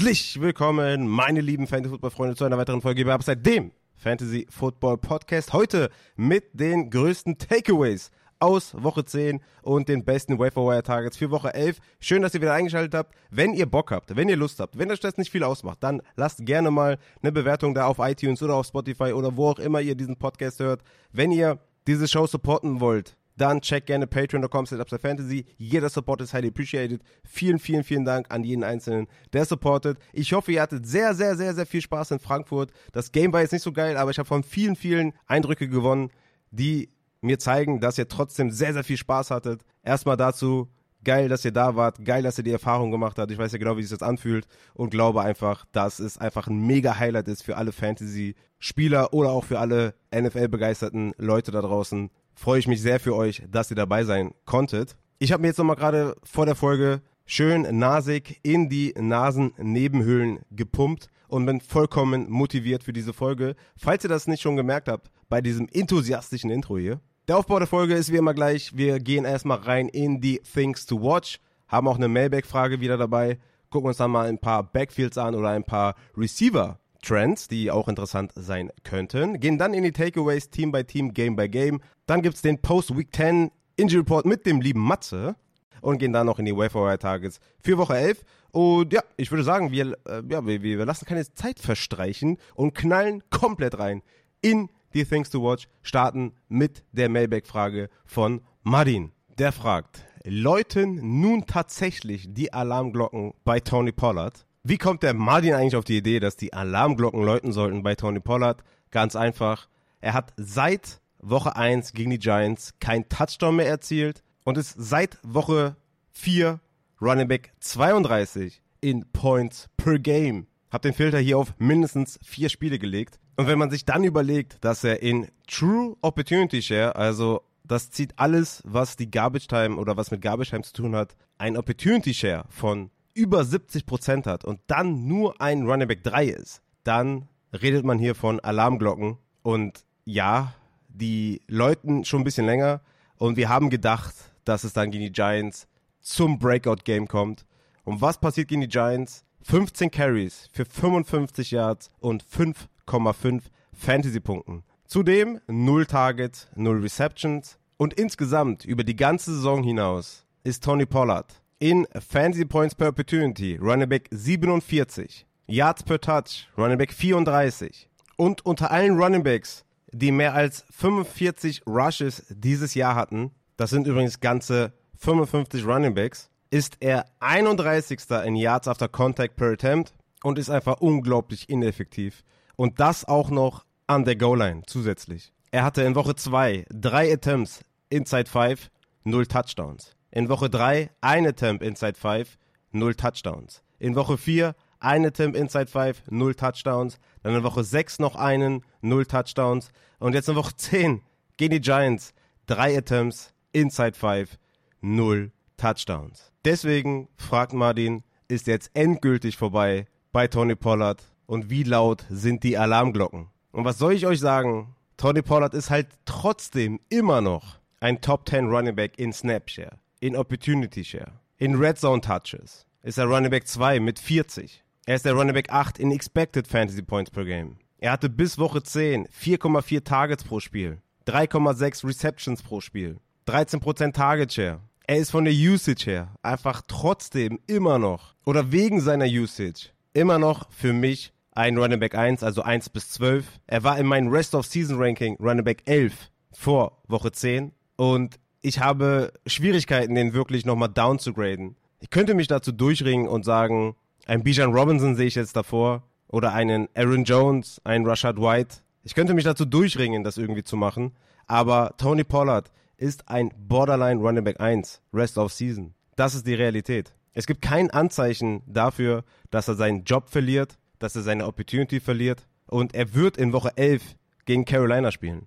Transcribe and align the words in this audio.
Herzlich 0.00 0.40
willkommen, 0.40 1.08
meine 1.08 1.42
lieben 1.42 1.66
Fantasy-Football-Freunde, 1.66 2.34
zu 2.34 2.46
einer 2.46 2.56
weiteren 2.56 2.80
Folge 2.80 3.02
über 3.02 3.12
Upside, 3.12 3.36
dem 3.36 3.70
Fantasy-Football-Podcast. 3.96 5.52
Heute 5.52 5.90
mit 6.16 6.58
den 6.58 6.88
größten 6.88 7.36
Takeaways 7.36 8.10
aus 8.38 8.72
Woche 8.82 9.04
10 9.04 9.42
und 9.60 9.90
den 9.90 10.06
besten 10.06 10.38
Wire-for-Wire-Targets 10.38 11.18
für 11.18 11.30
Woche 11.30 11.52
11. 11.52 11.80
Schön, 12.00 12.22
dass 12.22 12.32
ihr 12.32 12.40
wieder 12.40 12.54
eingeschaltet 12.54 12.94
habt. 12.94 13.14
Wenn 13.28 13.52
ihr 13.52 13.66
Bock 13.66 13.90
habt, 13.90 14.16
wenn 14.16 14.30
ihr 14.30 14.38
Lust 14.38 14.58
habt, 14.60 14.78
wenn 14.78 14.90
euch 14.90 15.00
das 15.00 15.18
nicht 15.18 15.30
viel 15.30 15.44
ausmacht, 15.44 15.82
dann 15.82 16.00
lasst 16.16 16.46
gerne 16.46 16.70
mal 16.70 16.96
eine 17.20 17.30
Bewertung 17.30 17.74
da 17.74 17.84
auf 17.84 17.98
iTunes 17.98 18.42
oder 18.42 18.54
auf 18.54 18.64
Spotify 18.64 19.12
oder 19.12 19.36
wo 19.36 19.50
auch 19.50 19.58
immer 19.58 19.82
ihr 19.82 19.96
diesen 19.96 20.16
Podcast 20.16 20.60
hört. 20.60 20.80
Wenn 21.12 21.30
ihr 21.30 21.58
diese 21.86 22.08
Show 22.08 22.26
supporten 22.26 22.80
wollt, 22.80 23.18
dann 23.40 23.60
check 23.60 23.86
gerne 23.86 24.06
patreon.com 24.06 24.66
fantasy. 24.66 25.46
Jeder 25.56 25.88
Support 25.88 26.20
ist 26.20 26.34
highly 26.34 26.48
appreciated. 26.48 27.02
Vielen, 27.24 27.58
vielen, 27.58 27.84
vielen 27.84 28.04
Dank 28.04 28.26
an 28.28 28.44
jeden 28.44 28.64
Einzelnen, 28.64 29.06
der 29.32 29.44
supportet. 29.44 29.98
Ich 30.12 30.32
hoffe, 30.32 30.52
ihr 30.52 30.62
hattet 30.62 30.86
sehr, 30.86 31.14
sehr, 31.14 31.36
sehr, 31.36 31.54
sehr 31.54 31.66
viel 31.66 31.80
Spaß 31.80 32.10
in 32.12 32.18
Frankfurt. 32.18 32.70
Das 32.92 33.12
Game 33.12 33.32
war 33.32 33.40
jetzt 33.40 33.52
nicht 33.52 33.62
so 33.62 33.72
geil, 33.72 33.96
aber 33.96 34.10
ich 34.10 34.18
habe 34.18 34.26
von 34.26 34.42
vielen, 34.42 34.76
vielen 34.76 35.12
Eindrücke 35.26 35.68
gewonnen, 35.68 36.10
die 36.50 36.90
mir 37.22 37.38
zeigen, 37.38 37.80
dass 37.80 37.98
ihr 37.98 38.08
trotzdem 38.08 38.50
sehr, 38.50 38.72
sehr 38.72 38.84
viel 38.84 38.96
Spaß 38.96 39.30
hattet. 39.30 39.62
Erstmal 39.82 40.16
dazu, 40.16 40.68
geil, 41.04 41.28
dass 41.28 41.44
ihr 41.44 41.52
da 41.52 41.76
wart, 41.76 42.04
geil, 42.04 42.22
dass 42.22 42.38
ihr 42.38 42.44
die 42.44 42.52
Erfahrung 42.52 42.90
gemacht 42.90 43.18
habt. 43.18 43.30
Ich 43.30 43.38
weiß 43.38 43.52
ja 43.52 43.58
genau, 43.58 43.76
wie 43.76 43.82
sich 43.82 43.98
das 43.98 44.06
anfühlt 44.06 44.46
und 44.74 44.90
glaube 44.90 45.22
einfach, 45.22 45.64
dass 45.72 45.98
es 45.98 46.18
einfach 46.18 46.46
ein 46.48 46.66
mega 46.66 46.98
Highlight 46.98 47.28
ist 47.28 47.42
für 47.42 47.56
alle 47.56 47.72
Fantasy-Spieler 47.72 49.12
oder 49.12 49.30
auch 49.30 49.44
für 49.44 49.58
alle 49.58 49.94
NFL-begeisterten 50.14 51.14
Leute 51.16 51.52
da 51.52 51.62
draußen 51.62 52.10
freue 52.40 52.58
ich 52.58 52.66
mich 52.66 52.80
sehr 52.80 52.98
für 52.98 53.14
euch, 53.14 53.42
dass 53.50 53.70
ihr 53.70 53.76
dabei 53.76 54.02
sein 54.04 54.32
konntet. 54.46 54.96
Ich 55.18 55.30
habe 55.30 55.42
mir 55.42 55.48
jetzt 55.48 55.58
nochmal 55.58 55.76
gerade 55.76 56.16
vor 56.24 56.46
der 56.46 56.54
Folge 56.54 57.02
schön 57.26 57.66
nasig 57.78 58.40
in 58.42 58.70
die 58.70 58.94
Nasennebenhöhlen 58.98 60.38
gepumpt 60.50 61.10
und 61.28 61.44
bin 61.44 61.60
vollkommen 61.60 62.30
motiviert 62.30 62.82
für 62.82 62.94
diese 62.94 63.12
Folge. 63.12 63.56
Falls 63.76 64.04
ihr 64.04 64.08
das 64.08 64.26
nicht 64.26 64.40
schon 64.40 64.56
gemerkt 64.56 64.88
habt, 64.88 65.10
bei 65.28 65.42
diesem 65.42 65.68
enthusiastischen 65.70 66.48
Intro 66.48 66.78
hier. 66.78 67.00
Der 67.28 67.36
Aufbau 67.36 67.58
der 67.58 67.68
Folge 67.68 67.94
ist 67.94 68.10
wie 68.10 68.16
immer 68.16 68.32
gleich. 68.32 68.74
Wir 68.74 69.00
gehen 69.00 69.26
erstmal 69.26 69.58
rein 69.58 69.90
in 69.90 70.22
die 70.22 70.40
Things 70.40 70.86
to 70.86 70.98
Watch, 71.02 71.40
haben 71.68 71.88
auch 71.88 71.96
eine 71.96 72.08
Mailback-Frage 72.08 72.80
wieder 72.80 72.96
dabei, 72.96 73.38
gucken 73.68 73.88
uns 73.88 73.98
dann 73.98 74.10
mal 74.10 74.26
ein 74.26 74.38
paar 74.38 74.62
Backfields 74.62 75.18
an 75.18 75.34
oder 75.34 75.50
ein 75.50 75.64
paar 75.64 75.94
Receiver 76.16 76.79
Trends, 77.02 77.48
die 77.48 77.70
auch 77.70 77.88
interessant 77.88 78.32
sein 78.34 78.70
könnten. 78.84 79.40
Gehen 79.40 79.58
dann 79.58 79.74
in 79.74 79.84
die 79.84 79.92
Takeaways 79.92 80.50
Team 80.50 80.72
by 80.72 80.84
Team, 80.84 81.12
Game 81.12 81.36
by 81.36 81.48
Game. 81.48 81.80
Dann 82.06 82.22
gibt 82.22 82.36
es 82.36 82.42
den 82.42 82.60
Post-Week 82.60 83.08
10 83.14 83.50
Injury 83.76 84.00
Report 84.00 84.26
mit 84.26 84.46
dem 84.46 84.60
lieben 84.60 84.80
Matze 84.80 85.36
und 85.80 85.98
gehen 85.98 86.12
dann 86.12 86.26
noch 86.26 86.38
in 86.38 86.44
die 86.44 86.56
Wayfire 86.56 86.98
Targets 86.98 87.40
für 87.62 87.78
Woche 87.78 87.96
11. 87.96 88.24
Und 88.52 88.92
ja, 88.92 89.02
ich 89.16 89.30
würde 89.30 89.44
sagen, 89.44 89.70
wir, 89.70 89.96
äh, 90.06 90.22
ja, 90.28 90.44
wir, 90.44 90.62
wir 90.62 90.84
lassen 90.84 91.06
keine 91.06 91.24
Zeit 91.32 91.58
verstreichen 91.58 92.38
und 92.54 92.74
knallen 92.74 93.22
komplett 93.30 93.78
rein 93.78 94.02
in 94.42 94.68
die 94.94 95.04
Things 95.04 95.30
to 95.30 95.42
Watch. 95.42 95.68
Starten 95.82 96.32
mit 96.48 96.84
der 96.92 97.08
Mailback-Frage 97.08 97.88
von 98.04 98.42
Martin. 98.62 99.12
Der 99.38 99.52
fragt, 99.52 100.04
läuten 100.24 101.20
nun 101.20 101.46
tatsächlich 101.46 102.26
die 102.28 102.52
Alarmglocken 102.52 103.32
bei 103.44 103.60
Tony 103.60 103.92
Pollard? 103.92 104.46
Wie 104.62 104.76
kommt 104.76 105.02
der 105.02 105.14
Martin 105.14 105.54
eigentlich 105.54 105.76
auf 105.76 105.86
die 105.86 105.96
Idee, 105.96 106.20
dass 106.20 106.36
die 106.36 106.52
Alarmglocken 106.52 107.22
läuten 107.22 107.50
sollten 107.50 107.82
bei 107.82 107.94
Tony 107.94 108.20
Pollard? 108.20 108.62
Ganz 108.90 109.16
einfach. 109.16 109.68
Er 110.02 110.12
hat 110.12 110.34
seit 110.36 111.00
Woche 111.18 111.56
1 111.56 111.94
gegen 111.94 112.10
die 112.10 112.18
Giants 112.18 112.74
kein 112.78 113.08
Touchdown 113.08 113.56
mehr 113.56 113.68
erzielt 113.68 114.22
und 114.44 114.58
ist 114.58 114.74
seit 114.76 115.18
Woche 115.22 115.76
4 116.12 116.60
Running 117.00 117.28
Back 117.28 117.52
32 117.60 118.60
in 118.82 119.10
Points 119.12 119.70
per 119.78 119.98
Game. 119.98 120.46
Hab 120.70 120.82
den 120.82 120.92
Filter 120.92 121.18
hier 121.18 121.38
auf 121.38 121.54
mindestens 121.56 122.18
vier 122.22 122.50
Spiele 122.50 122.78
gelegt. 122.78 123.18
Und 123.36 123.46
wenn 123.46 123.58
man 123.58 123.70
sich 123.70 123.86
dann 123.86 124.04
überlegt, 124.04 124.62
dass 124.62 124.84
er 124.84 125.00
in 125.00 125.28
True 125.46 125.96
Opportunity 126.02 126.60
Share, 126.60 126.96
also 126.96 127.40
das 127.64 127.90
zieht 127.90 128.12
alles, 128.18 128.62
was 128.66 128.96
die 128.96 129.10
Garbage 129.10 129.46
Time 129.46 129.76
oder 129.76 129.96
was 129.96 130.10
mit 130.10 130.20
Garbage 130.20 130.50
Time 130.50 130.64
zu 130.64 130.74
tun 130.74 130.94
hat, 130.94 131.16
ein 131.38 131.56
Opportunity 131.56 132.12
Share 132.12 132.44
von 132.50 132.90
über 133.14 133.44
70 133.44 133.86
Prozent 133.86 134.26
hat 134.26 134.44
und 134.44 134.60
dann 134.66 135.06
nur 135.06 135.40
ein 135.40 135.66
Running 135.66 135.88
Back 135.88 136.02
3 136.04 136.26
ist, 136.26 136.62
dann 136.84 137.28
redet 137.52 137.84
man 137.84 137.98
hier 137.98 138.14
von 138.14 138.40
Alarmglocken. 138.40 139.18
Und 139.42 139.84
ja, 140.04 140.54
die 140.88 141.42
läuten 141.46 142.04
schon 142.04 142.20
ein 142.20 142.24
bisschen 142.24 142.46
länger. 142.46 142.80
Und 143.16 143.36
wir 143.36 143.48
haben 143.48 143.70
gedacht, 143.70 144.14
dass 144.44 144.64
es 144.64 144.72
dann 144.72 144.90
gegen 144.90 145.04
die 145.04 145.12
Giants 145.12 145.66
zum 146.00 146.38
Breakout-Game 146.38 147.06
kommt. 147.08 147.46
Und 147.84 148.00
was 148.00 148.18
passiert 148.18 148.48
gegen 148.48 148.62
die 148.62 148.68
Giants? 148.68 149.24
15 149.42 149.90
Carries 149.90 150.48
für 150.52 150.64
55 150.64 151.50
Yards 151.50 151.90
und 151.98 152.22
5,5 152.24 153.42
Fantasy-Punkten. 153.72 154.64
Zudem 154.84 155.40
0 155.46 155.86
Targets, 155.86 156.48
0 156.54 156.80
Receptions. 156.80 157.58
Und 157.76 157.94
insgesamt 157.94 158.64
über 158.64 158.84
die 158.84 158.96
ganze 158.96 159.34
Saison 159.34 159.62
hinaus 159.62 160.26
ist 160.44 160.64
Tony 160.64 160.84
Pollard 160.84 161.39
in 161.60 161.86
Fantasy 161.92 162.46
Points 162.46 162.74
per 162.74 162.88
Opportunity, 162.88 163.56
Running 163.56 163.88
Back 163.88 164.08
47. 164.10 165.26
Yards 165.46 165.82
per 165.82 166.00
Touch, 166.00 166.48
Running 166.56 166.78
Back 166.78 166.92
34. 166.92 167.88
Und 168.16 168.44
unter 168.46 168.70
allen 168.70 168.98
Running 168.98 169.22
Backs, 169.22 169.64
die 169.92 170.10
mehr 170.10 170.34
als 170.34 170.64
45 170.70 171.66
Rushes 171.66 172.24
dieses 172.30 172.74
Jahr 172.74 172.94
hatten, 172.94 173.32
das 173.56 173.70
sind 173.70 173.86
übrigens 173.86 174.20
ganze 174.20 174.72
55 174.96 175.66
Running 175.66 175.94
Backs, 175.94 176.30
ist 176.50 176.78
er 176.80 177.04
31. 177.20 178.00
in 178.24 178.36
Yards 178.36 178.66
after 178.66 178.88
Contact 178.88 179.36
per 179.36 179.52
Attempt 179.52 179.92
und 180.22 180.38
ist 180.38 180.50
einfach 180.50 180.80
unglaublich 180.80 181.48
ineffektiv. 181.50 182.24
Und 182.56 182.80
das 182.80 183.04
auch 183.04 183.30
noch 183.30 183.64
an 183.86 184.04
der 184.04 184.16
Goal-Line 184.16 184.62
zusätzlich. 184.66 185.32
Er 185.50 185.64
hatte 185.64 185.82
in 185.82 185.94
Woche 185.94 186.14
2 186.14 186.64
drei 186.70 187.12
Attempts 187.12 187.60
inside 187.90 188.30
5, 188.30 188.70
0 189.04 189.26
Touchdowns. 189.26 189.96
In 190.12 190.28
Woche 190.28 190.50
3 190.50 190.90
ein 191.00 191.24
Attempt 191.24 191.62
inside 191.62 191.94
5, 191.94 192.36
0 192.72 192.94
Touchdowns. 192.96 193.62
In 193.78 193.94
Woche 193.94 194.18
4 194.18 194.56
ein 194.80 195.06
Attempt 195.06 195.36
inside 195.36 195.68
5, 195.68 196.02
0 196.10 196.34
Touchdowns. 196.34 196.98
Dann 197.22 197.36
in 197.36 197.44
Woche 197.44 197.62
6 197.62 198.00
noch 198.00 198.16
einen, 198.16 198.64
0 198.80 199.06
Touchdowns. 199.06 199.70
Und 200.00 200.14
jetzt 200.14 200.28
in 200.28 200.34
Woche 200.34 200.56
10 200.56 201.02
gegen 201.36 201.52
die 201.52 201.60
Giants, 201.60 202.12
drei 202.46 202.76
Attempts 202.76 203.32
inside 203.52 203.96
5, 203.96 204.36
0 204.80 205.30
Touchdowns. 205.56 206.32
Deswegen 206.44 207.08
fragt 207.16 207.52
Martin, 207.52 208.02
ist 208.26 208.48
jetzt 208.48 208.70
endgültig 208.74 209.36
vorbei 209.36 209.86
bei 210.10 210.26
Tony 210.26 210.56
Pollard 210.56 211.04
und 211.26 211.50
wie 211.50 211.62
laut 211.62 212.04
sind 212.10 212.42
die 212.42 212.58
Alarmglocken? 212.58 213.28
Und 213.52 213.64
was 213.64 213.78
soll 213.78 213.92
ich 213.92 214.06
euch 214.06 214.18
sagen? 214.18 214.74
Tony 214.96 215.22
Pollard 215.22 215.54
ist 215.54 215.70
halt 215.70 215.86
trotzdem 216.04 216.80
immer 216.88 217.20
noch 217.20 217.60
ein 217.78 218.00
Top 218.00 218.28
10 218.28 218.48
Running 218.48 218.74
Back 218.74 218.98
in 218.98 219.12
Snapshare 219.12 219.78
in 220.00 220.16
Opportunity 220.16 220.82
Share. 220.82 221.12
In 221.38 221.56
Red 221.56 221.78
Zone 221.78 222.00
Touches 222.00 222.66
ist 222.82 222.98
er 222.98 223.04
Running 223.04 223.30
Back 223.30 223.46
2 223.46 223.80
mit 223.80 223.98
40. 223.98 224.64
Er 224.86 224.96
ist 224.96 225.04
der 225.04 225.12
Running 225.12 225.34
Back 225.34 225.52
8 225.52 225.78
in 225.78 225.92
Expected 225.92 226.48
Fantasy 226.48 226.82
Points 226.82 227.10
per 227.10 227.24
Game. 227.24 227.58
Er 227.78 227.92
hatte 227.92 228.08
bis 228.08 228.38
Woche 228.38 228.62
10 228.62 229.06
4,4 229.08 229.84
Targets 229.84 230.24
pro 230.24 230.40
Spiel, 230.40 230.82
3,6 231.06 231.86
Receptions 231.86 232.42
pro 232.42 232.60
Spiel, 232.60 232.98
13% 233.26 233.92
Target 233.92 234.32
Share. 234.32 234.60
Er 234.86 234.96
ist 234.96 235.10
von 235.10 235.24
der 235.24 235.34
Usage 235.34 235.84
her 235.86 236.14
einfach 236.22 236.62
trotzdem 236.66 237.38
immer 237.46 237.78
noch 237.78 238.14
oder 238.24 238.50
wegen 238.52 238.80
seiner 238.80 239.06
Usage 239.06 239.70
immer 239.92 240.18
noch 240.18 240.50
für 240.50 240.72
mich 240.72 241.12
ein 241.32 241.56
Running 241.56 241.78
Back 241.78 241.94
1, 241.94 242.22
also 242.22 242.42
1 242.42 242.70
bis 242.70 242.90
12. 242.90 243.26
Er 243.46 243.62
war 243.62 243.78
in 243.78 243.86
meinem 243.86 244.08
Rest 244.08 244.34
of 244.34 244.46
Season 244.46 244.78
Ranking 244.78 245.16
Running 245.20 245.44
Back 245.44 245.62
11 245.66 246.10
vor 246.32 246.82
Woche 246.88 247.12
10 247.12 247.52
und 247.76 248.18
ich 248.42 248.60
habe 248.60 249.12
Schwierigkeiten, 249.26 249.94
den 249.94 250.14
wirklich 250.14 250.44
nochmal 250.44 250.68
down 250.68 250.98
zu 250.98 251.12
graden. 251.12 251.56
Ich 251.80 251.90
könnte 251.90 252.14
mich 252.14 252.28
dazu 252.28 252.52
durchringen 252.52 253.08
und 253.08 253.24
sagen, 253.24 253.76
ein 254.06 254.22
Bijan 254.22 254.52
Robinson 254.52 254.96
sehe 254.96 255.06
ich 255.06 255.14
jetzt 255.14 255.36
davor 255.36 255.82
oder 256.08 256.32
einen 256.32 256.68
Aaron 256.74 257.04
Jones, 257.04 257.60
einen 257.64 257.86
Rashad 257.86 258.16
White. 258.16 258.58
Ich 258.82 258.94
könnte 258.94 259.14
mich 259.14 259.24
dazu 259.24 259.44
durchringen, 259.44 260.04
das 260.04 260.16
irgendwie 260.16 260.44
zu 260.44 260.56
machen. 260.56 260.92
Aber 261.26 261.74
Tony 261.76 262.04
Pollard 262.04 262.50
ist 262.76 263.08
ein 263.08 263.30
Borderline 263.36 264.00
Running 264.00 264.24
Back 264.24 264.40
1, 264.40 264.80
Rest 264.92 265.18
of 265.18 265.32
Season. 265.32 265.74
Das 265.96 266.14
ist 266.14 266.26
die 266.26 266.34
Realität. 266.34 266.94
Es 267.12 267.26
gibt 267.26 267.42
kein 267.42 267.70
Anzeichen 267.70 268.42
dafür, 268.46 269.04
dass 269.30 269.48
er 269.48 269.54
seinen 269.54 269.84
Job 269.84 270.08
verliert, 270.08 270.58
dass 270.78 270.96
er 270.96 271.02
seine 271.02 271.26
Opportunity 271.26 271.78
verliert. 271.80 272.26
Und 272.46 272.74
er 272.74 272.94
wird 272.94 273.16
in 273.16 273.32
Woche 273.32 273.52
11 273.56 273.82
gegen 274.24 274.44
Carolina 274.44 274.90
spielen. 274.90 275.26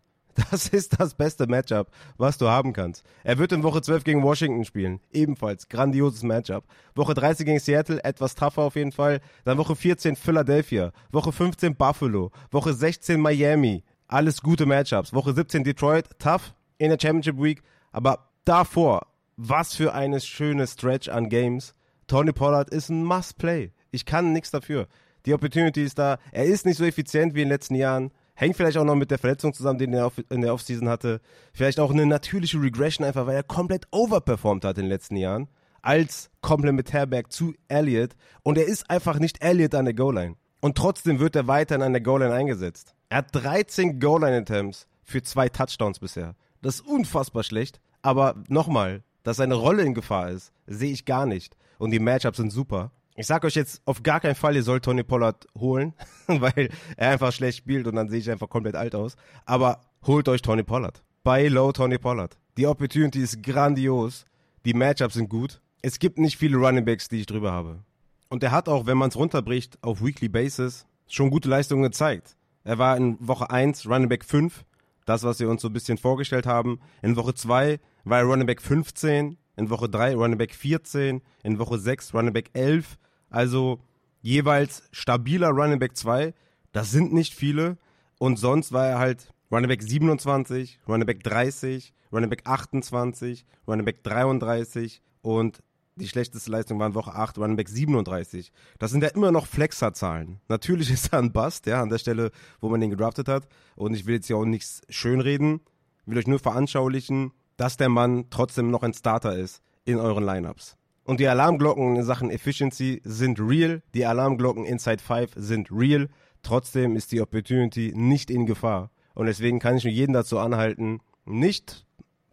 Das 0.51 0.67
ist 0.67 0.99
das 0.99 1.13
beste 1.13 1.47
Matchup, 1.47 1.89
was 2.17 2.37
du 2.37 2.47
haben 2.47 2.73
kannst. 2.73 3.03
Er 3.23 3.37
wird 3.37 3.51
in 3.51 3.63
Woche 3.63 3.81
12 3.81 4.03
gegen 4.03 4.23
Washington 4.23 4.65
spielen. 4.65 4.99
Ebenfalls 5.11 5.69
grandioses 5.69 6.23
Matchup. 6.23 6.65
Woche 6.95 7.13
13 7.13 7.45
gegen 7.45 7.59
Seattle, 7.59 8.03
etwas 8.03 8.35
tougher 8.35 8.63
auf 8.63 8.75
jeden 8.75 8.91
Fall. 8.91 9.19
Dann 9.45 9.57
Woche 9.57 9.75
14 9.75 10.15
Philadelphia. 10.15 10.91
Woche 11.11 11.31
15 11.31 11.75
Buffalo. 11.75 12.31
Woche 12.51 12.73
16 12.73 13.19
Miami. 13.19 13.83
Alles 14.07 14.41
gute 14.41 14.65
Matchups. 14.65 15.13
Woche 15.13 15.33
17 15.33 15.63
Detroit, 15.63 16.07
tough 16.19 16.53
in 16.77 16.89
der 16.89 16.99
Championship 17.01 17.41
Week. 17.41 17.61
Aber 17.91 18.31
davor, 18.45 19.07
was 19.37 19.75
für 19.75 19.93
eine 19.93 20.19
schöne 20.19 20.67
Stretch 20.67 21.09
an 21.09 21.29
Games. 21.29 21.73
Tony 22.07 22.31
Pollard 22.31 22.69
ist 22.69 22.89
ein 22.89 23.03
Must-Play. 23.03 23.71
Ich 23.91 24.05
kann 24.05 24.33
nichts 24.33 24.51
dafür. 24.51 24.87
Die 25.25 25.33
Opportunity 25.33 25.83
ist 25.83 25.97
da. 25.97 26.17
Er 26.31 26.45
ist 26.45 26.65
nicht 26.65 26.77
so 26.77 26.83
effizient 26.83 27.33
wie 27.33 27.41
in 27.41 27.47
den 27.47 27.53
letzten 27.53 27.75
Jahren. 27.75 28.11
Hängt 28.35 28.55
vielleicht 28.57 28.77
auch 28.77 28.83
noch 28.83 28.95
mit 28.95 29.11
der 29.11 29.19
Verletzung 29.19 29.53
zusammen, 29.53 29.79
die 29.79 29.85
er 29.85 30.11
in 30.29 30.41
der 30.41 30.53
Offseason 30.53 30.89
hatte. 30.89 31.21
Vielleicht 31.53 31.79
auch 31.79 31.91
eine 31.91 32.05
natürliche 32.05 32.61
Regression, 32.61 33.05
einfach 33.05 33.27
weil 33.27 33.35
er 33.35 33.43
komplett 33.43 33.85
overperformed 33.91 34.65
hat 34.65 34.77
in 34.77 34.85
den 34.85 34.89
letzten 34.89 35.17
Jahren. 35.17 35.47
Als 35.81 36.31
Komplementärback 36.41 37.31
zu 37.31 37.53
Elliott. 37.67 38.15
Und 38.41 38.57
er 38.57 38.65
ist 38.65 38.89
einfach 38.89 39.19
nicht 39.19 39.43
Elliott 39.43 39.75
an 39.75 39.85
der 39.85 39.93
Goal-Line. 39.93 40.35
Und 40.61 40.77
trotzdem 40.77 41.19
wird 41.19 41.35
er 41.35 41.47
weiterhin 41.47 41.83
an 41.83 41.93
der 41.93 42.01
Goal-Line 42.01 42.33
eingesetzt. 42.33 42.95
Er 43.09 43.17
hat 43.17 43.35
13 43.35 43.99
Goal-Line-Attempts 43.99 44.87
für 45.03 45.21
zwei 45.21 45.49
Touchdowns 45.49 45.99
bisher. 45.99 46.35
Das 46.61 46.75
ist 46.75 46.87
unfassbar 46.87 47.43
schlecht. 47.43 47.81
Aber 48.01 48.35
nochmal, 48.47 49.03
dass 49.23 49.37
seine 49.37 49.55
Rolle 49.55 49.83
in 49.83 49.93
Gefahr 49.93 50.29
ist, 50.29 50.51
sehe 50.65 50.91
ich 50.91 51.05
gar 51.05 51.25
nicht. 51.25 51.55
Und 51.77 51.91
die 51.91 51.99
Matchups 51.99 52.37
sind 52.37 52.51
super. 52.51 52.91
Ich 53.15 53.27
sag 53.27 53.43
euch 53.43 53.55
jetzt 53.55 53.81
auf 53.85 54.01
gar 54.01 54.19
keinen 54.19 54.35
Fall, 54.35 54.55
ihr 54.55 54.63
sollt 54.63 54.85
Tony 54.85 55.03
Pollard 55.03 55.45
holen, 55.57 55.93
weil 56.27 56.69
er 56.97 57.11
einfach 57.11 57.31
schlecht 57.31 57.59
spielt 57.59 57.85
und 57.87 57.95
dann 57.95 58.09
sehe 58.09 58.19
ich 58.19 58.31
einfach 58.31 58.49
komplett 58.49 58.75
alt 58.75 58.95
aus. 58.95 59.15
Aber 59.45 59.81
holt 60.05 60.27
euch 60.27 60.41
Tony 60.41 60.63
Pollard. 60.63 61.03
Buy 61.23 61.47
low 61.47 61.71
Tony 61.71 61.97
Pollard. 61.97 62.37
Die 62.57 62.67
Opportunity 62.67 63.21
ist 63.21 63.43
grandios. 63.43 64.25
Die 64.65 64.73
Matchups 64.73 65.13
sind 65.13 65.29
gut. 65.29 65.61
Es 65.81 65.99
gibt 65.99 66.17
nicht 66.17 66.37
viele 66.37 66.57
Running 66.57 66.85
Backs, 66.85 67.07
die 67.07 67.19
ich 67.19 67.25
drüber 67.25 67.51
habe. 67.51 67.83
Und 68.29 68.41
er 68.41 68.51
hat 68.51 68.67
auch, 68.67 68.85
wenn 68.87 68.97
man 68.97 69.09
es 69.09 69.15
runterbricht, 69.15 69.77
auf 69.83 70.03
Weekly 70.03 70.29
Basis 70.29 70.87
schon 71.07 71.29
gute 71.29 71.49
Leistungen 71.49 71.83
gezeigt. 71.83 72.35
Er 72.63 72.77
war 72.77 72.97
in 72.97 73.17
Woche 73.19 73.49
1 73.49 73.87
Running 73.87 74.09
Back 74.09 74.25
5, 74.25 74.65
das, 75.05 75.23
was 75.23 75.39
wir 75.39 75.49
uns 75.49 75.61
so 75.61 75.67
ein 75.67 75.73
bisschen 75.73 75.97
vorgestellt 75.97 76.45
haben. 76.45 76.79
In 77.01 77.15
Woche 77.15 77.35
2 77.35 77.79
war 78.05 78.19
er 78.19 78.25
Running 78.25 78.47
Back 78.47 78.61
15, 78.61 79.37
in 79.57 79.69
Woche 79.69 79.89
3 79.89 80.15
Running 80.15 80.37
Back 80.37 80.55
14, 80.55 81.21
in 81.43 81.59
Woche 81.59 81.77
6 81.77 82.13
Running 82.13 82.33
Back 82.33 82.49
11. 82.53 82.97
Also 83.33 83.79
jeweils 84.21 84.83
stabiler 84.91 85.49
Running 85.49 85.79
Back 85.79 85.97
2. 85.97 86.33
Das 86.71 86.91
sind 86.91 87.13
nicht 87.13 87.33
viele. 87.33 87.77
Und 88.19 88.37
sonst 88.37 88.71
war 88.71 88.87
er 88.87 88.99
halt 88.99 89.33
Running 89.51 89.69
Back 89.69 89.81
27, 89.81 90.79
Running 90.87 91.07
Back 91.07 91.23
30, 91.23 91.93
Running 92.11 92.29
Back 92.29 92.43
28, 92.45 93.45
Running 93.67 93.85
Back 93.85 94.03
33 94.03 95.01
und 95.21 95.63
die 95.95 96.07
schlechteste 96.07 96.49
Leistung 96.49 96.79
war 96.79 96.87
in 96.87 96.93
Woche 96.93 97.13
8, 97.13 97.39
Running 97.39 97.55
Back 97.55 97.69
37. 97.69 98.51
Das 98.77 98.91
sind 98.91 99.01
ja 99.03 99.09
immer 99.09 99.31
noch 99.31 99.47
Flexer-Zahlen. 99.47 100.39
Natürlich 100.47 100.91
ist 100.93 101.11
er 101.11 101.19
ein 101.19 101.33
Bust, 101.33 101.65
ja, 101.65 101.81
an 101.81 101.89
der 101.89 101.97
Stelle, 101.97 102.31
wo 102.61 102.69
man 102.69 102.81
den 102.81 102.91
gedraftet 102.91 103.27
hat. 103.27 103.47
Und 103.75 103.95
ich 103.95 104.05
will 104.05 104.15
jetzt 104.15 104.27
hier 104.27 104.37
auch 104.37 104.45
nichts 104.45 104.81
schönreden. 104.89 105.61
will 106.05 106.19
euch 106.19 106.27
nur 106.27 106.39
veranschaulichen, 106.39 107.31
dass 107.57 107.77
der 107.77 107.89
Mann 107.89 108.25
trotzdem 108.29 108.69
noch 108.69 108.83
ein 108.83 108.93
Starter 108.93 109.35
ist 109.35 109.61
in 109.85 109.99
euren 109.99 110.23
Lineups. 110.23 110.77
Und 111.05 111.19
die 111.19 111.27
Alarmglocken 111.27 111.95
in 111.97 112.03
Sachen 112.03 112.29
Efficiency 112.29 113.01
sind 113.03 113.39
real. 113.39 113.81
Die 113.93 114.05
Alarmglocken 114.05 114.65
Inside 114.65 115.03
5 115.03 115.31
sind 115.35 115.69
real. 115.71 116.07
Trotzdem 116.43 116.95
ist 116.95 117.11
die 117.11 117.21
Opportunity 117.21 117.91
nicht 117.95 118.29
in 118.29 118.45
Gefahr. 118.45 118.91
Und 119.13 119.25
deswegen 119.25 119.59
kann 119.59 119.77
ich 119.77 119.83
nur 119.83 119.93
jeden 119.93 120.13
dazu 120.13 120.39
anhalten, 120.39 121.01
nicht 121.25 121.85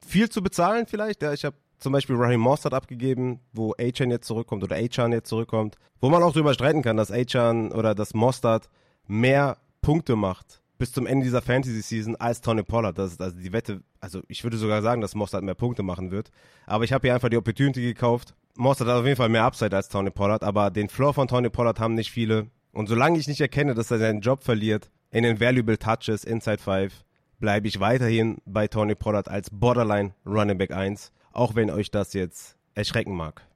viel 0.07 0.29
zu 0.29 0.43
bezahlen 0.43 0.87
vielleicht. 0.87 1.23
Ja, 1.23 1.33
ich 1.33 1.45
habe 1.45 1.57
zum 1.79 1.93
Beispiel 1.93 2.17
Raheem 2.17 2.41
Mostert 2.41 2.75
abgegeben, 2.75 3.41
wo 3.53 3.75
Achan 3.79 4.11
jetzt 4.11 4.27
zurückkommt 4.27 4.63
oder 4.63 4.77
Achan 4.77 5.13
jetzt 5.13 5.29
zurückkommt. 5.29 5.77
Wo 6.01 6.09
man 6.09 6.23
auch 6.23 6.33
drüber 6.33 6.55
streiten 6.55 6.83
kann, 6.83 6.97
dass 6.97 7.11
Achan 7.11 7.73
oder 7.73 7.95
dass 7.95 8.15
Mostert 8.15 8.69
mehr 9.07 9.59
Punkte 9.83 10.17
macht 10.17 10.61
bis 10.81 10.93
zum 10.93 11.07
Ende 11.07 11.25
dieser 11.25 11.43
Fantasy-Season 11.43 12.17
als 12.17 12.41
Tony 12.41 12.63
Pollard. 12.63 12.99
Das 12.99 13.13
ist 13.13 13.21
also 13.21 13.39
die 13.39 13.53
Wette, 13.53 13.83
also 14.01 14.23
ich 14.29 14.43
würde 14.43 14.57
sogar 14.57 14.81
sagen, 14.81 15.03
dass 15.03 15.15
Mossad 15.15 15.45
mehr 15.45 15.55
Punkte 15.55 15.83
machen 15.83 16.11
wird. 16.11 16.31
Aber 16.67 16.85
ich 16.85 16.93
habe 16.93 17.07
hier 17.07 17.15
einfach 17.15 17.29
die 17.29 17.37
Opportunity 17.37 17.83
gekauft. 17.83 18.35
Mossad 18.57 18.89
hat 18.89 18.97
auf 18.97 19.05
jeden 19.05 19.17
Fall 19.17 19.29
mehr 19.29 19.45
Upside 19.45 19.75
als 19.75 19.89
Tony 19.89 20.11
Pollard, 20.11 20.43
aber 20.43 20.71
den 20.71 20.89
Floor 20.89 21.15
von 21.15 21.29
Tony 21.29 21.51
Pollard 21.51 21.81
haben 21.81 21.95
nicht 21.95 22.11
viele. 22.11 22.49
Und 22.73 22.89
solange 22.89 23.19
ich 23.19 23.27
nicht 23.27 23.41
erkenne, 23.41 23.75
dass 23.75 23.91
er 23.91 23.99
seinen 23.99 24.21
Job 24.21 24.43
verliert 24.43 24.91
in 25.11 25.25
den 25.25 25.41
Valuable 25.41 25.79
Touches 25.79 26.25
Inside 26.25 26.59
5, 26.59 27.05
bleibe 27.39 27.69
ich 27.69 27.81
weiterhin 27.81 28.39
bei 28.45 28.69
Tony 28.69 28.95
Pollard 28.95 29.29
als 29.29 29.51
Borderline 29.51 30.15
Running 30.27 30.59
Back 30.59 30.73
1, 30.73 31.13
auch 31.33 31.55
wenn 31.55 31.71
euch 31.71 31.91
das 31.91 32.13
jetzt 32.13 32.57
erschrecken 32.75 33.17
mag. 33.17 33.47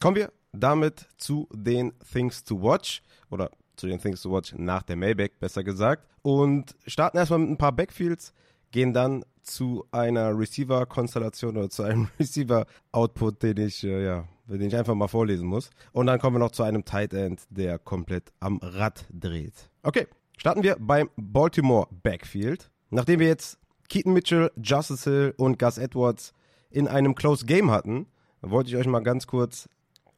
Kommen 0.00 0.16
wir 0.16 0.32
damit 0.52 1.06
zu 1.16 1.48
den 1.52 1.92
Things 2.12 2.44
to 2.44 2.62
Watch 2.62 3.02
oder 3.30 3.50
zu 3.76 3.86
den 3.86 4.00
Things 4.00 4.22
to 4.22 4.30
Watch 4.30 4.54
nach 4.56 4.82
der 4.82 4.96
Maybach, 4.96 5.30
besser 5.40 5.64
gesagt. 5.64 6.06
Und 6.22 6.74
starten 6.86 7.18
erstmal 7.18 7.40
mit 7.40 7.50
ein 7.50 7.58
paar 7.58 7.72
Backfields, 7.72 8.32
gehen 8.70 8.92
dann 8.92 9.24
zu 9.48 9.86
einer 9.90 10.38
Receiver-Konstellation 10.38 11.56
oder 11.56 11.70
zu 11.70 11.82
einem 11.82 12.08
Receiver-Output, 12.20 13.42
den 13.42 13.56
ich, 13.58 13.84
äh, 13.84 14.04
ja, 14.04 14.28
den 14.46 14.62
ich 14.62 14.76
einfach 14.76 14.94
mal 14.94 15.08
vorlesen 15.08 15.46
muss. 15.46 15.70
Und 15.92 16.06
dann 16.06 16.18
kommen 16.18 16.36
wir 16.36 16.40
noch 16.40 16.52
zu 16.52 16.62
einem 16.62 16.84
Tight 16.84 17.12
End, 17.14 17.42
der 17.50 17.78
komplett 17.78 18.32
am 18.40 18.58
Rad 18.62 19.06
dreht. 19.10 19.70
Okay, 19.82 20.06
starten 20.36 20.62
wir 20.62 20.76
beim 20.78 21.10
Baltimore 21.16 21.88
Backfield. 22.02 22.70
Nachdem 22.90 23.20
wir 23.20 23.26
jetzt 23.26 23.58
Keaton 23.88 24.12
Mitchell, 24.12 24.50
Justice 24.62 25.08
Hill 25.08 25.34
und 25.36 25.58
Gus 25.58 25.78
Edwards 25.78 26.32
in 26.70 26.88
einem 26.88 27.14
Close 27.14 27.46
Game 27.46 27.70
hatten, 27.70 28.06
wollte 28.40 28.70
ich 28.70 28.76
euch 28.76 28.86
mal 28.86 29.00
ganz 29.00 29.26
kurz 29.26 29.68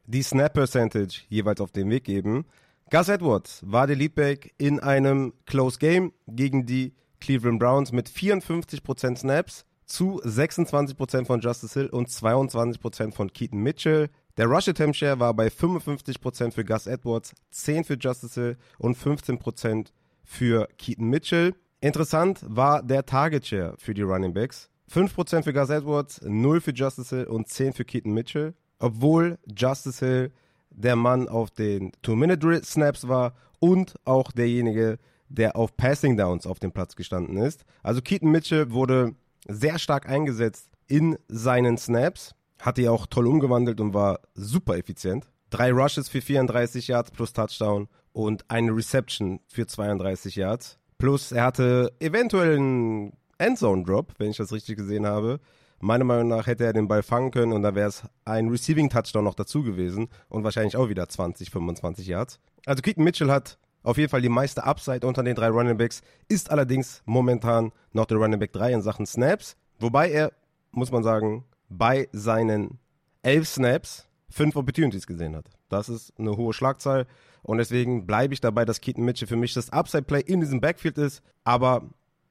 die 0.07 0.23
Snap 0.23 0.55
Percentage 0.55 1.23
jeweils 1.29 1.61
auf 1.61 1.71
den 1.71 1.89
Weg 1.91 2.05
geben. 2.05 2.45
Gus 2.91 3.09
Edwards 3.09 3.63
war 3.65 3.87
der 3.87 3.97
Leadback 3.97 4.53
in 4.59 4.81
einem 4.81 5.33
Close 5.47 5.79
Game 5.79 6.13
gegen 6.27 6.67
die 6.67 6.93
Cleveland 7.21 7.59
Browns 7.59 7.93
mit 7.93 8.09
54% 8.09 9.17
Snaps 9.17 9.65
zu 9.87 10.21
26% 10.23 11.27
von 11.27 11.41
Justice 11.41 11.79
Hill 11.79 11.89
und 11.89 12.09
22% 12.09 13.13
von 13.13 13.33
Keaton 13.33 13.61
Mitchell. 13.61 14.09
Der 14.37 14.47
Rush 14.47 14.69
Attempt 14.69 14.97
Share 14.97 15.19
war 15.19 15.35
bei 15.35 15.49
55% 15.49 16.53
für 16.53 16.65
Gus 16.65 16.87
Edwards, 16.87 17.35
10% 17.53 17.85
für 17.85 17.99
Justice 17.99 18.41
Hill 18.41 18.57
und 18.79 18.97
15% 18.97 19.89
für 20.25 20.69
Keaton 20.79 21.09
Mitchell. 21.09 21.55
Interessant 21.81 22.41
war 22.47 22.83
der 22.83 23.05
Target 23.05 23.47
Share 23.47 23.75
für 23.79 23.95
die 23.95 24.03
Running 24.03 24.33
Backs. 24.33 24.69
5% 24.93 25.43
für 25.43 25.53
Gus 25.53 25.71
Edwards, 25.71 26.21
0 26.23 26.61
für 26.61 26.73
Justice 26.73 27.15
Hill 27.15 27.27
und 27.27 27.49
10% 27.49 27.75
für 27.75 27.85
Keaton 27.85 28.13
Mitchell. 28.13 28.55
Obwohl 28.79 29.39
Justice 29.47 30.05
Hill 30.05 30.33
der 30.71 30.97
Mann 30.97 31.29
auf 31.29 31.51
den 31.51 31.93
Two-Minute-Snaps 32.03 33.09
war 33.09 33.35
und 33.59 33.95
auch 34.05 34.33
derjenige, 34.33 34.99
der 35.31 35.57
auf 35.57 35.77
Passing 35.77 36.17
Downs 36.17 36.47
auf 36.47 36.59
dem 36.59 36.73
Platz 36.73 36.97
gestanden 36.97 37.39
ist. 37.39 37.65
Also 37.83 38.03
Keaton 38.03 38.31
Mitchell 38.31 38.73
wurde 38.73 39.15
sehr 39.49 39.79
stark 39.79 40.09
eingesetzt 40.09 40.69
in 40.87 41.17
seinen 41.29 41.79
Snaps, 41.79 42.35
hat 42.61 42.77
die 42.77 42.89
auch 42.89 43.07
toll 43.07 43.27
umgewandelt 43.27 43.81
und 43.81 43.95
war 43.95 44.21
super 44.35 44.77
effizient. 44.77 45.31
Drei 45.49 45.73
Rushes 45.73 46.09
für 46.09 46.21
34 46.21 46.89
Yards 46.89 47.11
plus 47.13 47.33
Touchdown 47.33 47.89
und 48.13 48.45
eine 48.51 48.75
Reception 48.75 49.41
für 49.47 49.67
32 49.67 50.37
Yards. 50.37 50.79
Plus 50.99 51.33
er 51.33 51.45
hatte 51.45 51.93
eventuell 52.01 52.57
einen 52.57 53.13
Endzone 53.39 53.85
Drop, 53.85 54.13
wenn 54.19 54.31
ich 54.31 54.37
das 54.37 54.53
richtig 54.53 54.77
gesehen 54.77 55.07
habe. 55.07 55.41
Meiner 55.81 56.05
Meinung 56.05 56.29
nach 56.29 56.47
hätte 56.47 56.65
er 56.65 56.75
den 56.75 56.89
Ball 56.89 57.03
fangen 57.03 57.31
können 57.31 57.53
und 57.53 57.63
da 57.63 57.75
wäre 57.75 57.89
es 57.89 58.03
ein 58.27 58.49
Receiving 58.49 58.91
Touchdown 58.91 59.25
noch 59.25 59.35
dazu 59.35 59.63
gewesen 59.63 60.09
und 60.29 60.45
wahrscheinlich 60.45 60.77
auch 60.77 60.91
wieder 60.91 61.09
20, 61.09 61.51
25 61.51 62.07
Yards. 62.07 62.39
Also 62.67 62.83
Keaton 62.83 63.03
Mitchell 63.03 63.31
hat 63.31 63.59
auf 63.83 63.99
jeden 63.99 64.11
Fall 64.11 64.23
die 64.23 64.29
meiste 64.29 64.65
Upside 64.65 65.07
unter 65.07 65.23
den 65.23 65.35
drei 65.35 65.49
Running 65.49 65.77
Backs, 65.77 66.03
ist 66.29 66.51
allerdings 66.51 67.03
momentan 67.05 67.73
noch 67.93 68.07
der 68.07 68.19
Running 68.19 68.39
Back 68.39 68.53
3 68.53 68.73
in 68.73 68.83
Sachen 68.83 69.07
Snaps, 69.07 69.57
wobei 69.79 70.11
er, 70.11 70.33
muss 70.73 70.93
man 70.93 71.03
sagen, 71.03 71.45
bei 71.69 72.09
seinen 72.13 72.79
elf 73.23 73.49
Snaps 73.49 74.09
fünf 74.29 74.57
Opportunities 74.57 75.07
gesehen 75.07 75.37
hat. 75.37 75.47
Das 75.69 75.89
ist 75.89 76.13
eine 76.19 76.37
hohe 76.37 76.53
Schlagzahl 76.53 77.07
und 77.43 77.59
deswegen 77.59 78.07
bleibe 78.07 78.35
ich 78.35 78.41
dabei, 78.41 78.65
dass 78.65 78.81
Keaton 78.81 79.05
Mitchell 79.05 79.29
für 79.29 79.37
mich 79.37 79.55
das 79.55 79.71
Upside-Play 79.71 80.21
in 80.21 80.41
diesem 80.41 80.61
Backfield 80.61 80.99
ist, 80.99 81.23
aber 81.45 81.83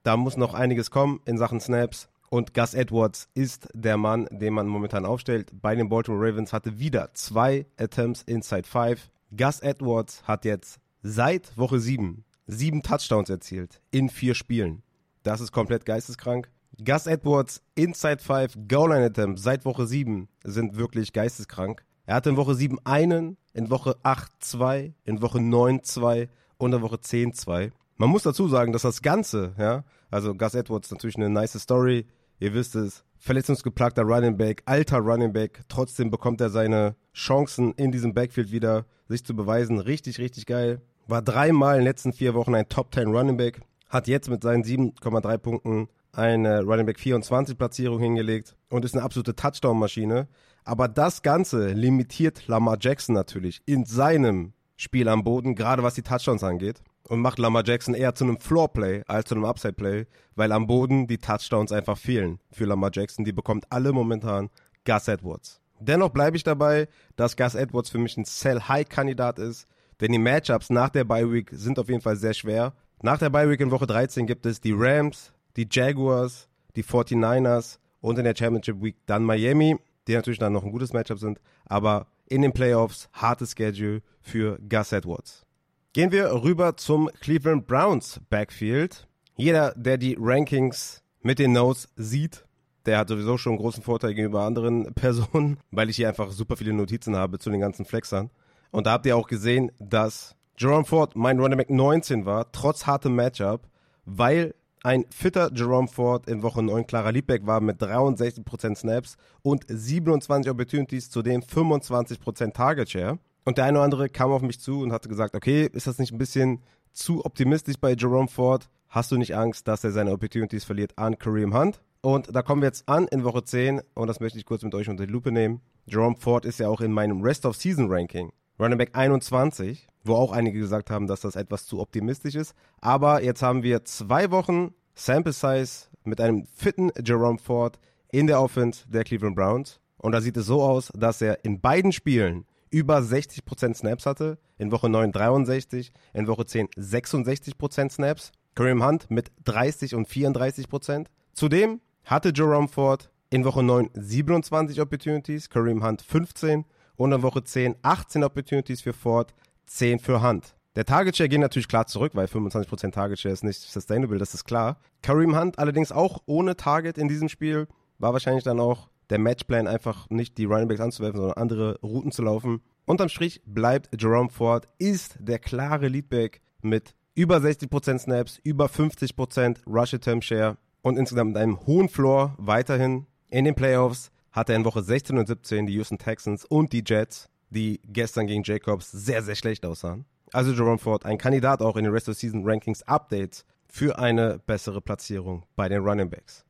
da 0.04 0.18
muss 0.18 0.38
noch 0.38 0.54
einiges 0.54 0.92
kommen 0.92 1.20
in 1.26 1.38
Sachen 1.38 1.60
Snaps. 1.60 2.10
Und 2.30 2.54
Gus 2.54 2.76
Edwards 2.76 3.28
ist 3.34 3.68
der 3.74 3.98
Mann, 3.98 4.28
den 4.32 4.54
man 4.54 4.68
momentan 4.68 5.06
aufstellt. 5.06 5.50
Bei 5.62 5.76
den 5.76 5.90
Baltimore 5.90 6.28
Ravens 6.28 6.54
hatte 6.54 6.78
wieder 6.78 7.12
zwei 7.16 7.66
Attempts 7.78 8.22
inside 8.22 8.68
five. 8.68 9.10
Gus 9.36 9.62
Edwards 9.62 10.28
hat 10.28 10.46
jetzt 10.46 10.80
seit 11.02 11.58
Woche 11.58 11.80
7 11.80 12.24
sieben 12.48 12.82
Touchdowns 12.82 13.30
erzielt 13.30 13.82
in 13.92 14.10
vier 14.10 14.34
Spielen. 14.34 14.82
Das 15.24 15.42
ist 15.42 15.52
komplett 15.52 15.86
geisteskrank. 15.86 16.50
Gus 16.84 17.08
Edwards 17.08 17.62
Inside 17.76 18.20
5 18.20 18.68
Goal 18.68 18.92
Line 18.92 19.06
Attempts 19.06 19.44
seit 19.44 19.66
Woche 19.66 19.86
7 19.86 20.28
sind 20.44 20.76
wirklich 20.76 21.14
geisteskrank. 21.14 21.84
Er 22.06 22.16
hatte 22.16 22.30
in 22.30 22.38
Woche 22.38 22.56
7 22.56 22.80
einen, 22.86 23.38
in 23.54 23.70
Woche 23.70 23.98
8 24.02 24.32
zwei, 24.40 24.94
in 25.04 25.22
Woche 25.22 25.42
9 25.42 25.84
zwei 25.84 26.30
und 26.58 26.74
in 26.74 26.82
Woche 26.82 27.00
10 27.00 27.34
zwei. 27.34 27.72
Man 27.98 28.10
muss 28.10 28.24
dazu 28.24 28.48
sagen, 28.48 28.74
dass 28.74 28.82
das 28.82 29.02
Ganze, 29.02 29.54
ja, 29.58 29.84
also 30.10 30.34
Gus 30.34 30.56
Edwards 30.56 30.90
natürlich 30.90 31.18
eine 31.18 31.30
nice 31.30 31.60
Story, 31.60 32.08
Ihr 32.42 32.54
wisst 32.54 32.76
es, 32.76 33.04
verletzungsgeplagter 33.18 34.04
Running 34.04 34.38
Back, 34.38 34.64
alter 34.66 35.00
Running 35.00 35.34
Back. 35.34 35.62
Trotzdem 35.68 36.10
bekommt 36.10 36.40
er 36.40 36.50
seine 36.50 36.96
Chancen 37.14 37.74
in 37.74 37.92
diesem 37.92 38.14
Backfield 38.14 38.52
wieder, 38.52 38.86
sich 39.10 39.26
zu 39.26 39.36
beweisen. 39.36 39.80
Richtig, 39.80 40.20
richtig 40.20 40.46
geil. 40.46 40.82
War 41.10 41.24
dreimal 41.24 41.74
in 41.74 41.80
den 41.80 41.86
letzten 41.86 42.14
vier 42.14 42.36
Wochen 42.36 42.54
ein 42.54 42.70
Top 42.70 42.94
10 42.94 43.08
Running 43.08 43.36
Back. 43.36 43.62
Hat 43.90 44.08
jetzt 44.08 44.30
mit 44.30 44.44
seinen 44.44 44.64
7,3 44.64 45.40
Punkten 45.40 45.88
eine 46.12 46.62
Running 46.62 46.86
Back 46.86 47.00
24 47.00 47.58
Platzierung 47.58 48.00
hingelegt 48.00 48.56
und 48.70 48.86
ist 48.86 48.94
eine 48.94 49.02
absolute 49.02 49.36
Touchdown-Maschine. 49.36 50.28
Aber 50.66 50.88
das 50.88 51.24
Ganze 51.24 51.70
limitiert 51.70 52.48
Lamar 52.48 52.78
Jackson 52.80 53.16
natürlich 53.16 53.60
in 53.66 53.86
seinem 53.86 54.54
Spiel 54.78 55.10
am 55.10 55.24
Boden, 55.24 55.56
gerade 55.56 55.82
was 55.82 55.96
die 55.96 56.04
Touchdowns 56.04 56.44
angeht. 56.44 56.84
Und 57.08 57.22
macht 57.22 57.40
Lamar 57.40 57.64
Jackson 57.66 57.96
eher 57.96 58.14
zu 58.14 58.26
einem 58.26 58.38
Floor-Play 58.38 59.02
als 59.08 59.30
zu 59.30 59.34
einem 59.34 59.46
Upside-Play, 59.46 60.06
weil 60.36 60.52
am 60.52 60.68
Boden 60.68 61.08
die 61.08 61.18
Touchdowns 61.18 61.72
einfach 61.72 61.98
fehlen 61.98 62.38
für 62.52 62.66
Lamar 62.66 62.92
Jackson. 62.94 63.26
Die 63.26 63.32
bekommt 63.32 63.66
alle 63.72 63.94
momentan 63.94 64.52
Gus 64.86 65.08
Edwards. 65.08 65.60
Dennoch 65.80 66.10
bleibe 66.10 66.38
ich 66.38 66.44
dabei, 66.44 66.88
dass 67.16 67.36
Gus 67.36 67.56
Edwards 67.56 67.90
für 67.90 67.98
mich 67.98 68.16
ein 68.16 68.26
Sell-High-Kandidat 68.26 69.40
ist, 69.40 69.66
denn 70.02 70.12
die 70.12 70.20
Matchups 70.20 70.70
nach 70.70 70.90
der 70.90 71.04
Bye-Week 71.04 71.50
sind 71.52 71.80
auf 71.80 71.90
jeden 71.90 72.02
Fall 72.02 72.16
sehr 72.16 72.34
schwer. 72.34 72.74
Nach 73.02 73.18
der 73.18 73.30
Bye-Week 73.30 73.60
in 73.60 73.72
Woche 73.72 73.88
13 73.88 74.28
gibt 74.28 74.46
es 74.46 74.62
die 74.62 74.74
Rams, 74.76 75.34
die 75.56 75.68
Jaguars, 75.70 76.48
die 76.76 76.84
49ers 76.84 77.80
und 78.02 78.18
in 78.18 78.26
der 78.26 78.36
Championship 78.36 78.82
Week 78.82 78.96
dann 79.06 79.24
Miami, 79.24 79.78
die 80.08 80.14
natürlich 80.14 80.40
dann 80.40 80.54
noch 80.54 80.64
ein 80.64 80.72
gutes 80.72 80.94
Matchup 80.94 81.20
sind, 81.20 81.40
aber 81.66 82.08
in 82.28 82.42
den 82.42 82.54
Playoffs 82.54 83.10
hartes 83.14 83.54
Schedule 83.58 84.02
für 84.22 84.60
Gus 84.70 84.92
Edwards. 84.92 85.46
Gehen 85.94 86.12
wir 86.12 86.32
rüber 86.44 86.78
zum 86.78 87.10
Cleveland 87.20 87.68
Browns 87.68 88.22
Backfield. 88.30 89.08
Jeder, 89.36 89.74
der 89.76 89.98
die 89.98 90.16
Rankings 90.20 91.04
mit 91.22 91.40
den 91.40 91.54
Notes 91.54 91.90
sieht, 91.96 92.46
der 92.86 93.00
hat 93.00 93.10
sowieso 93.10 93.38
schon 93.38 93.54
einen 93.54 93.62
großen 93.62 93.84
Vorteil 93.84 94.14
gegenüber 94.14 94.44
anderen 94.44 94.94
Personen, 94.96 95.58
weil 95.72 95.90
ich 95.90 95.96
hier 95.96 96.08
einfach 96.08 96.32
super 96.32 96.58
viele 96.58 96.74
Notizen 96.74 97.16
habe 97.16 97.40
zu 97.40 97.50
den 97.50 97.60
ganzen 97.60 97.86
Flexern. 97.86 98.30
Und 98.72 98.86
da 98.86 98.92
habt 98.92 99.06
ihr 99.06 99.18
auch 99.18 99.28
gesehen, 99.28 99.72
dass 99.80 100.36
Jerome 100.58 100.86
Ford 100.86 101.16
mein 101.16 101.40
Running 101.40 101.58
Back 101.58 101.70
19 101.70 102.26
war, 102.26 102.52
trotz 102.52 102.86
hartem 102.86 103.16
Matchup, 103.16 103.68
weil 104.06 104.54
ein 104.84 105.06
fitter 105.10 105.52
Jerome 105.54 105.88
Ford 105.88 106.28
in 106.28 106.42
Woche 106.42 106.64
9 106.64 106.88
klarer 106.88 107.12
Liebbeck 107.12 107.46
war 107.46 107.62
mit 107.62 107.82
63% 107.82 108.76
Snaps 108.76 109.18
und 109.42 109.66
27 109.68 110.52
Opportunities, 110.52 111.10
zudem 111.10 111.42
25% 111.42 112.54
Target 112.54 112.90
Share. 112.90 113.20
Und 113.46 113.58
der 113.58 113.66
eine 113.66 113.78
oder 113.78 113.86
andere 113.86 114.10
kam 114.10 114.32
auf 114.32 114.42
mich 114.42 114.60
zu 114.60 114.82
und 114.82 114.92
hatte 114.92 115.10
gesagt, 115.10 115.36
okay, 115.36 115.70
ist 115.72 115.88
das 115.88 115.98
nicht 115.98 116.12
ein 116.12 116.18
bisschen 116.18 116.62
zu 116.92 117.26
optimistisch 117.26 117.78
bei 117.80 117.94
Jerome 117.94 118.28
Ford? 118.28 118.70
Hast 118.90 119.12
du 119.12 119.18
nicht 119.18 119.36
Angst, 119.36 119.68
dass 119.68 119.84
er 119.84 119.92
seine 119.92 120.12
Opportunities 120.12 120.66
verliert 120.66 120.98
an 120.98 121.18
Kareem 121.18 121.58
Hunt? 121.58 121.82
Und 122.02 122.34
da 122.34 122.42
kommen 122.42 122.62
wir 122.62 122.68
jetzt 122.68 122.88
an 122.88 123.08
in 123.08 123.24
Woche 123.24 123.44
10 123.44 123.82
und 123.94 124.08
das 124.08 124.20
möchte 124.20 124.38
ich 124.38 124.46
kurz 124.46 124.64
mit 124.64 124.74
euch 124.76 124.90
unter 124.90 125.06
die 125.06 125.12
Lupe 125.12 125.32
nehmen. 125.32 125.62
Jerome 125.86 126.16
Ford 126.18 126.46
ist 126.46 126.60
ja 126.60 126.70
auch 126.70 126.82
in 126.82 126.92
meinem 126.92 127.22
Rest 127.22 127.46
of 127.46 127.56
Season 127.56 127.92
Ranking 127.92 128.32
Running 128.60 128.78
Back 128.78 128.90
21, 128.94 129.88
wo 130.04 130.16
auch 130.16 130.34
einige 130.34 130.60
gesagt 130.60 130.90
haben, 130.90 131.08
dass 131.08 131.22
das 131.22 131.36
etwas 131.36 131.66
zu 131.66 131.80
optimistisch 131.80 132.36
ist. 132.36 132.54
Aber 132.82 133.24
jetzt 133.24 133.42
haben 133.42 133.64
wir 133.64 133.86
zwei 133.86 134.32
Wochen 134.32 134.74
Sample 134.96 135.32
Size 135.32 135.88
mit 136.04 136.20
einem 136.20 136.46
fitten 136.46 136.92
Jerome 137.04 137.40
Ford 137.40 137.80
in 138.12 138.28
der 138.28 138.42
Offense 138.42 138.84
der 138.90 139.04
Cleveland 139.06 139.36
Browns. 139.36 139.80
Und 139.98 140.12
da 140.12 140.22
sieht 140.22 140.36
es 140.36 140.46
so 140.46 140.62
aus, 140.62 140.92
dass 140.96 141.22
er 141.22 141.44
in 141.46 141.62
beiden 141.62 141.92
Spielen 141.92 142.46
über 142.70 143.00
60% 143.00 143.76
Snaps 143.76 144.06
hatte. 144.06 144.38
In 144.58 144.72
Woche 144.72 144.90
9 144.90 145.12
63, 145.12 145.92
in 146.14 146.28
Woche 146.28 146.46
10 146.46 146.68
66% 146.68 147.92
Snaps. 147.92 148.32
Kareem 148.56 148.86
Hunt 148.86 149.10
mit 149.10 149.32
30 149.46 149.96
und 149.96 150.08
34%. 150.08 151.06
Zudem 151.34 151.80
hatte 152.04 152.34
Jerome 152.36 152.68
Ford 152.68 153.10
in 153.30 153.46
Woche 153.46 153.64
9 153.64 153.90
27 153.94 154.82
Opportunities, 154.82 155.50
Kareem 155.50 155.84
Hunt 155.84 156.02
15 156.02 156.66
und 157.00 157.14
in 157.14 157.24
Woche 157.24 157.44
10 157.44 157.78
18 157.82 158.24
Opportunities 158.26 158.82
für 158.82 158.92
Ford, 158.92 159.34
10 159.68 160.00
für 160.00 160.22
Hunt. 160.22 160.54
Der 160.76 160.86
Target 160.86 161.16
Share 161.16 161.30
geht 161.30 161.40
natürlich 161.40 161.70
klar 161.70 161.88
zurück, 161.88 162.12
weil 162.14 162.28
25% 162.28 162.92
Target 162.92 163.20
Share 163.20 163.34
ist 163.34 163.44
nicht 163.44 163.60
sustainable, 163.60 164.20
das 164.20 164.34
ist 164.34 164.44
klar. 164.44 164.78
Kareem 165.02 165.40
Hunt 165.40 165.58
allerdings 165.58 165.94
auch 165.94 166.22
ohne 166.26 166.58
Target 166.58 166.98
in 166.98 167.08
diesem 167.08 167.30
Spiel, 167.30 167.68
war 168.00 168.12
wahrscheinlich 168.12 168.44
dann 168.44 168.60
auch 168.60 168.90
der 169.10 169.18
Matchplan 169.18 169.66
einfach 169.66 170.10
nicht 170.10 170.38
die 170.38 170.44
Running 170.44 170.68
Backs 170.68 170.82
anzuwerfen, 170.82 171.22
sondern 171.22 171.38
andere 171.38 171.80
Routen 171.82 172.12
zu 172.12 172.22
laufen. 172.22 172.62
Unterm 172.86 173.08
Strich 173.08 173.42
bleibt 173.46 173.90
Jerome 174.00 174.30
Ford, 174.30 174.68
ist 174.78 175.18
der 175.20 175.40
klare 175.40 175.88
Leadback 175.88 176.42
mit 176.62 176.96
über 177.16 177.38
60% 177.38 177.98
Snaps, 177.98 178.40
über 178.44 178.66
50% 178.66 179.60
Rush 179.68 179.94
Attempt 179.94 180.26
Share 180.26 180.58
und 180.82 180.98
insgesamt 180.98 181.30
mit 181.30 181.38
einem 181.42 181.66
hohen 181.66 181.88
Floor 181.88 182.36
weiterhin 182.38 183.08
in 183.30 183.46
den 183.46 183.56
Playoffs 183.56 184.12
hatte 184.32 184.54
er 184.54 184.58
in 184.58 184.66
Woche 184.66 184.84
16 184.84 185.18
und 185.18 185.28
17 185.28 185.66
die 185.66 185.74
Houston 185.74 185.98
Texans 185.98 186.46
und 186.46 186.74
die 186.74 186.84
Jets, 186.86 187.30
die 187.50 187.80
gestern 187.86 188.28
gegen 188.28 188.44
Jacobs 188.44 188.92
sehr, 188.92 189.24
sehr 189.24 189.36
schlecht 189.36 189.66
aussahen. 189.66 190.06
Also 190.32 190.52
Jerome 190.52 190.78
Ford, 190.78 191.06
ein 191.06 191.18
Kandidat 191.18 191.62
auch 191.62 191.76
in 191.76 191.84
den 191.84 191.94
Rest 191.94 192.10
of 192.10 192.16
Season 192.16 192.44
Rankings 192.46 192.84
Updates 192.84 193.46
für 193.68 193.98
eine 193.98 194.40
bessere 194.40 194.82
Platzierung 194.82 195.44
bei 195.56 195.70
den 195.70 195.82
Running 195.82 196.10
Backs. 196.10 196.46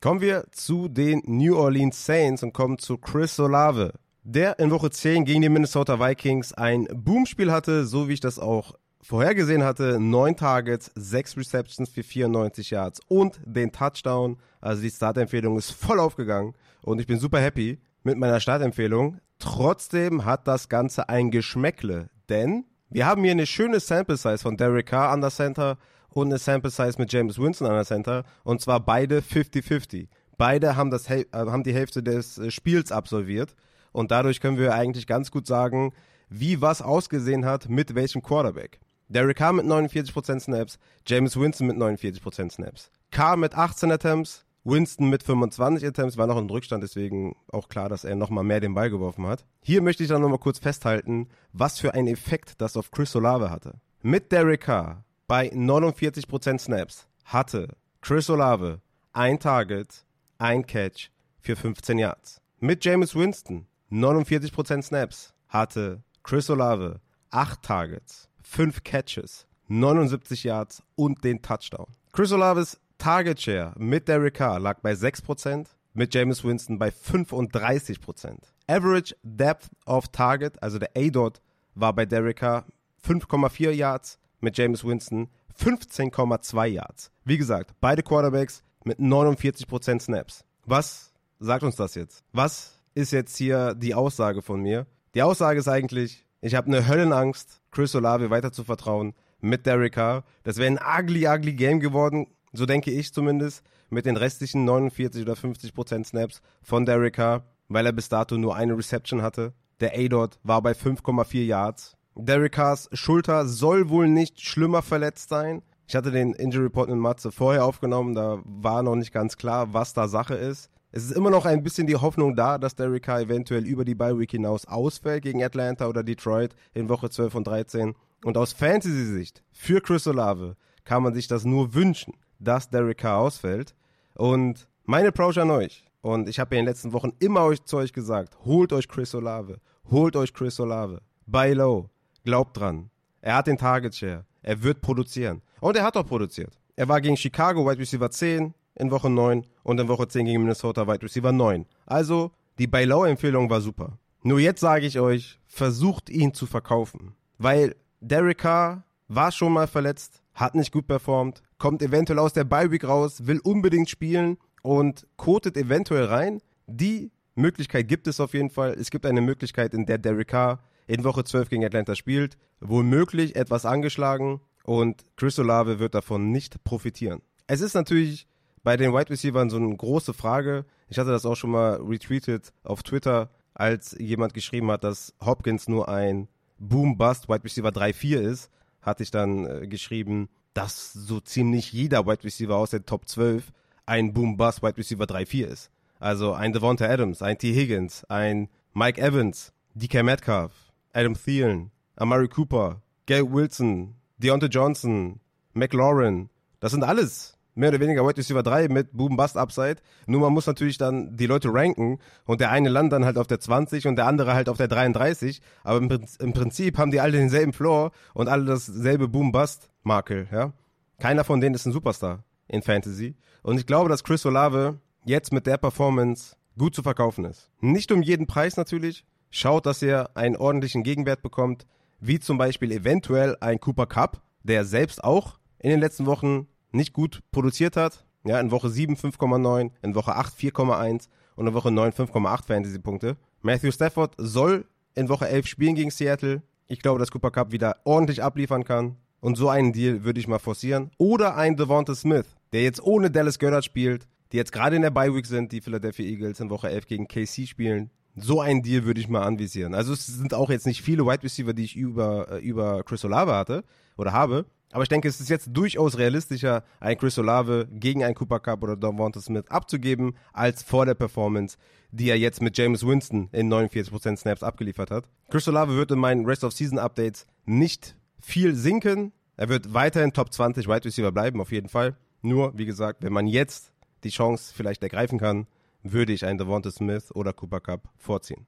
Kommen 0.00 0.20
wir 0.20 0.44
zu 0.52 0.88
den 0.88 1.22
New 1.26 1.56
Orleans 1.56 2.04
Saints 2.06 2.42
und 2.44 2.52
kommen 2.52 2.78
zu 2.78 2.98
Chris 2.98 3.38
Olave, 3.40 3.94
der 4.22 4.58
in 4.60 4.70
Woche 4.70 4.90
10 4.90 5.24
gegen 5.24 5.42
die 5.42 5.48
Minnesota 5.48 5.98
Vikings 5.98 6.52
ein 6.52 6.86
Boomspiel 6.92 7.50
hatte, 7.50 7.84
so 7.84 8.08
wie 8.08 8.12
ich 8.12 8.20
das 8.20 8.38
auch 8.38 8.74
vorhergesehen 9.00 9.64
hatte, 9.64 9.98
neun 9.98 10.36
Targets, 10.36 10.92
sechs 10.94 11.36
Receptions 11.36 11.88
für 11.88 12.02
94 12.02 12.70
Yards 12.70 13.00
und 13.08 13.40
den 13.44 13.72
Touchdown. 13.72 14.36
Also 14.60 14.82
die 14.82 14.90
Startempfehlung 14.90 15.56
ist 15.56 15.70
voll 15.72 15.98
aufgegangen 15.98 16.54
und 16.82 17.00
ich 17.00 17.06
bin 17.06 17.18
super 17.18 17.40
happy 17.40 17.78
mit 18.02 18.18
meiner 18.18 18.40
Startempfehlung. 18.40 19.18
Trotzdem 19.38 20.24
hat 20.24 20.48
das 20.48 20.68
Ganze 20.68 21.08
ein 21.08 21.30
Geschmäckle, 21.30 22.10
denn 22.28 22.64
wir 22.90 23.06
haben 23.06 23.22
hier 23.22 23.32
eine 23.32 23.46
schöne 23.46 23.80
Sample 23.80 24.16
Size 24.16 24.38
von 24.38 24.56
Derek 24.56 24.86
Carr 24.86 25.10
an 25.10 25.20
der 25.20 25.30
Center 25.30 25.78
und 26.08 26.28
eine 26.28 26.38
Sample 26.38 26.70
Size 26.70 26.94
mit 26.98 27.12
James 27.12 27.38
Winston 27.38 27.66
an 27.66 27.74
der 27.74 27.84
Center 27.84 28.24
und 28.44 28.60
zwar 28.60 28.80
beide 28.80 29.20
50-50. 29.20 30.08
Beide 30.36 30.76
haben, 30.76 30.90
das, 30.90 31.10
äh, 31.10 31.24
haben 31.32 31.64
die 31.64 31.74
Hälfte 31.74 32.02
des 32.02 32.38
äh, 32.38 32.50
Spiels 32.50 32.92
absolviert 32.92 33.54
und 33.92 34.10
dadurch 34.10 34.40
können 34.40 34.58
wir 34.58 34.74
eigentlich 34.74 35.06
ganz 35.06 35.30
gut 35.30 35.46
sagen, 35.46 35.92
wie 36.28 36.60
was 36.60 36.82
ausgesehen 36.82 37.44
hat 37.44 37.68
mit 37.68 37.94
welchem 37.94 38.22
Quarterback. 38.22 38.80
Derek 39.08 39.38
Carr 39.38 39.54
mit 39.54 39.64
49% 39.64 40.40
Snaps, 40.40 40.78
James 41.06 41.38
Winston 41.38 41.66
mit 41.66 41.76
49% 41.76 42.52
Snaps. 42.52 42.90
Carr 43.10 43.36
mit 43.36 43.54
18 43.54 43.90
Attempts, 43.90 44.44
Winston 44.64 45.08
mit 45.08 45.22
25 45.22 45.86
Attempts, 45.86 46.16
war 46.16 46.26
noch 46.26 46.36
im 46.36 46.50
Rückstand, 46.50 46.82
deswegen 46.82 47.36
auch 47.52 47.68
klar, 47.68 47.88
dass 47.88 48.04
er 48.04 48.16
nochmal 48.16 48.44
mehr 48.44 48.60
den 48.60 48.74
Ball 48.74 48.90
geworfen 48.90 49.26
hat. 49.26 49.44
Hier 49.62 49.82
möchte 49.82 50.02
ich 50.02 50.08
dann 50.08 50.20
nochmal 50.20 50.38
kurz 50.38 50.58
festhalten, 50.58 51.28
was 51.52 51.78
für 51.78 51.94
einen 51.94 52.08
Effekt 52.08 52.60
das 52.60 52.76
auf 52.76 52.90
Chris 52.90 53.14
Olave 53.16 53.50
hatte. 53.50 53.80
Mit 54.02 54.32
Derek 54.32 54.62
Carr 54.62 55.04
bei 55.26 55.52
49% 55.52 56.58
Snaps 56.58 57.06
hatte 57.24 57.76
Chris 58.00 58.30
Olave 58.30 58.80
ein 59.12 59.38
Target, 59.38 60.04
ein 60.38 60.66
Catch 60.66 61.10
für 61.40 61.56
15 61.56 61.98
Yards. 61.98 62.40
Mit 62.60 62.84
James 62.84 63.14
Winston 63.14 63.66
49% 63.90 64.82
Snaps 64.82 65.34
hatte 65.48 66.02
Chris 66.22 66.50
Olave 66.50 67.00
8 67.30 67.62
Targets, 67.62 68.28
5 68.42 68.84
Catches, 68.84 69.46
79 69.68 70.44
Yards 70.44 70.82
und 70.94 71.24
den 71.24 71.42
Touchdown. 71.42 71.86
Chris 72.12 72.32
Olaves 72.32 72.80
Target 72.98 73.40
Share 73.40 73.72
mit 73.76 74.08
Derek 74.08 74.34
Carr 74.34 74.58
lag 74.58 74.80
bei 74.80 74.92
6%, 74.92 75.66
mit 75.94 76.12
James 76.14 76.44
Winston 76.44 76.78
bei 76.78 76.88
35%. 76.88 78.38
Average 78.66 79.14
Depth 79.22 79.70
of 79.86 80.08
Target, 80.08 80.60
also 80.62 80.78
der 80.78 80.90
A-Dot, 80.96 81.40
war 81.74 81.92
bei 81.92 82.04
Derek 82.06 82.38
Carr 82.38 82.66
5,4 83.06 83.70
Yards, 83.70 84.18
mit 84.40 84.58
James 84.58 84.84
Winston 84.84 85.28
15,2 85.58 86.66
Yards. 86.66 87.10
Wie 87.24 87.38
gesagt, 87.38 87.72
beide 87.80 88.02
Quarterbacks 88.02 88.62
mit 88.84 88.98
49% 88.98 90.00
Snaps. 90.00 90.44
Was 90.64 91.12
sagt 91.38 91.62
uns 91.62 91.76
das 91.76 91.94
jetzt? 91.94 92.24
Was 92.32 92.80
ist 92.94 93.12
jetzt 93.12 93.36
hier 93.36 93.74
die 93.74 93.94
Aussage 93.94 94.42
von 94.42 94.60
mir? 94.60 94.86
Die 95.14 95.22
Aussage 95.22 95.60
ist 95.60 95.68
eigentlich, 95.68 96.26
ich 96.40 96.54
habe 96.54 96.66
eine 96.66 96.86
Höllenangst, 96.86 97.60
Chris 97.70 97.94
Olave 97.94 98.30
weiter 98.30 98.52
zu 98.52 98.64
vertrauen 98.64 99.14
mit 99.40 99.66
Derek 99.66 99.94
Carr. 99.94 100.24
Das 100.42 100.58
wäre 100.58 100.70
ein 100.70 100.80
ugly, 101.00 101.26
ugly 101.26 101.54
Game 101.54 101.80
geworden, 101.80 102.26
so 102.52 102.66
denke 102.66 102.90
ich 102.90 103.12
zumindest, 103.12 103.62
mit 103.90 104.06
den 104.06 104.16
restlichen 104.16 104.64
49 104.64 105.22
oder 105.22 105.36
50 105.36 105.74
Prozent 105.74 106.06
Snaps 106.06 106.40
von 106.62 106.84
Derek 106.86 107.14
Carr, 107.14 107.44
weil 107.68 107.86
er 107.86 107.92
bis 107.92 108.08
dato 108.08 108.36
nur 108.36 108.56
eine 108.56 108.76
Reception 108.76 109.22
hatte. 109.22 109.52
Der 109.80 109.94
A-Dot 109.94 110.38
war 110.42 110.62
bei 110.62 110.72
5,4 110.72 111.44
Yards. 111.44 111.96
Derek 112.16 112.52
Carrs 112.52 112.88
Schulter 112.92 113.46
soll 113.46 113.88
wohl 113.88 114.08
nicht 114.08 114.40
schlimmer 114.40 114.82
verletzt 114.82 115.28
sein. 115.28 115.62
Ich 115.86 115.94
hatte 115.94 116.10
den 116.10 116.34
Injury 116.34 116.64
Report 116.64 116.88
mit 116.90 116.98
Matze 116.98 117.30
vorher 117.30 117.64
aufgenommen, 117.64 118.14
da 118.14 118.40
war 118.44 118.82
noch 118.82 118.96
nicht 118.96 119.12
ganz 119.12 119.36
klar, 119.36 119.72
was 119.72 119.94
da 119.94 120.08
Sache 120.08 120.34
ist. 120.34 120.70
Es 120.90 121.04
ist 121.04 121.12
immer 121.12 121.30
noch 121.30 121.44
ein 121.44 121.62
bisschen 121.62 121.86
die 121.86 121.96
Hoffnung 121.96 122.34
da, 122.34 122.58
dass 122.58 122.74
Derek 122.74 123.04
Carr 123.04 123.20
eventuell 123.20 123.66
über 123.66 123.84
die 123.84 123.94
Bye 123.94 124.18
Week 124.18 124.30
hinaus 124.30 124.64
ausfällt 124.66 125.22
gegen 125.22 125.42
Atlanta 125.42 125.86
oder 125.86 126.02
Detroit 126.02 126.54
in 126.72 126.88
Woche 126.88 127.10
12 127.10 127.34
und 127.34 127.46
13. 127.46 127.94
Und 128.24 128.36
aus 128.36 128.52
Fantasy-Sicht 128.52 129.42
für 129.52 129.80
Chris 129.80 130.06
Olave 130.06 130.56
kann 130.84 131.02
man 131.02 131.14
sich 131.14 131.28
das 131.28 131.44
nur 131.44 131.74
wünschen, 131.74 132.14
dass 132.38 132.70
Derek 132.70 132.98
Carr 132.98 133.18
ausfällt. 133.18 133.74
Und 134.14 134.68
meine 134.84 135.08
Approach 135.08 135.38
an 135.38 135.50
euch, 135.50 135.84
und 136.00 136.28
ich 136.28 136.38
habe 136.38 136.54
ja 136.54 136.60
in 136.60 136.64
den 136.64 136.70
letzten 136.70 136.92
Wochen 136.92 137.12
immer 137.18 137.44
euch 137.44 137.62
zu 137.64 137.76
euch 137.76 137.92
gesagt, 137.92 138.36
holt 138.44 138.72
euch 138.72 138.88
Chris 138.88 139.14
Olave, 139.14 139.60
holt 139.90 140.16
euch 140.16 140.32
Chris 140.32 140.58
Olave. 140.60 141.02
Buy 141.26 141.52
low, 141.52 141.90
glaubt 142.24 142.56
dran. 142.56 142.90
Er 143.20 143.36
hat 143.36 143.46
den 143.46 143.58
Target 143.58 143.94
Share, 143.94 144.24
er 144.42 144.62
wird 144.62 144.80
produzieren. 144.80 145.42
Und 145.60 145.76
er 145.76 145.84
hat 145.84 145.96
auch 145.96 146.06
produziert. 146.06 146.58
Er 146.76 146.88
war 146.88 147.00
gegen 147.00 147.16
Chicago 147.16 147.68
Wide 147.68 147.80
Receiver 147.80 148.10
10, 148.10 148.54
in 148.78 148.90
Woche 148.90 149.10
9 149.10 149.44
und 149.64 149.80
in 149.80 149.88
Woche 149.88 150.08
10 150.08 150.24
gegen 150.24 150.42
Minnesota 150.42 150.86
Wide 150.86 151.02
Receiver 151.02 151.32
9. 151.32 151.66
Also, 151.86 152.30
die 152.58 152.66
Buy 152.66 152.84
Low 152.84 153.04
Empfehlung 153.04 153.50
war 153.50 153.60
super. 153.60 153.98
Nur 154.22 154.38
jetzt 154.38 154.60
sage 154.60 154.86
ich 154.86 154.98
euch, 154.98 155.38
versucht 155.46 156.10
ihn 156.10 156.32
zu 156.34 156.46
verkaufen. 156.46 157.14
Weil 157.38 157.76
Derek 158.00 158.38
Carr 158.38 158.84
war 159.08 159.32
schon 159.32 159.52
mal 159.52 159.66
verletzt, 159.66 160.22
hat 160.38 160.54
nicht 160.54 160.72
gut 160.72 160.86
performt, 160.86 161.42
kommt 161.58 161.82
eventuell 161.82 162.18
aus 162.18 162.32
der 162.32 162.44
Bye 162.44 162.70
Week 162.70 162.84
raus, 162.84 163.26
will 163.26 163.40
unbedingt 163.40 163.90
spielen 163.90 164.38
und 164.62 165.06
kotet 165.16 165.56
eventuell 165.56 166.04
rein. 166.04 166.40
Die 166.66 167.10
Möglichkeit 167.34 167.88
gibt 167.88 168.06
es 168.06 168.20
auf 168.20 168.34
jeden 168.34 168.50
Fall. 168.50 168.74
Es 168.78 168.90
gibt 168.90 169.06
eine 169.06 169.20
Möglichkeit, 169.20 169.74
in 169.74 169.86
der 169.86 169.98
Derek 169.98 170.28
Carr 170.28 170.60
in 170.86 171.04
Woche 171.04 171.24
12 171.24 171.48
gegen 171.48 171.64
Atlanta 171.64 171.94
spielt, 171.94 172.38
womöglich 172.60 173.36
etwas 173.36 173.66
angeschlagen 173.66 174.40
und 174.64 175.04
Chris 175.16 175.38
Olave 175.38 175.78
wird 175.78 175.94
davon 175.94 176.30
nicht 176.30 176.62
profitieren. 176.64 177.20
Es 177.46 177.60
ist 177.60 177.74
natürlich 177.74 178.26
bei 178.62 178.76
den 178.76 178.92
Wide 178.92 179.10
Receivers 179.10 179.50
so 179.50 179.56
eine 179.56 179.76
große 179.76 180.12
Frage. 180.12 180.66
Ich 180.88 180.98
hatte 180.98 181.10
das 181.10 181.26
auch 181.26 181.36
schon 181.36 181.50
mal 181.50 181.80
retweetet 181.80 182.52
auf 182.62 182.82
Twitter, 182.82 183.30
als 183.54 183.96
jemand 183.98 184.34
geschrieben 184.34 184.70
hat, 184.70 184.84
dass 184.84 185.14
Hopkins 185.24 185.68
nur 185.68 185.88
ein 185.88 186.28
Boom-Bust 186.58 187.28
Wide 187.28 187.44
Receiver 187.44 187.70
3-4 187.70 188.18
ist, 188.20 188.50
hatte 188.88 189.02
ich 189.02 189.10
dann 189.10 189.46
äh, 189.46 189.66
geschrieben, 189.66 190.28
dass 190.54 190.92
so 190.92 191.20
ziemlich 191.20 191.72
jeder 191.72 192.06
Wide 192.06 192.24
Receiver 192.24 192.56
aus 192.56 192.70
der 192.70 192.84
Top 192.84 193.08
12 193.08 193.52
ein 193.86 194.12
Boom-Bust 194.12 194.62
Wide 194.62 194.76
Receiver 194.76 195.04
3-4 195.04 195.46
ist. 195.46 195.70
Also 196.00 196.32
ein 196.32 196.52
Devonta 196.52 196.86
Adams, 196.86 197.22
ein 197.22 197.38
T. 197.38 197.54
Higgins, 197.54 198.04
ein 198.08 198.48
Mike 198.74 199.00
Evans, 199.00 199.52
DK 199.74 200.02
Metcalf, 200.02 200.52
Adam 200.92 201.14
Thielen, 201.14 201.70
Amari 201.96 202.28
Cooper, 202.28 202.82
Gail 203.06 203.32
Wilson, 203.32 203.94
Deontay 204.18 204.48
Johnson, 204.48 205.20
McLaurin. 205.54 206.28
Das 206.60 206.72
sind 206.72 206.84
alles 206.84 207.37
mehr 207.58 207.70
oder 207.70 207.80
weniger 207.80 208.06
Wide 208.06 208.16
Receiver 208.16 208.42
3 208.42 208.68
mit 208.68 208.96
Boom 208.96 209.16
Bust 209.16 209.36
Upside. 209.36 209.76
Nur 210.06 210.20
man 210.20 210.32
muss 210.32 210.46
natürlich 210.46 210.78
dann 210.78 211.16
die 211.16 211.26
Leute 211.26 211.52
ranken 211.52 211.98
und 212.24 212.40
der 212.40 212.50
eine 212.50 212.68
landet 212.68 212.92
dann 212.92 213.04
halt 213.04 213.18
auf 213.18 213.26
der 213.26 213.40
20 213.40 213.86
und 213.86 213.96
der 213.96 214.06
andere 214.06 214.34
halt 214.34 214.48
auf 214.48 214.56
der 214.56 214.68
33. 214.68 215.42
Aber 215.64 215.78
im, 216.20 216.32
Prinzip 216.32 216.78
haben 216.78 216.90
die 216.90 217.00
alle 217.00 217.12
denselben 217.12 217.52
Floor 217.52 217.90
und 218.14 218.28
alle 218.28 218.44
dasselbe 218.44 219.08
Boom 219.08 219.32
Bust 219.32 219.70
Makel, 219.82 220.28
ja. 220.32 220.52
Keiner 221.00 221.24
von 221.24 221.40
denen 221.40 221.54
ist 221.54 221.66
ein 221.66 221.72
Superstar 221.72 222.24
in 222.48 222.62
Fantasy. 222.62 223.14
Und 223.42 223.58
ich 223.58 223.66
glaube, 223.66 223.88
dass 223.88 224.04
Chris 224.04 224.26
Olave 224.26 224.78
jetzt 225.04 225.32
mit 225.32 225.46
der 225.46 225.58
Performance 225.58 226.36
gut 226.56 226.74
zu 226.74 226.82
verkaufen 226.82 227.24
ist. 227.24 227.50
Nicht 227.60 227.92
um 227.92 228.02
jeden 228.02 228.26
Preis 228.26 228.56
natürlich. 228.56 229.04
Schaut, 229.30 229.66
dass 229.66 229.82
ihr 229.82 230.10
einen 230.16 230.36
ordentlichen 230.36 230.82
Gegenwert 230.82 231.22
bekommt, 231.22 231.66
wie 232.00 232.18
zum 232.18 232.38
Beispiel 232.38 232.72
eventuell 232.72 233.36
ein 233.40 233.60
Cooper 233.60 233.86
Cup, 233.86 234.22
der 234.42 234.64
selbst 234.64 235.04
auch 235.04 235.38
in 235.58 235.70
den 235.70 235.80
letzten 235.80 236.06
Wochen 236.06 236.48
nicht 236.72 236.92
gut 236.92 237.20
produziert 237.30 237.76
hat. 237.76 238.04
Ja, 238.24 238.40
in 238.40 238.50
Woche 238.50 238.68
7 238.68 238.96
5,9, 238.96 239.70
in 239.82 239.94
Woche 239.94 240.14
8 240.14 240.34
4,1 240.34 241.08
und 241.36 241.46
in 241.46 241.54
Woche 241.54 241.70
9 241.70 241.92
5,8 241.92 242.44
Fantasy-Punkte. 242.44 243.16
Matthew 243.42 243.70
Stafford 243.70 244.14
soll 244.18 244.66
in 244.94 245.08
Woche 245.08 245.28
11 245.28 245.46
spielen 245.46 245.74
gegen 245.76 245.90
Seattle. 245.90 246.42
Ich 246.66 246.80
glaube, 246.80 246.98
dass 246.98 247.10
Cooper 247.10 247.30
Cup 247.30 247.52
wieder 247.52 247.76
ordentlich 247.84 248.22
abliefern 248.22 248.64
kann. 248.64 248.96
Und 249.20 249.36
so 249.36 249.48
einen 249.48 249.72
Deal 249.72 250.04
würde 250.04 250.20
ich 250.20 250.28
mal 250.28 250.38
forcieren. 250.38 250.90
Oder 250.98 251.36
ein 251.36 251.56
Devonta 251.56 251.94
Smith, 251.94 252.26
der 252.52 252.62
jetzt 252.62 252.82
ohne 252.82 253.10
Dallas 253.10 253.38
Goddard 253.38 253.64
spielt, 253.64 254.06
die 254.32 254.36
jetzt 254.36 254.52
gerade 254.52 254.76
in 254.76 254.82
der 254.82 254.90
Bye 254.90 255.14
Week 255.14 255.26
sind, 255.26 255.52
die 255.52 255.60
Philadelphia 255.60 256.04
Eagles 256.04 256.40
in 256.40 256.50
Woche 256.50 256.68
11 256.68 256.86
gegen 256.86 257.08
KC 257.08 257.46
spielen. 257.46 257.90
So 258.16 258.40
einen 258.40 258.62
Deal 258.62 258.84
würde 258.84 259.00
ich 259.00 259.08
mal 259.08 259.22
anvisieren. 259.22 259.74
Also 259.74 259.92
es 259.92 260.06
sind 260.06 260.34
auch 260.34 260.50
jetzt 260.50 260.66
nicht 260.66 260.82
viele 260.82 261.06
Wide 261.06 261.22
Receiver, 261.22 261.52
die 261.52 261.64
ich 261.64 261.76
über, 261.76 262.32
äh, 262.32 262.38
über 262.40 262.82
Chris 262.82 263.04
Olave 263.04 263.34
hatte 263.34 263.64
oder 263.96 264.12
habe. 264.12 264.44
Aber 264.70 264.82
ich 264.82 264.88
denke, 264.88 265.08
es 265.08 265.20
ist 265.20 265.30
jetzt 265.30 265.48
durchaus 265.52 265.96
realistischer, 265.96 266.62
einen 266.78 266.98
Chris 266.98 267.18
Olave 267.18 267.68
gegen 267.72 268.04
einen 268.04 268.14
Cooper 268.14 268.40
Cup 268.40 268.62
oder 268.62 268.76
Devonta 268.76 269.20
Smith 269.20 269.46
abzugeben, 269.48 270.14
als 270.32 270.62
vor 270.62 270.84
der 270.84 270.94
Performance, 270.94 271.56
die 271.90 272.10
er 272.10 272.18
jetzt 272.18 272.42
mit 272.42 272.56
James 272.58 272.86
Winston 272.86 273.28
in 273.32 273.50
49% 273.52 274.16
Snaps 274.16 274.42
abgeliefert 274.42 274.90
hat. 274.90 275.08
Chris 275.30 275.48
Olave 275.48 275.74
wird 275.76 275.90
in 275.90 275.98
meinen 275.98 276.26
Rest 276.26 276.44
of 276.44 276.52
Season 276.52 276.78
Updates 276.78 277.26
nicht 277.46 277.96
viel 278.20 278.54
sinken. 278.54 279.12
Er 279.36 279.48
wird 279.48 279.72
weiterhin 279.72 280.12
Top 280.12 280.32
20 280.32 280.68
Wide 280.68 280.84
Receiver 280.84 281.12
bleiben, 281.12 281.40
auf 281.40 281.52
jeden 281.52 281.68
Fall. 281.68 281.96
Nur, 282.20 282.56
wie 282.58 282.66
gesagt, 282.66 283.02
wenn 283.02 283.12
man 283.12 283.26
jetzt 283.26 283.72
die 284.04 284.10
Chance 284.10 284.52
vielleicht 284.54 284.82
ergreifen 284.82 285.18
kann, 285.18 285.46
würde 285.82 286.12
ich 286.12 286.26
einen 286.26 286.38
Devonta 286.38 286.70
Smith 286.70 287.10
oder 287.14 287.32
Cooper 287.32 287.60
Cup 287.60 287.88
vorziehen. 287.96 288.46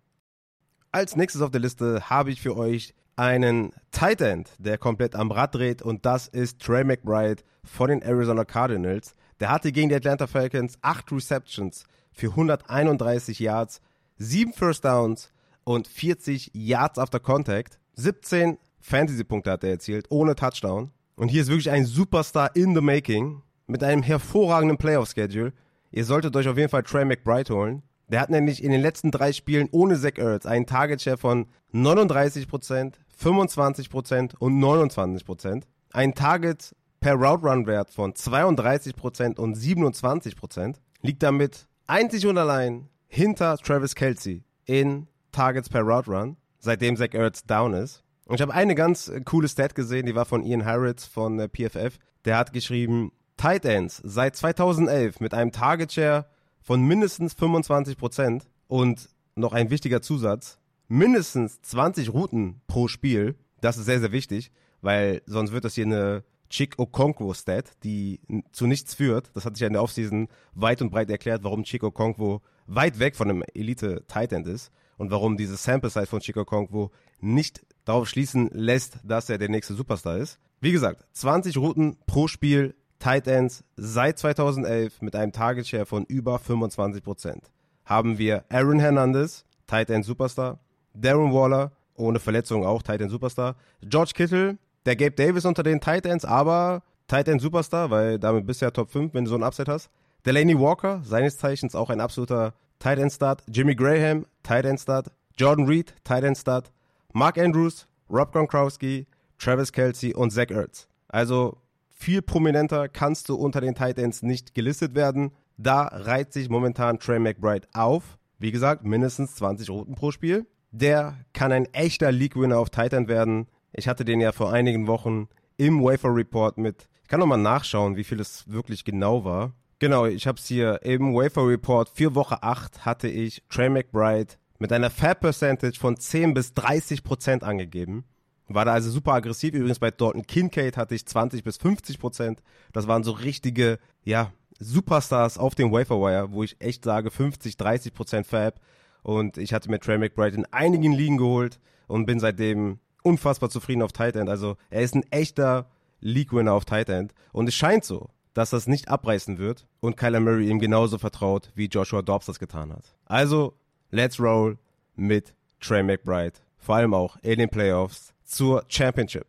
Als 0.93 1.17
nächstes 1.17 1.41
auf 1.41 1.51
der 1.51 1.61
Liste 1.61 2.11
habe 2.11 2.31
ich 2.31 2.43
für 2.43 2.57
euch 2.57 2.95
einen 3.17 3.73
Tight 3.91 4.21
End, 4.21 4.51
der 4.59 4.79
komplett 4.79 5.15
am 5.15 5.31
Rad 5.31 5.55
dreht 5.55 5.83
und 5.83 6.07
das 6.07 6.29
ist 6.29 6.61
Trey 6.61 6.85
McBride 6.85 7.43
von 7.65 7.89
den 7.89 8.03
Arizona 8.03 8.45
Cardinals. 8.45 9.15
Der 9.41 9.51
hatte 9.51 9.73
gegen 9.73 9.89
die 9.89 9.95
Atlanta 9.95 10.27
Falcons 10.27 10.79
8 10.83 11.13
Receptions 11.13 11.85
für 12.13 12.29
131 12.29 13.39
Yards, 13.39 13.81
7 14.19 14.53
First 14.53 14.85
Downs 14.85 15.33
und 15.65 15.87
40 15.87 16.51
Yards 16.55 16.99
after 16.99 17.21
Contact. 17.21 17.79
17 17.95 18.59
Fantasy-Punkte 18.81 19.51
hat 19.51 19.65
er 19.65 19.71
erzielt, 19.71 20.07
ohne 20.11 20.35
Touchdown. 20.35 20.91
Und 21.17 21.29
hier 21.29 21.43
ist 21.43 21.49
wirklich 21.49 21.71
ein 21.71 21.85
Superstar 21.85 22.55
in 22.57 22.75
the 22.75 22.81
making 22.81 23.43
mit 23.67 23.85
einem 23.85 24.03
hervorragenden 24.03 24.79
Playoff-Schedule. 24.79 25.53
Ihr 25.91 26.05
solltet 26.05 26.35
euch 26.37 26.49
auf 26.49 26.57
jeden 26.57 26.71
Fall 26.71 26.83
Trey 26.83 27.05
McBride 27.05 27.55
holen. 27.55 27.83
Der 28.11 28.21
hat 28.21 28.31
nämlich 28.31 28.63
in 28.63 28.73
den 28.73 28.81
letzten 28.81 29.13
drei 29.13 29.33
Spielen 29.33 29.69
ohne 29.71 29.99
Zach 29.99 30.17
Ertz 30.19 30.45
einen 30.45 30.67
Target-Share 30.67 31.17
von 31.17 31.47
39%, 31.73 32.95
25% 33.17 34.37
und 34.39 34.61
29%. 34.61 35.63
Ein 35.93 36.15
Target 36.15 36.75
per 36.99 37.15
Route 37.15 37.47
Run 37.47 37.67
Wert 37.67 37.91
von 37.91 38.13
32% 38.13 39.39
und 39.39 39.57
27%. 39.57 40.77
Liegt 41.03 41.23
damit 41.23 41.69
einzig 41.87 42.27
und 42.27 42.37
allein 42.37 42.89
hinter 43.07 43.57
Travis 43.59 43.95
Kelsey 43.95 44.43
in 44.65 45.07
Targets 45.31 45.69
per 45.69 45.83
Route 45.83 46.11
Run, 46.11 46.37
seitdem 46.59 46.97
Zach 46.97 47.15
Ertz 47.15 47.45
down 47.45 47.75
ist. 47.75 48.03
Und 48.27 48.37
ich 48.37 48.43
habe 48.43 48.55
eine 48.55 48.75
ganz 48.75 49.09
äh, 49.09 49.21
coole 49.21 49.49
Stat 49.49 49.75
gesehen, 49.75 50.07
die 50.07 50.15
war 50.15 50.25
von 50.25 50.45
Ian 50.45 50.65
Harrods 50.65 51.07
von 51.07 51.37
der 51.37 51.49
PFF. 51.49 51.99
Der 52.25 52.37
hat 52.37 52.53
geschrieben, 52.53 53.13
Tight 53.37 53.65
Ends 53.65 54.01
seit 54.05 54.37
2011 54.37 55.21
mit 55.21 55.33
einem 55.33 55.53
Target 55.53 55.93
Share 55.93 56.27
von 56.63 56.83
mindestens 56.83 57.35
25% 57.35 58.43
und 58.69 59.09
noch 59.35 59.53
ein 59.53 59.71
wichtiger 59.71 60.03
Zusatz, 60.03 60.59
mindestens 60.89 61.61
20 61.63 62.13
Routen 62.13 62.61
pro 62.67 62.89
Spiel. 62.89 63.37
Das 63.61 63.77
ist 63.77 63.87
sehr, 63.87 64.01
sehr 64.01 64.13
wichtig, 64.13 64.53
weil 64.81 65.23
sonst 65.27 65.53
wird 65.53 65.65
das 65.65 65.75
hier 65.75 65.87
eine 65.87 66.25
Chick 66.51 66.79
Okonkwo-Stat, 66.79 67.73
die 67.85 68.21
zu 68.53 68.67
nichts 68.67 68.95
führt. 68.95 69.31
Das 69.35 69.45
hat 69.45 69.55
sich 69.57 69.61
ja 69.61 69.69
in 69.69 69.73
der 69.73 69.83
Offseason 69.83 70.29
weit 70.53 70.83
und 70.83 70.91
breit 70.91 71.09
erklärt, 71.09 71.45
warum 71.45 71.63
Chick 71.63 71.85
Okonkwo 71.85 72.43
weit 72.67 72.99
weg 72.99 73.17
von 73.17 73.31
einem 73.31 73.45
Elite-Tight 73.55 74.33
End 74.33 74.49
ist 74.49 74.73
und 74.97 75.11
warum 75.11 75.37
diese 75.37 75.57
Sample-Size 75.57 76.07
von 76.07 76.21
Chick 76.21 76.37
Okonkwo 76.37 76.91
nicht 77.21 77.65
darauf 77.85 78.09
schließen 78.09 78.51
lässt, 78.53 78.99
dass 79.05 79.31
er 79.31 79.39
der 79.39 79.49
nächste 79.49 79.75
Superstar 79.75 80.19
ist. 80.19 80.39
Wie 80.61 80.73
gesagt, 80.73 81.05
20 81.13 81.57
Routen 81.57 81.97
pro 82.07 82.29
Spiel, 82.29 82.75
Tight 83.01 83.27
Ends 83.27 83.65
seit 83.77 84.19
2011 84.19 85.01
mit 85.01 85.17
einem 85.17 85.33
Target 85.33 85.67
Share 85.67 85.87
von 85.87 86.05
über 86.05 86.37
25%. 86.37 87.39
Haben 87.87 88.19
wir 88.19 88.45
Aaron 88.51 88.79
Hernandez, 88.79 89.47
Tight 89.67 89.89
End 89.89 90.05
Superstar, 90.05 90.59
Darren 90.93 91.33
Waller, 91.33 91.73
ohne 91.95 92.21
Verletzung 92.21 92.65
auch 92.67 92.83
Tight 92.83 93.01
End 93.01 93.11
Superstar. 93.11 93.57
George 93.81 94.13
Kittle, 94.15 94.59
der 94.85 94.97
Gabe 94.97 95.13
Davis 95.13 95.47
unter 95.47 95.63
den 95.63 95.81
Tight 95.81 96.05
Ends, 96.05 96.27
aber 96.27 96.83
Tight 97.09 97.27
End 97.29 97.41
Superstar, 97.41 97.91
weil 97.91 98.19
damit 98.19 98.47
bist 98.47 98.61
du 98.61 98.67
ja 98.67 98.71
Top 98.71 98.91
5, 98.91 99.15
wenn 99.15 99.25
du 99.25 99.31
so 99.31 99.37
ein 99.37 99.43
Upset 99.43 99.69
hast. 99.69 99.89
Delaney 100.27 100.59
Walker, 100.61 101.01
seines 101.03 101.39
Zeichens 101.39 101.75
auch 101.75 101.89
ein 101.89 102.03
absoluter 102.03 102.53
Tight 102.79 102.99
End 102.99 103.13
Start. 103.13 103.43
Jimmy 103.49 103.75
Graham, 103.75 104.27
Tight 104.43 104.67
End 104.67 104.79
Start. 104.79 105.11
Jordan 105.39 105.67
Reed, 105.67 105.95
Tight 106.05 106.23
End 106.23 106.37
Start. 106.37 106.71
Mark 107.15 107.39
Andrews, 107.39 107.87
Rob 108.11 108.31
Gronkowski, 108.31 109.07
Travis 109.39 109.73
Kelsey 109.73 110.15
und 110.15 110.33
Zach 110.33 110.51
Ertz. 110.51 110.87
Also 111.09 111.57
viel 112.01 112.23
prominenter 112.23 112.89
kannst 112.89 113.29
du 113.29 113.35
unter 113.35 113.61
den 113.61 113.75
Tight 113.75 113.99
Ends 113.99 114.23
nicht 114.23 114.55
gelistet 114.55 114.95
werden. 114.95 115.33
Da 115.59 115.83
reiht 115.83 116.33
sich 116.33 116.49
momentan 116.49 116.99
Trey 116.99 117.19
McBride 117.19 117.69
auf. 117.75 118.19
Wie 118.39 118.51
gesagt, 118.51 118.85
mindestens 118.85 119.35
20 119.35 119.69
Routen 119.69 119.95
pro 119.95 120.11
Spiel. 120.11 120.47
Der 120.71 121.19
kann 121.35 121.53
ein 121.53 121.67
echter 121.75 122.11
League-Winner 122.11 122.59
auf 122.59 122.71
Titan 122.71 123.07
werden. 123.07 123.49
Ich 123.73 123.87
hatte 123.87 124.07
den 124.07 124.21
ja 124.21 124.33
vor 124.33 124.51
einigen 124.51 124.87
Wochen 124.87 125.29
im 125.59 125.83
Wafer 125.83 126.15
Report 126.15 126.57
mit. 126.57 126.89
Ich 127.03 127.09
kann 127.09 127.21
nochmal 127.21 127.39
nachschauen, 127.39 127.97
wie 127.97 128.05
viel 128.05 128.19
es 128.19 128.51
wirklich 128.51 128.85
genau 128.85 129.25
war. 129.25 129.53
Genau, 129.79 130.07
ich 130.07 130.27
habe 130.27 130.39
es 130.39 130.47
hier 130.47 130.81
im 130.83 131.15
Wafer 131.15 131.47
Report 131.47 131.91
für 131.91 132.15
Woche 132.15 132.43
8 132.43 132.87
hatte 132.87 133.09
ich 133.09 133.43
Trey 133.51 133.69
McBride 133.69 134.35
mit 134.59 134.73
einer 134.73 134.89
Fab 134.89 135.21
Percentage 135.21 135.79
von 135.79 135.99
10 135.99 136.33
bis 136.33 136.55
30 136.55 137.05
Prozent 137.05 137.45
angegeben. 137.45 138.05
War 138.53 138.65
da 138.65 138.73
also 138.73 138.91
super 138.91 139.13
aggressiv. 139.13 139.55
Übrigens 139.55 139.79
bei 139.79 139.93
Dorton 139.93 140.27
Kincaid 140.27 140.77
hatte 140.77 140.97
ich 140.97 141.07
20 141.07 141.45
bis 141.45 141.57
50 141.57 142.01
Prozent. 142.01 142.43
Das 142.73 142.89
waren 142.89 143.05
so 143.05 143.13
richtige, 143.13 143.79
ja, 144.03 144.33
Superstars 144.59 145.39
auf 145.39 145.55
dem 145.55 145.71
Waferwire, 145.73 146.33
wo 146.33 146.43
ich 146.43 146.61
echt 146.61 146.85
sage 146.85 147.11
50, 147.11 147.57
30 147.57 147.95
Prozent 147.95 148.27
Fab. 148.27 148.61
Und 149.03 149.39
ich 149.39 149.55
hatte 149.55 149.71
mir 149.71 149.79
Trey 149.79 149.99
McBride 149.99 150.37
in 150.37 150.47
einigen 150.47 150.93
Ligen 150.93 151.17
geholt 151.17 151.61
und 151.87 152.07
bin 152.07 152.19
seitdem 152.19 152.81
unfassbar 153.05 153.51
zufrieden 153.51 153.83
auf 153.83 153.93
Tight 153.93 154.17
End. 154.17 154.29
Also 154.29 154.57
er 154.69 154.83
ist 154.83 154.97
ein 154.97 155.05
echter 155.11 155.71
League-Winner 156.01 156.53
auf 156.53 156.65
Tight 156.65 156.89
End. 156.89 157.15
Und 157.33 157.49
es 157.49 157.55
scheint 157.55 157.85
so, 157.85 158.11
dass 158.35 158.51
das 158.51 158.67
nicht 158.67 158.89
abreißen 158.89 159.39
wird 159.39 159.69
und 159.79 159.97
Kyler 159.97 160.21
Murray 160.21 160.49
ihm 160.49 160.59
genauso 160.59 160.99
vertraut, 160.99 161.53
wie 161.55 161.67
Joshua 161.67 162.03
Dobbs 162.03 162.27
das 162.27 162.41
getan 162.41 162.73
hat. 162.73 162.97
Also, 163.07 163.55
let's 163.91 164.19
roll 164.19 164.59
mit 164.97 165.35
Trey 165.61 165.83
McBride, 165.85 166.41
vor 166.59 166.75
allem 166.75 166.95
auch 166.95 167.17
in 167.23 167.39
den 167.39 167.49
Playoffs 167.49 168.13
zur 168.31 168.65
Championship. 168.69 169.27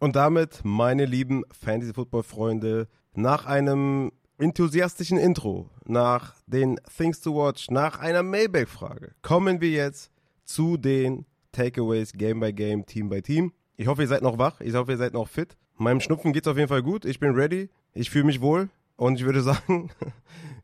Und 0.00 0.14
damit, 0.16 0.60
meine 0.62 1.04
lieben 1.04 1.44
Fantasy 1.50 1.92
Football 1.92 2.22
Freunde, 2.22 2.88
nach 3.14 3.46
einem 3.46 4.12
enthusiastischen 4.38 5.18
Intro, 5.18 5.68
nach 5.84 6.36
den 6.46 6.78
Things 6.96 7.20
to 7.20 7.34
Watch, 7.34 7.68
nach 7.70 7.98
einer 7.98 8.22
Mailback-Frage, 8.22 9.12
kommen 9.22 9.60
wir 9.60 9.70
jetzt 9.70 10.12
zu 10.44 10.76
den 10.76 11.26
Takeaways 11.50 12.12
Game 12.12 12.38
by 12.38 12.52
Game, 12.52 12.86
Team 12.86 13.08
by 13.08 13.20
Team. 13.20 13.52
Ich 13.76 13.88
hoffe, 13.88 14.02
ihr 14.02 14.08
seid 14.08 14.22
noch 14.22 14.38
wach, 14.38 14.60
ich 14.60 14.74
hoffe, 14.74 14.92
ihr 14.92 14.98
seid 14.98 15.14
noch 15.14 15.28
fit. 15.28 15.56
Meinem 15.76 16.00
Schnupfen 16.00 16.32
geht's 16.32 16.46
auf 16.46 16.56
jeden 16.56 16.68
Fall 16.68 16.82
gut, 16.82 17.04
ich 17.04 17.18
bin 17.18 17.32
ready, 17.32 17.70
ich 17.92 18.10
fühle 18.10 18.24
mich 18.24 18.40
wohl 18.40 18.68
und 18.96 19.18
ich 19.18 19.24
würde 19.24 19.42
sagen, 19.42 19.90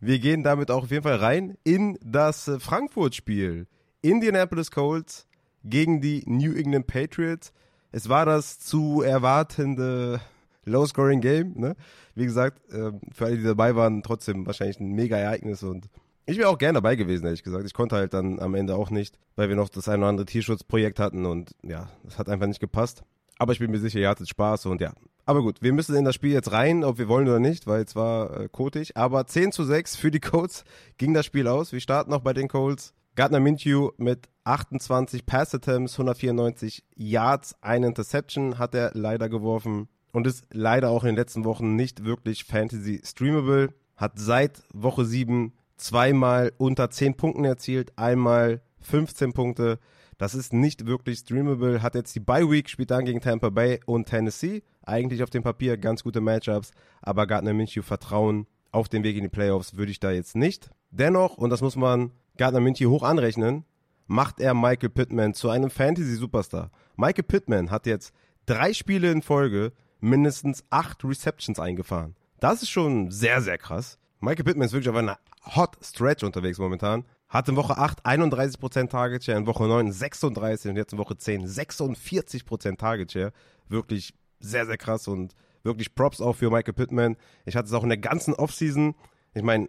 wir 0.01 0.21
gehen 0.21 0.45
damit 0.45 0.71
auch 0.71 0.85
auf 0.85 0.91
jeden 0.93 1.03
Fall 1.03 1.17
rein 1.17 1.57
in 1.65 1.99
das 2.05 2.51
Frankfurt-Spiel. 2.61 3.67
Indianapolis 4.03 4.71
Colts 4.71 5.27
gegen 5.65 6.01
die 6.01 6.23
New 6.27 6.53
England 6.55 6.87
Patriots. 6.87 7.53
Es 7.93 8.09
war 8.09 8.27
das 8.27 8.59
zu 8.61 9.03
erwartende 9.03 10.21
Low-Scoring-Game. 10.65 11.55
Ne? 11.57 11.77
Wie 12.15 12.25
gesagt, 12.25 12.61
ähm, 12.73 13.01
für 13.13 13.27
alle, 13.27 13.37
die 13.37 13.45
dabei 13.45 13.75
waren, 13.77 14.03
trotzdem 14.03 14.47
wahrscheinlich 14.47 14.81
ein 14.81 14.93
mega 14.93 15.17
Ereignis 15.17 15.63
und 15.63 15.89
ich 16.27 16.39
wäre 16.39 16.49
auch 16.49 16.57
gerne 16.57 16.79
dabei 16.79 16.97
gewesen, 16.97 17.27
ehrlich 17.27 17.43
gesagt. 17.43 17.67
Ich 17.67 17.75
konnte 17.75 17.97
halt 17.97 18.15
dann 18.15 18.41
am 18.41 18.55
Ende 18.55 18.77
auch 18.77 18.89
nicht, 18.89 19.19
weil 19.37 19.51
wir 19.51 19.57
noch 19.57 19.69
das 19.69 19.89
ein 19.89 20.01
oder 20.01 20.09
andere 20.09 20.25
Tierschutzprojekt 20.25 20.99
hatten 20.99 21.27
und 21.27 21.55
ja, 21.63 21.91
das 22.03 22.19
hat 22.19 22.31
einfach 22.31 22.47
nicht 22.47 22.61
gepasst. 22.61 23.03
Aber 23.39 23.53
ich 23.53 23.59
bin 23.59 23.71
mir 23.71 23.79
sicher, 23.79 23.99
ihr 23.99 24.09
hattet 24.09 24.29
Spaß 24.29 24.67
und 24.67 24.81
ja. 24.81 24.95
Aber 25.27 25.43
gut, 25.43 25.61
wir 25.61 25.73
müssen 25.73 25.95
in 25.97 26.05
das 26.05 26.15
Spiel 26.15 26.33
jetzt 26.33 26.53
rein, 26.53 26.85
ob 26.85 26.99
wir 26.99 27.09
wollen 27.09 27.29
oder 27.29 27.41
nicht, 27.41 27.67
weil 27.67 27.83
es 27.83 27.97
war 27.97 28.41
äh, 28.41 28.49
kotig. 28.51 28.97
Aber 28.97 29.27
10 29.27 29.53
zu 29.53 29.65
6 29.65 29.97
für 29.97 30.11
die 30.11 30.21
Colts 30.21 30.65
ging 30.97 31.15
das 31.15 31.27
Spiel 31.27 31.47
aus. 31.47 31.73
Wir 31.73 31.81
starten 31.81 32.11
noch 32.11 32.21
bei 32.21 32.33
den 32.33 32.49
Colts. 32.49 32.95
Gardner 33.17 33.39
Minshew 33.39 33.91
mit 33.97 34.29
28 34.43 35.25
Pass 35.25 35.55
Attempts, 35.55 35.95
194 35.95 36.83
Yards, 36.97 37.55
eine 37.63 37.87
Interception 37.87 38.59
hat 38.59 38.75
er 38.75 38.91
leider 38.95 39.29
geworfen 39.29 39.89
und 40.11 40.27
ist 40.27 40.45
leider 40.51 40.91
auch 40.91 41.05
in 41.05 41.11
den 41.11 41.17
letzten 41.17 41.45
Wochen 41.45 41.77
nicht 41.77 42.05
wirklich 42.05 42.43
Fantasy 42.45 43.01
streamable. 43.05 43.73
Hat 43.97 44.19
seit 44.19 44.65
Woche 44.73 45.05
7 45.05 45.53
zweimal 45.77 46.53
unter 46.59 46.91
10 46.91 47.17
Punkten 47.17 47.45
erzielt, 47.45 47.97
einmal 47.97 48.63
15 48.81 49.33
Punkte. 49.33 49.79
Das 50.19 50.35
ist 50.35 50.53
nicht 50.53 50.87
wirklich 50.87 51.21
streamable. 51.21 51.83
Hat 51.83 51.95
jetzt 51.95 52.17
die 52.17 52.21
Bye 52.21 52.51
Week, 52.51 52.69
spielt 52.69 52.91
dann 52.91 53.05
gegen 53.05 53.21
Tampa 53.21 53.51
Bay 53.51 53.79
und 53.87 54.09
Tennessee. 54.09 54.65
Eigentlich 54.83 55.23
auf 55.23 55.31
dem 55.31 55.45
Papier 55.45 55.77
ganz 55.77 56.03
gute 56.03 56.21
Matchups, 56.21 56.73
aber 57.01 57.29
Gardner 57.29 57.55
Minshew 57.55 57.83
vertrauen 57.83 58.49
auf 58.73 58.89
den 58.89 59.05
Weg 59.05 59.17
in 59.17 59.23
die 59.23 59.29
Playoffs 59.29 59.77
würde 59.77 59.93
ich 59.93 60.01
da 60.01 60.11
jetzt 60.11 60.35
nicht. 60.35 60.71
Dennoch, 60.91 61.37
und 61.37 61.51
das 61.51 61.63
muss 61.63 61.77
man 61.77 62.11
Gardner 62.37 62.61
Minshew 62.61 62.91
hoch 62.91 63.03
anrechnen, 63.03 63.65
macht 64.07 64.41
er 64.41 64.55
Michael 64.55 64.91
Pittman 64.91 65.35
zu 65.35 65.51
einem 65.51 65.71
Fantasy-Superstar. 65.71 66.71
Michael 66.97 67.25
Pittman 67.25 67.71
hat 67.71 67.87
jetzt 67.87 68.13
drei 68.47 68.73
Spiele 68.73 69.11
in 69.11 69.23
Folge 69.23 69.73
mindestens 70.01 70.65
acht 70.71 71.05
Receptions 71.05 71.59
eingefahren. 71.59 72.17
Das 72.41 72.63
ist 72.63 72.71
schon 72.71 73.11
sehr, 73.11 73.41
sehr 73.41 73.59
krass. 73.59 73.99
Michael 74.21 74.45
Pittman 74.45 74.67
ist 74.67 74.73
wirklich 74.73 74.91
auf 74.91 74.97
einer 74.97 75.19
Hot 75.57 75.77
Stretch 75.83 76.23
unterwegs 76.23 76.59
momentan. 76.59 77.05
Hat 77.29 77.49
in 77.49 77.57
Woche 77.57 77.79
8 77.79 78.05
31% 78.05 78.89
Target 78.89 79.25
Share, 79.25 79.39
in 79.39 79.47
Woche 79.47 79.65
9 79.65 79.93
36 79.93 80.71
und 80.71 80.77
jetzt 80.77 80.93
in 80.93 80.99
Woche 80.99 81.17
10 81.17 81.47
46% 81.47 82.77
Target 82.77 83.13
Share. 83.13 83.33
Wirklich 83.69 84.15
sehr, 84.41 84.67
sehr 84.67 84.77
krass 84.77 85.09
und 85.09 85.35
wirklich 85.63 85.95
Props 85.95 86.21
auch 86.21 86.35
für 86.35 86.51
Michael 86.51 86.75
Pittman. 86.75 87.17
Ich 87.45 87.57
hatte 87.57 87.67
es 87.67 87.73
auch 87.73 87.83
in 87.83 87.89
der 87.89 87.99
ganzen 87.99 88.35
Offseason. 88.35 88.95
Ich 89.33 89.43
meine, 89.43 89.69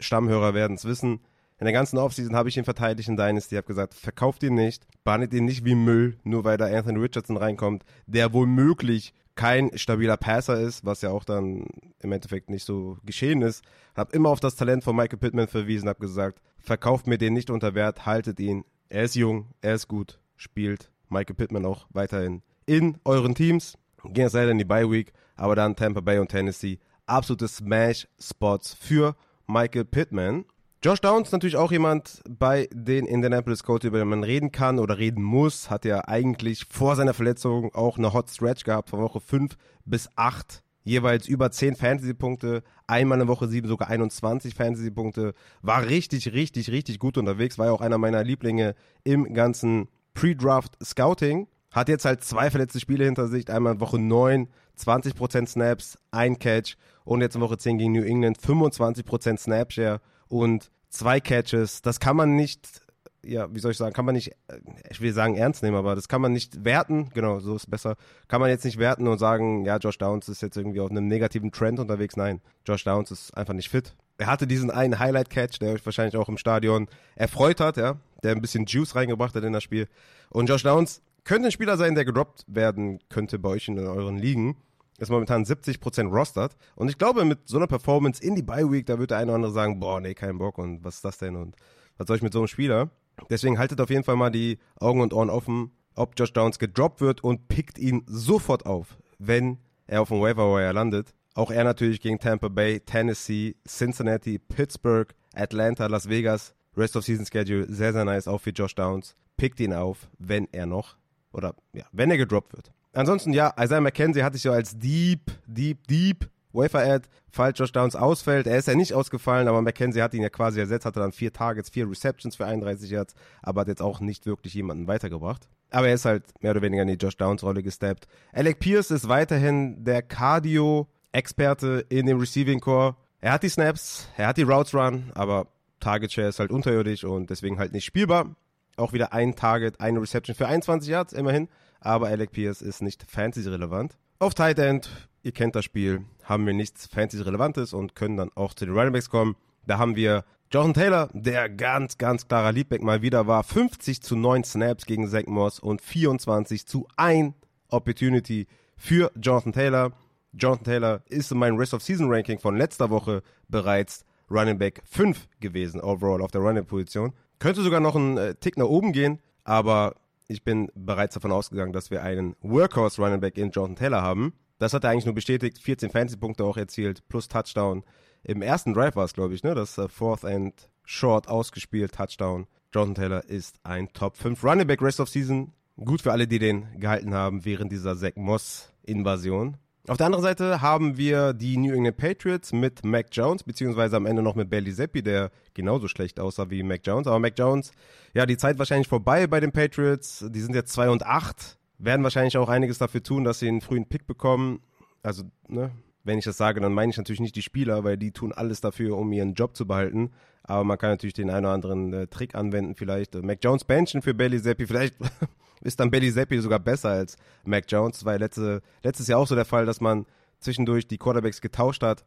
Stammhörer 0.00 0.52
werden 0.52 0.76
es 0.76 0.84
wissen. 0.84 1.20
In 1.58 1.64
der 1.64 1.72
ganzen 1.72 1.98
Offseason 1.98 2.36
habe 2.36 2.48
ich 2.48 2.56
ihn 2.56 2.64
verteidigt 2.64 3.08
in 3.08 3.16
Dynasty, 3.16 3.56
habe 3.56 3.66
gesagt, 3.66 3.94
verkauft 3.94 4.42
ihn 4.42 4.54
nicht, 4.54 4.86
behandelt 5.04 5.32
ihn 5.32 5.46
nicht 5.46 5.64
wie 5.64 5.74
Müll, 5.74 6.18
nur 6.22 6.44
weil 6.44 6.58
da 6.58 6.66
Anthony 6.66 6.98
Richardson 6.98 7.38
reinkommt, 7.38 7.84
der 8.06 8.34
womöglich 8.34 9.14
kein 9.36 9.76
stabiler 9.76 10.16
Passer 10.16 10.60
ist, 10.60 10.84
was 10.84 11.02
ja 11.02 11.10
auch 11.10 11.24
dann 11.24 11.66
im 12.00 12.12
Endeffekt 12.12 12.50
nicht 12.50 12.64
so 12.64 12.98
geschehen 13.04 13.42
ist. 13.42 13.64
Habe 13.94 14.14
immer 14.14 14.30
auf 14.30 14.40
das 14.40 14.56
Talent 14.56 14.84
von 14.84 14.96
Michael 14.96 15.18
Pittman 15.18 15.46
verwiesen, 15.46 15.88
habe 15.88 16.00
gesagt, 16.00 16.40
verkauft 16.58 17.06
mir 17.06 17.18
den 17.18 17.34
nicht 17.34 17.50
unter 17.50 17.74
Wert, 17.74 18.06
haltet 18.06 18.40
ihn. 18.40 18.64
Er 18.88 19.04
ist 19.04 19.14
jung, 19.14 19.48
er 19.60 19.74
ist 19.74 19.88
gut, 19.88 20.18
spielt 20.36 20.90
Michael 21.08 21.36
Pittman 21.36 21.64
auch 21.64 21.86
weiterhin 21.90 22.42
in 22.66 22.98
euren 23.04 23.34
Teams. 23.34 23.78
Gehen 24.04 24.24
jetzt 24.24 24.34
leider 24.34 24.50
in 24.50 24.58
die 24.58 24.64
Bye 24.64 24.90
Week, 24.90 25.12
aber 25.36 25.54
dann 25.54 25.76
Tampa 25.76 26.00
Bay 26.00 26.18
und 26.18 26.28
Tennessee. 26.28 26.78
Absolute 27.06 27.48
Smash-Spots 27.48 28.74
für 28.74 29.16
Michael 29.46 29.84
Pittman. 29.84 30.44
Josh 30.86 31.00
Downs 31.00 31.32
natürlich 31.32 31.56
auch 31.56 31.72
jemand 31.72 32.22
bei 32.30 32.68
den 32.72 33.06
Indianapolis 33.06 33.64
Colts, 33.64 33.84
über 33.84 33.98
den 33.98 34.06
man 34.06 34.22
reden 34.22 34.52
kann 34.52 34.78
oder 34.78 34.98
reden 34.98 35.20
muss. 35.20 35.68
Hat 35.68 35.84
ja 35.84 36.06
eigentlich 36.06 36.64
vor 36.70 36.94
seiner 36.94 37.12
Verletzung 37.12 37.74
auch 37.74 37.98
eine 37.98 38.12
Hot 38.12 38.30
Stretch 38.30 38.62
gehabt 38.62 38.90
von 38.90 39.00
Woche 39.00 39.18
5 39.18 39.56
bis 39.84 40.08
8. 40.14 40.62
Jeweils 40.84 41.26
über 41.26 41.50
10 41.50 41.74
Fantasy-Punkte, 41.74 42.62
einmal 42.86 43.20
in 43.20 43.26
Woche 43.26 43.48
7 43.48 43.66
sogar 43.66 43.88
21 43.88 44.54
Fantasy-Punkte. 44.54 45.34
War 45.60 45.86
richtig, 45.86 46.32
richtig, 46.32 46.70
richtig 46.70 47.00
gut 47.00 47.18
unterwegs. 47.18 47.58
War 47.58 47.66
ja 47.66 47.72
auch 47.72 47.80
einer 47.80 47.98
meiner 47.98 48.22
Lieblinge 48.22 48.76
im 49.02 49.34
ganzen 49.34 49.88
Pre-Draft 50.14 50.78
Scouting. 50.84 51.48
Hat 51.72 51.88
jetzt 51.88 52.04
halt 52.04 52.22
zwei 52.22 52.48
verletzte 52.48 52.78
Spiele 52.78 53.06
hinter 53.06 53.26
sich. 53.26 53.50
Einmal 53.50 53.72
in 53.72 53.80
Woche 53.80 53.98
9, 53.98 54.46
20% 54.78 55.48
Snaps, 55.48 55.98
ein 56.12 56.38
Catch. 56.38 56.76
Und 57.04 57.22
jetzt 57.22 57.34
in 57.34 57.42
Woche 57.42 57.58
10 57.58 57.76
gegen 57.78 57.90
New 57.90 58.04
England 58.04 58.38
25% 58.38 59.36
Snapshare 59.36 60.00
und 60.28 60.70
zwei 60.90 61.20
Catches, 61.20 61.82
das 61.82 62.00
kann 62.00 62.16
man 62.16 62.36
nicht, 62.36 62.82
ja, 63.24 63.52
wie 63.54 63.58
soll 63.58 63.72
ich 63.72 63.76
sagen, 63.76 63.92
kann 63.92 64.04
man 64.04 64.14
nicht, 64.14 64.32
äh, 64.48 64.60
ich 64.90 65.00
will 65.00 65.12
sagen 65.12 65.36
ernst 65.36 65.62
nehmen, 65.62 65.76
aber 65.76 65.94
das 65.94 66.08
kann 66.08 66.20
man 66.20 66.32
nicht 66.32 66.64
werten, 66.64 67.10
genau, 67.14 67.40
so 67.40 67.56
ist 67.56 67.70
besser, 67.70 67.96
kann 68.28 68.40
man 68.40 68.50
jetzt 68.50 68.64
nicht 68.64 68.78
werten 68.78 69.08
und 69.08 69.18
sagen, 69.18 69.64
ja, 69.64 69.76
Josh 69.76 69.98
Downs 69.98 70.28
ist 70.28 70.42
jetzt 70.42 70.56
irgendwie 70.56 70.80
auf 70.80 70.90
einem 70.90 71.08
negativen 71.08 71.52
Trend 71.52 71.78
unterwegs. 71.78 72.16
Nein, 72.16 72.40
Josh 72.66 72.84
Downs 72.84 73.10
ist 73.10 73.36
einfach 73.36 73.54
nicht 73.54 73.68
fit. 73.68 73.94
Er 74.18 74.28
hatte 74.28 74.46
diesen 74.46 74.70
einen 74.70 74.98
Highlight-Catch, 74.98 75.58
der 75.60 75.74
euch 75.74 75.84
wahrscheinlich 75.84 76.16
auch 76.16 76.28
im 76.28 76.38
Stadion 76.38 76.88
erfreut 77.16 77.60
hat, 77.60 77.76
ja, 77.76 77.96
der 78.22 78.32
ein 78.32 78.40
bisschen 78.40 78.64
Juice 78.64 78.94
reingebracht 78.94 79.34
hat 79.34 79.44
in 79.44 79.52
das 79.52 79.62
Spiel. 79.62 79.88
Und 80.30 80.48
Josh 80.48 80.62
Downs 80.62 81.02
könnte 81.24 81.48
ein 81.48 81.52
Spieler 81.52 81.76
sein, 81.76 81.94
der 81.94 82.04
gedroppt 82.04 82.44
werden 82.46 83.00
könnte 83.10 83.38
bei 83.38 83.50
euch 83.50 83.68
in 83.68 83.78
euren 83.78 84.16
Ligen 84.16 84.56
ist 84.98 85.10
momentan 85.10 85.44
70% 85.44 86.08
rostert. 86.08 86.56
Und 86.74 86.88
ich 86.88 86.98
glaube, 86.98 87.24
mit 87.24 87.48
so 87.48 87.56
einer 87.56 87.66
Performance 87.66 88.22
in 88.22 88.34
die 88.34 88.42
Bye 88.42 88.70
Week, 88.70 88.86
da 88.86 88.98
wird 88.98 89.10
der 89.10 89.18
eine 89.18 89.32
oder 89.32 89.36
andere 89.36 89.52
sagen, 89.52 89.78
boah, 89.80 90.00
nee, 90.00 90.14
kein 90.14 90.38
Bock 90.38 90.58
und 90.58 90.84
was 90.84 90.96
ist 90.96 91.04
das 91.04 91.18
denn 91.18 91.36
und 91.36 91.56
was 91.98 92.06
soll 92.06 92.16
ich 92.16 92.22
mit 92.22 92.32
so 92.32 92.40
einem 92.40 92.48
Spieler? 92.48 92.90
Deswegen 93.30 93.58
haltet 93.58 93.80
auf 93.80 93.90
jeden 93.90 94.04
Fall 94.04 94.16
mal 94.16 94.30
die 94.30 94.58
Augen 94.78 95.00
und 95.00 95.14
Ohren 95.14 95.30
offen, 95.30 95.70
ob 95.94 96.14
Josh 96.18 96.32
Downs 96.32 96.58
gedroppt 96.58 97.00
wird 97.00 97.24
und 97.24 97.48
pickt 97.48 97.78
ihn 97.78 98.02
sofort 98.06 98.66
auf, 98.66 98.98
wenn 99.18 99.58
er 99.86 100.02
auf 100.02 100.08
dem 100.08 100.20
Waiver 100.20 100.54
Wire 100.54 100.72
landet. 100.72 101.14
Auch 101.34 101.50
er 101.50 101.64
natürlich 101.64 102.00
gegen 102.00 102.18
Tampa 102.18 102.48
Bay, 102.48 102.80
Tennessee, 102.80 103.56
Cincinnati, 103.66 104.38
Pittsburgh, 104.38 105.14
Atlanta, 105.34 105.86
Las 105.86 106.08
Vegas. 106.08 106.54
Rest 106.76 106.96
of 106.96 107.04
Season 107.04 107.24
Schedule, 107.24 107.66
sehr, 107.72 107.92
sehr 107.92 108.04
nice, 108.04 108.28
auch 108.28 108.40
für 108.40 108.50
Josh 108.50 108.74
Downs. 108.74 109.16
Pickt 109.36 109.60
ihn 109.60 109.72
auf, 109.72 110.08
wenn 110.18 110.46
er 110.52 110.66
noch, 110.66 110.96
oder 111.32 111.54
ja, 111.72 111.84
wenn 111.92 112.10
er 112.10 112.18
gedroppt 112.18 112.52
wird. 112.52 112.72
Ansonsten, 112.96 113.34
ja, 113.34 113.52
Isaiah 113.60 113.82
McKenzie 113.82 114.22
hatte 114.22 114.36
ich 114.36 114.42
so 114.42 114.50
als 114.50 114.78
Deep, 114.78 115.30
Deep, 115.46 115.86
Deep 115.86 116.30
Wafer-Ad, 116.54 117.06
falls 117.30 117.58
Josh 117.58 117.72
Downs 117.72 117.94
ausfällt. 117.94 118.46
Er 118.46 118.56
ist 118.56 118.68
ja 118.68 118.74
nicht 118.74 118.94
ausgefallen, 118.94 119.48
aber 119.48 119.60
McKenzie 119.60 120.00
hat 120.00 120.14
ihn 120.14 120.22
ja 120.22 120.30
quasi 120.30 120.60
ersetzt, 120.60 120.86
hatte 120.86 121.00
dann 121.00 121.12
vier 121.12 121.30
Targets, 121.30 121.68
vier 121.68 121.90
Receptions 121.90 122.36
für 122.36 122.46
31 122.46 122.90
Yards, 122.90 123.14
aber 123.42 123.60
hat 123.60 123.68
jetzt 123.68 123.82
auch 123.82 124.00
nicht 124.00 124.24
wirklich 124.24 124.54
jemanden 124.54 124.86
weitergebracht. 124.86 125.46
Aber 125.70 125.88
er 125.88 125.94
ist 125.94 126.06
halt 126.06 126.24
mehr 126.42 126.52
oder 126.52 126.62
weniger 126.62 126.84
in 126.84 126.88
die 126.88 126.94
Josh 126.94 127.18
Downs-Rolle 127.18 127.62
gesteppt. 127.62 128.06
Alec 128.32 128.60
Pierce 128.60 128.90
ist 128.90 129.08
weiterhin 129.08 129.84
der 129.84 130.00
Cardio-Experte 130.00 131.84
in 131.90 132.06
dem 132.06 132.18
Receiving 132.18 132.60
Core. 132.60 132.96
Er 133.20 133.32
hat 133.32 133.42
die 133.42 133.50
Snaps, 133.50 134.08
er 134.16 134.28
hat 134.28 134.38
die 134.38 134.42
Routes 134.42 134.72
Run, 134.72 135.12
aber 135.14 135.48
Target 135.80 136.12
Share 136.12 136.28
ist 136.28 136.40
halt 136.40 136.50
unterirdisch 136.50 137.04
und 137.04 137.28
deswegen 137.28 137.58
halt 137.58 137.74
nicht 137.74 137.84
spielbar. 137.84 138.36
Auch 138.78 138.94
wieder 138.94 139.12
ein 139.12 139.36
Target, 139.36 139.80
eine 139.80 140.00
Reception 140.00 140.34
für 140.34 140.46
21 140.46 140.88
Yards, 140.88 141.12
immerhin 141.12 141.48
aber 141.80 142.08
Alec 142.08 142.32
Pierce 142.32 142.62
ist 142.62 142.82
nicht 142.82 143.04
fantasy-relevant. 143.08 143.96
Auf 144.18 144.34
Tight 144.34 144.58
End, 144.58 144.88
ihr 145.22 145.32
kennt 145.32 145.54
das 145.54 145.64
Spiel, 145.64 146.04
haben 146.24 146.46
wir 146.46 146.54
nichts 146.54 146.86
fantasy-relevantes 146.86 147.72
und 147.72 147.94
können 147.94 148.16
dann 148.16 148.30
auch 148.34 148.54
zu 148.54 148.64
den 148.64 148.74
Running 148.74 148.92
Backs 148.92 149.10
kommen. 149.10 149.36
Da 149.66 149.78
haben 149.78 149.96
wir 149.96 150.24
Jonathan 150.50 150.74
Taylor, 150.74 151.10
der 151.12 151.48
ganz, 151.48 151.98
ganz 151.98 152.28
klarer 152.28 152.52
Leadback 152.52 152.82
mal 152.82 153.02
wieder 153.02 153.26
war. 153.26 153.42
50 153.42 154.00
zu 154.00 154.16
9 154.16 154.44
Snaps 154.44 154.86
gegen 154.86 155.08
Zach 155.08 155.26
Moss 155.26 155.58
und 155.58 155.82
24 155.82 156.66
zu 156.66 156.86
1 156.96 157.34
Opportunity 157.68 158.46
für 158.76 159.10
Jonathan 159.20 159.52
Taylor. 159.52 159.92
Jonathan 160.32 160.64
Taylor 160.64 161.02
ist 161.08 161.32
in 161.32 161.38
meinem 161.38 161.56
Rest 161.56 161.74
of 161.74 161.82
Season 161.82 162.12
Ranking 162.12 162.38
von 162.38 162.56
letzter 162.56 162.90
Woche 162.90 163.22
bereits 163.48 164.04
Running 164.30 164.58
Back 164.58 164.82
5 164.84 165.28
gewesen, 165.40 165.80
overall 165.80 166.22
auf 166.22 166.30
der 166.30 166.40
Running 166.40 166.64
Position. 166.64 167.12
Könnte 167.38 167.62
sogar 167.62 167.80
noch 167.80 167.96
einen 167.96 168.16
äh, 168.16 168.34
Tick 168.34 168.56
nach 168.56 168.66
oben 168.66 168.92
gehen, 168.92 169.20
aber 169.44 169.94
ich 170.28 170.42
bin 170.44 170.70
bereits 170.74 171.14
davon 171.14 171.32
ausgegangen, 171.32 171.72
dass 171.72 171.90
wir 171.90 172.02
einen 172.02 172.34
Workhorse 172.40 173.00
Running 173.00 173.20
Back 173.20 173.38
in 173.38 173.50
Jonathan 173.50 173.76
Taylor 173.76 174.02
haben. 174.02 174.32
Das 174.58 174.72
hat 174.72 174.84
er 174.84 174.90
eigentlich 174.90 175.04
nur 175.04 175.14
bestätigt. 175.14 175.58
14 175.58 175.90
Fantasy-Punkte 175.90 176.44
auch 176.44 176.56
erzielt, 176.56 177.06
plus 177.08 177.28
Touchdown. 177.28 177.84
Im 178.24 178.42
ersten 178.42 178.74
Drive 178.74 178.96
war 178.96 179.04
es, 179.04 179.12
glaube 179.12 179.34
ich, 179.34 179.42
ne? 179.42 179.54
Das 179.54 179.78
uh, 179.78 179.88
Fourth 179.88 180.24
and 180.24 180.68
Short 180.84 181.28
ausgespielt, 181.28 181.92
Touchdown. 181.92 182.46
Jonathan 182.72 182.94
Taylor 182.94 183.24
ist 183.24 183.58
ein 183.62 183.92
Top 183.92 184.16
5 184.16 184.42
Running 184.42 184.66
Back 184.66 184.82
Rest 184.82 185.00
of 185.00 185.08
Season. 185.08 185.52
Gut 185.76 186.02
für 186.02 186.12
alle, 186.12 186.26
die 186.26 186.38
den 186.38 186.80
gehalten 186.80 187.14
haben 187.14 187.44
während 187.44 187.70
dieser 187.70 187.96
Zach 187.96 188.16
Moss-Invasion. 188.16 189.58
Auf 189.88 189.98
der 189.98 190.06
anderen 190.06 190.24
Seite 190.24 190.62
haben 190.62 190.96
wir 190.96 191.32
die 191.32 191.56
New 191.56 191.72
England 191.72 191.96
Patriots 191.96 192.52
mit 192.52 192.84
Mac 192.84 193.06
Jones, 193.12 193.44
beziehungsweise 193.44 193.96
am 193.96 194.04
Ende 194.06 194.20
noch 194.20 194.34
mit 194.34 194.50
Bailey 194.50 194.74
Zappi, 194.74 195.00
der 195.00 195.30
genauso 195.54 195.86
schlecht 195.86 196.18
aussah 196.18 196.50
wie 196.50 196.64
Mac 196.64 196.80
Jones. 196.84 197.06
Aber 197.06 197.20
Mac 197.20 197.34
Jones, 197.38 197.70
ja, 198.12 198.26
die 198.26 198.36
Zeit 198.36 198.58
wahrscheinlich 198.58 198.88
vorbei 198.88 199.28
bei 199.28 199.38
den 199.38 199.52
Patriots. 199.52 200.24
Die 200.28 200.40
sind 200.40 200.56
jetzt 200.56 200.72
2 200.72 200.90
und 200.90 201.06
8, 201.06 201.56
werden 201.78 202.02
wahrscheinlich 202.02 202.36
auch 202.36 202.48
einiges 202.48 202.78
dafür 202.78 203.00
tun, 203.00 203.22
dass 203.22 203.38
sie 203.38 203.46
einen 203.46 203.60
frühen 203.60 203.86
Pick 203.86 204.08
bekommen. 204.08 204.60
Also, 205.04 205.22
ne, 205.46 205.70
wenn 206.02 206.18
ich 206.18 206.24
das 206.24 206.36
sage, 206.36 206.60
dann 206.60 206.72
meine 206.72 206.90
ich 206.90 206.96
natürlich 206.96 207.20
nicht 207.20 207.36
die 207.36 207.42
Spieler, 207.42 207.84
weil 207.84 207.96
die 207.96 208.10
tun 208.10 208.32
alles 208.32 208.60
dafür, 208.60 208.96
um 208.96 209.12
ihren 209.12 209.34
Job 209.34 209.56
zu 209.56 209.68
behalten. 209.68 210.10
Aber 210.46 210.64
man 210.64 210.78
kann 210.78 210.90
natürlich 210.90 211.14
den 211.14 211.30
einen 211.30 211.46
oder 211.46 211.54
anderen 211.54 211.92
äh, 211.92 212.06
Trick 212.06 212.34
anwenden, 212.34 212.74
vielleicht 212.74 213.14
äh, 213.14 213.22
Mac 213.22 213.38
Jones 213.42 213.64
benchen 213.64 214.02
für 214.02 214.14
Bailey 214.14 214.40
Zappi. 214.40 214.66
Vielleicht 214.66 214.94
ist 215.60 215.80
dann 215.80 215.90
Bailey 215.90 216.12
Zappi 216.12 216.40
sogar 216.40 216.58
besser 216.58 216.90
als 216.90 217.16
Mac 217.44 217.64
Jones. 217.68 217.98
Das 217.98 218.04
war 218.04 218.14
ja 218.14 218.18
letzte, 218.18 218.62
letztes 218.82 219.08
Jahr 219.08 219.18
auch 219.18 219.26
so 219.26 219.34
der 219.34 219.44
Fall, 219.44 219.66
dass 219.66 219.80
man 219.80 220.06
zwischendurch 220.40 220.86
die 220.86 220.98
Quarterbacks 220.98 221.40
getauscht 221.40 221.82
hat. 221.82 222.04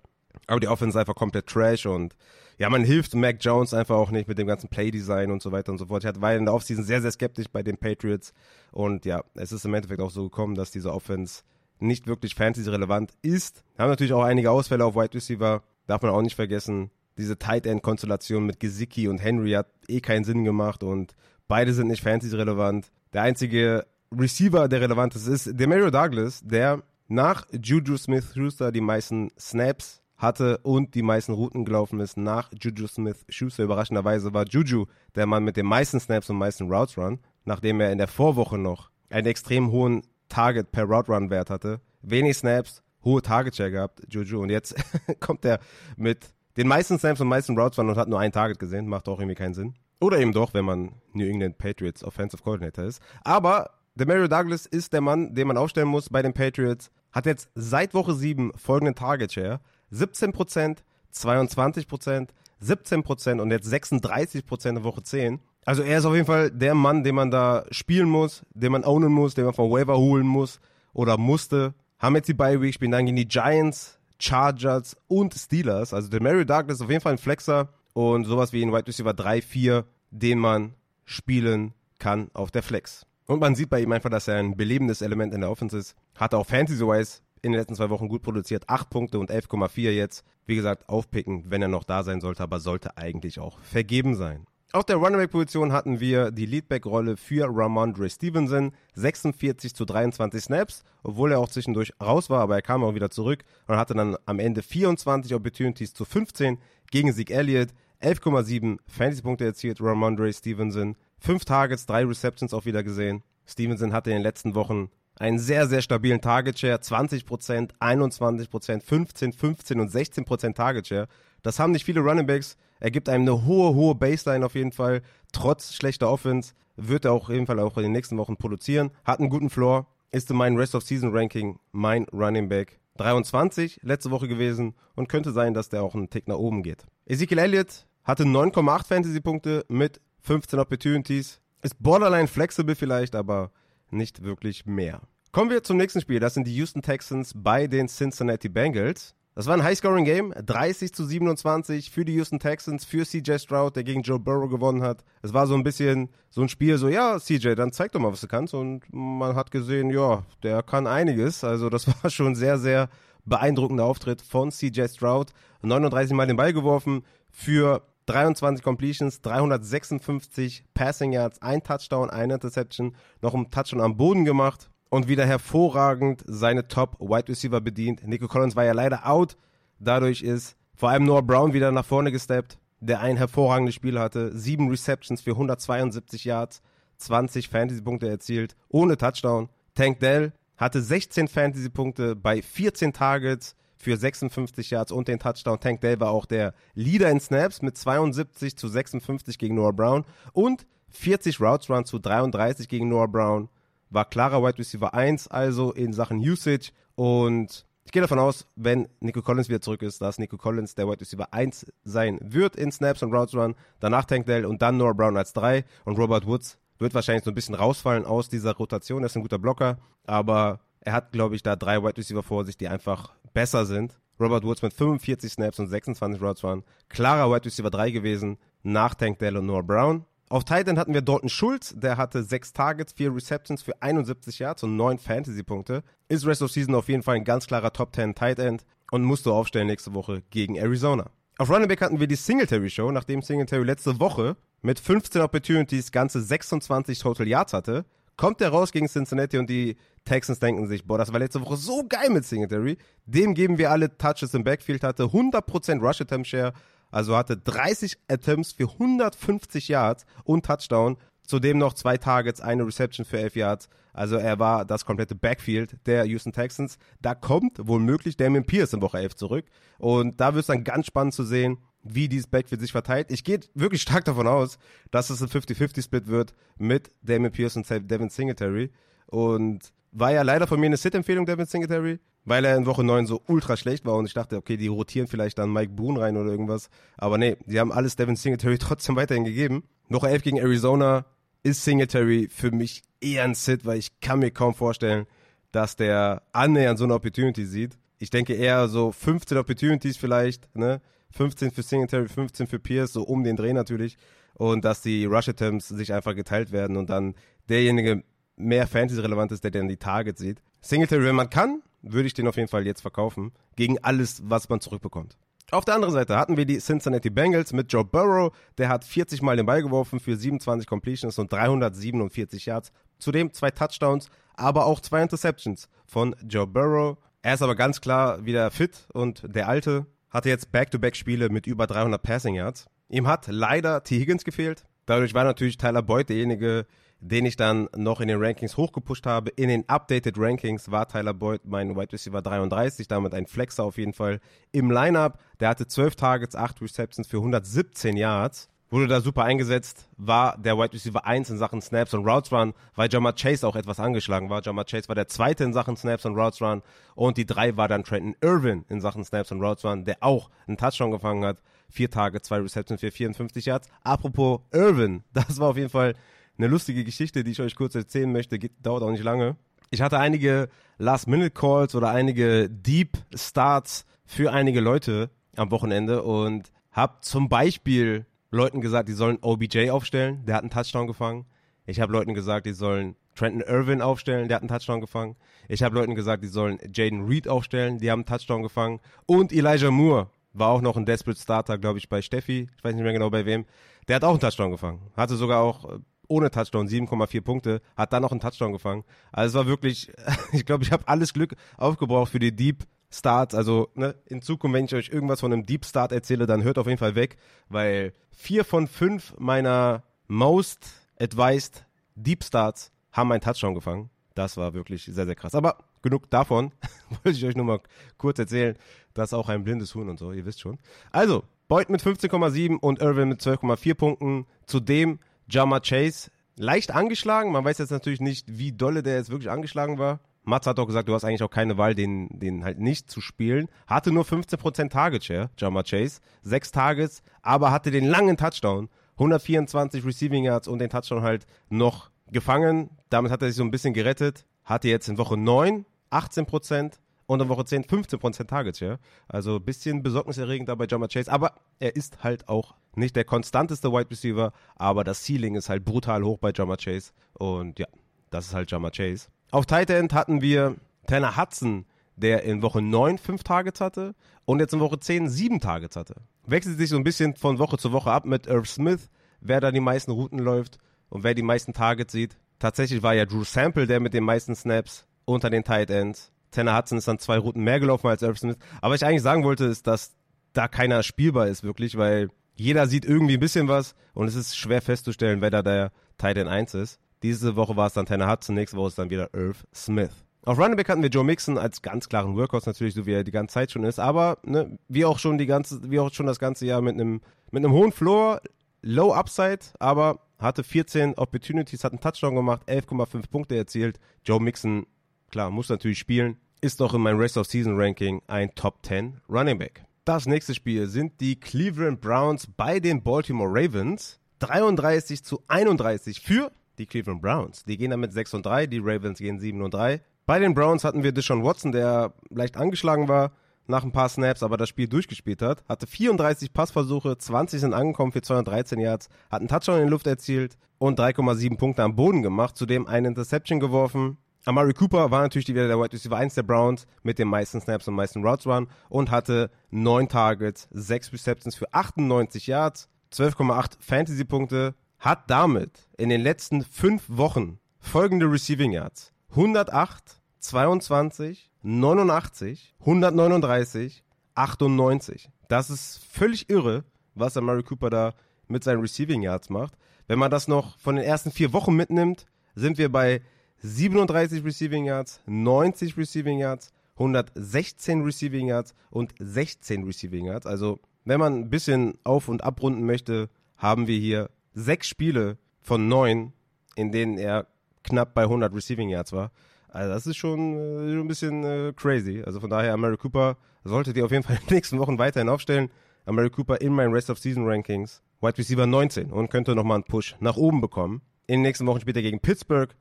Aber 0.48 0.60
die 0.60 0.68
Offense 0.68 0.98
ist 0.98 1.00
einfach 1.00 1.16
komplett 1.16 1.48
Trash 1.48 1.86
und 1.86 2.16
ja, 2.58 2.70
man 2.70 2.84
hilft 2.84 3.16
Mac 3.16 3.38
Jones 3.40 3.74
einfach 3.74 3.96
auch 3.96 4.12
nicht 4.12 4.28
mit 4.28 4.38
dem 4.38 4.48
ganzen 4.48 4.70
Playdesign 4.70 5.32
und 5.32 5.42
so 5.42 5.52
weiter 5.52 5.72
und 5.72 5.78
so 5.78 5.86
fort. 5.88 6.04
Ich 6.04 6.22
war 6.22 6.36
in 6.36 6.46
der 6.46 6.54
Offseason 6.54 6.84
sehr, 6.84 7.02
sehr 7.02 7.12
skeptisch 7.12 7.48
bei 7.52 7.64
den 7.64 7.78
Patriots 7.78 8.34
und 8.72 9.06
ja, 9.06 9.24
es 9.36 9.52
ist 9.52 9.66
im 9.66 9.74
Endeffekt 9.74 10.02
auch 10.02 10.12
so 10.12 10.24
gekommen, 10.24 10.56
dass 10.56 10.70
diese 10.72 10.94
Offense 10.94 11.44
nicht 11.80 12.08
wirklich 12.08 12.36
fantasy-relevant 12.36 13.14
ist. 13.22 13.64
Haben 13.78 13.90
natürlich 13.90 14.14
auch 14.14 14.24
einige 14.24 14.52
Ausfälle 14.52 14.86
auf 14.86 14.96
Wide 14.96 15.14
Receiver, 15.14 15.64
darf 15.88 16.02
man 16.02 16.12
auch 16.12 16.22
nicht 16.22 16.36
vergessen. 16.36 16.92
Diese 17.20 17.38
Tight 17.38 17.66
End-Konstellation 17.66 18.46
mit 18.46 18.60
Gesicki 18.60 19.08
und 19.08 19.20
Henry 19.20 19.52
hat 19.52 19.68
eh 19.88 20.00
keinen 20.00 20.24
Sinn 20.24 20.44
gemacht 20.44 20.84
und 20.84 21.16
beide 21.48 21.74
sind 21.74 21.88
nicht 21.88 22.02
fantasy-relevant. 22.02 22.92
Der 23.14 23.24
einzige 23.24 23.86
Receiver, 24.18 24.68
der 24.68 24.82
relevant 24.82 25.16
ist, 25.16 25.28
ist 25.28 25.60
Demario 25.60 25.92
Douglas, 25.92 26.42
der 26.44 26.82
nach 27.08 27.46
Juju 27.52 27.98
Smith-Schuster 27.98 28.72
die 28.72 28.82
meisten 28.82 29.30
Snaps 29.38 30.02
hatte 30.16 30.60
und 30.60 30.96
die 30.96 31.02
meisten 31.02 31.34
Routen 31.34 31.66
gelaufen 31.66 32.00
ist. 32.00 32.18
Nach 32.18 32.52
Juju 32.54 32.88
Smith-Schuster 32.88 33.64
überraschenderweise 33.64 34.34
war 34.34 34.46
Juju 34.48 34.86
der 35.16 35.26
Mann 35.26 35.44
mit 35.44 35.58
den 35.58 35.66
meisten 35.66 36.00
Snaps 36.00 36.30
und 36.30 36.38
meisten 36.38 36.72
Routes 36.72 36.98
Run, 36.98 37.20
nachdem 37.46 37.80
er 37.80 37.92
in 37.92 37.98
der 37.98 38.08
Vorwoche 38.08 38.58
noch 38.58 38.92
einen 39.10 39.28
extrem 39.28 39.72
hohen 39.72 40.04
Target 40.28 40.72
per 40.72 40.86
Route 40.86 41.12
Run 41.12 41.30
Wert 41.30 41.50
hatte. 41.50 41.82
Wenig 42.02 42.38
Snaps, 42.38 42.84
hohe 43.04 43.22
Target 43.22 43.56
Share 43.56 43.72
gehabt, 43.72 44.02
Juju. 44.10 44.42
Und 44.42 44.50
jetzt 44.50 44.76
kommt 45.20 45.46
er 45.46 45.60
mit 45.98 46.34
den 46.60 46.68
meisten 46.68 47.00
Snaps 47.00 47.22
und 47.22 47.30
meisten 47.30 47.58
Routes 47.58 47.80
Run 47.80 47.90
und 47.90 47.96
hat 47.96 48.10
nur 48.10 48.20
ein 48.20 48.34
Target 48.34 48.60
gesehen. 48.60 48.86
Macht 48.86 49.08
auch 49.08 49.20
irgendwie 49.20 49.36
keinen 49.36 49.54
Sinn. 49.54 49.76
Oder 50.02 50.20
eben 50.20 50.34
doch, 50.34 50.54
wenn 50.54 50.66
man 50.66 50.92
New 51.14 51.26
England 51.26 51.58
Patriots 51.58 52.04
Offensive 52.04 52.44
Coordinator 52.44 52.84
ist. 52.84 53.02
Aber 53.24 53.70
Demario 53.96 54.28
Douglas 54.28 54.66
ist 54.66 54.92
der 54.92 55.00
Mann, 55.00 55.34
den 55.34 55.48
man 55.48 55.56
aufstellen 55.56 55.88
muss 55.88 56.10
bei 56.10 56.22
den 56.22 56.34
Patriots. 56.34 56.92
Hat 57.14 57.26
jetzt 57.26 57.48
seit 57.56 57.94
Woche 57.94 58.14
7 58.14 58.52
folgenden 58.58 58.94
Target 58.94 59.32
Share. 59.32 59.62
17%, 59.94 60.80
22%, 61.16 62.28
17% 62.62 63.40
und 63.40 63.52
jetzt 63.52 63.74
36% 63.74 64.70
in 64.70 64.84
Woche 64.84 65.02
10. 65.02 65.40
Also 65.64 65.82
er 65.82 66.00
ist 66.00 66.06
auf 66.06 66.14
jeden 66.14 66.26
Fall 66.26 66.52
der 66.52 66.76
Mann, 66.76 67.06
den 67.06 67.16
man 67.16 67.32
da 67.32 67.64
spielen 67.72 68.10
muss, 68.10 68.44
den 68.54 68.74
man 68.74 68.84
ownen 68.84 69.14
muss, 69.14 69.34
den 69.34 69.46
man 69.46 69.54
von 69.54 69.72
Waiver 69.72 69.98
holen 69.98 70.28
muss 70.28 70.60
oder 70.92 71.18
musste. 71.18 71.74
Haben 72.00 72.16
jetzt 72.16 72.28
die 72.28 72.34
Bye 72.34 72.62
Week, 72.62 72.74
spielen 72.74 72.92
dann 72.92 73.06
gegen 73.06 73.16
die 73.16 73.28
Giants, 73.28 73.99
Chargers 74.20 74.96
und 75.08 75.34
Steelers. 75.34 75.94
Also 75.94 76.10
der 76.10 76.22
Mary 76.22 76.46
Douglas 76.46 76.78
ist 76.78 76.82
auf 76.82 76.90
jeden 76.90 77.02
Fall 77.02 77.14
ein 77.14 77.18
Flexer 77.18 77.70
und 77.94 78.26
sowas 78.26 78.54
wie 78.54 78.64
ein 78.64 78.72
Wide 78.72 78.88
Receiver 78.88 79.14
3, 79.14 79.42
4, 79.42 79.86
den 80.12 80.40
man 80.40 80.74
spielen 81.06 81.74
kann 81.98 82.30
auf 82.34 82.52
der 82.52 82.64
Flex. 82.64 83.06
Und 83.26 83.40
man 83.40 83.56
sieht 83.56 83.70
bei 83.70 83.82
ihm 83.82 83.92
einfach, 83.92 84.10
dass 84.10 84.28
er 84.28 84.38
ein 84.38 84.58
belebendes 84.58 85.02
Element 85.02 85.34
in 85.34 85.42
der 85.42 85.52
Offense 85.52 85.78
ist. 85.78 85.96
Hat 86.16 86.34
auch 86.34 86.46
Fantasy-wise 86.46 87.22
in 87.42 87.52
den 87.52 87.60
letzten 87.60 87.76
zwei 87.76 87.90
Wochen 87.90 88.10
gut 88.10 88.22
produziert. 88.22 88.68
8 88.68 88.90
Punkte 88.90 89.20
und 89.20 89.32
11,4 89.32 89.92
jetzt. 89.92 90.26
Wie 90.46 90.56
gesagt, 90.56 90.90
aufpicken, 90.90 91.46
wenn 91.48 91.62
er 91.62 91.68
noch 91.68 91.84
da 91.84 92.04
sein 92.04 92.22
sollte, 92.22 92.44
aber 92.44 92.60
sollte 92.60 92.98
eigentlich 92.98 93.40
auch 93.40 93.60
vergeben 93.60 94.16
sein. 94.16 94.46
Auf 94.72 94.86
der 94.86 94.98
Runnerback-Position 94.98 95.72
hatten 95.74 96.00
wir 96.00 96.30
die 96.30 96.46
Leadback-Rolle 96.46 97.18
für 97.18 97.48
Ramondre 97.50 98.08
Stevenson, 98.08 98.72
46 98.94 99.74
zu 99.74 99.84
23 99.84 100.44
Snaps, 100.44 100.84
obwohl 101.02 101.32
er 101.32 101.40
auch 101.40 101.50
zwischendurch 101.50 101.92
raus 102.00 102.30
war, 102.30 102.42
aber 102.42 102.54
er 102.54 102.62
kam 102.62 102.84
auch 102.84 102.94
wieder 102.94 103.10
zurück 103.10 103.44
und 103.66 103.78
hatte 103.78 103.96
dann 103.96 104.16
am 104.28 104.38
Ende 104.38 104.62
24 104.62 105.34
Opportunities 105.34 105.96
zu 105.96 106.06
15 106.06 106.60
gegen 106.92 107.12
Zeke 107.12 107.34
Elliott, 107.34 107.70
11,7 108.04 108.78
Fantasy-Punkte 108.86 109.46
erzielt 109.46 109.82
Ramondre 109.82 110.32
Stevenson, 110.32 110.96
5 111.18 111.46
Targets, 111.46 111.88
3 111.88 112.06
Receptions 112.06 112.54
auch 112.54 112.66
wieder 112.66 112.84
gesehen. 112.84 113.24
Stevenson 113.48 113.92
hatte 113.92 114.12
in 114.12 114.18
den 114.18 114.24
letzten 114.24 114.54
Wochen 114.54 114.92
einen 115.16 115.40
sehr, 115.40 115.68
sehr 115.68 115.82
stabilen 115.82 116.22
Target 116.22 116.60
Share, 116.60 116.78
20%, 116.78 117.72
21%, 117.80 118.82
15, 118.82 119.34
15 119.34 119.80
und 119.80 119.92
16% 119.92 120.54
Target 120.54 120.88
Share. 120.88 121.08
Das 121.42 121.60
haben 121.60 121.72
nicht 121.72 121.86
viele 121.86 122.02
Running 122.02 122.28
Backs. 122.28 122.58
Er 122.80 122.92
gibt 122.92 123.10
einem 123.10 123.24
eine 123.24 123.46
hohe, 123.46 123.74
hohe 123.74 123.96
Baseline 123.96 124.46
auf 124.46 124.56
jeden 124.56 124.72
Fall. 124.72 125.02
Trotz 125.32 125.74
schlechter 125.74 126.10
Offense 126.10 126.54
wird 126.76 127.06
er 127.06 127.14
auch 127.14 127.30
auf 127.30 127.34
jeden 127.34 127.46
Fall 127.46 127.60
auch 127.60 127.78
in 127.78 127.84
den 127.84 127.92
nächsten 127.92 128.18
Wochen 128.18 128.38
produzieren. 128.38 128.92
Hat 129.04 129.20
einen 129.20 129.30
guten 129.30 129.50
Floor. 129.50 129.88
Ist 130.12 130.32
in 130.32 130.38
meinem 130.38 130.58
Rest 130.58 130.76
of 130.76 130.84
Season 130.84 131.16
Ranking 131.16 131.60
mein 131.72 132.06
Running 132.06 132.50
Back 132.50 132.80
23 132.98 133.80
letzte 133.84 134.12
Woche 134.12 134.28
gewesen 134.28 134.74
und 134.96 135.08
könnte 135.08 135.32
sein, 135.32 135.54
dass 135.54 135.70
der 135.70 135.84
auch 135.84 135.96
einen 135.96 136.10
Tick 136.10 136.28
nach 136.28 136.38
oben 136.38 136.64
geht. 136.64 136.86
Ezekiel 137.06 137.38
Elliott 137.38 137.86
hatte 138.04 138.24
9,8 138.24 138.86
Fantasy-Punkte 138.86 139.66
mit 139.70 140.02
15 140.22 140.60
Opportunities. 140.60 141.40
Ist 141.62 141.82
borderline 141.82 142.28
flexible 142.28 142.76
vielleicht, 142.76 143.16
aber 143.16 143.52
nicht 143.92 144.24
wirklich 144.24 144.66
mehr. 144.66 145.02
Kommen 145.32 145.52
wir 145.52 145.64
zum 145.64 145.78
nächsten 145.78 146.02
Spiel. 146.02 146.20
Das 146.20 146.34
sind 146.34 146.48
die 146.48 146.56
Houston 146.56 146.82
Texans 146.82 147.34
bei 147.36 147.68
den 147.68 147.88
Cincinnati 147.88 148.50
Bengals. 148.50 149.16
Das 149.40 149.48
war 149.48 149.54
ein 149.54 149.64
High-Scoring-Game, 149.64 150.34
30 150.46 150.94
zu 150.94 151.06
27 151.06 151.92
für 151.92 152.04
die 152.04 152.16
Houston 152.16 152.40
Texans, 152.40 152.84
für 152.84 153.06
CJ 153.06 153.38
Stroud, 153.38 153.74
der 153.74 153.86
gegen 153.86 154.02
Joe 154.02 154.20
Burrow 154.20 154.50
gewonnen 154.50 154.84
hat. 154.84 155.06
Es 155.22 155.34
war 155.34 155.48
so 155.48 155.54
ein 155.54 155.64
bisschen 155.64 156.10
so 156.30 156.42
ein 156.42 156.50
Spiel, 156.50 156.78
so, 156.78 156.90
ja, 156.90 157.18
CJ, 157.18 157.54
dann 157.56 157.72
zeig 157.72 157.94
doch 157.94 158.02
mal, 158.02 158.12
was 158.12 158.20
du 158.20 158.28
kannst. 158.28 158.54
Und 158.54 158.84
man 158.92 159.38
hat 159.38 159.50
gesehen, 159.50 159.92
ja, 159.92 160.24
der 160.44 160.62
kann 160.62 160.88
einiges. 160.88 161.46
Also 161.46 161.70
das 161.70 161.88
war 162.04 162.10
schon 162.10 162.36
sehr, 162.36 162.58
sehr 162.58 162.90
beeindruckender 163.24 163.86
Auftritt 163.86 164.22
von 164.22 164.52
CJ 164.52 164.88
Stroud. 164.90 165.32
39 165.62 166.18
Mal 166.18 166.28
den 166.28 166.36
Ball 166.36 166.52
geworfen 166.52 167.06
für 167.32 167.82
23 168.08 168.62
Completions, 168.62 169.22
356 169.22 170.66
Passing 170.74 171.14
Yards, 171.14 171.42
ein 171.42 171.64
Touchdown, 171.64 172.10
eine 172.10 172.34
Interception, 172.34 172.94
noch 173.22 173.34
ein 173.34 173.50
Touchdown 173.50 173.80
am 173.80 173.96
Boden 173.96 174.26
gemacht 174.26 174.70
und 174.90 175.08
wieder 175.08 175.26
hervorragend 175.26 176.24
seine 176.26 176.68
Top-Wide 176.68 177.30
Receiver 177.30 177.62
bedient. 177.62 178.06
Nico 178.08 178.28
Collins 178.28 178.56
war 178.56 178.66
ja 178.66 178.74
leider 178.74 179.08
out. 179.08 179.38
Dadurch 179.80 180.22
ist 180.22 180.56
vor 180.76 180.90
allem 180.90 181.06
Noah 181.06 181.22
Brown 181.22 181.54
wieder 181.54 181.72
nach 181.72 181.86
vorne 181.86 182.12
gesteppt, 182.12 182.58
der 182.80 183.02
ein 183.02 183.18
hervorragendes 183.18 183.76
Spiel 183.76 184.00
hatte. 184.00 184.36
Sieben 184.38 184.70
Receptions 184.70 185.22
für 185.22 185.32
172 185.32 186.26
Yards, 186.26 186.62
20 186.98 187.50
Fantasy-Punkte 187.50 188.10
erzielt, 188.10 188.56
ohne 188.70 188.98
Touchdown. 188.98 189.50
Tank 189.76 190.00
Dell 190.00 190.34
hatte 190.58 190.82
16 190.82 191.28
Fantasy-Punkte 191.28 192.16
bei 192.16 192.42
14 192.42 192.94
Targets 192.94 193.56
für 193.78 193.96
56 193.96 194.72
Yards 194.72 194.92
und 194.92 195.08
den 195.08 195.20
Touchdown. 195.20 195.60
Tank 195.60 195.82
Dell 195.82 196.00
war 196.00 196.12
auch 196.12 196.26
der 196.26 196.54
Leader 196.74 197.10
in 197.10 197.20
Snaps 197.20 197.62
mit 197.62 197.78
72 197.78 198.58
zu 198.58 198.68
56 198.68 199.38
gegen 199.38 199.56
Noah 199.56 199.72
Brown 199.72 200.04
und 200.34 200.66
40 200.90 201.40
Routes 201.40 201.70
Run 201.70 201.86
zu 201.86 202.00
33 202.00 202.68
gegen 202.68 202.90
Noah 202.90 203.08
Brown 203.08 203.48
war 203.90 204.06
klarer 204.06 204.44
Wide 204.44 204.58
Receiver 204.58 204.94
1, 204.94 205.28
also 205.28 205.72
in 205.72 205.94
Sachen 205.94 206.18
Usage. 206.20 206.72
Und 206.96 207.66
ich 207.86 207.92
gehe 207.92 208.02
davon 208.02 208.20
aus, 208.20 208.46
wenn 208.56 208.88
Nico 209.00 209.22
Collins 209.22 209.50
wieder 209.50 209.62
zurück 209.62 209.82
ist, 209.82 210.02
dass 210.02 210.20
Nico 210.20 210.38
Collins 210.38 210.76
der 210.76 210.88
Wide 210.88 211.02
Receiver 211.02 211.34
1 211.34 211.66
sein 211.84 212.20
wird 212.22 212.56
in 212.56 212.72
Snaps 212.72 213.02
und 213.02 213.14
Routes 213.14 213.34
Run. 213.34 213.56
Danach 213.80 214.06
Tank 214.06 214.26
Dell 214.28 214.46
und 214.46 214.62
dann 214.62 214.78
Noah 214.78 214.94
Brown 214.94 215.18
als 215.18 215.34
3. 215.34 215.66
Und 215.86 215.98
Robert 215.98 216.28
Woods 216.28 216.58
wird 216.78 216.94
wahrscheinlich 216.94 217.24
so 217.24 217.32
ein 217.32 217.36
bisschen 217.36 217.56
rausfallen 217.56 218.06
aus 218.06 218.30
dieser 218.30 218.56
Rotation. 218.56 219.04
Er 219.04 219.08
ist 219.08 219.16
ein 219.16 219.22
guter 219.22 219.40
Blocker, 219.40 219.80
aber 220.06 220.60
er 220.82 220.94
hat, 220.94 221.12
glaube 221.12 221.36
ich, 221.36 221.44
da 221.44 221.56
drei 221.56 221.82
Wide 221.84 221.98
Receiver 221.98 222.24
vor 222.24 222.46
sich, 222.46 222.58
die 222.58 222.68
einfach 222.68 223.14
besser 223.34 223.66
sind. 223.66 223.98
Robert 224.20 224.44
Woods 224.44 224.62
mit 224.62 224.74
45 224.74 225.32
Snaps 225.32 225.60
und 225.60 225.68
26 225.68 226.22
Routes 226.22 226.44
Run. 226.44 226.64
Klarer 226.90 227.34
Wide 227.34 227.46
Receiver 227.46 227.70
3 227.70 227.92
gewesen 227.92 228.38
nach 228.64 228.94
Tank 228.96 229.20
Dell 229.20 229.38
und 229.38 229.46
Noah 229.46 229.64
Brown. 229.64 230.06
Auf 230.32 230.44
Titan 230.44 230.78
hatten 230.78 230.94
wir 230.94 231.02
Dalton 231.02 231.28
Schulz, 231.28 231.74
der 231.76 231.98
hatte 231.98 232.22
sechs 232.22 232.54
Targets, 232.54 232.94
vier 232.94 233.16
Receptions 233.16 233.64
für 233.64 233.82
71 233.82 234.38
Yards 234.38 234.62
und 234.62 234.76
neun 234.76 235.00
Fantasy-Punkte. 235.00 235.82
Ist 236.08 236.24
Rest 236.28 236.44
of 236.44 236.52
Season 236.52 236.76
auf 236.76 236.88
jeden 236.88 237.02
Fall 237.02 237.16
ein 237.16 237.24
ganz 237.24 237.48
klarer 237.48 237.74
Top 237.74 237.96
10 237.96 238.14
Tight 238.14 238.38
End 238.38 238.64
und 238.92 239.04
musste 239.04 239.32
aufstellen 239.32 239.66
nächste 239.66 239.96
Woche 239.96 240.22
gegen 240.30 240.54
Arizona. 240.54 241.10
Auf 241.40 241.50
Running 241.50 241.68
Back 241.68 241.82
hatten 241.82 242.00
wir 242.00 242.06
die 242.06 242.16
Singletary 242.16 242.70
Show, 242.70 242.92
nachdem 242.92 243.24
Singletary 243.24 243.64
letzte 243.64 244.00
Woche 244.00 244.38
mit 244.62 244.80
15 244.80 245.20
Opportunities 245.20 245.92
ganze 245.92 246.22
26 246.22 247.00
Total 247.00 247.28
Yards 247.28 247.54
hatte, 247.54 247.86
kommt 248.16 248.40
er 248.42 248.50
raus 248.50 248.72
gegen 248.72 248.88
Cincinnati 248.88 249.40
und 249.40 249.50
die 249.50 249.78
Texans 250.06 250.38
denken 250.38 250.68
sich, 250.68 250.86
boah, 250.86 251.00
das 251.00 251.12
war 251.12 251.18
letzte 251.18 251.42
Woche 251.42 251.56
so 251.56 251.88
geil 251.88 252.12
mit 252.12 252.26
Singletary. 252.26 252.78
Dem 253.08 253.34
geben 253.34 253.58
wir 253.58 253.72
alle 253.72 253.98
Touches 253.98 254.36
im 254.36 254.44
Backfield, 254.44 254.84
hatte 254.84 255.06
100% 255.06 255.80
Rush 255.80 256.02
Attempt 256.02 256.28
Share, 256.28 256.54
also 256.92 257.16
hatte 257.16 257.38
30 257.38 257.98
Attempts 258.08 258.52
für 258.52 258.70
150 258.70 259.68
Yards 259.68 260.06
und 260.24 260.46
Touchdown. 260.46 260.98
Zudem 261.24 261.60
noch 261.60 261.74
zwei 261.74 261.98
Targets, 261.98 262.42
eine 262.42 262.66
Reception 262.66 263.06
für 263.06 263.20
11 263.20 263.36
Yards. 263.36 263.70
Also 263.94 264.16
er 264.16 264.40
war 264.40 264.66
das 264.66 264.86
komplette 264.86 265.16
Backfield 265.16 265.78
der 265.86 266.06
Houston 266.06 266.32
Texans. 266.32 266.78
Da 267.02 267.14
kommt 267.14 267.58
womöglich 267.60 268.18
Damien 268.18 268.46
Pierce 268.46 268.74
in 268.74 268.82
Woche 268.82 268.98
11 268.98 269.16
zurück. 269.16 269.46
Und 269.78 270.20
da 270.20 270.34
wird 270.34 270.44
es 270.44 270.48
dann 270.48 270.64
ganz 270.64 270.88
spannend 270.88 271.14
zu 271.14 271.24
sehen, 271.24 271.58
wie 271.84 272.08
dieses 272.10 272.28
Backfield 272.28 272.62
sich 272.62 272.72
verteilt. 272.72 273.12
Ich 273.12 273.24
gehe 273.24 273.40
wirklich 273.54 273.82
stark 273.82 274.06
davon 274.06 274.28
aus, 274.28 274.58
dass 274.92 275.10
es 275.10 275.22
ein 275.22 275.30
50-50-Split 275.30 276.08
wird 276.08 276.34
mit 276.58 276.92
Damien 277.02 277.32
Pierce 277.32 277.58
und 277.58 277.70
Devin 277.70 278.10
Singletary. 278.10 278.72
Und 279.08 279.72
war 279.92 280.12
ja 280.12 280.22
leider 280.22 280.48
von 280.48 280.60
mir 280.60 280.68
eine 280.68 280.78
Sit-Empfehlung, 280.78 281.26
Devin 281.26 281.46
Singletary, 281.46 282.00
weil 282.26 282.46
er 282.46 282.56
in 282.56 282.66
Woche 282.66 282.84
9 282.84 283.06
so 283.06 283.22
ultra 283.28 283.58
schlecht 283.58 283.86
war 283.86 283.96
und 283.96 284.06
ich 284.06 284.14
dachte, 284.14 284.38
okay, 284.38 284.58
die 284.58 284.68
rotieren 284.68 285.08
vielleicht 285.08 285.38
dann 285.38 285.52
Mike 285.52 285.74
Boone 285.74 286.00
rein 286.00 286.18
oder 286.18 286.30
irgendwas. 286.30 286.70
Aber 286.98 287.18
nee, 287.18 287.38
die 287.46 287.60
haben 287.60 287.72
alles 287.72 287.96
Devin 287.96 288.16
Singletary 288.16 288.58
trotzdem 288.60 288.96
weiterhin 288.96 289.26
gegeben. 289.26 289.64
Woche 289.90 290.10
11 290.10 290.24
gegen 290.24 290.38
Arizona 290.38 291.06
ist 291.44 291.64
Singletary 291.64 292.28
für 292.32 292.52
mich 292.52 292.84
eher 293.02 293.24
ein 293.24 293.36
Sit, 293.36 293.66
weil 293.66 293.80
ich 293.80 294.00
kann 294.02 294.20
mir 294.20 294.32
kaum 294.32 294.54
vorstellen, 294.54 295.06
dass 295.52 295.76
der 295.76 296.22
annähernd 296.34 296.78
so 296.78 296.86
eine 296.86 296.94
Opportunity 296.94 297.46
sieht. 297.46 297.78
Ich 297.98 298.10
denke 298.10 298.34
eher 298.34 298.68
so 298.68 298.92
15 298.92 299.38
Opportunities 299.38 299.98
vielleicht, 299.98 300.56
ne? 300.56 300.82
15 301.12 301.52
für 301.52 301.64
Singletary, 301.64 302.08
15 302.08 302.46
für 302.46 302.60
Pierce, 302.60 302.94
so 302.94 303.04
um 303.04 303.24
den 303.24 303.36
Dreh 303.36 303.54
natürlich. 303.54 303.98
Und 304.36 304.64
dass 304.64 304.82
die 304.82 305.06
Rush 305.06 305.30
Attempts 305.30 305.70
sich 305.70 305.92
einfach 305.92 306.16
geteilt 306.16 306.52
werden 306.52 306.78
und 306.78 306.90
dann 306.90 307.16
derjenige 307.50 308.04
mehr 308.40 308.68
Fantasy-relevant 308.68 309.32
ist, 309.32 309.44
der 309.44 309.52
dann 309.52 309.68
die 309.68 309.78
Targets 309.78 310.20
sieht. 310.20 310.42
Singletary, 310.62 311.04
wenn 311.04 311.16
man 311.16 311.30
kann, 311.30 311.62
würde 311.82 312.08
ich 312.08 312.14
den 312.14 312.28
auf 312.28 312.38
jeden 312.38 312.48
Fall 312.48 312.66
jetzt 312.66 312.82
verkaufen. 312.82 313.32
Gegen 313.56 313.78
alles, 313.84 314.22
was 314.26 314.50
man 314.50 314.62
zurückbekommt. 314.62 315.18
Auf 315.52 315.66
der 315.66 315.76
anderen 315.76 315.94
Seite 315.94 316.16
hatten 316.16 316.38
wir 316.38 316.46
die 316.46 316.60
Cincinnati 316.60 317.10
Bengals 317.10 317.54
mit 317.54 317.72
Joe 317.74 317.84
Burrow. 317.84 318.32
Der 318.58 318.70
hat 318.70 318.86
40 318.86 319.22
Mal 319.22 319.36
den 319.36 319.48
Ball 319.48 319.64
geworfen 319.64 320.00
für 320.00 320.16
27 320.16 320.68
Completions 320.68 321.18
und 321.18 321.32
347 321.32 322.46
Yards. 322.46 322.72
Zudem 323.00 323.34
zwei 323.34 323.50
Touchdowns, 323.50 324.10
aber 324.36 324.66
auch 324.66 324.80
zwei 324.80 325.02
Interceptions 325.02 325.68
von 325.86 326.16
Joe 326.28 326.46
Burrow. 326.46 326.98
Er 327.22 327.34
ist 327.34 327.42
aber 327.42 327.56
ganz 327.56 327.82
klar 327.82 328.26
wieder 328.26 328.52
fit 328.52 328.88
und 328.94 329.24
der 329.26 329.48
Alte 329.48 329.88
hatte 330.10 330.30
jetzt 330.30 330.52
Back-to-Back-Spiele 330.52 331.30
mit 331.30 331.48
über 331.48 331.66
300 331.66 332.02
Passing 332.02 332.36
Yards. 332.36 332.68
Ihm 332.88 333.08
hat 333.08 333.28
leider 333.28 333.84
T. 333.84 334.00
Higgins 334.00 334.24
gefehlt. 334.24 334.66
Dadurch 334.86 335.14
war 335.14 335.24
natürlich 335.24 335.58
Tyler 335.58 335.82
Boyd 335.82 336.10
derjenige, 336.10 336.66
den 337.02 337.26
ich 337.26 337.36
dann 337.36 337.70
noch 337.76 338.02
in 338.02 338.08
den 338.08 338.22
Rankings 338.22 338.58
hochgepusht 338.58 339.06
habe. 339.06 339.30
In 339.32 339.50
den 339.50 339.68
Updated 339.68 340.16
Rankings 340.18 340.70
war 340.70 340.88
Tyler 340.88 341.14
Boyd 341.14 341.42
mein 341.46 341.76
Wide 341.76 341.94
Receiver 341.94 342.22
33, 342.22 342.88
damit 342.88 343.14
ein 343.14 343.26
Flexer 343.26 343.64
auf 343.64 343.78
jeden 343.78 343.94
Fall 343.94 344.20
im 344.52 344.72
Lineup. 344.72 345.18
Der 345.40 345.50
hatte 345.50 345.68
12 345.68 345.96
Targets, 345.96 346.36
8 346.36 346.62
Receptions 346.62 347.08
für 347.08 347.18
117 347.18 347.96
Yards. 347.96 348.50
Wurde 348.72 348.88
da 348.88 349.02
super 349.02 349.24
eingesetzt, 349.24 349.90
war 349.98 350.38
der 350.38 350.56
Wide 350.56 350.74
Receiver 350.74 351.04
1 351.04 351.32
in 351.32 351.40
Sachen 351.40 351.60
Snaps 351.60 351.96
und 351.96 352.08
Routes 352.08 352.32
Run, 352.32 352.54
weil 352.76 352.88
Jamar 352.88 353.14
Chase 353.14 353.48
auch 353.48 353.56
etwas 353.56 353.80
angeschlagen 353.80 354.30
war. 354.30 354.44
Jamar 354.44 354.66
Chase 354.66 354.88
war 354.88 354.96
der 354.96 355.08
zweite 355.08 355.44
in 355.44 355.54
Sachen 355.54 355.76
Snaps 355.76 356.06
und 356.06 356.16
Routes 356.16 356.40
Run 356.40 356.62
und 356.94 357.18
die 357.18 357.26
drei 357.26 357.58
war 357.58 357.68
dann 357.68 357.84
Trenton 357.84 358.16
Irwin 358.22 358.66
in 358.70 358.80
Sachen 358.80 359.04
Snaps 359.04 359.32
und 359.32 359.42
Routes 359.42 359.66
Run, 359.66 359.86
der 359.86 359.98
auch 360.02 360.30
einen 360.46 360.58
Touchdown 360.58 360.92
gefangen 360.92 361.26
hat. 361.26 361.42
Vier 361.68 361.90
Tage, 361.90 362.22
zwei 362.22 362.38
Receptions 362.38 362.80
für 362.80 362.92
54 362.92 363.46
Yards. 363.46 363.68
Apropos 363.84 364.42
Irwin, 364.52 365.04
das 365.14 365.40
war 365.40 365.50
auf 365.50 365.58
jeden 365.58 365.72
Fall 365.72 365.96
eine 366.40 366.48
lustige 366.48 366.84
Geschichte, 366.84 367.24
die 367.24 367.32
ich 367.32 367.42
euch 367.42 367.56
kurz 367.56 367.76
erzählen 367.76 368.12
möchte, 368.12 368.40
geht, 368.40 368.54
dauert 368.64 368.82
auch 368.82 368.92
nicht 368.92 369.04
lange. 369.04 369.36
Ich 369.72 369.82
hatte 369.82 370.00
einige 370.00 370.50
Last-Minute-Calls 370.80 371.76
oder 371.76 371.92
einige 371.92 372.50
Deep 372.50 372.98
Starts 373.14 373.86
für 374.06 374.32
einige 374.34 374.62
Leute 374.62 375.12
am 375.36 375.52
Wochenende 375.52 376.02
und 376.02 376.52
habe 376.72 376.98
zum 377.02 377.30
Beispiel 377.30 378.06
Leuten 378.32 378.62
gesagt, 378.62 378.90
die 378.90 378.94
sollen 378.94 379.18
OBJ 379.22 379.70
aufstellen, 379.70 380.26
der 380.26 380.36
hat 380.36 380.44
einen 380.44 380.50
Touchdown 380.50 380.88
gefangen. 380.88 381.26
Ich 381.66 381.80
habe 381.80 381.92
Leuten 381.94 382.14
gesagt, 382.14 382.46
die 382.46 382.54
sollen 382.54 382.96
Trenton 383.16 383.42
Irwin 383.42 383.82
aufstellen, 383.82 384.28
der 384.28 384.36
hat 384.36 384.44
einen 384.44 384.50
Touchdown 384.50 384.82
gefangen. 384.82 385.18
Ich 385.48 385.62
habe 385.62 385.76
Leuten 385.76 385.94
gesagt, 385.94 386.24
die 386.24 386.28
sollen 386.28 386.58
Jaden 386.74 387.06
Reed 387.06 387.28
aufstellen, 387.28 387.80
die 387.80 387.92
haben 387.92 388.00
einen 388.00 388.06
Touchdown 388.06 388.42
gefangen. 388.42 388.80
Und 389.06 389.32
Elijah 389.34 389.72
Moore 389.72 390.10
war 390.34 390.50
auch 390.50 390.62
noch 390.62 390.78
ein 390.78 390.86
Desperate 390.86 391.20
Starter, 391.20 391.58
glaube 391.58 391.80
ich, 391.80 391.90
bei 391.90 392.02
Steffi. 392.02 392.48
Ich 392.56 392.64
weiß 392.64 392.74
nicht 392.74 392.84
mehr 392.84 392.94
genau 392.94 393.10
bei 393.10 393.26
wem. 393.26 393.46
Der 393.88 393.98
hat 393.98 394.04
auch 394.04 394.12
einen 394.12 394.20
Touchdown 394.20 394.52
gefangen. 394.52 394.82
Hatte 394.96 395.16
sogar 395.16 395.42
auch 395.42 395.66
äh, 395.66 395.80
ohne 396.10 396.30
Touchdown 396.30 396.68
7,4 396.68 397.22
Punkte, 397.22 397.62
hat 397.78 397.94
dann 397.94 398.02
noch 398.02 398.12
einen 398.12 398.20
Touchdown 398.20 398.52
gefangen. 398.52 398.84
Also 399.12 399.40
es 399.40 399.46
war 399.46 399.50
wirklich, 399.50 399.92
ich 400.34 400.46
glaube, 400.46 400.64
ich 400.64 400.72
habe 400.72 400.88
alles 400.88 401.14
Glück 401.14 401.36
aufgebraucht 401.58 402.12
für 402.12 402.20
die 402.20 402.36
Deep 402.36 402.66
Starts. 402.92 403.36
Also 403.36 403.70
ne, 403.76 403.96
in 404.06 404.22
Zukunft, 404.22 404.56
wenn 404.56 404.66
ich 404.66 404.76
euch 404.76 404.90
irgendwas 404.90 405.22
von 405.22 405.32
einem 405.32 405.46
Deep 405.46 405.66
Start 405.66 405.92
erzähle, 405.92 406.26
dann 406.26 406.44
hört 406.44 406.58
auf 406.58 406.68
jeden 406.68 406.80
Fall 406.80 406.96
weg, 406.96 407.18
weil 407.48 407.94
vier 408.12 408.44
von 408.44 408.68
fünf 408.68 409.16
meiner 409.18 409.84
most 410.08 410.68
advised 411.00 411.66
Deep 411.96 412.24
Starts 412.24 412.72
haben 412.92 413.12
einen 413.12 413.22
Touchdown 413.22 413.56
gefangen. 413.56 413.90
Das 414.16 414.36
war 414.36 414.54
wirklich 414.54 414.86
sehr, 414.86 415.06
sehr 415.06 415.16
krass. 415.16 415.36
Aber 415.36 415.58
genug 415.82 416.10
davon. 416.10 416.52
Wollte 417.04 417.18
ich 417.18 417.26
euch 417.26 417.36
nur 417.36 417.46
mal 417.46 417.60
kurz 417.98 418.20
erzählen. 418.20 418.58
Das 418.94 419.10
ist 419.10 419.14
auch 419.14 419.30
ein 419.30 419.44
blindes 419.44 419.74
Huhn 419.76 419.88
und 419.88 420.00
so, 420.00 420.12
ihr 420.12 420.26
wisst 420.26 420.42
schon. 420.42 420.58
Also, 420.92 421.24
Boyd 421.48 421.70
mit 421.70 421.82
15,7 421.82 422.58
und 422.58 422.80
Irvin 422.82 423.10
mit 423.10 423.22
12,4 423.22 423.74
Punkten. 423.76 424.26
Zudem 424.46 425.00
Jama 425.30 425.60
Chase 425.60 426.10
leicht 426.36 426.72
angeschlagen. 426.72 427.32
Man 427.32 427.46
weiß 427.46 427.58
jetzt 427.58 427.72
natürlich 427.72 428.00
nicht, 428.00 428.26
wie 428.28 428.52
dolle 428.52 428.84
der 428.84 428.96
jetzt 428.96 429.10
wirklich 429.10 429.30
angeschlagen 429.30 429.78
war. 429.78 430.00
Mats 430.24 430.48
hat 430.48 430.60
auch 430.60 430.68
gesagt, 430.68 430.88
du 430.88 430.94
hast 430.94 431.04
eigentlich 431.04 431.24
auch 431.24 431.30
keine 431.30 431.58
Wahl, 431.58 431.76
den, 431.76 432.20
den 432.20 432.44
halt 432.44 432.60
nicht 432.60 432.90
zu 432.90 433.02
spielen. 433.02 433.48
Hatte 433.68 433.92
nur 433.92 434.04
15% 434.04 434.70
Target 434.70 435.04
Share, 435.04 435.30
Jama 435.38 435.64
Chase. 435.64 436.02
Sechs 436.22 436.52
Targets, 436.52 437.02
aber 437.22 437.52
hatte 437.52 437.72
den 437.72 437.86
langen 437.86 438.18
Touchdown. 438.18 438.70
124 438.96 439.86
Receiving 439.86 440.26
Yards 440.26 440.48
und 440.48 440.60
den 440.60 440.70
Touchdown 440.70 441.02
halt 441.02 441.26
noch 441.50 441.90
gefangen. 442.12 442.70
Damit 442.90 443.12
hat 443.12 443.22
er 443.22 443.30
sich 443.30 443.38
so 443.38 443.44
ein 443.44 443.52
bisschen 443.52 443.74
gerettet. 443.74 444.26
Hatte 444.44 444.68
jetzt 444.68 444.90
in 444.90 444.98
Woche 444.98 445.18
9 445.18 445.66
18% 445.92 446.74
und 447.10 447.24
in 447.24 447.28
Woche 447.28 447.44
10 447.44 447.64
15% 447.64 448.28
Target 448.28 448.58
Share. 448.58 448.80
Also 449.08 449.38
ein 449.38 449.44
bisschen 449.44 449.82
besorgniserregend 449.82 450.48
da 450.48 450.54
bei 450.54 450.68
Jama 450.70 450.88
Chase. 450.88 451.12
Aber 451.12 451.34
er 451.58 451.76
ist 451.76 452.04
halt 452.04 452.30
auch 452.30 452.54
nicht 452.76 452.96
der 452.96 453.04
konstanteste 453.04 453.72
Wide 453.72 453.90
Receiver, 453.90 454.32
aber 454.56 454.84
das 454.84 455.04
Ceiling 455.04 455.34
ist 455.34 455.50
halt 455.50 455.66
brutal 455.66 456.04
hoch 456.04 456.20
bei 456.20 456.32
Jama 456.32 456.56
Chase. 456.56 456.92
Und 457.14 457.58
ja, 457.58 457.66
das 458.12 458.28
ist 458.28 458.36
halt 458.36 458.52
Jama 458.52 458.70
Chase. 458.70 459.08
Auf 459.32 459.48
Tight 459.48 459.72
End 459.72 459.92
hatten 459.92 460.22
wir 460.22 460.58
Tanner 460.86 461.18
Hudson, 461.18 461.66
der 461.96 462.22
in 462.26 462.44
Woche 462.44 462.62
9 462.62 463.00
5 463.00 463.24
Targets 463.24 463.60
hatte 463.60 463.96
und 464.26 464.40
jetzt 464.40 464.54
in 464.54 464.60
Woche 464.60 464.80
10 464.80 465.10
7 465.10 465.40
Targets 465.40 465.78
hatte. 465.78 465.96
Wechselt 466.28 466.60
sich 466.60 466.70
so 466.70 466.78
ein 466.78 466.84
bisschen 466.84 467.16
von 467.16 467.40
Woche 467.40 467.58
zu 467.58 467.72
Woche 467.72 467.92
ab 467.92 468.06
mit 468.06 468.28
Irv 468.28 468.48
Smith, 468.48 468.88
wer 469.20 469.42
da 469.42 469.52
die 469.52 469.62
meisten 469.62 469.90
Routen 469.90 470.20
läuft 470.20 470.60
und 470.90 471.04
wer 471.04 471.16
die 471.16 471.24
meisten 471.24 471.54
Targets 471.54 471.92
sieht. 471.92 472.18
Tatsächlich 472.38 472.84
war 472.84 472.94
ja 472.94 473.08
Drew 473.08 473.24
Sample 473.24 473.66
der 473.66 473.80
mit 473.80 473.96
den 473.96 474.04
meisten 474.04 474.36
Snaps 474.36 474.86
unter 475.06 475.32
den 475.32 475.44
Tight 475.44 475.72
Ends. 475.72 476.12
Tanner 476.32 476.58
Hudson 476.58 476.78
ist 476.78 476.88
dann 476.88 477.00
zwei 477.00 477.18
Routen 477.18 477.44
mehr 477.44 477.60
gelaufen 477.60 477.88
als 477.88 478.02
Irv 478.02 478.18
Smith. 478.20 478.38
Aber 478.62 478.74
was 478.74 478.82
ich 478.82 478.88
eigentlich 478.88 479.02
sagen 479.02 479.24
wollte, 479.24 479.46
ist, 479.46 479.68
dass 479.68 479.96
da 480.34 480.48
keiner 480.48 480.84
spielbar 480.84 481.28
ist 481.28 481.44
wirklich, 481.44 481.78
weil 481.78 482.10
jeder 482.36 482.68
sieht 482.68 482.86
irgendwie 482.86 483.16
ein 483.16 483.20
bisschen 483.20 483.48
was 483.48 483.76
und 483.94 484.08
es 484.08 484.16
ist 484.16 484.38
schwer 484.38 484.62
festzustellen, 484.62 485.22
wer 485.22 485.30
da 485.30 485.42
der 485.42 485.72
Tight 485.98 486.18
End 486.18 486.30
1 486.30 486.54
ist. 486.54 486.80
Diese 487.04 487.36
Woche 487.36 487.56
war 487.56 487.68
es 487.68 487.74
dann 487.74 487.86
Tanner 487.86 488.10
Hudson, 488.12 488.36
nächste 488.36 488.58
Woche 488.58 488.70
ist 488.70 488.78
dann 488.78 488.90
wieder 488.90 489.10
Irv 489.14 489.46
Smith. 489.54 489.92
Auf 490.26 490.38
Running 490.38 490.58
Back 490.58 490.70
hatten 490.70 490.84
wir 490.84 490.90
Joe 490.90 491.04
Mixon 491.04 491.38
als 491.38 491.62
ganz 491.62 491.90
klaren 491.90 492.16
Workhorse 492.16 492.50
natürlich, 492.50 492.74
so 492.74 492.86
wie 492.86 492.92
er 492.92 493.04
die 493.04 493.12
ganze 493.12 493.34
Zeit 493.34 493.52
schon 493.52 493.64
ist, 493.64 493.80
aber 493.80 494.18
ne, 494.24 494.60
wie 494.68 494.86
auch 494.86 495.00
schon 495.00 495.18
die 495.18 495.26
ganze, 495.26 495.72
wie 495.72 495.80
auch 495.80 495.94
schon 495.94 496.06
das 496.06 496.20
ganze 496.20 496.46
Jahr 496.46 496.62
mit 496.62 496.76
einem 496.76 497.02
mit 497.32 497.44
einem 497.44 497.54
hohen 497.54 497.72
Floor, 497.72 498.22
Low 498.62 498.94
Upside, 498.94 499.40
aber 499.60 500.00
hatte 500.18 500.44
14 500.44 500.96
Opportunities, 500.96 501.64
hat 501.64 501.72
einen 501.72 501.80
Touchdown 501.80 502.16
gemacht, 502.16 502.42
11,5 502.48 503.10
Punkte 503.10 503.38
erzielt. 503.38 503.80
Joe 504.06 504.20
Mixon, 504.20 504.66
klar, 505.10 505.32
muss 505.32 505.50
natürlich 505.50 505.80
spielen, 505.80 506.18
ist 506.42 506.62
doch 506.62 506.74
in 506.74 506.82
meinem 506.82 507.00
Rest 507.00 507.18
of 507.18 507.28
Season 507.28 507.60
Ranking 507.60 508.02
ein 508.08 508.34
Top 508.36 508.66
10 508.66 509.02
Running 509.10 509.38
Back. 509.38 509.64
Das 509.86 510.06
nächste 510.06 510.36
Spiel 510.36 510.68
sind 510.68 511.02
die 511.02 511.20
Cleveland 511.20 511.82
Browns 511.82 512.28
bei 512.28 512.60
den 512.60 512.84
Baltimore 512.84 513.30
Ravens. 513.30 514.00
33 514.20 515.04
zu 515.04 515.24
31 515.28 516.02
für 516.02 516.32
die 516.58 516.66
Cleveland 516.66 517.02
Browns. 517.02 517.46
Die 517.46 517.58
gehen 517.58 517.72
damit 517.72 517.94
6 517.94 518.16
und 518.16 518.26
3, 518.26 518.48
die 518.48 518.60
Ravens 518.60 519.00
gehen 519.00 519.20
7 519.20 519.42
und 519.42 519.54
3. 519.54 519.82
Bei 520.06 520.20
den 520.20 520.34
Browns 520.34 520.64
hatten 520.64 520.84
wir 520.84 520.92
Deshaun 520.92 521.24
Watson, 521.24 521.52
der 521.52 521.94
leicht 522.10 522.36
angeschlagen 522.38 522.88
war 522.88 523.14
nach 523.50 523.64
ein 523.64 523.72
paar 523.72 523.90
Snaps, 523.90 524.24
aber 524.24 524.38
das 524.38 524.48
Spiel 524.48 524.68
durchgespielt 524.68 525.22
hat. 525.22 525.44
Hatte 525.50 525.68
34 525.68 526.32
Passversuche, 526.32 526.98
20 526.98 527.42
sind 527.42 527.54
angekommen 527.54 527.92
für 527.92 528.02
213 528.02 528.60
Yards, 528.60 528.90
hat 529.10 529.20
einen 529.20 529.28
Touchdown 529.28 529.62
in 529.62 529.70
Luft 529.70 529.88
erzielt 529.88 530.38
und 530.60 530.80
3,7 530.80 531.38
Punkte 531.38 531.64
am 531.64 531.76
Boden 531.76 532.04
gemacht, 532.04 532.38
zudem 532.38 532.68
eine 532.68 532.88
Interception 532.88 533.40
geworfen. 533.40 533.98
Amari 534.26 534.54
Cooper 534.54 534.92
war 534.92 535.02
natürlich 535.02 535.30
wieder 535.30 535.48
der 535.48 535.60
Wide 535.60 535.74
Receiver 535.74 535.96
1 535.96 536.16
der 536.16 536.24
Browns 536.24 536.68
mit 536.84 537.00
den 537.00 537.08
meisten 537.08 537.40
Snaps 537.40 537.68
und 537.68 537.76
meisten 537.76 538.06
Routes 538.06 538.28
Run 538.28 538.48
und 538.68 538.92
hatte 538.92 539.32
9 539.52 539.88
Targets, 539.88 540.48
6 540.52 540.92
Receptions 540.94 541.36
für 541.36 541.54
98 541.54 542.28
Yards, 542.28 542.68
12,8 542.92 543.54
Fantasy-Punkte, 543.60 544.56
hat 544.78 545.10
damit 545.10 545.70
in 545.78 545.90
den 545.90 546.02
letzten 546.02 546.44
5 546.44 546.84
Wochen 546.90 547.40
folgende 547.60 548.12
Receiving 548.12 548.52
Yards. 548.52 548.92
108, 549.12 550.02
22, 550.20 551.32
89, 551.42 552.56
139, 552.60 553.84
98. 554.16 555.10
Das 555.30 555.50
ist 555.50 555.84
völlig 555.90 556.30
irre, 556.30 556.66
was 556.94 557.16
Murray 557.16 557.44
Cooper 557.44 557.70
da 557.70 557.94
mit 558.28 558.44
seinen 558.44 558.62
Receiving 558.62 559.02
Yards 559.02 559.30
macht. 559.30 559.54
Wenn 559.88 560.00
man 560.00 560.12
das 560.12 560.28
noch 560.28 560.60
von 560.60 560.76
den 560.76 560.86
ersten 560.86 561.12
vier 561.12 561.34
Wochen 561.34 561.56
mitnimmt, 561.56 562.06
sind 562.36 562.58
wir 562.58 562.72
bei 562.72 563.02
37 563.42 564.24
Receiving 564.24 564.66
Yards, 564.66 565.02
90 565.06 565.78
Receiving 565.78 566.20
Yards, 566.20 566.52
116 566.76 567.84
Receiving 567.84 568.28
Yards 568.28 568.54
und 568.70 568.94
16 569.00 569.64
Receiving 569.64 570.06
Yards. 570.06 570.26
Also, 570.26 570.60
wenn 570.86 571.00
man 571.00 571.16
ein 571.16 571.30
bisschen 571.30 571.78
auf- 571.84 572.08
und 572.08 572.24
abrunden 572.24 572.66
möchte, 572.66 573.10
haben 573.38 573.68
wir 573.68 573.78
hier 573.78 574.10
sechs 574.34 574.68
Spiele 574.68 575.18
von 575.42 575.68
neun, 575.68 576.14
in 576.56 576.72
denen 576.72 576.98
er 576.98 577.28
knapp 577.64 577.94
bei 577.94 578.04
100 578.04 578.34
Receiving 578.34 578.70
Yards 578.70 578.94
war. 578.94 579.12
Also 579.50 579.74
das 579.74 579.88
ist 579.88 579.98
schon 579.98 580.36
äh, 580.36 580.80
ein 580.80 580.88
bisschen 580.88 581.24
äh, 581.24 581.54
crazy. 581.56 582.04
Also 582.06 582.20
von 582.20 582.30
daher, 582.30 582.56
Mary 582.58 582.78
Cooper 582.78 583.18
solltet 583.44 583.78
ihr 583.78 583.86
auf 583.86 583.92
jeden 583.92 584.04
Fall 584.04 584.18
in 584.22 584.28
den 584.28 584.36
nächsten 584.36 584.60
Wochen 584.60 584.78
weiterhin 584.78 585.10
aufstellen. 585.10 585.50
Mary 585.86 586.10
Cooper 586.10 586.40
in 586.40 586.54
meinen 586.54 586.74
Rest 586.74 586.90
of 586.90 587.00
Season 587.00 587.26
Rankings. 587.26 587.82
Wide 588.02 588.18
Receiver 588.18 588.46
19 588.46 588.92
und 588.92 589.10
könnte 589.10 589.36
nochmal 589.36 589.56
einen 589.56 589.64
Push 589.64 589.96
nach 590.00 590.18
oben 590.18 590.40
bekommen. 590.40 590.82
In 591.08 591.16
den 591.16 591.22
nächsten 591.24 591.46
Wochen 591.48 591.60
spielt 591.60 591.76
er 591.76 591.82
gegen 591.82 592.00
Pittsburgh 592.00 592.56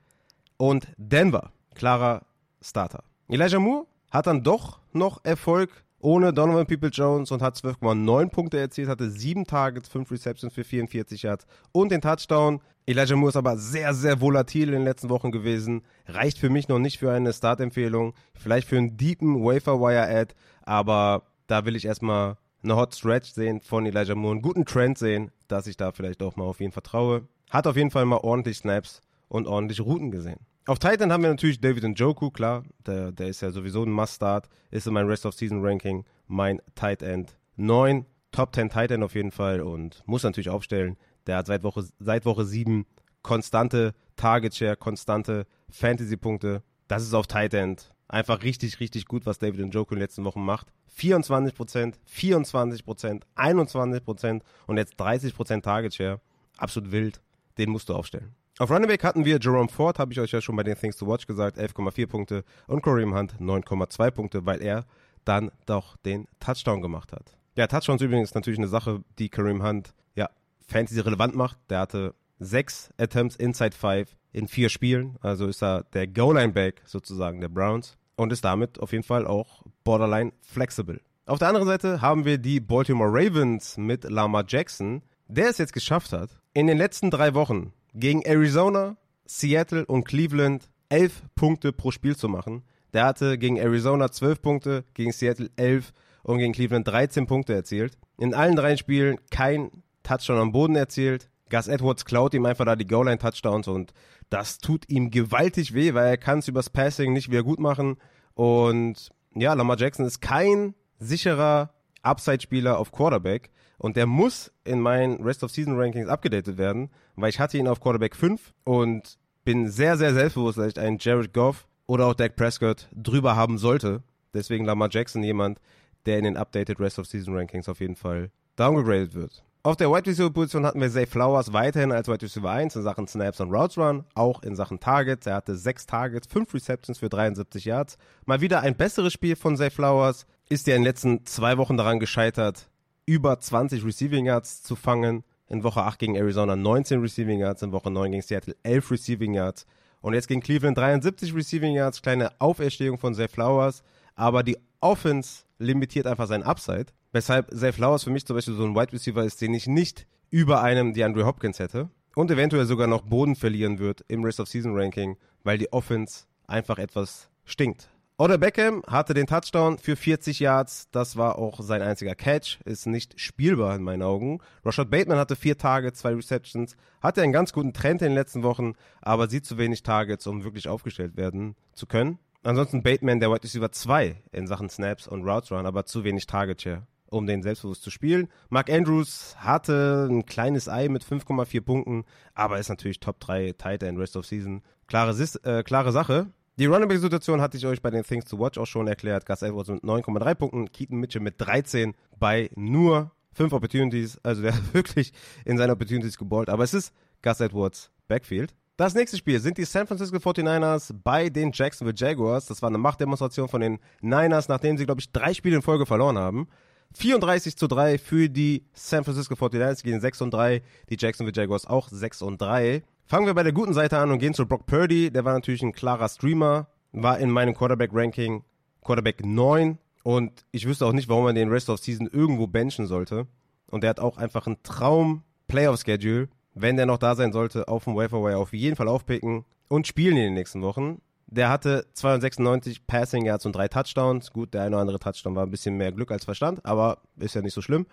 und 0.58 0.86
Denver. 0.98 1.52
Klarer 1.74 2.26
Starter. 2.60 3.04
Elijah 3.28 3.58
Moore 3.58 3.86
hat 4.10 4.26
dann 4.26 4.42
doch 4.42 4.80
noch 4.92 5.24
Erfolg 5.24 5.70
ohne 6.00 6.32
Donovan 6.32 6.66
People-Jones 6.66 7.30
und 7.32 7.42
hat 7.42 7.56
12,9 7.56 8.28
Punkte 8.28 8.58
erzielt, 8.58 8.88
hatte 8.88 9.10
7 9.10 9.46
Targets, 9.46 9.88
5 9.88 10.10
Receptions 10.10 10.52
für 10.52 10.64
44 10.64 11.22
Yards 11.22 11.46
und 11.72 11.90
den 11.90 12.00
Touchdown. 12.00 12.60
Elijah 12.86 13.16
Moore 13.16 13.30
ist 13.30 13.36
aber 13.36 13.56
sehr, 13.58 13.94
sehr 13.94 14.20
volatil 14.20 14.68
in 14.68 14.74
den 14.74 14.84
letzten 14.84 15.08
Wochen 15.08 15.30
gewesen. 15.32 15.82
Reicht 16.06 16.38
für 16.38 16.50
mich 16.50 16.68
noch 16.68 16.78
nicht 16.78 16.98
für 16.98 17.12
eine 17.12 17.32
Startempfehlung. 17.32 18.14
Vielleicht 18.34 18.68
für 18.68 18.78
einen 18.78 18.96
deepen 18.96 19.44
Wafer-Wire-Ad, 19.44 20.34
aber 20.62 21.24
da 21.48 21.64
will 21.64 21.76
ich 21.76 21.84
erstmal 21.84 22.36
eine 22.62 22.76
Hot 22.76 22.94
Stretch 22.94 23.32
sehen 23.32 23.60
von 23.60 23.84
Elijah 23.84 24.14
Moore, 24.14 24.32
einen 24.32 24.42
guten 24.42 24.64
Trend 24.64 24.98
sehen, 24.98 25.30
dass 25.48 25.66
ich 25.66 25.76
da 25.76 25.92
vielleicht 25.92 26.22
auch 26.22 26.36
mal 26.36 26.44
auf 26.44 26.60
ihn 26.60 26.72
vertraue. 26.72 27.28
Hat 27.50 27.66
auf 27.66 27.76
jeden 27.76 27.90
Fall 27.90 28.04
mal 28.04 28.18
ordentlich 28.18 28.58
Snaps 28.58 29.00
und 29.28 29.46
ordentlich 29.46 29.80
Routen 29.80 30.10
gesehen. 30.10 30.40
Auf 30.66 30.78
Titan 30.78 31.12
haben 31.12 31.22
wir 31.22 31.30
natürlich 31.30 31.60
David 31.60 31.84
Njoku, 31.84 32.30
klar, 32.30 32.62
der, 32.86 33.12
der 33.12 33.28
ist 33.28 33.40
ja 33.40 33.50
sowieso 33.50 33.84
ein 33.84 33.90
Must-Start, 33.90 34.48
ist 34.70 34.86
in 34.86 34.92
meinem 34.92 35.08
Rest-of-Season-Ranking 35.08 36.04
mein 36.26 36.60
Tight 36.74 37.02
End 37.02 37.38
9, 37.56 38.04
Top 38.32 38.54
10 38.54 38.68
Tight 38.68 38.90
End 38.90 39.02
auf 39.02 39.14
jeden 39.14 39.30
Fall 39.30 39.62
und 39.62 40.02
muss 40.06 40.22
natürlich 40.22 40.50
aufstellen. 40.50 40.96
Der 41.26 41.38
hat 41.38 41.46
seit 41.46 41.62
Woche, 41.62 41.84
seit 41.98 42.26
Woche 42.26 42.44
7 42.44 42.84
konstante 43.22 43.94
Target 44.16 44.54
Share, 44.54 44.76
konstante 44.76 45.46
Fantasy-Punkte. 45.70 46.62
Das 46.86 47.02
ist 47.02 47.14
auf 47.14 47.26
Tight 47.26 47.54
End 47.54 47.94
einfach 48.08 48.42
richtig, 48.42 48.80
richtig 48.80 49.06
gut, 49.06 49.26
was 49.26 49.38
David 49.38 49.60
Njoku 49.66 49.94
in 49.94 49.98
den 49.98 50.04
letzten 50.04 50.24
Wochen 50.24 50.44
macht. 50.44 50.68
24%, 50.98 51.94
24%, 52.10 53.22
21% 53.36 54.40
und 54.66 54.76
jetzt 54.76 55.00
30% 55.00 55.62
Target 55.62 55.94
Share. 55.94 56.20
Absolut 56.56 56.90
wild. 56.90 57.20
Den 57.58 57.70
musst 57.70 57.88
du 57.88 57.94
aufstellen. 57.94 58.34
Auf 58.60 58.72
Running 58.72 58.88
Back 58.88 59.04
hatten 59.04 59.24
wir 59.24 59.38
Jerome 59.40 59.68
Ford, 59.68 60.00
habe 60.00 60.12
ich 60.12 60.18
euch 60.18 60.32
ja 60.32 60.40
schon 60.40 60.56
bei 60.56 60.64
den 60.64 60.76
Things 60.76 60.96
to 60.96 61.06
Watch 61.06 61.28
gesagt, 61.28 61.58
11,4 61.58 62.08
Punkte 62.08 62.44
und 62.66 62.82
Kareem 62.82 63.14
Hunt 63.14 63.34
9,2 63.38 64.10
Punkte, 64.10 64.46
weil 64.46 64.60
er 64.60 64.84
dann 65.24 65.52
doch 65.66 65.96
den 65.98 66.26
Touchdown 66.40 66.82
gemacht 66.82 67.12
hat. 67.12 67.36
Ja, 67.54 67.68
Touchdowns 67.68 68.02
übrigens 68.02 68.34
natürlich 68.34 68.58
eine 68.58 68.66
Sache, 68.66 69.04
die 69.20 69.28
Kareem 69.28 69.62
Hunt 69.62 69.94
ja 70.16 70.28
Fantasy 70.66 70.98
relevant 70.98 71.36
macht. 71.36 71.56
Der 71.70 71.78
hatte 71.78 72.16
sechs 72.40 72.90
Attempts 72.98 73.36
inside 73.36 73.76
five 73.76 74.16
in 74.32 74.48
vier 74.48 74.70
Spielen, 74.70 75.18
also 75.20 75.46
ist 75.46 75.62
er 75.62 75.84
der 75.92 76.08
Goal-Line-Back 76.08 76.82
sozusagen 76.84 77.40
der 77.40 77.50
Browns 77.50 77.96
und 78.16 78.32
ist 78.32 78.44
damit 78.44 78.80
auf 78.80 78.90
jeden 78.90 79.04
Fall 79.04 79.24
auch 79.24 79.62
borderline 79.84 80.32
flexible. 80.40 81.00
Auf 81.26 81.38
der 81.38 81.46
anderen 81.46 81.68
Seite 81.68 82.00
haben 82.00 82.24
wir 82.24 82.38
die 82.38 82.58
Baltimore 82.58 83.10
Ravens 83.12 83.76
mit 83.76 84.02
Lama 84.02 84.42
Jackson, 84.48 85.02
der 85.28 85.50
es 85.50 85.58
jetzt 85.58 85.72
geschafft 85.72 86.12
hat, 86.12 86.40
in 86.54 86.66
den 86.66 86.78
letzten 86.78 87.12
drei 87.12 87.34
Wochen 87.34 87.72
gegen 87.94 88.22
Arizona, 88.22 88.96
Seattle 89.26 89.84
und 89.86 90.04
Cleveland 90.04 90.68
elf 90.88 91.22
Punkte 91.34 91.72
pro 91.72 91.90
Spiel 91.90 92.16
zu 92.16 92.28
machen. 92.28 92.62
Der 92.92 93.04
hatte 93.04 93.38
gegen 93.38 93.56
Arizona 93.56 94.10
zwölf 94.10 94.40
Punkte, 94.40 94.84
gegen 94.94 95.12
Seattle 95.12 95.50
elf 95.56 95.92
und 96.22 96.38
gegen 96.38 96.52
Cleveland 96.52 96.88
13 96.88 97.26
Punkte 97.26 97.54
erzielt. 97.54 97.98
In 98.18 98.34
allen 98.34 98.56
drei 98.56 98.76
Spielen 98.76 99.18
kein 99.30 99.70
Touchdown 100.02 100.38
am 100.38 100.52
Boden 100.52 100.76
erzielt. 100.76 101.28
Gus 101.50 101.68
Edwards 101.68 102.04
klaut 102.04 102.34
ihm 102.34 102.46
einfach 102.46 102.64
da 102.64 102.76
die 102.76 102.86
Goal-Line-Touchdowns 102.86 103.68
und 103.68 103.92
das 104.30 104.58
tut 104.58 104.88
ihm 104.88 105.10
gewaltig 105.10 105.72
weh, 105.72 105.94
weil 105.94 106.08
er 106.08 106.16
kann 106.18 106.40
es 106.40 106.48
übers 106.48 106.70
Passing 106.70 107.12
nicht 107.12 107.30
wieder 107.30 107.42
gut 107.42 107.58
machen. 107.58 107.96
Und 108.34 109.10
ja, 109.34 109.54
Lamar 109.54 109.78
Jackson 109.78 110.04
ist 110.04 110.20
kein 110.20 110.74
sicherer 110.98 111.72
Upside-Spieler 112.02 112.78
auf 112.78 112.92
Quarterback 112.92 113.50
und 113.78 113.96
der 113.96 114.06
muss 114.06 114.52
in 114.64 114.80
meinen 114.80 115.22
Rest-of-Season-Rankings 115.22 116.08
abgedatet 116.08 116.58
werden, 116.58 116.90
weil 117.16 117.30
ich 117.30 117.40
hatte 117.40 117.58
ihn 117.58 117.68
auf 117.68 117.80
Quarterback 117.80 118.14
5 118.14 118.52
und 118.64 119.18
bin 119.44 119.70
sehr, 119.70 119.96
sehr 119.96 120.12
selbstbewusst, 120.12 120.58
dass 120.58 120.72
ich 120.72 120.78
einen 120.78 120.98
Jared 121.00 121.32
Goff 121.32 121.66
oder 121.86 122.06
auch 122.06 122.14
Dak 122.14 122.36
Prescott 122.36 122.88
drüber 122.94 123.34
haben 123.34 123.56
sollte. 123.56 124.02
Deswegen 124.34 124.64
Lamar 124.64 124.88
Jackson 124.90 125.22
jemand, 125.22 125.60
der 126.06 126.18
in 126.18 126.24
den 126.24 126.36
Updated 126.36 126.80
Rest-of-Season-Rankings 126.80 127.68
auf 127.68 127.80
jeden 127.80 127.96
Fall 127.96 128.30
downgegradet 128.56 129.14
wird. 129.14 129.42
Auf 129.64 129.76
der 129.76 129.90
Wide 129.90 130.08
Receiver 130.08 130.30
Position 130.30 130.64
hatten 130.64 130.80
wir 130.80 130.90
Zay 130.90 131.04
Flowers 131.04 131.52
weiterhin 131.52 131.92
als 131.92 132.08
Wide 132.08 132.22
Receiver 132.22 132.50
1 132.50 132.76
in 132.76 132.82
Sachen 132.82 133.08
Snaps 133.08 133.40
und 133.40 133.52
Routes 133.52 133.76
Run, 133.76 134.04
auch 134.14 134.42
in 134.42 134.54
Sachen 134.54 134.80
Targets. 134.80 135.26
Er 135.26 135.34
hatte 135.34 135.56
6 135.56 135.86
Targets, 135.86 136.26
5 136.28 136.54
Receptions 136.54 136.98
für 136.98 137.08
73 137.08 137.64
Yards. 137.64 137.98
Mal 138.24 138.40
wieder 138.40 138.60
ein 138.60 138.76
besseres 138.76 139.12
Spiel 139.12 139.36
von 139.36 139.56
Zay 139.56 139.70
Flowers. 139.70 140.26
Ist 140.48 140.66
ja 140.66 140.76
in 140.76 140.82
den 140.82 140.86
letzten 140.86 141.26
zwei 141.26 141.58
Wochen 141.58 141.76
daran 141.76 142.00
gescheitert, 142.00 142.70
über 143.08 143.40
20 143.40 143.86
Receiving 143.86 144.26
Yards 144.26 144.62
zu 144.62 144.76
fangen. 144.76 145.24
In 145.48 145.64
Woche 145.64 145.82
8 145.82 145.98
gegen 145.98 146.14
Arizona 146.14 146.56
19 146.56 147.00
Receiving 147.00 147.40
Yards, 147.40 147.62
in 147.62 147.72
Woche 147.72 147.90
9 147.90 148.10
gegen 148.10 148.22
Seattle 148.22 148.54
11 148.64 148.90
Receiving 148.90 149.32
Yards. 149.32 149.64
Und 150.02 150.12
jetzt 150.12 150.28
gegen 150.28 150.42
Cleveland 150.42 150.76
73 150.76 151.34
Receiving 151.34 151.74
Yards, 151.74 152.02
kleine 152.02 152.38
Auferstehung 152.38 152.98
von 152.98 153.14
Zay 153.14 153.26
Flowers. 153.26 153.82
Aber 154.14 154.42
die 154.42 154.58
Offense 154.80 155.44
limitiert 155.58 156.06
einfach 156.06 156.26
sein 156.26 156.42
Upside. 156.42 156.88
Weshalb 157.12 157.50
Zay 157.50 157.72
Flowers 157.72 158.04
für 158.04 158.10
mich 158.10 158.26
zum 158.26 158.36
Beispiel 158.36 158.54
so 158.54 158.64
ein 158.64 158.74
Wide 158.74 158.92
Receiver 158.92 159.24
ist, 159.24 159.40
den 159.40 159.54
ich 159.54 159.66
nicht 159.66 160.06
über 160.28 160.62
einem 160.62 160.92
DeAndre 160.92 161.24
Hopkins 161.24 161.58
hätte. 161.60 161.88
Und 162.14 162.30
eventuell 162.30 162.66
sogar 162.66 162.88
noch 162.88 163.00
Boden 163.00 163.36
verlieren 163.36 163.78
wird 163.78 164.04
im 164.08 164.22
Rest 164.22 164.38
of 164.38 164.48
Season 164.48 164.76
Ranking, 164.76 165.16
weil 165.44 165.56
die 165.56 165.72
Offense 165.72 166.24
einfach 166.46 166.78
etwas 166.78 167.30
stinkt. 167.46 167.88
Oder 168.20 168.36
Beckham 168.36 168.82
hatte 168.84 169.14
den 169.14 169.28
Touchdown 169.28 169.78
für 169.78 169.94
40 169.94 170.40
Yards. 170.40 170.88
Das 170.90 171.16
war 171.16 171.38
auch 171.38 171.60
sein 171.60 171.82
einziger 171.82 172.16
Catch. 172.16 172.58
Ist 172.64 172.88
nicht 172.88 173.20
spielbar 173.20 173.76
in 173.76 173.84
meinen 173.84 174.02
Augen. 174.02 174.40
Rashad 174.64 174.90
Bateman 174.90 175.18
hatte 175.18 175.36
vier 175.36 175.56
Targets, 175.56 176.00
zwei 176.00 176.14
Receptions. 176.14 176.76
Hatte 177.00 177.22
einen 177.22 177.32
ganz 177.32 177.52
guten 177.52 177.72
Trend 177.72 178.02
in 178.02 178.08
den 178.08 178.16
letzten 178.16 178.42
Wochen, 178.42 178.72
aber 179.00 179.28
sieht 179.28 179.46
zu 179.46 179.56
wenig 179.56 179.84
Targets, 179.84 180.26
um 180.26 180.42
wirklich 180.42 180.66
aufgestellt 180.66 181.16
werden 181.16 181.54
zu 181.72 181.86
können. 181.86 182.18
Ansonsten 182.42 182.82
Bateman, 182.82 183.20
der 183.20 183.30
Wide 183.30 183.44
Receiver 183.44 183.70
2 183.70 184.16
in 184.32 184.48
Sachen 184.48 184.68
Snaps 184.68 185.06
und 185.06 185.22
Routes 185.24 185.52
Run, 185.52 185.64
aber 185.64 185.86
zu 185.86 186.02
wenig 186.02 186.26
Target 186.26 186.60
Share, 186.60 186.88
um 187.06 187.24
den 187.24 187.44
selbstbewusst 187.44 187.84
zu 187.84 187.90
spielen. 187.90 188.26
Mark 188.48 188.68
Andrews 188.68 189.36
hatte 189.38 190.08
ein 190.10 190.26
kleines 190.26 190.68
Ei 190.68 190.88
mit 190.88 191.04
5,4 191.04 191.60
Punkten, 191.60 192.04
aber 192.34 192.58
ist 192.58 192.68
natürlich 192.68 192.98
Top 192.98 193.20
3 193.20 193.52
Tight 193.52 193.84
End 193.84 193.96
Rest 193.96 194.16
of 194.16 194.26
Season. 194.26 194.62
Klare, 194.88 195.12
äh, 195.44 195.62
klare 195.62 195.92
Sache. 195.92 196.32
Die 196.58 196.66
Running 196.66 196.88
Back 196.88 196.98
Situation 196.98 197.40
hatte 197.40 197.56
ich 197.56 197.64
euch 197.66 197.80
bei 197.80 197.90
den 197.90 198.02
Things 198.02 198.24
to 198.24 198.36
Watch 198.36 198.58
auch 198.58 198.66
schon 198.66 198.88
erklärt. 198.88 199.24
Gus 199.26 199.42
Edwards 199.42 199.68
mit 199.68 199.84
9,3 199.84 200.34
Punkten, 200.34 200.72
Keaton 200.72 200.98
Mitchell 200.98 201.22
mit 201.22 201.40
13 201.40 201.94
bei 202.18 202.50
nur 202.56 203.12
5 203.34 203.52
Opportunities. 203.52 204.18
Also 204.24 204.42
der 204.42 204.54
hat 204.56 204.74
wirklich 204.74 205.12
in 205.44 205.56
seinen 205.56 205.70
Opportunities 205.70 206.18
geballt. 206.18 206.48
Aber 206.48 206.64
es 206.64 206.74
ist 206.74 206.92
Gus 207.22 207.38
Edwards 207.38 207.92
Backfield. 208.08 208.56
Das 208.76 208.94
nächste 208.94 209.16
Spiel 209.16 209.38
sind 209.38 209.56
die 209.56 209.66
San 209.66 209.86
Francisco 209.86 210.16
49ers 210.16 210.92
bei 211.04 211.28
den 211.28 211.52
Jacksonville 211.54 211.96
Jaguars. 211.96 212.46
Das 212.46 212.60
war 212.60 212.70
eine 212.70 212.78
Machtdemonstration 212.78 213.48
von 213.48 213.60
den 213.60 213.78
Niners, 214.00 214.48
nachdem 214.48 214.78
sie, 214.78 214.84
glaube 214.84 215.00
ich, 215.00 215.12
drei 215.12 215.34
Spiele 215.34 215.54
in 215.54 215.62
Folge 215.62 215.86
verloren 215.86 216.18
haben. 216.18 216.48
34 216.94 217.56
zu 217.56 217.68
3 217.68 217.98
für 217.98 218.28
die 218.28 218.66
San 218.72 219.04
Francisco 219.04 219.34
49ers 219.34 219.84
gegen 219.84 220.00
6 220.00 220.22
und 220.22 220.34
3. 220.34 220.62
Die 220.90 220.96
Jacksonville 220.98 221.40
Jaguars 221.40 221.66
auch 221.66 221.88
6 221.88 222.22
und 222.22 222.42
3. 222.42 222.82
Fangen 223.08 223.26
wir 223.26 223.34
bei 223.34 223.42
der 223.42 223.52
guten 223.52 223.72
Seite 223.72 223.98
an 223.98 224.10
und 224.10 224.18
gehen 224.18 224.34
zu 224.34 224.46
Brock 224.46 224.66
Purdy. 224.66 225.10
Der 225.10 225.24
war 225.24 225.32
natürlich 225.32 225.62
ein 225.62 225.72
klarer 225.72 226.08
Streamer, 226.08 226.68
war 226.92 227.18
in 227.18 227.30
meinem 227.30 227.54
Quarterback-Ranking 227.54 228.44
Quarterback 228.84 229.24
9 229.24 229.78
und 230.04 230.44
ich 230.52 230.66
wüsste 230.66 230.86
auch 230.86 230.92
nicht, 230.92 231.08
warum 231.08 231.24
man 231.24 231.34
den 231.34 231.48
Rest 231.48 231.70
of 231.70 231.80
Season 231.80 232.06
irgendwo 232.06 232.46
benchen 232.46 232.86
sollte. 232.86 233.26
Und 233.70 233.82
der 233.82 233.90
hat 233.90 234.00
auch 234.00 234.18
einfach 234.18 234.46
einen 234.46 234.62
Traum 234.62 235.22
Playoff-Schedule 235.48 236.28
wenn 236.60 236.76
der 236.76 236.86
noch 236.86 236.98
da 236.98 237.14
sein 237.14 237.32
sollte, 237.32 237.68
auf 237.68 237.84
dem 237.84 237.96
Waferwire 237.96 238.36
auf 238.36 238.52
jeden 238.52 238.76
Fall 238.76 238.88
aufpicken 238.88 239.44
und 239.68 239.86
spielen 239.86 240.16
in 240.16 240.24
den 240.24 240.34
nächsten 240.34 240.62
Wochen. 240.62 241.00
Der 241.26 241.50
hatte 241.50 241.86
296 241.92 242.86
Passing 242.86 243.24
Yards 243.26 243.44
und 243.44 243.54
drei 243.54 243.68
Touchdowns. 243.68 244.32
Gut, 244.32 244.54
der 244.54 244.62
eine 244.62 244.76
oder 244.76 244.80
andere 244.80 244.98
Touchdown 244.98 245.36
war 245.36 245.44
ein 245.44 245.50
bisschen 245.50 245.76
mehr 245.76 245.92
Glück 245.92 246.10
als 246.10 246.24
Verstand, 246.24 246.64
aber 246.64 247.02
ist 247.16 247.34
ja 247.34 247.42
nicht 247.42 247.52
so 247.52 247.60
schlimm. 247.60 247.86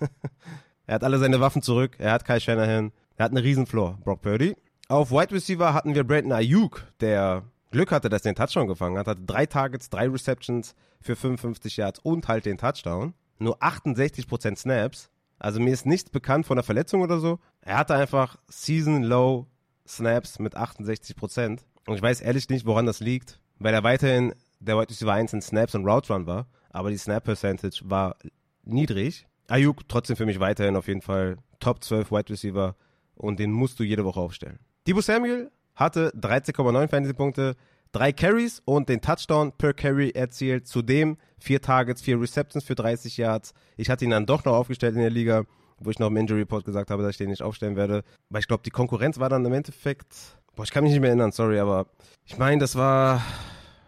er 0.86 0.96
hat 0.96 1.04
alle 1.04 1.18
seine 1.18 1.40
Waffen 1.40 1.62
zurück. 1.62 1.96
Er 1.98 2.12
hat 2.12 2.24
Kai 2.24 2.40
Shanahan. 2.40 2.92
Er 3.18 3.24
hat 3.24 3.32
einen 3.32 3.42
riesen 3.42 3.66
Floor, 3.66 3.98
Brock 4.04 4.22
Purdy. 4.22 4.54
Auf 4.88 5.10
Wide 5.10 5.32
Receiver 5.32 5.74
hatten 5.74 5.96
wir 5.96 6.04
Brandon 6.04 6.32
Ayuk, 6.32 6.86
der 7.00 7.42
Glück 7.72 7.90
hatte, 7.90 8.08
dass 8.08 8.24
er 8.24 8.32
den 8.32 8.36
Touchdown 8.36 8.68
gefangen 8.68 8.96
hat. 8.96 9.08
Hatte 9.08 9.20
drei 9.26 9.44
Targets, 9.44 9.90
drei 9.90 10.08
Receptions 10.08 10.76
für 11.00 11.16
55 11.16 11.76
Yards 11.76 11.98
und 11.98 12.28
halt 12.28 12.46
den 12.46 12.58
Touchdown. 12.58 13.14
Nur 13.40 13.60
68% 13.60 14.56
Snaps. 14.56 15.10
Also 15.40 15.58
mir 15.58 15.72
ist 15.72 15.84
nichts 15.84 16.10
bekannt 16.10 16.46
von 16.46 16.56
der 16.56 16.62
Verletzung 16.62 17.02
oder 17.02 17.18
so. 17.18 17.40
Er 17.60 17.78
hatte 17.78 17.94
einfach 17.94 18.38
Season 18.46 19.02
Low 19.02 19.48
Snaps 19.86 20.38
mit 20.38 20.56
68%. 20.56 21.58
Und 21.86 21.96
ich 21.96 22.02
weiß 22.02 22.20
ehrlich 22.20 22.48
nicht, 22.48 22.66
woran 22.66 22.86
das 22.86 23.00
liegt, 23.00 23.40
weil 23.58 23.74
er 23.74 23.82
weiterhin 23.82 24.32
der 24.60 24.78
Wide 24.78 24.90
Receiver 24.90 25.12
1 25.12 25.32
in 25.32 25.42
Snaps 25.42 25.74
und 25.74 25.84
Route 25.84 26.12
Run 26.12 26.26
war. 26.26 26.46
Aber 26.70 26.90
die 26.90 26.98
Snap 26.98 27.24
Percentage 27.24 27.80
war 27.82 28.16
niedrig. 28.62 29.26
Ayuk 29.48 29.88
trotzdem 29.88 30.14
für 30.14 30.26
mich 30.26 30.38
weiterhin 30.38 30.76
auf 30.76 30.86
jeden 30.86 31.02
Fall 31.02 31.38
Top 31.58 31.82
12 31.82 32.12
Wide 32.12 32.30
Receiver 32.30 32.76
und 33.18 33.38
den 33.38 33.52
musst 33.52 33.78
du 33.78 33.84
jede 33.84 34.04
Woche 34.04 34.20
aufstellen. 34.20 34.58
Debo 34.86 35.00
Samuel 35.00 35.50
hatte 35.74 36.10
13,9 36.16 36.88
Fantasy-Punkte, 36.88 37.56
drei 37.92 38.12
Carries 38.12 38.62
und 38.64 38.88
den 38.88 39.00
Touchdown 39.00 39.52
per 39.52 39.74
Carry 39.74 40.10
erzielt. 40.10 40.66
Zudem 40.66 41.16
vier 41.38 41.60
Targets, 41.60 42.02
vier 42.02 42.20
Receptions 42.20 42.64
für 42.64 42.74
30 42.74 43.16
Yards. 43.16 43.52
Ich 43.76 43.90
hatte 43.90 44.04
ihn 44.04 44.10
dann 44.10 44.26
doch 44.26 44.44
noch 44.44 44.54
aufgestellt 44.54 44.94
in 44.94 45.00
der 45.00 45.10
Liga, 45.10 45.44
wo 45.78 45.90
ich 45.90 45.98
noch 45.98 46.08
im 46.08 46.16
Injury 46.16 46.40
Report 46.40 46.64
gesagt 46.64 46.90
habe, 46.90 47.02
dass 47.02 47.12
ich 47.12 47.18
den 47.18 47.30
nicht 47.30 47.42
aufstellen 47.42 47.76
werde. 47.76 48.02
Weil 48.30 48.40
ich 48.40 48.48
glaube, 48.48 48.62
die 48.64 48.70
Konkurrenz 48.70 49.18
war 49.18 49.28
dann 49.28 49.44
im 49.44 49.52
Endeffekt. 49.52 50.14
Boah, 50.56 50.64
ich 50.64 50.70
kann 50.70 50.82
mich 50.82 50.92
nicht 50.92 51.00
mehr 51.00 51.10
erinnern, 51.10 51.32
sorry, 51.32 51.58
aber 51.58 51.86
ich 52.24 52.36
meine, 52.36 52.60
das 52.60 52.74
war. 52.74 53.22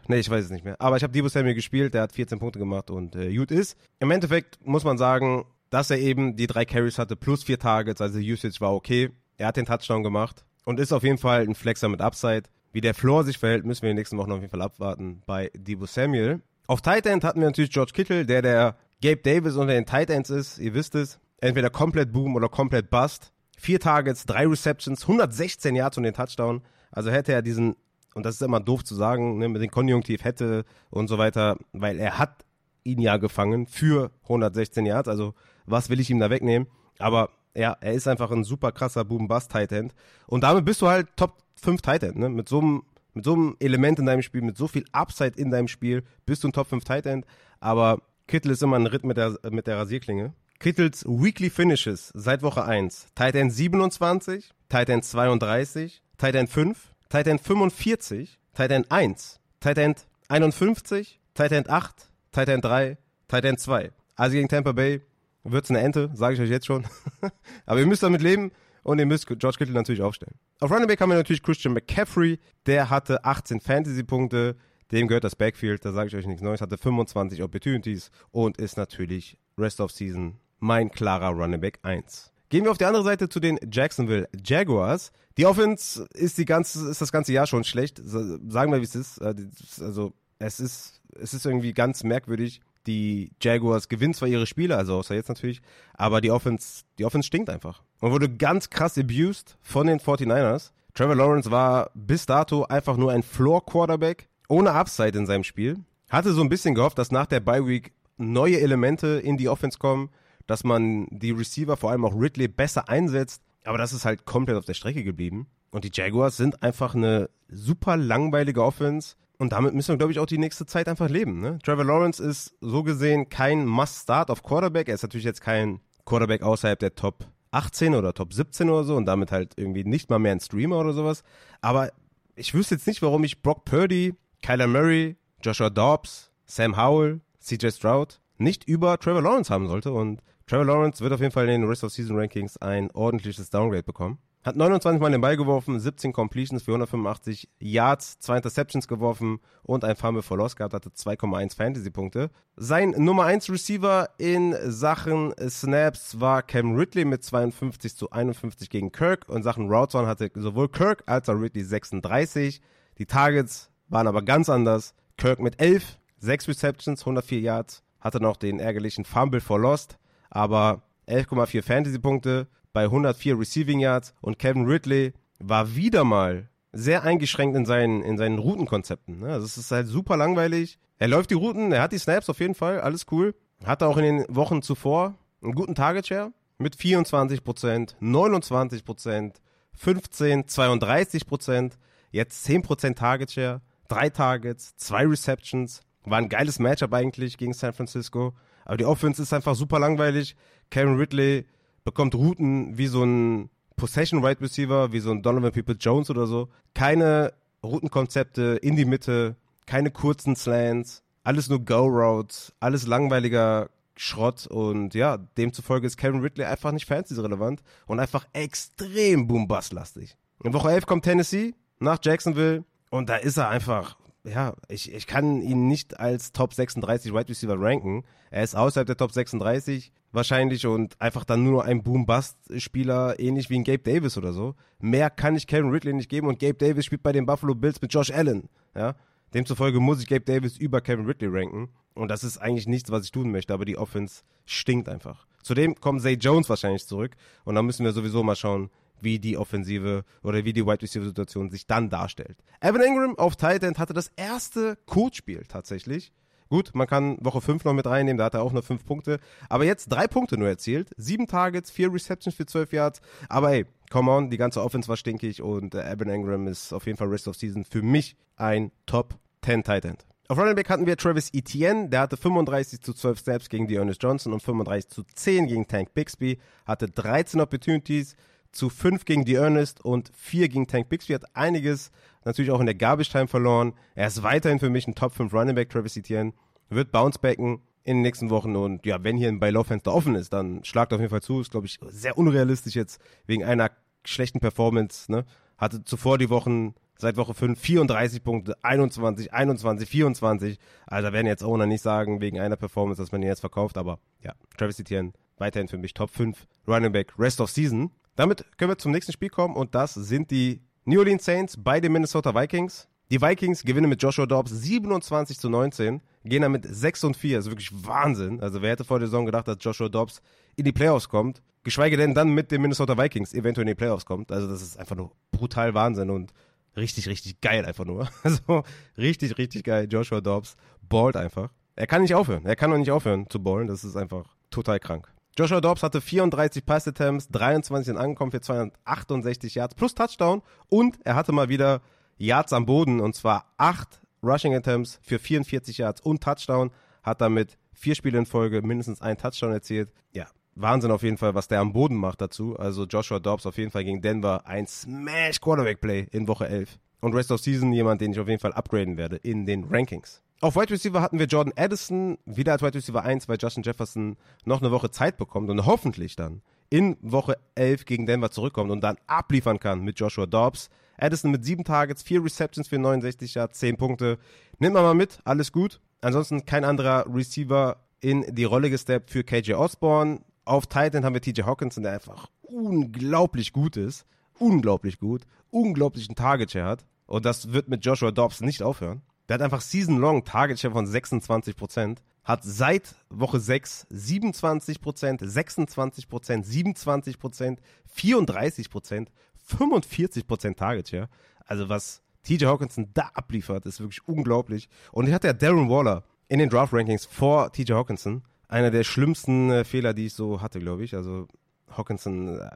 Nee, 0.06 0.18
ich 0.18 0.30
weiß 0.30 0.44
es 0.44 0.50
nicht 0.50 0.64
mehr. 0.64 0.76
Aber 0.80 0.96
ich 0.96 1.02
habe 1.02 1.12
Debo 1.12 1.28
Samuel 1.28 1.54
gespielt, 1.54 1.94
der 1.94 2.02
hat 2.02 2.12
14 2.12 2.38
Punkte 2.38 2.58
gemacht 2.58 2.90
und 2.90 3.14
äh, 3.16 3.34
gut 3.34 3.50
ist. 3.50 3.76
Im 4.00 4.10
Endeffekt 4.10 4.58
muss 4.66 4.84
man 4.84 4.98
sagen, 4.98 5.44
dass 5.70 5.90
er 5.90 5.98
eben 5.98 6.36
die 6.36 6.48
drei 6.48 6.64
Carries 6.64 6.98
hatte 6.98 7.16
plus 7.16 7.44
vier 7.44 7.58
Targets, 7.58 8.00
also 8.00 8.18
Usage 8.18 8.60
war 8.60 8.74
okay. 8.74 9.10
Er 9.40 9.46
hat 9.46 9.56
den 9.56 9.64
Touchdown 9.64 10.02
gemacht 10.02 10.44
und 10.66 10.78
ist 10.78 10.92
auf 10.92 11.02
jeden 11.02 11.16
Fall 11.16 11.40
ein 11.40 11.54
Flexer 11.54 11.88
mit 11.88 12.02
Upside. 12.02 12.42
Wie 12.72 12.82
der 12.82 12.92
Floor 12.92 13.24
sich 13.24 13.38
verhält, 13.38 13.64
müssen 13.64 13.80
wir 13.80 13.90
in 13.90 13.96
den 13.96 14.00
nächsten 14.00 14.18
Wochen 14.18 14.32
auf 14.32 14.40
jeden 14.40 14.50
Fall 14.50 14.60
abwarten 14.60 15.22
bei 15.24 15.50
Debo 15.54 15.86
Samuel. 15.86 16.42
Auf 16.66 16.82
Tight 16.82 17.06
End 17.06 17.24
hatten 17.24 17.40
wir 17.40 17.46
natürlich 17.46 17.70
George 17.70 17.92
Kittle, 17.94 18.26
der 18.26 18.42
der 18.42 18.76
Gabe 19.00 19.22
Davis 19.22 19.56
unter 19.56 19.72
den 19.72 19.86
Tight 19.86 20.10
Ends 20.10 20.28
ist. 20.28 20.58
Ihr 20.58 20.74
wisst 20.74 20.94
es. 20.94 21.20
Entweder 21.40 21.70
komplett 21.70 22.12
Boom 22.12 22.36
oder 22.36 22.50
komplett 22.50 22.90
Bust. 22.90 23.32
Vier 23.56 23.80
Targets, 23.80 24.26
drei 24.26 24.46
Receptions, 24.46 25.02
116 25.04 25.74
Yards 25.74 25.96
und 25.96 26.02
den 26.02 26.12
Touchdown. 26.12 26.60
Also 26.90 27.10
hätte 27.10 27.32
er 27.32 27.40
diesen, 27.40 27.76
und 28.12 28.26
das 28.26 28.34
ist 28.34 28.42
immer 28.42 28.60
doof 28.60 28.84
zu 28.84 28.94
sagen, 28.94 29.38
ne, 29.38 29.48
mit 29.48 29.62
dem 29.62 29.70
Konjunktiv 29.70 30.22
hätte 30.22 30.66
und 30.90 31.08
so 31.08 31.16
weiter, 31.16 31.56
weil 31.72 31.98
er 31.98 32.18
hat 32.18 32.44
ihn 32.84 33.00
ja 33.00 33.16
gefangen 33.16 33.66
für 33.66 34.10
116 34.24 34.84
Yards. 34.84 35.08
Also 35.08 35.32
was 35.64 35.88
will 35.88 35.98
ich 35.98 36.10
ihm 36.10 36.18
da 36.18 36.28
wegnehmen? 36.28 36.68
Aber 36.98 37.30
ja, 37.54 37.76
er 37.80 37.92
ist 37.92 38.08
einfach 38.08 38.30
ein 38.30 38.44
super 38.44 38.72
krasser 38.72 39.04
Boom-Bust-Tight 39.04 39.72
End. 39.72 39.94
Und 40.26 40.44
damit 40.44 40.64
bist 40.64 40.82
du 40.82 40.88
halt 40.88 41.08
Top 41.16 41.38
5 41.56 41.80
Tight 41.82 42.02
End, 42.02 42.16
ne? 42.16 42.28
Mit 42.28 42.48
so 42.48 42.60
einem 42.60 42.82
mit 43.12 43.24
so 43.24 43.34
einem 43.34 43.56
Element 43.58 43.98
in 43.98 44.06
deinem 44.06 44.22
Spiel, 44.22 44.42
mit 44.42 44.56
so 44.56 44.68
viel 44.68 44.84
Upside 44.92 45.36
in 45.36 45.50
deinem 45.50 45.68
Spiel, 45.68 46.04
bist 46.26 46.44
du 46.44 46.48
ein 46.48 46.52
Top 46.52 46.68
5 46.68 46.84
Tight 46.84 47.06
End. 47.06 47.26
Aber 47.58 48.02
Kittel 48.28 48.52
ist 48.52 48.62
immer 48.62 48.76
ein 48.76 48.86
Ritt 48.86 49.04
mit 49.04 49.16
der, 49.16 49.36
mit 49.50 49.66
der 49.66 49.78
Rasierklinge. 49.78 50.32
Kittels 50.60 51.04
Weekly 51.06 51.50
Finishes 51.50 52.12
seit 52.14 52.42
Woche 52.42 52.64
1. 52.64 53.08
Tight 53.14 53.34
End 53.34 53.52
27, 53.52 54.50
Tight 54.68 54.88
End 54.90 55.04
32, 55.04 56.02
Tight 56.18 56.34
End 56.34 56.50
5, 56.50 56.94
Tight 57.08 57.26
End 57.26 57.40
45, 57.40 58.38
Tight 58.54 58.70
End 58.70 58.90
1, 58.92 59.40
Tight 59.58 59.78
End 59.78 60.06
51, 60.28 61.18
Tight 61.34 61.52
End 61.52 61.68
8, 61.68 62.10
Tight 62.30 62.48
End 62.48 62.64
3, 62.64 62.98
Tight 63.26 63.44
End 63.44 63.58
2. 63.58 63.90
Also 64.16 64.34
gegen 64.34 64.48
Tampa 64.48 64.72
Bay 64.72 65.00
wird 65.44 65.64
es 65.64 65.70
eine 65.70 65.80
Ente, 65.80 66.10
sage 66.14 66.34
ich 66.34 66.40
euch 66.40 66.50
jetzt 66.50 66.66
schon. 66.66 66.84
Aber 67.66 67.80
ihr 67.80 67.86
müsst 67.86 68.02
damit 68.02 68.22
leben 68.22 68.52
und 68.82 68.98
ihr 68.98 69.06
müsst 69.06 69.26
George 69.26 69.56
Kittle 69.58 69.74
natürlich 69.74 70.02
aufstellen. 70.02 70.34
Auf 70.60 70.70
Running 70.70 70.86
Back 70.86 71.00
haben 71.00 71.10
wir 71.10 71.16
natürlich 71.16 71.42
Christian 71.42 71.74
McCaffrey. 71.74 72.38
Der 72.66 72.90
hatte 72.90 73.24
18 73.24 73.60
Fantasy-Punkte. 73.60 74.56
Dem 74.92 75.06
gehört 75.06 75.24
das 75.24 75.36
Backfield, 75.36 75.84
da 75.84 75.92
sage 75.92 76.08
ich 76.08 76.16
euch 76.16 76.26
nichts 76.26 76.42
Neues. 76.42 76.60
Hatte 76.60 76.76
25 76.76 77.42
Opportunities 77.42 78.10
und 78.32 78.58
ist 78.58 78.76
natürlich 78.76 79.38
Rest 79.56 79.80
of 79.80 79.92
Season 79.92 80.38
mein 80.58 80.90
klarer 80.90 81.30
Running 81.30 81.60
Back 81.60 81.78
1. 81.82 82.32
Gehen 82.48 82.64
wir 82.64 82.72
auf 82.72 82.78
die 82.78 82.84
andere 82.84 83.04
Seite 83.04 83.28
zu 83.28 83.38
den 83.38 83.58
Jacksonville 83.70 84.28
Jaguars. 84.44 85.12
Die 85.38 85.46
Offense 85.46 86.06
ist, 86.14 86.36
die 86.36 86.44
ganze, 86.44 86.90
ist 86.90 87.00
das 87.00 87.12
ganze 87.12 87.32
Jahr 87.32 87.46
schon 87.46 87.62
schlecht. 87.62 88.00
Sagen 88.02 88.72
wir, 88.72 88.80
wie 88.80 88.84
es 88.84 88.96
ist. 88.96 89.18
Äh, 89.18 89.34
also, 89.80 90.12
es 90.40 90.58
ist, 90.58 91.00
es 91.16 91.32
ist 91.32 91.46
irgendwie 91.46 91.72
ganz 91.72 92.02
merkwürdig 92.02 92.60
die 92.86 93.32
Jaguars 93.40 93.88
gewinnen 93.88 94.14
zwar 94.14 94.28
ihre 94.28 94.46
Spiele, 94.46 94.76
also 94.76 94.96
außer 94.96 95.14
jetzt 95.14 95.28
natürlich, 95.28 95.60
aber 95.94 96.20
die 96.20 96.30
Offense, 96.30 96.84
die 96.98 97.04
Offense 97.04 97.26
stinkt 97.26 97.50
einfach. 97.50 97.82
Und 98.00 98.12
wurde 98.12 98.28
ganz 98.28 98.70
krass 98.70 98.96
abused 98.96 99.58
von 99.62 99.86
den 99.86 100.00
49ers. 100.00 100.70
Trevor 100.94 101.14
Lawrence 101.14 101.50
war 101.50 101.90
bis 101.94 102.26
dato 102.26 102.64
einfach 102.64 102.96
nur 102.96 103.12
ein 103.12 103.22
Floor-Quarterback, 103.22 104.28
ohne 104.48 104.72
Upside 104.72 105.16
in 105.16 105.26
seinem 105.26 105.44
Spiel. 105.44 105.78
Hatte 106.08 106.32
so 106.32 106.42
ein 106.42 106.48
bisschen 106.48 106.74
gehofft, 106.74 106.98
dass 106.98 107.12
nach 107.12 107.26
der 107.26 107.40
Bye-Week 107.40 107.92
neue 108.16 108.60
Elemente 108.60 109.20
in 109.22 109.36
die 109.36 109.48
Offense 109.48 109.78
kommen, 109.78 110.10
dass 110.46 110.64
man 110.64 111.06
die 111.10 111.30
Receiver, 111.30 111.76
vor 111.76 111.90
allem 111.90 112.04
auch 112.04 112.14
Ridley, 112.14 112.48
besser 112.48 112.88
einsetzt. 112.88 113.42
Aber 113.64 113.78
das 113.78 113.92
ist 113.92 114.04
halt 114.04 114.24
komplett 114.24 114.56
auf 114.56 114.64
der 114.64 114.74
Strecke 114.74 115.04
geblieben. 115.04 115.46
Und 115.70 115.84
die 115.84 115.90
Jaguars 115.92 116.36
sind 116.36 116.62
einfach 116.62 116.94
eine 116.94 117.30
super 117.48 117.96
langweilige 117.96 118.64
Offense, 118.64 119.14
und 119.40 119.52
damit 119.52 119.72
müssen 119.72 119.88
wir, 119.88 119.96
glaube 119.96 120.12
ich, 120.12 120.18
auch 120.18 120.26
die 120.26 120.36
nächste 120.36 120.66
Zeit 120.66 120.86
einfach 120.86 121.08
leben. 121.08 121.40
Ne? 121.40 121.58
Trevor 121.62 121.84
Lawrence 121.84 122.22
ist 122.22 122.54
so 122.60 122.82
gesehen 122.82 123.30
kein 123.30 123.64
Must-Start 123.64 124.30
auf 124.30 124.42
Quarterback. 124.42 124.88
Er 124.88 124.94
ist 124.96 125.02
natürlich 125.02 125.24
jetzt 125.24 125.40
kein 125.40 125.80
Quarterback 126.04 126.42
außerhalb 126.42 126.78
der 126.78 126.94
Top 126.94 127.24
18 127.50 127.94
oder 127.94 128.12
Top 128.12 128.34
17 128.34 128.68
oder 128.68 128.84
so 128.84 128.96
und 128.96 129.06
damit 129.06 129.32
halt 129.32 129.54
irgendwie 129.56 129.82
nicht 129.82 130.10
mal 130.10 130.18
mehr 130.18 130.32
ein 130.32 130.40
Streamer 130.40 130.78
oder 130.78 130.92
sowas. 130.92 131.22
Aber 131.62 131.90
ich 132.36 132.52
wüsste 132.52 132.74
jetzt 132.74 132.86
nicht, 132.86 133.00
warum 133.00 133.24
ich 133.24 133.40
Brock 133.40 133.64
Purdy, 133.64 134.14
Kyler 134.42 134.66
Murray, 134.66 135.16
Joshua 135.42 135.70
Dobbs, 135.70 136.30
Sam 136.44 136.76
Howell, 136.76 137.22
CJ 137.40 137.70
Stroud 137.70 138.20
nicht 138.36 138.68
über 138.68 138.98
Trevor 138.98 139.22
Lawrence 139.22 139.48
haben 139.48 139.68
sollte. 139.68 139.90
Und 139.90 140.20
Trevor 140.46 140.66
Lawrence 140.66 141.02
wird 141.02 141.14
auf 141.14 141.20
jeden 141.20 141.32
Fall 141.32 141.48
in 141.48 141.62
den 141.62 141.68
Rest 141.68 141.82
of 141.82 141.92
Season 141.92 142.18
Rankings 142.18 142.58
ein 142.58 142.90
ordentliches 142.90 143.48
Downgrade 143.48 143.84
bekommen. 143.84 144.18
Hat 144.42 144.56
29 144.56 145.02
Mal 145.02 145.10
den 145.10 145.20
Ball 145.20 145.36
geworfen, 145.36 145.78
17 145.78 146.14
Completions 146.14 146.62
für 146.62 146.70
185 146.70 147.50
Yards, 147.58 148.18
zwei 148.20 148.38
Interceptions 148.38 148.88
geworfen 148.88 149.38
und 149.62 149.84
ein 149.84 149.96
Fumble 149.96 150.22
for 150.22 150.38
Loss 150.38 150.56
gehabt, 150.56 150.72
hatte 150.72 150.88
2,1 150.88 151.54
Fantasy-Punkte. 151.54 152.30
Sein 152.56 152.94
Nummer 152.96 153.26
1 153.26 153.50
Receiver 153.50 154.08
in 154.16 154.56
Sachen 154.64 155.34
Snaps 155.46 156.20
war 156.20 156.42
Cam 156.42 156.74
Ridley 156.74 157.04
mit 157.04 157.22
52 157.22 157.94
zu 157.94 158.10
51 158.12 158.70
gegen 158.70 158.92
Kirk 158.92 159.28
und 159.28 159.42
Sachen 159.42 159.68
Routes 159.68 159.94
hatte 159.94 160.30
sowohl 160.34 160.70
Kirk 160.70 161.02
als 161.04 161.28
auch 161.28 161.34
Ridley 161.34 161.62
36. 161.62 162.62
Die 162.96 163.06
Targets 163.06 163.70
waren 163.88 164.06
aber 164.06 164.22
ganz 164.22 164.48
anders. 164.48 164.94
Kirk 165.18 165.40
mit 165.40 165.60
11, 165.60 165.98
6 166.16 166.48
Receptions, 166.48 167.02
104 167.02 167.40
Yards, 167.40 167.82
hatte 168.00 168.22
noch 168.22 168.38
den 168.38 168.58
ärgerlichen 168.58 169.04
Fumble 169.04 169.42
for 169.42 169.58
Lost, 169.58 169.98
aber 170.30 170.80
11,4 171.08 171.62
Fantasy-Punkte 171.62 172.46
bei 172.72 172.84
104 172.84 173.38
Receiving 173.38 173.80
Yards 173.80 174.14
und 174.20 174.38
Kevin 174.38 174.66
Ridley 174.66 175.12
war 175.38 175.74
wieder 175.74 176.04
mal 176.04 176.48
sehr 176.72 177.02
eingeschränkt 177.02 177.56
in 177.56 177.66
seinen, 177.66 178.02
in 178.02 178.16
seinen 178.16 178.38
Routenkonzepten. 178.38 179.20
Ne? 179.20 179.28
Also 179.28 179.46
es 179.46 179.56
ist 179.56 179.70
halt 179.70 179.88
super 179.88 180.16
langweilig. 180.16 180.78
Er 180.98 181.08
läuft 181.08 181.30
die 181.30 181.34
Routen, 181.34 181.72
er 181.72 181.82
hat 181.82 181.92
die 181.92 181.98
Snaps 181.98 182.28
auf 182.28 182.40
jeden 182.40 182.54
Fall, 182.54 182.80
alles 182.80 183.06
cool. 183.10 183.34
Hatte 183.64 183.86
auch 183.86 183.96
in 183.96 184.04
den 184.04 184.26
Wochen 184.28 184.62
zuvor 184.62 185.14
einen 185.42 185.54
guten 185.54 185.74
Target 185.74 186.06
Share 186.06 186.32
mit 186.58 186.76
24%, 186.76 187.96
29%, 188.00 189.32
15, 189.72 190.44
32%, 190.44 191.72
jetzt 192.10 192.46
10% 192.46 192.94
Target 192.94 193.32
Share, 193.32 193.62
drei 193.88 194.10
Targets, 194.10 194.76
zwei 194.76 195.06
Receptions. 195.06 195.82
War 196.04 196.18
ein 196.18 196.28
geiles 196.28 196.58
Matchup 196.58 196.92
eigentlich 196.92 197.38
gegen 197.38 197.52
San 197.52 197.72
Francisco. 197.72 198.34
Aber 198.64 198.76
die 198.76 198.84
Offense 198.84 199.22
ist 199.22 199.32
einfach 199.32 199.54
super 199.54 199.78
langweilig. 199.78 200.36
Kevin 200.70 200.96
Ridley 200.96 201.46
bekommt 201.90 202.14
Routen 202.14 202.78
wie 202.78 202.86
so 202.86 203.02
ein 203.02 203.50
Possession 203.74 204.22
Wide 204.22 204.40
Receiver, 204.40 204.92
wie 204.92 205.00
so 205.00 205.10
ein 205.10 205.22
Donovan 205.22 205.50
People 205.50 205.74
Jones 205.74 206.08
oder 206.08 206.28
so. 206.28 206.48
Keine 206.72 207.32
Routenkonzepte 207.64 208.60
in 208.62 208.76
die 208.76 208.84
Mitte, 208.84 209.34
keine 209.66 209.90
kurzen 209.90 210.36
Slants, 210.36 211.02
alles 211.24 211.48
nur 211.48 211.64
Go 211.64 211.86
Routes, 211.86 212.52
alles 212.60 212.86
langweiliger 212.86 213.70
Schrott 213.96 214.46
und 214.46 214.94
ja, 214.94 215.18
demzufolge 215.18 215.86
ist 215.86 215.96
Kevin 215.96 216.20
Ridley 216.20 216.44
einfach 216.44 216.70
nicht 216.70 216.86
fantasy-relevant 216.86 217.60
und 217.86 217.98
einfach 217.98 218.24
extrem 218.32 219.26
boom-bust-lastig. 219.26 220.16
In 220.44 220.54
Woche 220.54 220.70
11 220.70 220.86
kommt 220.86 221.04
Tennessee 221.04 221.54
nach 221.80 221.98
Jacksonville 222.02 222.64
und 222.90 223.08
da 223.08 223.16
ist 223.16 223.36
er 223.36 223.48
einfach 223.48 223.96
ja, 224.24 224.54
ich, 224.68 224.92
ich 224.92 225.06
kann 225.06 225.40
ihn 225.40 225.66
nicht 225.68 225.98
als 225.98 226.32
Top 226.32 226.52
36 226.52 227.12
Wide 227.12 227.28
Receiver 227.28 227.58
ranken. 227.58 228.04
Er 228.30 228.42
ist 228.42 228.54
außerhalb 228.54 228.86
der 228.86 228.96
Top 228.96 229.12
36 229.12 229.92
wahrscheinlich 230.12 230.66
und 230.66 231.00
einfach 231.00 231.24
dann 231.24 231.44
nur 231.44 231.64
ein 231.64 231.82
Boom-Bust-Spieler, 231.82 233.18
ähnlich 233.18 233.48
wie 233.50 233.58
ein 233.58 233.64
Gabe 233.64 233.78
Davis 233.78 234.18
oder 234.18 234.32
so. 234.32 234.54
Mehr 234.78 235.10
kann 235.10 235.36
ich 235.36 235.46
Kevin 235.46 235.70
Ridley 235.70 235.94
nicht 235.94 236.10
geben 236.10 236.28
und 236.28 236.38
Gabe 236.38 236.54
Davis 236.54 236.84
spielt 236.84 237.02
bei 237.02 237.12
den 237.12 237.26
Buffalo 237.26 237.54
Bills 237.54 237.80
mit 237.80 237.92
Josh 237.92 238.10
Allen. 238.10 238.48
Ja, 238.74 238.94
demzufolge 239.32 239.80
muss 239.80 240.00
ich 240.00 240.08
Gabe 240.08 240.24
Davis 240.24 240.58
über 240.58 240.80
Kevin 240.80 241.06
Ridley 241.06 241.28
ranken 241.30 241.70
und 241.94 242.08
das 242.08 242.24
ist 242.24 242.38
eigentlich 242.38 242.66
nichts, 242.66 242.90
was 242.90 243.04
ich 243.04 243.12
tun 243.12 243.30
möchte, 243.30 243.54
aber 243.54 243.64
die 243.64 243.78
Offense 243.78 244.22
stinkt 244.44 244.88
einfach. 244.88 245.26
Zudem 245.42 245.74
kommt 245.76 246.02
Zay 246.02 246.14
Jones 246.14 246.48
wahrscheinlich 246.48 246.86
zurück 246.86 247.16
und 247.44 247.54
dann 247.54 247.64
müssen 247.64 247.84
wir 247.84 247.92
sowieso 247.92 248.22
mal 248.22 248.36
schauen, 248.36 248.70
wie 249.02 249.18
die 249.18 249.36
Offensive 249.36 250.04
oder 250.22 250.44
wie 250.44 250.52
die 250.52 250.66
Wide 250.66 250.82
Receiver 250.82 251.04
Situation 251.04 251.50
sich 251.50 251.66
dann 251.66 251.90
darstellt. 251.90 252.36
Evan 252.60 252.82
Ingram 252.82 253.18
auf 253.18 253.36
Tight 253.36 253.62
End 253.62 253.78
hatte 253.78 253.94
das 253.94 254.10
erste 254.16 254.76
Coach-Spiel 254.86 255.44
tatsächlich. 255.48 256.12
Gut, 256.48 256.72
man 256.74 256.88
kann 256.88 257.16
Woche 257.20 257.40
5 257.40 257.64
noch 257.64 257.74
mit 257.74 257.86
reinnehmen, 257.86 258.18
da 258.18 258.24
hat 258.24 258.34
er 258.34 258.42
auch 258.42 258.52
nur 258.52 258.64
5 258.64 258.84
Punkte. 258.84 259.20
Aber 259.48 259.64
jetzt 259.64 259.86
drei 259.86 260.08
Punkte 260.08 260.36
nur 260.36 260.48
erzielt. 260.48 260.90
Sieben 260.96 261.28
Targets, 261.28 261.70
vier 261.70 261.92
Receptions 261.92 262.34
für 262.34 262.44
12 262.44 262.72
Yards. 262.72 263.00
Aber 263.28 263.52
ey, 263.52 263.66
come 263.88 264.10
on, 264.10 264.30
die 264.30 264.36
ganze 264.36 264.62
Offense 264.62 264.88
war 264.88 264.96
stinkig 264.96 265.42
und 265.42 265.76
äh, 265.76 265.88
Evan 265.88 266.08
Ingram 266.08 266.48
ist 266.48 266.72
auf 266.72 266.86
jeden 266.86 266.98
Fall 266.98 267.08
Rest 267.08 267.28
of 267.28 267.36
Season 267.36 267.64
für 267.64 267.82
mich 267.82 268.16
ein 268.36 268.72
Top 268.86 269.14
10 269.44 269.62
Tight 269.62 269.84
End. 269.84 270.06
Auf 270.30 270.38
Running 270.38 270.54
Back 270.54 270.70
hatten 270.70 270.86
wir 270.86 270.96
Travis 270.96 271.30
Etienne, 271.32 271.88
der 271.88 272.02
hatte 272.02 272.16
35 272.16 272.80
zu 272.80 272.94
12 272.94 273.18
Snaps 273.18 273.48
gegen 273.48 273.68
Ernest 273.68 274.00
Johnson 274.00 274.32
und 274.32 274.40
35 274.40 274.88
zu 274.88 275.02
10 275.02 275.48
gegen 275.48 275.66
Tank 275.66 275.92
Bixby, 275.92 276.38
hatte 276.66 276.88
13 276.88 277.40
Opportunities 277.40 278.14
zu 278.52 278.68
5 278.68 279.04
gegen 279.04 279.24
die 279.24 279.34
Ernest 279.34 279.84
und 279.84 280.10
4 280.14 280.48
gegen 280.48 280.66
Tank 280.66 280.88
Bixby, 280.88 281.14
hat 281.14 281.24
einiges 281.34 281.90
natürlich 282.24 282.50
auch 282.50 282.60
in 282.60 282.66
der 282.66 282.74
Garbage 282.74 283.10
Time 283.10 283.28
verloren. 283.28 283.74
Er 283.94 284.06
ist 284.06 284.22
weiterhin 284.22 284.58
für 284.58 284.70
mich 284.70 284.86
ein 284.86 284.94
Top 284.94 285.14
5 285.14 285.32
Running 285.32 285.54
Back, 285.54 285.70
Travis 285.70 285.96
Etienne, 285.96 286.32
wird 286.68 286.92
Bouncebacken 286.92 287.60
in 287.82 287.98
den 287.98 288.02
nächsten 288.02 288.30
Wochen 288.30 288.56
und 288.56 288.84
ja, 288.84 289.02
wenn 289.02 289.16
hier 289.16 289.28
ein 289.28 289.40
Buy-Low-Fenster 289.40 289.92
offen 289.92 290.14
ist, 290.14 290.32
dann 290.32 290.62
schlagt 290.64 290.92
auf 290.92 291.00
jeden 291.00 291.10
Fall 291.10 291.22
zu. 291.22 291.40
Ist, 291.40 291.50
glaube 291.50 291.66
ich, 291.66 291.78
sehr 291.88 292.18
unrealistisch 292.18 292.74
jetzt 292.74 293.00
wegen 293.26 293.44
einer 293.44 293.70
schlechten 294.04 294.40
Performance. 294.40 295.10
Ne? 295.10 295.24
Hatte 295.56 295.82
zuvor 295.84 296.18
die 296.18 296.30
Wochen 296.30 296.74
seit 296.98 297.16
Woche 297.16 297.34
5 297.34 297.58
34 297.58 298.22
Punkte, 298.22 298.56
21, 298.62 299.32
21, 299.32 299.88
24. 299.88 300.58
Also 300.86 301.08
da 301.08 301.12
werden 301.12 301.26
jetzt 301.26 301.42
Owner 301.42 301.66
nicht 301.66 301.82
sagen, 301.82 302.20
wegen 302.20 302.38
einer 302.38 302.56
Performance, 302.56 303.00
dass 303.00 303.12
man 303.12 303.22
ihn 303.22 303.28
jetzt 303.28 303.40
verkauft, 303.40 303.78
aber 303.78 303.98
ja, 304.22 304.34
Travis 304.56 304.78
Etienne 304.78 305.12
weiterhin 305.38 305.68
für 305.68 305.78
mich 305.78 305.94
Top 305.94 306.10
5 306.10 306.46
Running 306.68 306.92
Back 306.92 307.14
Rest 307.18 307.40
of 307.40 307.50
Season. 307.50 307.90
Damit 308.20 308.44
können 308.58 308.70
wir 308.70 308.76
zum 308.76 308.92
nächsten 308.92 309.12
Spiel 309.12 309.30
kommen 309.30 309.56
und 309.56 309.74
das 309.74 309.94
sind 309.94 310.30
die 310.30 310.60
New 310.84 310.98
Orleans 310.98 311.24
Saints 311.24 311.56
bei 311.56 311.80
den 311.80 311.90
Minnesota 311.90 312.34
Vikings. 312.34 312.86
Die 313.10 313.22
Vikings 313.22 313.62
gewinnen 313.62 313.88
mit 313.88 314.02
Joshua 314.02 314.26
Dobbs 314.26 314.50
27 314.50 315.38
zu 315.38 315.48
19, 315.48 316.02
gehen 316.26 316.42
damit 316.42 316.66
6 316.68 317.04
und 317.04 317.16
4. 317.16 317.38
Das 317.38 317.46
ist 317.46 317.50
wirklich 317.50 317.72
Wahnsinn. 317.72 318.38
Also 318.42 318.60
wer 318.60 318.72
hätte 318.72 318.84
vor 318.84 318.98
der 318.98 319.08
Saison 319.08 319.24
gedacht, 319.24 319.48
dass 319.48 319.56
Joshua 319.58 319.88
Dobbs 319.88 320.20
in 320.54 320.66
die 320.66 320.72
Playoffs 320.72 321.08
kommt, 321.08 321.40
geschweige 321.62 321.96
denn 321.96 322.12
dann 322.12 322.28
mit 322.28 322.50
den 322.50 322.60
Minnesota 322.60 322.98
Vikings 322.98 323.32
eventuell 323.32 323.66
in 323.66 323.68
die 323.68 323.74
Playoffs 323.74 324.04
kommt. 324.04 324.30
Also 324.30 324.46
das 324.46 324.60
ist 324.60 324.78
einfach 324.78 324.96
nur 324.96 325.12
brutal 325.32 325.72
Wahnsinn 325.72 326.10
und 326.10 326.34
richtig, 326.76 327.08
richtig 327.08 327.40
geil 327.40 327.64
einfach 327.64 327.86
nur. 327.86 328.06
Also 328.22 328.64
richtig, 328.98 329.38
richtig 329.38 329.64
geil. 329.64 329.88
Joshua 329.90 330.20
Dobbs 330.20 330.56
ballt 330.86 331.16
einfach. 331.16 331.48
Er 331.74 331.86
kann 331.86 332.02
nicht 332.02 332.14
aufhören. 332.14 332.44
Er 332.44 332.54
kann 332.54 332.68
noch 332.68 332.76
nicht 332.76 332.90
aufhören 332.90 333.30
zu 333.30 333.42
ballen. 333.42 333.66
Das 333.66 333.82
ist 333.82 333.96
einfach 333.96 334.26
total 334.50 334.78
krank. 334.78 335.10
Joshua 335.40 335.62
Dobbs 335.62 335.82
hatte 335.82 336.02
34 336.02 336.66
Pass-Attempts, 336.66 337.28
23 337.30 337.92
in 337.92 337.96
Ankommen 337.96 338.30
für 338.30 338.42
268 338.42 339.54
Yards 339.54 339.74
plus 339.74 339.94
Touchdown 339.94 340.42
und 340.68 340.98
er 341.02 341.14
hatte 341.14 341.32
mal 341.32 341.48
wieder 341.48 341.80
Yards 342.18 342.52
am 342.52 342.66
Boden 342.66 343.00
und 343.00 343.14
zwar 343.14 343.46
8 343.56 344.02
Rushing 344.22 344.54
Attempts 344.54 345.00
für 345.00 345.18
44 345.18 345.78
Yards 345.78 346.02
und 346.02 346.22
Touchdown. 346.22 346.70
Hat 347.02 347.22
damit 347.22 347.56
vier 347.72 347.94
Spiele 347.94 348.18
in 348.18 348.26
Folge 348.26 348.60
mindestens 348.60 349.00
einen 349.00 349.16
Touchdown 349.16 349.52
erzielt. 349.52 349.90
Ja, 350.12 350.26
Wahnsinn 350.56 350.90
auf 350.90 351.02
jeden 351.02 351.16
Fall, 351.16 351.34
was 351.34 351.48
der 351.48 351.60
am 351.60 351.72
Boden 351.72 351.96
macht 351.96 352.20
dazu. 352.20 352.58
Also 352.58 352.84
Joshua 352.84 353.18
Dobbs 353.18 353.46
auf 353.46 353.56
jeden 353.56 353.70
Fall 353.70 353.84
gegen 353.84 354.02
Denver 354.02 354.46
ein 354.46 354.66
Smash 354.66 355.40
Quarterback 355.40 355.80
Play 355.80 356.06
in 356.10 356.28
Woche 356.28 356.48
11. 356.50 356.78
Und 357.00 357.14
Rest 357.14 357.32
of 357.32 357.40
Season 357.40 357.72
jemand, 357.72 358.02
den 358.02 358.12
ich 358.12 358.20
auf 358.20 358.28
jeden 358.28 358.40
Fall 358.40 358.52
upgraden 358.52 358.98
werde 358.98 359.16
in 359.16 359.46
den 359.46 359.64
Rankings. 359.64 360.22
Auf 360.42 360.56
Wide 360.56 360.72
Receiver 360.72 361.02
hatten 361.02 361.18
wir 361.18 361.26
Jordan 361.26 361.52
Addison 361.54 362.16
wieder 362.24 362.52
als 362.52 362.62
Wide 362.62 362.74
Receiver 362.74 363.02
1, 363.02 363.28
weil 363.28 363.36
Justin 363.38 363.62
Jefferson 363.62 364.16
noch 364.46 364.62
eine 364.62 364.70
Woche 364.70 364.90
Zeit 364.90 365.18
bekommt 365.18 365.50
und 365.50 365.66
hoffentlich 365.66 366.16
dann 366.16 366.40
in 366.70 366.96
Woche 367.02 367.36
11 367.56 367.84
gegen 367.84 368.06
Denver 368.06 368.30
zurückkommt 368.30 368.70
und 368.70 368.80
dann 368.80 368.96
abliefern 369.06 369.60
kann 369.60 369.82
mit 369.82 370.00
Joshua 370.00 370.24
Dobbs. 370.24 370.70
Addison 370.96 371.30
mit 371.30 371.44
7 371.44 371.62
Targets, 371.64 372.02
4 372.02 372.24
Receptions 372.24 372.68
für 372.68 372.78
69 372.78 373.34
Yards, 373.34 373.58
10 373.58 373.76
Punkte. 373.76 374.18
Nimmt 374.58 374.72
man 374.72 374.82
mal 374.82 374.94
mit, 374.94 375.18
alles 375.24 375.52
gut. 375.52 375.78
Ansonsten 376.00 376.46
kein 376.46 376.64
anderer 376.64 377.04
Receiver 377.14 377.76
in 378.00 378.24
die 378.34 378.44
Rolle 378.44 378.70
gesteppt 378.70 379.10
für 379.10 379.24
KJ 379.24 379.52
Osborne. 379.52 380.20
Auf 380.46 380.66
Titan 380.66 381.04
haben 381.04 381.12
wir 381.12 381.20
TJ 381.20 381.42
Hawkinson, 381.42 381.82
der 381.82 381.92
einfach 381.92 382.30
unglaublich 382.40 383.52
gut 383.52 383.76
ist. 383.76 384.06
Unglaublich 384.38 384.98
gut. 384.98 385.26
Unglaublichen 385.50 386.14
Target 386.14 386.52
Share 386.52 386.64
hat. 386.64 386.86
Und 387.04 387.26
das 387.26 387.52
wird 387.52 387.68
mit 387.68 387.84
Joshua 387.84 388.10
Dobbs 388.10 388.40
nicht 388.40 388.62
aufhören. 388.62 389.02
Der 389.30 389.34
hat 389.34 389.42
einfach 389.42 389.60
season-long 389.60 390.24
Target 390.24 390.58
Share 390.58 390.74
von 390.74 390.88
26%. 390.88 391.98
Hat 392.24 392.42
seit 392.42 392.96
Woche 393.10 393.38
6 393.38 393.86
27%, 393.88 395.22
26%, 395.22 396.44
27%, 396.44 397.58
34%, 397.96 399.06
45% 399.48 400.56
Target 400.56 400.88
Share. 400.88 401.08
Also 401.46 401.68
was 401.68 402.02
TJ 402.24 402.46
Hawkinson 402.46 402.88
da 402.92 403.12
abliefert, 403.14 403.66
ist 403.66 403.78
wirklich 403.78 404.00
unglaublich. 404.08 404.68
Und 404.90 405.06
ich 405.06 405.14
hatte 405.14 405.28
ja 405.28 405.32
Darren 405.32 405.70
Waller 405.70 406.02
in 406.26 406.40
den 406.40 406.50
Draft 406.50 406.72
Rankings 406.72 407.04
vor 407.04 407.52
TJ 407.52 407.74
Hawkinson 407.74 408.24
einer 408.48 408.72
der 408.72 408.82
schlimmsten 408.82 409.52
äh, 409.52 409.62
Fehler, 409.62 409.94
die 409.94 410.06
ich 410.06 410.14
so 410.14 410.42
hatte, 410.42 410.58
glaube 410.58 410.82
ich. 410.82 410.96
Also 410.96 411.28
Hawkinson, 411.70 412.40
äh, 412.40 412.50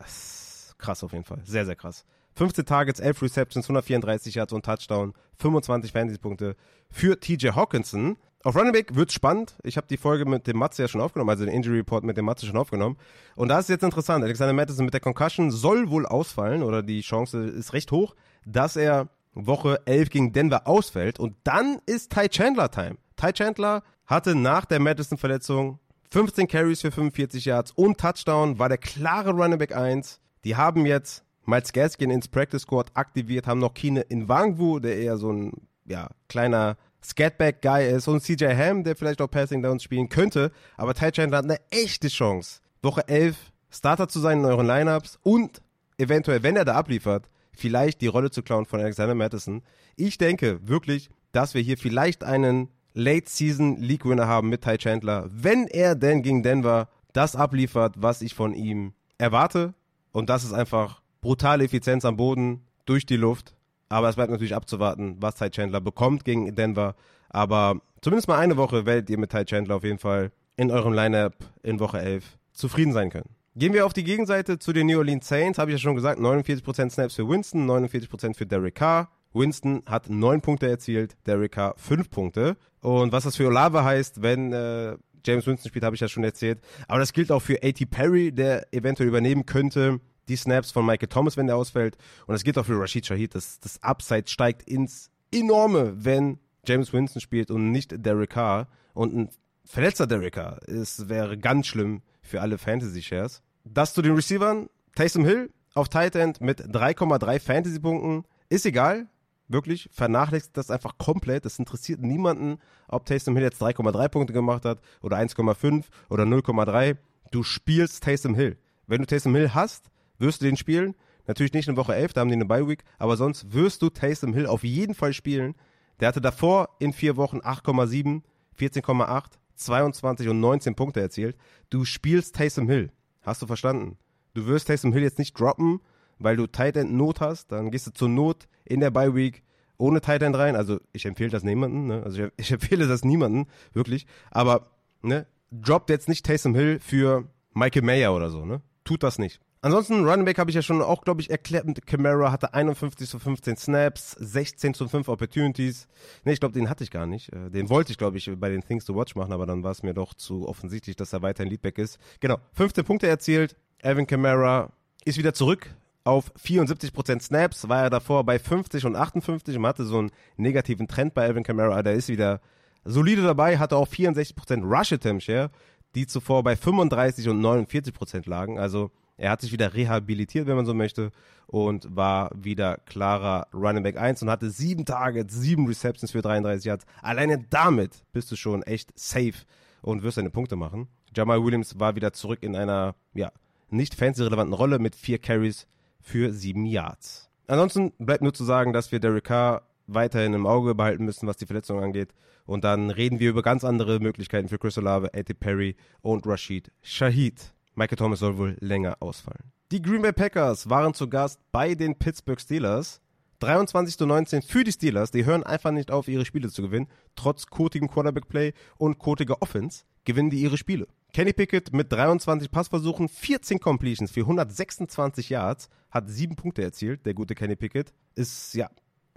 krass 0.79 1.05
auf 1.05 1.13
jeden 1.13 1.25
Fall. 1.25 1.41
Sehr, 1.45 1.67
sehr 1.67 1.77
krass. 1.77 2.05
15 2.37 2.67
Targets, 2.67 3.01
11 3.01 3.23
Receptions, 3.23 3.67
134 3.67 4.35
Yards 4.35 4.53
und 4.53 4.65
Touchdown, 4.65 5.15
25 5.39 5.93
Fantasy-Punkte 5.93 6.57
für 6.91 7.19
TJ 7.19 7.51
Hawkinson. 7.51 8.17
Auf 8.43 8.57
Running 8.57 8.73
Back 8.73 8.95
wird 8.95 9.11
spannend. 9.11 9.57
Ich 9.63 9.77
habe 9.77 9.87
die 9.87 9.97
Folge 9.97 10.27
mit 10.27 10.47
dem 10.47 10.59
Matze 10.59 10.83
ja 10.83 10.89
schon 10.89 11.01
aufgenommen, 11.01 11.31
also 11.31 11.45
den 11.45 11.55
Injury 11.55 11.79
Report 11.79 12.05
mit 12.05 12.17
dem 12.17 12.27
Matze 12.27 12.45
schon 12.45 12.57
aufgenommen. 12.57 12.99
Und 13.37 13.49
da 13.49 13.59
ist 13.59 13.71
jetzt 13.71 13.85
interessant. 13.85 14.23
Alexander 14.23 14.53
Madison 14.53 14.85
mit 14.85 14.93
der 14.93 15.01
Concussion 15.01 15.51
soll 15.51 15.89
wohl 15.89 16.05
ausfallen 16.05 16.63
oder 16.63 16.83
die 16.83 17.01
Chance 17.01 17.47
ist 17.47 17.73
recht 17.73 17.91
hoch, 17.91 18.15
dass 18.45 18.77
er 18.77 19.09
Woche 19.33 19.81
11 19.87 20.11
gegen 20.11 20.33
Denver 20.33 20.67
ausfällt. 20.67 21.19
Und 21.19 21.37
dann 21.45 21.79
ist 21.87 22.13
Ty 22.13 22.29
Chandler 22.29 22.71
Time. 22.71 22.97
Ty 23.17 23.33
Chandler 23.33 23.83
hatte 24.07 24.35
nach 24.35 24.67
der 24.67 24.81
Madison-Verletzung 24.81 25.79
15 26.11 26.47
Carries 26.47 26.83
für 26.83 26.93
45 26.93 27.47
Yards 27.47 27.73
und 27.73 27.99
Touchdown, 27.99 28.59
war 28.59 28.69
der 28.69 28.79
klare 28.79 29.31
Running 29.31 29.59
Back 29.59 29.75
1. 29.75 30.21
Die 30.45 30.55
haben 30.55 30.87
jetzt 30.87 31.24
Miles 31.47 31.73
Gaskin 31.73 32.11
ins 32.11 32.29
Practice 32.29 32.63
Squad 32.63 32.91
aktiviert, 32.95 33.47
haben 33.47 33.61
noch 33.61 33.75
Kine 33.75 34.01
in 34.03 34.29
Wangwu, 34.29 34.79
der 34.79 34.97
eher 34.97 35.17
so 35.17 35.33
ein 35.33 35.53
ja, 35.87 36.09
kleiner 36.29 36.77
Scatback-Guy 37.03 37.91
ist 37.91 38.09
und 38.09 38.23
CJ 38.23 38.47
Ham, 38.57 38.85
der 38.85 38.97
vielleicht 38.97 39.21
auch 39.21 39.31
Passing 39.31 39.63
Downs 39.63 39.83
spielen 39.83 40.09
könnte. 40.09 40.51
Aber 40.77 40.95
Ty 40.95 41.13
Chandler 41.13 41.39
hat 41.39 41.45
eine 41.45 41.61
echte 41.71 42.09
Chance, 42.09 42.61
Woche 42.83 43.07
11 43.09 43.37
Starter 43.71 44.09
zu 44.09 44.21
sein 44.21 44.39
in 44.39 44.45
euren 44.45 44.67
Lineups 44.67 45.19
und 45.23 45.61
eventuell, 45.99 46.43
wenn 46.43 46.57
er 46.57 46.65
da 46.65 46.75
abliefert, 46.75 47.29
vielleicht 47.53 48.01
die 48.01 48.07
Rolle 48.07 48.31
zu 48.31 48.43
klauen 48.43 48.67
von 48.67 48.81
Alexander 48.81 49.15
Madison. 49.15 49.63
Ich 49.97 50.19
denke 50.19 50.61
wirklich, 50.67 51.11
dass 51.33 51.55
wir 51.55 51.61
hier 51.61 51.77
vielleicht 51.77 52.25
einen 52.25 52.69
Late-Season 52.95 53.81
League-Winner 53.81 54.27
haben 54.27 54.49
mit 54.49 54.63
Ty 54.63 54.79
Chandler, 54.79 55.29
wenn 55.31 55.67
er 55.67 55.95
denn 55.97 56.23
gegen 56.23 56.43
Denver 56.43 56.89
das 57.13 57.37
abliefert, 57.37 57.97
was 57.99 58.23
ich 58.23 58.35
von 58.35 58.55
ihm 58.55 58.93
erwarte. 59.19 59.75
Und 60.13 60.31
das 60.31 60.45
ist 60.45 60.53
einfach 60.53 61.03
brutale 61.25 61.65
Effizienz 61.65 62.05
am 62.05 62.19
Boden, 62.19 62.61
durch 62.85 63.07
die 63.07 63.17
Luft. 63.17 63.57
Aber 63.89 64.11
es 64.11 64.17
bleibt 64.17 64.31
natürlich 64.31 64.55
abzuwarten, 64.55 65.17
was 65.21 65.37
Ty 65.37 65.49
Chandler 65.51 65.81
bekommt 65.81 66.25
gegen 66.25 66.55
Denver. 66.55 66.95
Aber 67.31 67.81
zumindest 68.03 68.29
mal 68.29 68.39
eine 68.39 68.59
Woche 68.59 68.85
werdet 68.85 69.09
ihr 69.09 69.19
mit 69.19 69.31
Ty 69.31 69.47
Chandler 69.47 69.77
auf 69.77 69.85
jeden 69.85 69.99
Fall 69.99 70.33
in 70.57 70.71
eurem 70.71 70.93
Lineup 70.93 71.35
in 71.63 71.81
Woche 71.81 71.99
11 71.99 72.39
zufrieden 72.53 72.93
sein 72.93 73.09
können. 73.09 73.31
Gehen 73.57 73.73
wir 73.73 73.87
auf 73.87 73.95
die 73.95 74.05
Gegenseite 74.05 74.59
zu 74.59 74.73
den 74.75 74.87
New 74.87 74.99
Orleans 74.99 75.27
Saints, 75.27 75.59
habe 75.59 75.71
ich 75.71 75.77
ja 75.77 75.79
schon 75.79 75.95
gesagt, 75.95 76.21
49% 76.21 76.91
Snaps 76.91 77.15
für 77.15 77.27
Winston, 77.29 77.69
49% 77.69 78.37
für 78.37 78.47
Derek 78.47 78.75
Carr. 78.75 79.09
Winston 79.33 79.83
hat 79.87 80.11
9 80.11 80.43
Punkte 80.43 80.69
erzielt, 80.69 81.17
Derek 81.27 81.53
Carr 81.53 81.75
5 81.79 82.11
Punkte. 82.11 82.57
Und 82.81 83.13
was 83.13 83.25
das 83.25 83.37
für 83.37 83.47
Olave 83.47 83.83
heißt, 83.83 84.23
wenn 84.23 84.53
äh, 84.53 84.97
James 85.25 85.47
Winston 85.47 85.69
spielt, 85.71 85.85
habe 85.85 85.97
ich 85.97 86.01
ja 86.01 86.09
schon 86.09 86.25
erzählt. 86.25 86.61
Aber 86.87 86.99
das 86.99 87.13
gilt 87.13 87.33
auch 87.33 87.41
für 87.41 87.63
A.T. 87.63 87.87
Perry, 87.87 88.31
der 88.31 88.73
eventuell 88.75 89.09
übernehmen 89.09 89.47
könnte. 89.47 90.01
Die 90.29 90.37
Snaps 90.37 90.71
von 90.71 90.87
Michael 90.87 91.09
Thomas, 91.09 91.37
wenn 91.37 91.47
der 91.47 91.57
ausfällt. 91.57 91.97
Und 92.27 92.33
das 92.33 92.45
gilt 92.45 92.59
auch 92.59 92.67
für 92.67 92.79
Rashid 92.79 93.07
Shahid. 93.07 93.35
Das, 93.35 93.61
das 93.61 93.83
Upside 93.83 94.29
steigt 94.29 94.63
ins 94.63 95.11
Enorme, 95.33 95.93
wenn 95.97 96.39
James 96.67 96.93
Winston 96.93 97.21
spielt 97.21 97.51
und 97.51 97.71
nicht 97.71 97.95
Derek 98.05 98.31
Carr. 98.31 98.69
Und 98.95 99.15
ein 99.15 99.29
verletzter 99.65 100.07
Derek 100.07 100.35
Carr 100.35 100.63
ist, 100.67 101.09
wäre 101.09 101.37
ganz 101.37 101.67
schlimm 101.67 102.03
für 102.23 102.41
alle 102.41 102.59
Fantasy-Shares. 102.59 103.43
Das 103.65 103.95
zu 103.95 104.03
den 104.03 104.15
Receivern. 104.15 104.69
Taysom 104.95 105.25
Hill 105.25 105.51
auf 105.75 105.89
Tight 105.89 106.15
End 106.15 106.41
mit 106.41 106.61
3,3 106.61 107.41
Fantasy-Punkten. 107.41 108.25
Ist 108.49 108.67
egal, 108.67 109.09
wirklich 109.49 109.89
vernachlässigt 109.93 110.57
das 110.57 110.71
einfach 110.71 110.99
komplett. 110.99 111.47
Es 111.47 111.59
interessiert 111.59 112.01
niemanden, 112.01 112.59
ob 112.89 113.05
Taysom 113.05 113.35
Hill 113.35 113.45
jetzt 113.45 113.61
3,3 113.61 114.09
Punkte 114.09 114.33
gemacht 114.33 114.65
hat 114.65 114.81
oder 115.03 115.17
1,5 115.17 115.85
oder 116.09 116.25
0,3. 116.25 116.97
Du 117.31 117.43
spielst 117.43 118.05
Taysom 118.05 118.35
Hill. 118.35 118.57
Wenn 118.87 119.01
du 119.01 119.07
Taysom 119.07 119.35
Hill 119.35 119.55
hast, 119.55 119.91
wirst 120.19 120.41
du 120.41 120.47
den 120.47 120.57
spielen. 120.57 120.95
Natürlich 121.27 121.53
nicht 121.53 121.69
in 121.69 121.77
Woche 121.77 121.95
11, 121.95 122.13
da 122.13 122.21
haben 122.21 122.29
die 122.29 122.35
eine 122.35 122.45
Bye 122.45 122.69
Week, 122.69 122.85
aber 122.99 123.17
sonst 123.17 123.53
wirst 123.53 123.83
du 123.83 123.89
Taysom 123.89 124.35
Hill 124.35 124.47
auf 124.47 124.63
jeden 124.63 124.95
Fall 124.95 125.13
spielen. 125.13 125.55
Der 126.01 126.09
hatte 126.09 126.21
davor 126.21 126.71
in 126.81 126.93
vier 126.93 127.17
Wochen 127.17 127.39
8,7, 127.39 128.23
14,8, 128.59 129.25
22 129.55 130.29
und 130.29 130.41
19 130.41 130.75
Punkte 130.75 131.01
erzielt. 131.01 131.37
Du 131.71 131.85
spielst 131.85 132.37
Taysom 132.37 132.69
Hill. 132.69 132.91
Hast 133.23 133.41
du 133.41 133.47
verstanden? 133.47 133.97
Du 134.35 134.47
wirst 134.47 134.67
Taysom 134.67 134.93
Hill 134.93 135.03
jetzt 135.03 135.19
nicht 135.19 135.39
droppen, 135.39 135.81
weil 136.19 136.37
du 136.37 136.47
Tight 136.47 136.77
End 136.77 136.93
Not 136.93 137.21
hast, 137.21 137.53
dann 137.53 137.71
gehst 137.71 137.87
du 137.87 137.93
zur 137.93 138.09
Not 138.09 138.47
in 138.65 138.81
der 138.81 138.91
Bye 138.91 139.15
Week 139.15 139.43
ohne 139.77 140.01
Tight 140.01 140.23
End 140.23 140.37
rein. 140.37 140.57
Also 140.57 140.81
ich 140.93 141.07
empfehle 141.07 141.31
das 141.31 141.43
niemanden, 141.43 141.87
ne? 141.87 142.03
Also 142.03 142.25
ich, 142.25 142.33
ich 142.37 142.53
empfehle 142.53 142.87
das 142.87 143.05
niemanden, 143.05 143.47
wirklich. 143.73 144.07
Aber 144.31 144.71
ne, 145.03 145.27
droppt 145.51 145.91
jetzt 145.91 146.09
nicht 146.09 146.27
Taysom 146.27 146.55
Hill 146.55 146.81
für 146.81 147.29
Michael 147.53 147.83
Mayer 147.83 148.15
oder 148.15 148.31
so, 148.31 148.45
ne? 148.45 148.61
Tut 148.85 149.03
das 149.03 149.19
nicht. 149.19 149.41
Ansonsten, 149.65 150.07
Running 150.07 150.27
Back 150.27 150.39
habe 150.39 150.51
ich 150.51 150.57
ja 150.57 150.61
schon 150.61 150.83
auch, 150.83 151.05
glaube 151.05 151.23
ich, 151.23 151.31
erklärt. 151.31 151.65
Camara 151.87 152.31
hatte 152.31 152.53
51 152.53 153.09
zu 153.09 153.19
15 153.19 153.57
Snaps, 153.57 154.11
16 154.11 154.75
zu 154.75 154.89
5 154.89 155.09
Opportunities. 155.09 155.89
Ne, 156.23 156.35
ich 156.35 156.41
glaube, 156.41 156.53
den 156.53 156.69
hatte 156.69 156.85
ich 156.85 156.91
gar 156.91 157.07
nicht. 157.07 157.33
Äh, 157.33 157.49
den 157.49 157.71
wollte 157.71 157.91
ich, 157.91 157.97
glaube 157.97 158.19
ich, 158.19 158.31
bei 158.37 158.51
den 158.51 158.61
Things 158.61 158.85
to 158.85 158.95
Watch 158.95 159.15
machen, 159.17 159.33
aber 159.33 159.47
dann 159.47 159.63
war 159.63 159.71
es 159.71 159.83
mir 159.83 159.95
doch 159.95 160.13
zu 160.13 160.47
offensichtlich, 160.47 160.97
dass 160.97 161.15
er 161.15 161.23
weiterhin 161.23 161.49
Leadback 161.51 161.79
ist. 161.79 161.99
Genau, 162.21 162.37
15 162.53 162.85
Punkte 162.85 163.07
erzielt. 163.07 163.57
Alvin 163.83 164.07
Kamara 164.07 164.71
ist 165.07 165.17
wieder 165.17 165.33
zurück 165.33 165.75
auf 166.05 166.31
74% 166.35 167.23
Snaps, 167.23 167.67
war 167.67 167.85
er 167.85 167.91
davor 167.91 168.23
bei 168.25 168.39
50 168.39 168.85
und 168.85 168.97
58 168.97 169.57
und 169.57 169.67
hatte 169.67 169.87
so 169.87 169.97
einen 169.97 170.11
negativen 170.37 170.89
Trend 170.89 171.15
bei 171.15 171.23
Alvin 171.23 171.43
Kamara. 171.43 171.83
Der 171.83 171.95
ist 171.95 172.11
wieder 172.11 172.43
solide 172.85 173.23
dabei, 173.23 173.57
hatte 173.57 173.79
auch 173.79 173.89
64% 173.89 174.63
Rush 174.63 174.93
Attempt 174.93 175.23
Share, 175.23 175.51
die 175.95 176.07
zuvor 176.07 176.43
bei 176.43 176.55
35 176.55 177.31
und 177.31 177.41
49% 177.41 178.29
lagen. 178.29 178.59
Also 178.59 178.91
er 179.17 179.31
hat 179.31 179.41
sich 179.41 179.53
wieder 179.53 179.75
rehabilitiert, 179.75 180.47
wenn 180.47 180.57
man 180.57 180.67
so 180.67 180.75
möchte, 180.75 181.11
und 181.47 181.95
war 181.95 182.31
wieder 182.35 182.79
klarer 182.87 183.47
Running 183.53 183.83
Back 183.83 183.97
1 183.97 184.23
und 184.23 184.31
hatte 184.31 184.51
sieben 184.51 184.85
Targets, 184.85 185.35
sieben 185.35 185.67
Receptions 185.67 186.13
für 186.13 186.23
33 186.23 186.65
Yards. 186.65 186.87
Alleine 187.03 187.45
damit 187.51 188.05
bist 188.13 188.31
du 188.33 188.37
schon 188.37 188.63
echt 188.63 188.93
safe 188.99 189.45
und 189.83 190.03
wirst 190.03 190.19
deine 190.19 190.31
Punkte 190.31 190.57
machen. 190.57 190.89
Jamal 191.15 191.45
Williams 191.45 191.79
war 191.79 191.95
wieder 191.97 192.13
zurück 192.13 192.43
in 192.43 192.57
einer, 192.57 192.97
ja, 193.15 193.31
nicht 193.71 193.95
fancy-relevanten 193.95 194.55
Rolle 194.55 194.79
mit 194.79 194.97
vier 194.97 195.19
Carries 195.19 195.67
für 196.01 196.33
sieben 196.33 196.67
Yards. 196.67 197.31
Ansonsten 197.47 197.93
bleibt 197.99 198.23
nur 198.23 198.35
zu 198.35 198.45
sagen, 198.45 198.73
dass 198.73 198.93
wir 198.93 199.01
Derek 199.01 199.25
Carr 199.25 199.63
weiterhin 199.87 200.35
im 200.35 200.47
Auge 200.47 200.75
behalten 200.75 201.05
müssen, 201.05 201.27
was 201.27 201.37
die 201.37 201.47
Verletzung 201.47 201.83
angeht. 201.83 202.15
Und 202.47 202.65
dann 202.65 202.91
reden 202.91 203.21
wir 203.21 203.31
über 203.31 203.43
ganz 203.43 203.65
andere 203.65 204.01
Möglichkeiten 204.01 204.49
für 204.49 204.59
Chris 204.59 204.79
Olave, 204.79 205.13
Eddie 205.15 205.35
Perry 205.35 205.77
und 206.03 206.27
Rashid 206.27 206.71
Shahid. 206.83 207.55
Michael 207.75 207.97
Thomas 207.97 208.21
soll 208.21 208.39
wohl 208.39 208.57
länger 208.61 208.97
ausfallen. 209.01 209.53
Die 209.73 209.83
Green 209.83 210.03
Bay 210.03 210.13
Packers 210.13 210.69
waren 210.71 210.95
zu 210.95 211.09
Gast 211.09 211.41
bei 211.51 211.75
den 211.75 211.99
Pittsburgh 211.99 212.41
Steelers. 212.41 213.01
23 213.41 213.99
zu 213.99 214.07
19 214.07 214.43
für 214.43 214.65
die 214.65 214.73
Steelers. 214.73 215.11
Die 215.11 215.25
hören 215.25 215.43
einfach 215.43 215.73
nicht 215.73 215.91
auf, 215.91 216.09
ihre 216.09 216.25
Spiele 216.25 216.49
zu 216.49 216.63
gewinnen. 216.63 216.89
Trotz 217.17 217.47
kotigem 217.47 217.89
Quarterback-Play 217.89 218.53
und 218.79 218.99
kotiger 218.99 219.43
Offense 219.43 219.85
gewinnen 220.05 220.31
die 220.31 220.41
ihre 220.41 220.57
Spiele. 220.57 220.87
Kenny 221.13 221.33
Pickett 221.33 221.73
mit 221.73 221.93
23 221.93 222.51
Passversuchen, 222.51 223.09
14 223.09 223.61
Completions 223.61 224.11
für 224.11 224.21
126 224.21 225.31
Yards, 225.31 225.69
hat 225.91 226.09
sieben 226.09 226.37
Punkte 226.37 226.63
erzielt. 226.63 227.07
Der 227.07 227.15
gute 227.15 227.35
Kenny 227.35 227.57
Pickett 227.57 227.93
ist, 228.15 228.55
ja, 228.55 228.71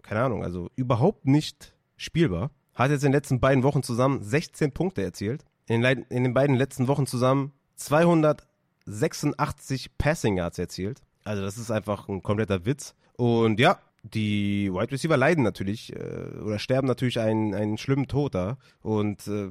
keine 0.03 0.21
Ahnung, 0.21 0.43
also 0.43 0.69
überhaupt 0.75 1.25
nicht 1.25 1.75
spielbar. 1.95 2.51
Hat 2.73 2.91
jetzt 2.91 3.03
in 3.03 3.07
den 3.11 3.17
letzten 3.17 3.39
beiden 3.39 3.63
Wochen 3.63 3.81
zusammen 3.81 4.21
16 4.23 4.71
Punkte 4.71 5.01
erzielt. 5.01 5.43
In 5.67 5.81
den, 5.81 6.03
in 6.09 6.23
den 6.23 6.33
beiden 6.33 6.55
letzten 6.55 6.87
Wochen 6.87 7.07
zusammen 7.07 7.51
286 7.77 9.97
Passing 9.97 10.37
Yards 10.37 10.59
erzielt. 10.59 11.01
Also 11.23 11.41
das 11.41 11.57
ist 11.57 11.71
einfach 11.71 12.07
ein 12.07 12.23
kompletter 12.23 12.65
Witz. 12.65 12.95
Und 13.15 13.59
ja, 13.59 13.79
die 14.03 14.71
Wide 14.71 14.91
Receiver 14.91 15.17
leiden 15.17 15.43
natürlich 15.43 15.93
äh, 15.93 16.39
oder 16.43 16.59
sterben 16.59 16.87
natürlich 16.87 17.19
einen, 17.19 17.53
einen 17.53 17.77
schlimmen 17.77 18.07
Tod 18.07 18.35
da. 18.35 18.57
Und 18.81 19.27
äh, 19.27 19.49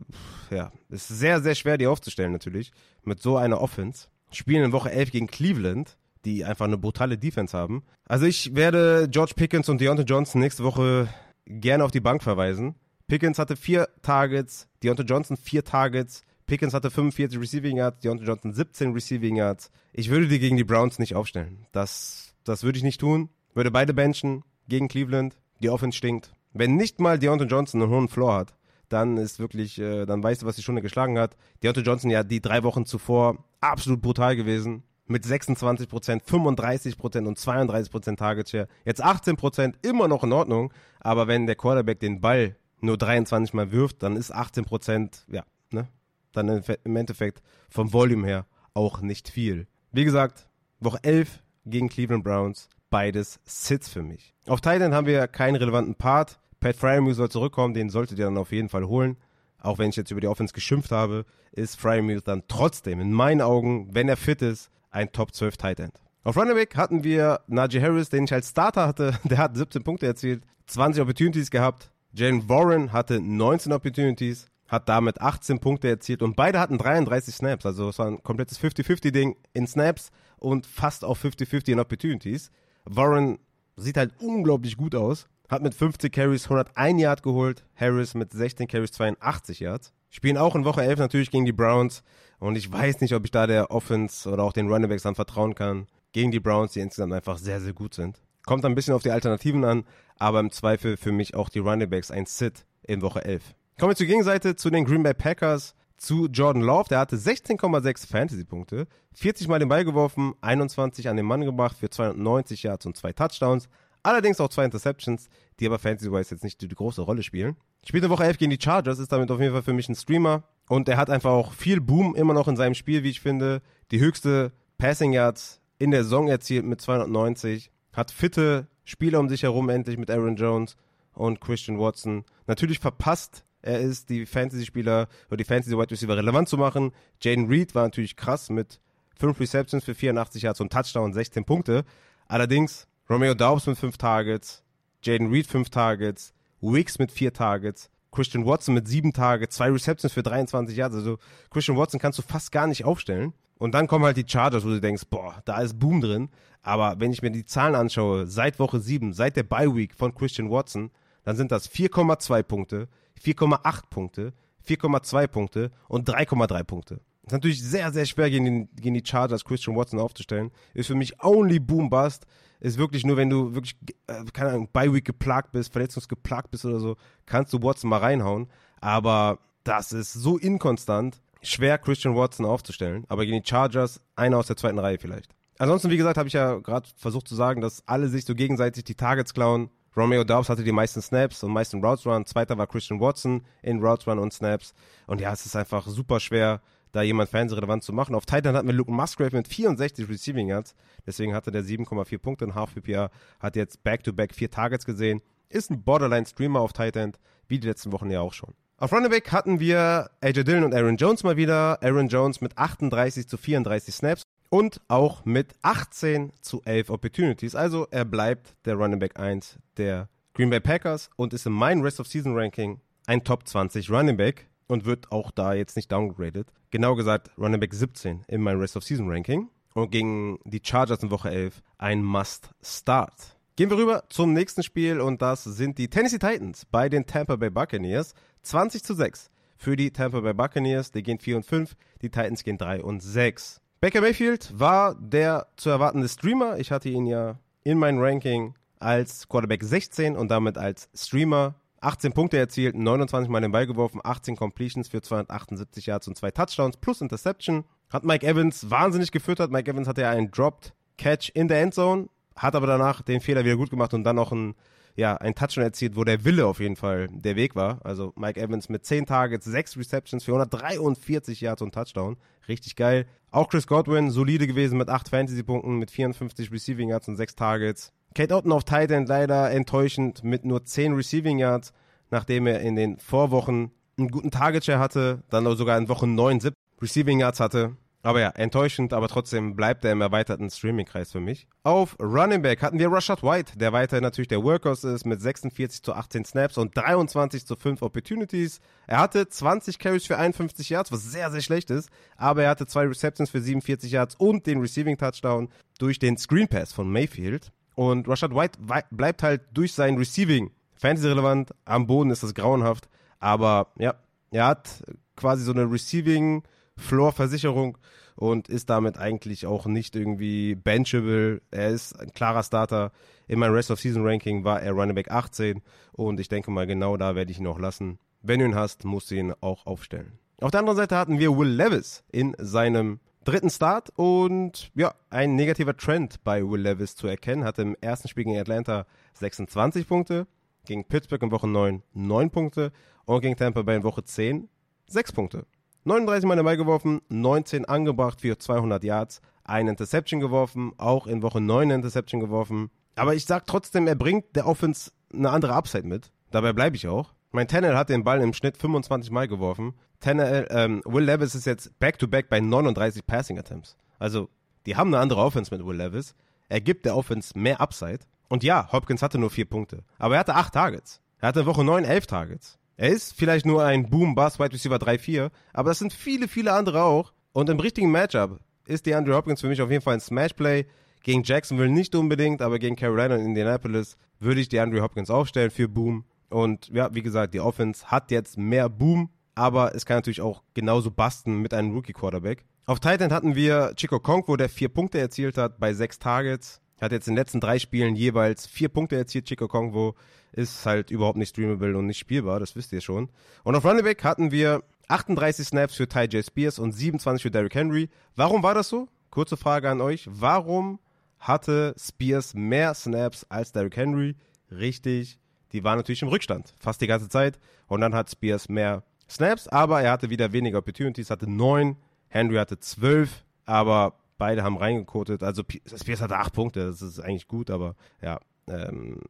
ja, 0.51 0.73
es 0.89 1.11
ist 1.11 1.19
sehr, 1.19 1.41
sehr 1.41 1.55
schwer, 1.55 1.79
die 1.79 1.87
aufzustellen 1.87 2.33
natürlich. 2.33 2.73
Mit 3.05 3.21
so 3.21 3.37
einer 3.37 3.61
Offense. 3.61 4.09
Spielen 4.33 4.65
in 4.65 4.73
Woche 4.73 4.91
11 4.91 5.13
gegen 5.13 5.27
Cleveland, 5.29 5.97
die 6.25 6.45
einfach 6.45 6.65
eine 6.65 6.79
brutale 6.79 7.17
Defense 7.17 7.57
haben. 7.57 7.85
Also 8.07 8.27
ich 8.27 8.57
werde 8.57 9.09
George 9.11 9.35
Pickens 9.37 9.69
und 9.69 9.81
Deontay 9.81 10.05
Johnson 10.05 10.41
nächste 10.41 10.65
Woche 10.65 11.09
gerne 11.47 11.85
auf 11.85 11.93
die 11.93 12.01
Bank 12.01 12.23
verweisen. 12.23 12.75
Pickens 13.07 13.39
hatte 13.39 13.57
vier 13.57 13.89
Targets, 14.03 14.69
Deontay 14.83 15.05
Johnson 15.05 15.37
vier 15.37 15.65
Targets, 15.65 16.23
Pickens 16.47 16.75
hatte 16.75 16.91
45 16.91 17.41
Receiving 17.41 17.77
Yards, 17.77 18.01
Deontay 18.01 18.25
Johnson 18.25 18.55
17 18.55 18.93
Receiving 18.93 19.37
Yards. 19.37 19.71
Ich 19.93 20.11
würde 20.11 20.29
die 20.29 20.39
gegen 20.39 20.57
die 20.57 20.65
Browns 20.65 21.01
nicht 21.01 21.17
aufstellen. 21.17 21.67
Das, 21.73 22.35
das 22.45 22.63
würde 22.63 22.79
ich 22.79 22.85
nicht 22.85 23.01
tun. 23.01 23.31
Würde 23.55 23.73
beide 23.73 23.93
benchen 23.93 24.45
gegen 24.69 24.87
Cleveland. 24.87 25.37
Die 25.61 25.71
Offense 25.71 25.97
stinkt. 25.97 26.35
Wenn 26.53 26.77
nicht 26.77 27.01
mal 27.01 27.19
Deontay 27.19 27.47
Johnson 27.47 27.83
einen 27.83 27.91
hohen 27.91 28.09
Floor 28.09 28.35
hat, 28.35 28.55
dann 28.89 29.17
ist 29.17 29.41
wirklich, 29.41 29.79
äh, 29.81 30.07
dann 30.07 30.23
weißt 30.23 30.43
du, 30.43 30.47
was 30.47 30.55
die 30.57 30.63
Stunde 30.63 30.83
geschlagen 30.83 31.19
hat. 31.19 31.37
Deontay 31.63 31.83
Johnson 31.83 32.11
ja 32.11 32.23
die 32.23 32.41
drei 32.41 32.63
Wochen 32.63 32.87
zuvor 32.87 33.45
absolut 33.61 34.01
brutal 34.01 34.37
gewesen. 34.37 34.85
Mit 35.09 35.25
26%, 35.25 36.23
35% 36.23 37.27
und 37.27 37.39
32% 37.39 38.17
Target 38.17 38.49
Share. 38.49 38.69
Jetzt 38.85 39.05
18% 39.05 39.75
immer 39.83 40.07
noch 40.07 40.23
in 40.23 40.33
Ordnung. 40.33 40.73
Aber 41.01 41.27
wenn 41.27 41.47
der 41.47 41.57
Quarterback 41.57 41.99
den 41.99 42.21
Ball 42.21 42.57
nur 42.81 42.99
23 42.99 43.53
Mal 43.55 43.73
wirft, 43.73 44.03
dann 44.03 44.17
ist 44.17 44.35
18%, 44.35 45.23
ja, 45.29 45.45
ne, 45.71 45.89
dann 46.37 46.63
im 46.85 46.97
Endeffekt 46.97 47.43
vom 47.69 47.93
Volume 47.93 48.27
her 48.27 48.47
auch 48.75 49.01
nicht 49.01 49.29
viel. 49.29 49.67
Wie 49.93 50.05
gesagt, 50.05 50.49
Woche 50.81 50.99
11 51.03 51.43
gegen 51.65 51.89
Cleveland 51.89 52.25
Browns, 52.25 52.69
beides 52.91 53.41
Sits 53.45 53.89
für 53.89 54.03
mich. 54.03 54.35
Auf 54.47 54.61
Titan 54.61 54.95
haben 54.95 55.07
wir 55.07 55.27
keinen 55.29 55.57
relevanten 55.57 55.95
Part. 55.95 56.39
Pat 56.61 56.77
Fryermuth 56.77 57.17
soll 57.17 57.31
zurückkommen, 57.31 57.75
den 57.75 57.91
solltet 57.91 58.19
ihr 58.19 58.27
dann 58.27 58.39
auf 58.39 58.53
jeden 58.53 58.69
Fall 58.69 58.87
holen. 58.87 59.17
Auch 59.61 59.79
wenn 59.79 59.91
ich 59.91 59.97
jetzt 59.97 60.11
über 60.11 60.21
die 60.21 60.29
Offense 60.29 60.55
geschimpft 60.55 60.93
habe, 60.93 61.25
ist 61.53 61.79
Fryermuth 61.81 62.29
dann 62.29 62.43
trotzdem 62.49 63.01
in 63.01 63.13
meinen 63.13 63.41
Augen, 63.41 63.89
wenn 63.95 64.09
er 64.09 64.17
fit 64.17 64.43
ist, 64.43 64.71
ein 64.91 65.13
Top 65.13 65.35
12 65.35 65.57
Tight 65.57 65.81
End. 65.81 65.95
Auf 66.27 66.37
Running 66.37 66.55
Back 66.55 66.77
hatten 66.77 67.05
wir 67.05 67.41
Najee 67.47 67.81
Harris, 67.81 68.09
den 68.09 68.25
ich 68.25 68.33
als 68.33 68.51
Starter 68.51 68.87
hatte. 68.87 69.19
Der 69.25 69.39
hat 69.39 69.57
17 69.57 69.85
Punkte 69.85 70.07
erzielt, 70.07 70.43
20 70.67 71.03
Opportunities 71.03 71.51
gehabt. 71.51 71.93
Jalen 72.13 72.49
Warren 72.49 72.93
hatte 72.93 73.21
19 73.21 73.73
Opportunities, 73.73 74.49
hat 74.69 74.89
damit 74.89 75.21
18 75.21 75.61
Punkte 75.61 75.89
erzielt 75.89 76.23
und 76.23 76.37
beide 76.37 76.59
hatten 76.59 76.79
33 76.79 77.35
Snaps. 77.35 77.67
Also 77.67 77.89
es 77.89 77.99
war 77.99 78.07
ein 78.07 78.23
komplettes 78.23 78.61
50-50-Ding 78.61 79.37
in 79.53 79.67
Snaps 79.67 80.11
und 80.39 80.67
fast 80.67 81.05
auch 81.05 81.17
50-50 81.17 81.73
in 81.73 81.81
Opportunities. 81.81 82.51
Warren 82.85 83.39
sieht 83.77 83.97
halt 83.97 84.13
unglaublich 84.21 84.77
gut 84.77 84.95
aus. 84.95 85.29
Hat 85.49 85.63
mit 85.63 85.75
50 85.75 86.13
Carries 86.13 86.45
101 86.45 87.01
Yard 87.01 87.23
geholt. 87.23 87.65
Harris 87.77 88.15
mit 88.15 88.33
16 88.33 88.67
Carries 88.67 88.93
82 88.93 89.61
Yards. 89.61 89.93
Spielen 90.11 90.39
auch 90.39 90.57
in 90.57 90.65
Woche 90.65 90.83
11 90.83 90.99
natürlich 90.99 91.31
gegen 91.31 91.45
die 91.45 91.53
Browns. 91.53 92.03
Und 92.39 92.57
ich 92.57 92.71
weiß 92.71 93.01
nicht, 93.01 93.15
ob 93.15 93.25
ich 93.25 93.31
da 93.31 93.47
der 93.47 93.71
Offense 93.71 94.29
oder 94.29 94.43
auch 94.43 94.53
den 94.53 94.69
Running 94.69 94.89
Backs 94.89 95.03
dann 95.03 95.15
vertrauen 95.15 95.55
kann. 95.55 95.87
Gegen 96.13 96.33
die 96.33 96.41
Browns, 96.41 96.73
die 96.73 96.81
insgesamt 96.81 97.13
einfach 97.13 97.39
sehr, 97.39 97.61
sehr 97.61 97.75
gut 97.75 97.95
sind. 97.95 98.21
Kommt 98.45 98.65
ein 98.65 98.75
bisschen 98.75 98.95
auf 98.95 99.03
die 99.03 99.11
Alternativen 99.11 99.65
an, 99.65 99.85
aber 100.17 100.41
im 100.41 100.51
Zweifel 100.51 100.97
für 100.97 101.13
mich 101.13 101.35
auch 101.35 101.49
die 101.49 101.59
Running 101.59 101.91
Backs 101.91 102.11
ein 102.11 102.27
Sit 102.27 102.65
in 102.83 103.03
Woche 103.03 103.25
11. 103.25 103.55
Kommen 103.79 103.91
wir 103.91 103.97
zur 103.97 104.07
Gegenseite, 104.07 104.57
zu 104.57 104.71
den 104.71 104.87
Green 104.87 105.03
Bay 105.03 105.13
Packers, 105.13 105.75
zu 105.99 106.29
Jordan 106.29 106.63
Love. 106.63 106.89
Der 106.89 106.99
hatte 106.99 107.17
16,6 107.17 108.07
Fantasy-Punkte, 108.07 108.87
40 109.13 109.49
Mal 109.49 109.59
den 109.59 109.69
Ball 109.69 109.85
geworfen, 109.85 110.33
21 110.41 111.11
an 111.11 111.19
den 111.19 111.27
Mann 111.27 111.43
gebracht 111.43 111.77
für 111.79 111.91
290 111.91 112.63
Yards 112.63 112.87
und 112.87 112.97
zwei 112.97 113.13
Touchdowns. 113.13 113.69
Allerdings 114.03 114.41
auch 114.41 114.49
zwei 114.49 114.65
Interceptions, 114.65 115.29
die 115.61 115.67
aber 115.67 115.79
Fantasy-wise 115.79 116.35
jetzt 116.35 116.43
nicht 116.43 116.63
die 116.63 116.69
große 116.69 117.03
Rolle 117.03 117.23
spielen. 117.23 117.57
Spielt 117.85 118.03
in 118.03 118.09
Woche 118.09 118.25
11 118.25 118.39
gegen 118.39 118.51
die 118.51 118.59
Chargers, 118.59 118.99
ist 118.99 119.13
damit 119.13 119.31
auf 119.31 119.41
jeden 119.41 119.53
Fall 119.53 119.63
für 119.63 119.75
mich 119.75 119.91
ein 119.91 119.95
Streamer. 119.95 120.45
Und 120.71 120.89
er 120.89 120.97
hat 120.97 121.11
einfach 121.11 121.33
auch 121.33 121.53
viel 121.53 121.83
Boom 121.83 122.15
immer 122.15 122.33
noch 122.33 122.49
in 122.49 122.57
seinem 122.57 122.75
Spiel, 122.75 123.03
wie 123.03 123.11
ich 123.11 123.21
finde. 123.21 123.61
Die 123.91 124.01
höchste 124.01 124.53
Passing 124.79 125.13
Yards 125.13 125.61
in 125.79 125.91
der 125.91 126.05
Saison 126.05 126.29
erzielt 126.29 126.65
mit 126.65 126.81
290. 126.81 127.71
Hat 127.93 128.11
fitte 128.11 128.69
Spieler 128.85 129.21
um 129.21 129.29
sich 129.29 129.43
herum 129.43 129.69
endlich 129.69 129.99
mit 129.99 130.11
Aaron 130.11 130.37
Jones 130.37 130.79
und 131.13 131.43
Christian 131.43 131.79
Watson. 131.79 132.25
Natürlich 132.47 132.79
verpasst 132.79 133.45
er 133.63 133.81
ist, 133.81 134.09
die 134.11 134.27
Fantasy-Spieler 134.27 135.09
oder 135.29 135.37
die 135.37 135.45
Fantasy-Wide 135.45 135.91
Receiver 135.91 136.17
relevant 136.17 136.49
zu 136.49 136.57
machen. 136.57 136.93
Jaden 137.21 137.49
Reed 137.49 137.75
war 137.75 137.85
natürlich 137.85 138.17
krass 138.17 138.49
mit 138.49 138.81
5 139.19 139.41
Receptions 139.41 139.85
für 139.85 139.95
84 139.95 140.43
Yards 140.43 140.61
und 140.61 140.73
Touchdown, 140.73 141.13
16 141.13 141.45
Punkte. 141.45 141.85
Allerdings 142.29 142.87
Romeo 143.09 143.35
Daubs 143.35 143.67
mit 143.67 143.79
5 143.79 143.97
Targets, 143.97 144.63
Jaden 145.03 145.31
Reed 145.31 145.47
5 145.47 145.71
Targets, 145.71 146.33
Wicks 146.61 146.99
mit 146.99 147.11
4 147.13 147.33
Targets, 147.33 147.91
Christian 148.13 148.47
Watson 148.47 148.75
mit 148.75 148.89
7 148.89 149.13
Targets, 149.13 149.57
2 149.57 149.71
Receptions 149.73 150.13
für 150.13 150.23
23 150.23 150.77
Yards. 150.77 150.95
Also 150.95 151.19
Christian 151.51 151.77
Watson 151.77 152.01
kannst 152.01 152.19
du 152.19 152.23
fast 152.23 152.53
gar 152.53 152.67
nicht 152.67 152.85
aufstellen. 152.85 153.33
Und 153.59 153.73
dann 153.73 153.87
kommen 153.87 154.05
halt 154.05 154.17
die 154.17 154.27
Chargers, 154.27 154.65
wo 154.65 154.69
du 154.69 154.81
denkst, 154.81 155.05
boah, 155.09 155.41
da 155.45 155.61
ist 155.61 155.79
Boom 155.79 156.01
drin. 156.01 156.29
Aber 156.63 156.99
wenn 156.99 157.13
ich 157.13 157.23
mir 157.23 157.31
die 157.31 157.47
Zahlen 157.47 157.75
anschaue, 157.75 158.27
seit 158.27 158.59
Woche 158.59 158.81
7, 158.81 159.13
seit 159.13 159.37
der 159.37 159.45
Bye 159.45 159.75
Week 159.75 159.95
von 159.95 160.15
Christian 160.15 160.51
Watson, 160.51 160.91
dann 161.25 161.37
sind 161.37 161.53
das 161.53 161.71
4,2 161.71 162.43
Punkte, 162.43 162.89
4,8 163.23 163.83
Punkte, 163.91 164.33
4,2 164.67 165.27
Punkte 165.27 165.71
und 165.89 166.09
3,3 166.09 166.65
Punkte. 166.65 167.01
Ist 167.27 167.33
natürlich 167.33 167.63
sehr, 167.63 167.93
sehr 167.93 168.07
schwer 168.07 168.31
gegen, 168.31 168.45
den, 168.45 168.69
gegen 168.77 168.95
die 168.95 169.03
Chargers 169.05 169.45
Christian 169.45 169.77
Watson 169.77 169.99
aufzustellen. 169.99 170.53
Ist 170.75 170.87
für 170.87 170.95
mich 170.95 171.23
only 171.25 171.59
Boom 171.59 171.91
Bust. 171.91 172.25
Ist 172.61 172.79
wirklich 172.79 173.05
nur, 173.05 173.17
wenn 173.17 173.31
du 173.31 173.55
wirklich, 173.55 173.77
äh, 174.07 174.25
keine 174.33 174.51
Ahnung, 174.51 174.69
Bye 174.73 174.93
Week 174.95 175.05
geplagt 175.05 175.51
bist, 175.53 175.73
verletzungsgeplagt 175.73 176.51
bist 176.51 176.65
oder 176.65 176.79
so, 176.79 176.97
kannst 177.27 177.53
du 177.53 177.63
Watson 177.63 177.91
mal 177.91 177.99
reinhauen. 177.99 178.49
Aber 178.81 179.41
das 179.65 179.93
ist 179.93 180.13
so 180.13 180.39
inkonstant, 180.39 181.21
schwer 181.43 181.79
Christian 181.79 182.15
Watson 182.15 182.47
aufzustellen. 182.47 183.05
Aber 183.09 183.25
gegen 183.27 183.43
die 183.43 183.49
Chargers, 183.49 184.01
einer 184.15 184.39
aus 184.39 184.47
der 184.47 184.57
zweiten 184.57 184.79
Reihe 184.79 184.99
vielleicht. 184.99 185.35
Ansonsten, 185.59 185.91
wie 185.91 185.97
gesagt, 185.97 186.19
habe 186.19 186.29
ich 186.29 186.35
ja 186.35 186.59
gerade 186.59 186.89
versucht 186.97 187.27
zu 187.27 187.35
sagen, 187.35 187.61
dass 187.61 187.87
alle 187.89 188.09
sich 188.09 188.25
so 188.25 188.35
gegenseitig 188.35 188.85
die 188.85 188.95
Targets 188.95 189.35
klauen. 189.35 189.71
Romeo 189.97 190.25
Dobbs 190.25 190.51
hatte 190.51 190.63
die 190.63 190.73
meisten 190.73 191.01
Snaps 191.01 191.43
und 191.43 191.53
meisten 191.53 191.83
Routes 191.83 192.05
Run. 192.07 192.27
Zweiter 192.27 192.59
war 192.59 192.67
Christian 192.67 193.01
Watson 193.01 193.43
in 193.63 193.83
Routes 193.83 194.07
Run 194.07 194.19
und 194.19 194.33
Snaps. 194.33 194.75
Und 195.07 195.23
ja, 195.23 195.33
es 195.33 195.47
ist 195.47 195.57
einfach 195.57 195.87
super 195.87 196.21
schwer, 196.21 196.61
da 196.93 197.01
jemand 197.01 197.31
fansrelevant 197.31 197.83
zu 197.83 197.95
machen. 197.95 198.15
Auf 198.15 198.27
Titan 198.27 198.55
hatten 198.55 198.67
wir 198.67 198.75
Luke 198.75 198.93
Musgrave 198.93 199.35
mit 199.35 199.49
64 199.49 200.07
Receiving 200.09 200.49
Yards. 200.49 200.75
Deswegen 201.07 201.35
hatte 201.35 201.51
der 201.51 201.63
7,4 201.63 202.19
Punkte 202.19 202.45
in 202.45 202.55
Half 202.55 202.75
PPR. 202.75 203.11
Hat 203.41 203.57
jetzt 203.57 203.83
Back-to-Back 203.85 204.33
-back 204.33 204.35
vier 204.35 204.51
Targets 204.51 204.85
gesehen. 204.85 205.23
Ist 205.49 205.71
ein 205.71 205.83
Borderline-Streamer 205.83 206.61
auf 206.61 206.75
Titan, 206.75 207.13
wie 207.49 207.59
die 207.59 207.67
letzten 207.67 207.91
Wochen 207.93 208.11
ja 208.11 208.21
auch 208.21 208.35
schon. 208.35 208.53
Auf 208.77 208.93
Running 208.93 209.11
Back 209.11 209.33
hatten 209.33 209.61
wir 209.61 210.11
AJ 210.21 210.45
Dillon 210.45 210.65
und 210.65 210.75
Aaron 210.75 210.99
Jones 210.99 211.23
mal 211.25 211.39
wieder. 211.39 211.83
Aaron 211.83 212.09
Jones 212.09 212.43
mit 212.43 212.59
38 212.59 213.27
zu 213.27 213.39
34 213.39 213.95
Snaps 213.95 214.23
und 214.49 214.81
auch 214.89 215.25
mit 215.25 215.55
18 215.63 216.33
zu 216.41 216.63
11 216.65 216.91
Opportunities. 216.91 217.55
Also 217.55 217.87
er 217.91 218.05
bleibt 218.05 218.57
der 218.65 218.75
Running 218.75 218.99
Back 218.99 219.19
1 219.19 219.59
der 219.77 220.09
Green 220.35 220.51
Bay 220.51 220.61
Packers 220.61 221.11
und 221.17 221.33
ist 221.33 221.47
in 221.47 221.53
meinem 221.53 221.83
Rest 221.83 222.01
of 222.01 222.07
Season 222.07 222.37
Ranking 222.37 222.81
ein 223.07 223.25
Top 223.25 223.47
20 223.47 223.91
Running 223.91 224.17
Back 224.17 224.49
und 224.67 224.85
wird 224.85 225.11
auch 225.13 225.31
da 225.31 225.55
jetzt 225.55 225.77
nicht 225.77 225.91
downgraded. 225.91 226.53
Genau 226.71 226.95
gesagt 226.95 227.31
Running 227.39 227.61
Back 227.61 227.75
17 227.75 228.25
in 228.29 228.41
meinem 228.43 228.61
Rest 228.61 228.77
of 228.77 228.85
Season 228.85 229.11
Ranking 229.11 229.49
und 229.75 229.91
gegen 229.91 230.39
die 230.45 230.61
Chargers 230.63 231.03
in 231.03 231.11
Woche 231.11 231.31
11 231.31 231.63
ein 231.79 232.03
Must 232.03 232.51
Start. 232.63 233.37
Gehen 233.57 233.71
wir 233.71 233.79
rüber 233.79 234.05
zum 234.11 234.35
nächsten 234.35 234.63
Spiel 234.63 235.01
und 235.01 235.23
das 235.23 235.45
sind 235.45 235.79
die 235.79 235.89
Tennessee 235.89 236.19
Titans 236.19 236.67
bei 236.67 236.89
den 236.89 237.07
Tampa 237.07 237.37
Bay 237.37 237.49
Buccaneers. 237.49 238.13
20 238.43 238.85
zu 238.85 238.95
6 238.95 239.31
für 239.57 239.77
die 239.77 239.91
Tampa 239.91 240.21
Bay 240.21 240.35
Buccaneers. 240.35 240.93
Die 240.93 241.03
gehen 241.03 241.19
4 241.19 241.39
und 241.39 241.47
5, 241.47 241.75
die 242.03 242.11
Titans 242.11 242.45
gehen 242.45 242.59
3 242.59 242.83
und 242.83 243.01
6. 243.01 243.63
Baker 243.87 244.01
Mayfield 244.01 244.51
war 244.53 244.97
der 244.97 245.47
zu 245.55 245.71
erwartende 245.71 246.09
Streamer. 246.09 246.59
Ich 246.59 246.73
hatte 246.73 246.89
ihn 246.89 247.07
ja 247.07 247.39
in 247.63 247.79
meinem 247.79 248.01
Ranking 248.01 248.57
als 248.81 249.29
Quarterback 249.29 249.63
16 249.63 250.17
und 250.17 250.29
damit 250.29 250.59
als 250.59 250.89
Streamer 250.93 251.55
18 251.83 252.13
Punkte 252.13 252.37
erzielt, 252.37 252.75
29 252.75 253.31
Mal 253.31 253.43
den 253.43 253.53
Ball 253.53 253.65
geworfen, 253.65 254.01
18 254.03 254.35
Completions 254.35 254.89
für 254.89 255.03
278 255.03 255.87
Yards 255.87 256.09
und 256.09 256.19
zwei 256.19 256.33
Touchdowns 256.33 256.79
plus 256.79 257.01
Interception. 257.01 257.63
Hat 257.89 258.03
Mike 258.03 258.27
Evans 258.27 258.69
wahnsinnig 258.73 259.13
gefüttert. 259.13 259.53
Mike 259.53 259.71
Evans 259.71 259.87
hatte 259.87 260.01
ja 260.01 260.11
einen 260.11 260.33
Dropped 260.33 260.75
Catch 260.99 261.31
in 261.35 261.47
der 261.47 261.63
Endzone, 261.63 262.09
hat 262.35 262.57
aber 262.57 262.67
danach 262.67 263.03
den 263.03 263.21
Fehler 263.21 263.45
wieder 263.45 263.57
gut 263.57 263.71
gemacht 263.71 263.95
und 263.95 264.03
dann 264.03 264.17
noch 264.17 264.33
ein 264.33 264.57
ja, 264.97 265.17
ein 265.17 265.35
Touchdown 265.35 265.65
erzielt, 265.65 265.95
wo 265.95 266.05
der 266.05 266.25
Wille 266.25 266.47
auf 266.47 266.59
jeden 266.59 266.77
Fall 266.77 267.09
der 267.09 267.37
Weg 267.37 267.55
war. 267.55 267.81
Also 267.85 268.13
Mike 268.17 268.41
Evans 268.41 268.69
mit 268.69 268.85
10 268.85 269.07
Targets, 269.07 269.45
6 269.45 269.77
Receptions 269.77 270.25
für 270.25 270.33
143 270.33 271.43
Yards 271.43 271.63
und 271.63 271.75
Touchdown. 271.75 272.17
Richtig 272.49 272.77
geil. 272.77 273.07
Auch 273.31 273.49
Chris 273.49 273.67
Godwin, 273.67 274.11
solide 274.11 274.47
gewesen 274.47 274.79
mit 274.79 274.89
8 274.89 275.11
Fantasy-Punkten, 275.11 275.79
mit 275.79 275.91
54 275.91 276.51
Receiving 276.51 276.89
Yards 276.89 277.09
und 277.09 277.17
6 277.17 277.37
Targets. 277.37 277.93
Kate 278.15 278.35
Otten 278.35 278.53
auf 278.53 278.65
Tight 278.65 278.91
End 278.91 279.09
leider 279.09 279.51
enttäuschend 279.51 280.25
mit 280.25 280.47
nur 280.47 280.65
10 280.65 280.95
Receiving 280.95 281.39
Yards, 281.39 281.75
nachdem 282.11 282.47
er 282.47 282.61
in 282.61 282.75
den 282.75 282.99
Vorwochen 282.99 283.73
einen 283.99 284.09
guten 284.09 284.31
Target 284.31 284.65
Share 284.65 284.79
hatte, 284.79 285.23
dann 285.29 285.45
sogar 285.57 285.77
in 285.77 285.91
Woche 285.91 286.07
9 286.07 286.41
7 286.41 286.55
Receiving 286.81 287.21
Yards 287.21 287.41
hatte. 287.41 287.77
Aber 288.07 288.21
ja, 288.21 288.29
enttäuschend, 288.29 288.93
aber 288.93 289.09
trotzdem 289.09 289.57
bleibt 289.57 289.85
er 289.85 289.91
im 289.91 290.01
erweiterten 290.01 290.49
Streaming-Kreis 290.49 291.11
für 291.11 291.19
mich. 291.19 291.49
Auf 291.65 291.97
Running 291.99 292.41
Back 292.41 292.63
hatten 292.63 292.79
wir 292.79 292.89
Rashad 292.89 293.25
White, 293.25 293.59
der 293.59 293.73
weiterhin 293.73 294.05
natürlich 294.05 294.29
der 294.29 294.45
Workhorse 294.45 294.93
ist 294.93 295.07
mit 295.07 295.21
46 295.21 295.83
zu 295.83 295.93
18 295.93 296.25
Snaps 296.25 296.57
und 296.57 296.77
23 296.77 297.45
zu 297.45 297.57
5 297.57 297.83
Opportunities. 297.83 298.61
Er 298.87 299.01
hatte 299.01 299.29
20 299.29 299.81
Carries 299.81 300.07
für 300.07 300.19
51 300.19 300.71
Yards, 300.71 300.93
was 300.93 301.03
sehr, 301.03 301.33
sehr 301.33 301.41
schlecht 301.41 301.69
ist, 301.71 301.91
aber 302.17 302.45
er 302.45 302.51
hatte 302.51 302.69
zwei 302.69 302.87
Receptions 302.87 303.31
für 303.31 303.41
47 303.41 303.91
Yards 303.91 304.15
und 304.15 304.47
den 304.47 304.61
Receiving 304.61 304.97
Touchdown 304.97 305.49
durch 305.81 305.99
den 305.99 306.17
Screen 306.17 306.47
Pass 306.47 306.73
von 306.73 306.89
Mayfield. 306.89 307.51
Und 307.75 308.07
Rashad 308.07 308.33
White 308.33 308.61
bleibt 308.93 309.25
halt 309.25 309.43
durch 309.53 309.73
sein 309.73 309.99
Receiving 309.99 310.53
fantasy-relevant. 310.77 311.51
Am 311.65 311.89
Boden 311.89 312.11
ist 312.11 312.23
das 312.23 312.35
grauenhaft, 312.35 312.89
aber 313.19 313.73
ja, 313.81 313.97
er 314.31 314.47
hat 314.47 314.85
quasi 315.17 315.43
so 315.43 315.51
eine 315.51 315.65
Receiving- 315.65 316.45
Floor-Versicherung 316.79 317.79
und 318.17 318.49
ist 318.49 318.71
damit 318.71 318.99
eigentlich 318.99 319.47
auch 319.47 319.67
nicht 319.67 319.95
irgendwie 319.97 320.55
benchable. 320.55 321.43
Er 321.51 321.69
ist 321.69 321.99
ein 321.99 322.13
klarer 322.13 322.43
Starter. 322.43 322.93
In 323.29 323.39
meinem 323.39 323.55
Rest 323.55 323.71
of 323.71 323.81
Season 323.81 324.07
Ranking 324.07 324.45
war 324.45 324.63
er 324.63 324.73
Running 324.73 324.95
Back 324.95 325.11
18 325.11 325.63
und 325.93 326.21
ich 326.21 326.29
denke 326.29 326.51
mal, 326.51 326.67
genau 326.67 326.97
da 326.97 327.15
werde 327.15 327.31
ich 327.31 327.39
ihn 327.39 327.47
auch 327.47 327.59
lassen. 327.59 327.99
Wenn 328.23 328.41
du 328.41 328.47
ihn 328.47 328.55
hast, 328.55 328.85
musst 328.85 329.11
du 329.11 329.15
ihn 329.15 329.33
auch 329.41 329.67
aufstellen. 329.67 330.19
Auf 330.41 330.51
der 330.51 330.61
anderen 330.61 330.77
Seite 330.77 330.97
hatten 330.97 331.19
wir 331.19 331.37
Will 331.37 331.49
Levis 331.49 332.05
in 332.13 332.35
seinem 332.39 333.01
dritten 333.25 333.51
Start 333.51 333.91
und 333.97 334.71
ja, 334.75 334.95
ein 335.11 335.35
negativer 335.35 335.77
Trend 335.77 336.23
bei 336.25 336.43
Will 336.43 336.61
Levis 336.61 336.95
zu 336.95 337.07
erkennen. 337.07 337.45
Hatte 337.45 337.63
im 337.63 337.77
ersten 337.81 338.09
Spiel 338.09 338.25
gegen 338.25 338.39
Atlanta 338.39 338.87
26 339.15 339.87
Punkte, 339.87 340.27
gegen 340.65 340.85
Pittsburgh 340.85 341.23
in 341.23 341.31
Woche 341.31 341.49
9 341.49 341.83
9 341.95 342.31
Punkte 342.31 342.73
und 343.05 343.21
gegen 343.21 343.37
Tampa 343.37 343.63
Bay 343.63 343.77
in 343.77 343.83
Woche 343.83 344.05
10 344.05 344.49
6 344.89 345.13
Punkte. 345.13 345.47
39 345.87 346.27
Mal 346.27 346.43
Ball 346.43 346.57
geworfen, 346.57 347.01
19 347.11 347.65
angebracht 347.65 348.21
für 348.21 348.37
200 348.37 348.83
Yards, 348.83 349.21
ein 349.45 349.69
Interception 349.69 350.19
geworfen, 350.19 350.73
auch 350.79 351.07
in 351.07 351.23
Woche 351.23 351.41
9 351.41 351.63
eine 351.63 351.75
Interception 351.77 352.21
geworfen. 352.21 352.71
Aber 352.97 353.15
ich 353.15 353.25
sag 353.25 353.47
trotzdem, 353.47 353.87
er 353.87 353.95
bringt 353.95 354.35
der 354.35 354.49
Offense 354.49 354.91
eine 355.15 355.31
andere 355.31 355.55
Upside 355.55 355.87
mit. 355.87 356.11
Dabei 356.33 356.53
bleibe 356.53 356.75
ich 356.75 356.89
auch. 356.89 357.15
Mein 357.31 357.47
Tennell 357.47 357.77
hat 357.77 357.89
den 357.89 358.03
Ball 358.03 358.21
im 358.21 358.33
Schnitt 358.33 358.57
25 358.57 359.13
Mal 359.13 359.29
geworfen. 359.29 359.75
Tennell, 360.01 360.49
ähm, 360.51 360.83
Will 360.87 361.05
Levis 361.05 361.37
ist 361.37 361.47
jetzt 361.47 361.79
back-to-back 361.79 362.27
-back 362.27 362.31
bei 362.31 362.41
39 362.41 363.07
Passing 363.07 363.39
Attempts. 363.39 363.77
Also, 364.01 364.29
die 364.67 364.75
haben 364.75 364.89
eine 364.89 364.99
andere 364.99 365.21
Offense 365.21 365.55
mit 365.57 365.65
Will 365.65 365.77
Levis. 365.77 366.17
Er 366.49 366.61
gibt 366.61 366.85
der 366.85 366.97
Offense 366.97 367.39
mehr 367.39 367.61
Upside. 367.61 368.01
Und 368.29 368.43
ja, 368.43 368.73
Hopkins 368.73 369.03
hatte 369.03 369.19
nur 369.19 369.31
vier 369.31 369.45
Punkte. 369.45 369.85
Aber 370.01 370.15
er 370.15 370.21
hatte 370.21 370.35
acht 370.35 370.55
Targets. 370.55 371.01
Er 371.21 371.29
hatte 371.29 371.41
in 371.41 371.47
Woche 371.47 371.63
9 371.63 371.85
elf 371.85 372.09
Targets. 372.09 372.59
Er 372.77 372.91
ist 372.91 373.15
vielleicht 373.15 373.47
nur 373.47 373.65
ein 373.65 373.89
Boom-Bass 373.89 374.39
Wide 374.39 374.53
Receiver 374.53 374.77
3-4, 374.77 375.31
aber 375.55 375.71
das 375.71 375.79
sind 375.79 375.95
viele, 375.95 376.29
viele 376.29 376.53
andere 376.53 376.83
auch. 376.83 377.13
Und 377.33 377.49
im 377.49 377.59
richtigen 377.59 377.91
Matchup 377.91 378.41
ist 378.67 378.85
die 378.85 378.95
Andrew 378.95 379.15
Hopkins 379.15 379.41
für 379.41 379.49
mich 379.49 379.63
auf 379.63 379.71
jeden 379.71 379.83
Fall 379.83 379.95
ein 379.95 380.01
Smash-Play. 380.01 380.67
Gegen 381.03 381.23
Jacksonville 381.23 381.71
nicht 381.71 381.95
unbedingt, 381.95 382.43
aber 382.43 382.59
gegen 382.59 382.77
Carolina 382.77 383.15
und 383.15 383.21
Indianapolis 383.21 383.97
würde 384.19 384.41
ich 384.41 384.49
die 384.49 384.59
Andrew 384.59 384.83
Hopkins 384.83 385.09
aufstellen 385.09 385.51
für 385.51 385.69
Boom. 385.69 386.05
Und 386.29 386.69
ja, 386.69 386.95
wie 386.95 387.03
gesagt, 387.03 387.33
die 387.33 387.41
Offense 387.41 387.87
hat 387.87 388.11
jetzt 388.11 388.37
mehr 388.37 388.69
Boom, 388.69 389.11
aber 389.35 389.75
es 389.75 389.87
kann 389.87 389.99
natürlich 389.99 390.21
auch 390.21 390.43
genauso 390.53 390.91
basten 390.91 391.41
mit 391.41 391.55
einem 391.55 391.73
Rookie-Quarterback. 391.73 392.45
Auf 392.67 392.81
Titan 392.81 393.13
hatten 393.13 393.37
wir 393.37 393.73
Chico 393.77 394.01
Conquo, 394.01 394.37
der 394.37 394.49
vier 394.49 394.69
Punkte 394.69 394.99
erzielt 394.99 395.39
hat 395.39 395.61
bei 395.61 395.73
sechs 395.73 395.99
Targets. 395.99 396.61
Hat 396.81 396.93
jetzt 396.93 397.09
in 397.09 397.15
den 397.15 397.19
letzten 397.19 397.41
drei 397.41 397.59
Spielen 397.59 397.97
jeweils 397.97 398.47
vier 398.47 398.69
Punkte 398.69 398.97
erzielt, 398.97 399.27
Chico 399.27 399.49
Kongwo. 399.49 399.95
Ist 400.33 400.67
halt 400.67 400.91
überhaupt 400.91 401.17
nicht 401.17 401.31
streamable 401.31 401.77
und 401.77 401.87
nicht 401.87 401.99
spielbar, 401.99 402.41
das 402.41 402.57
wisst 402.57 402.73
ihr 402.73 402.83
schon. 402.83 403.09
Und 403.43 403.55
auf 403.55 403.65
Running 403.65 403.85
Back 403.85 404.05
hatten 404.05 404.31
wir 404.31 404.63
38 404.89 405.47
Snaps 405.47 405.75
für 405.75 405.89
Ty 405.89 406.05
J. 406.05 406.25
Spears 406.25 406.59
und 406.59 406.73
27 406.73 407.23
für 407.23 407.31
Derrick 407.31 407.55
Henry. 407.55 407.89
Warum 408.15 408.43
war 408.43 408.55
das 408.55 408.69
so? 408.69 408.89
Kurze 409.11 409.37
Frage 409.37 409.71
an 409.71 409.81
euch. 409.81 410.07
Warum 410.11 410.79
hatte 411.19 411.75
Spears 411.79 412.35
mehr 412.35 412.75
Snaps 412.75 413.25
als 413.29 413.53
Derrick 413.53 413.77
Henry? 413.77 414.15
Richtig, 414.51 415.19
die 415.53 415.65
waren 415.65 415.79
natürlich 415.79 416.03
im 416.03 416.09
Rückstand, 416.09 416.55
fast 416.59 416.81
die 416.81 416.87
ganze 416.87 417.09
Zeit. 417.09 417.39
Und 417.67 417.81
dann 417.81 417.95
hat 417.95 418.11
Spears 418.11 418.49
mehr 418.49 418.83
Snaps, 419.09 419.49
aber 419.49 419.83
er 419.83 419.93
hatte 419.93 420.11
wieder 420.11 420.33
weniger 420.33 420.59
Opportunities, 420.59 421.11
hatte 421.11 421.31
neun, 421.31 421.77
Henry 422.09 422.37
hatte 422.37 422.59
zwölf, 422.59 423.25
aber 423.45 423.95
Beide 424.19 424.43
haben 424.43 424.57
reingekotet. 424.57 425.23
Also 425.23 425.43
Spears 425.67 426.01
hatte 426.01 426.17
acht 426.17 426.33
Punkte, 426.33 426.67
das 426.67 426.83
ist 426.83 427.01
eigentlich 427.01 427.29
gut, 427.29 427.51
aber 427.51 427.75
ja, 428.03 428.19
ähm, 428.49 429.01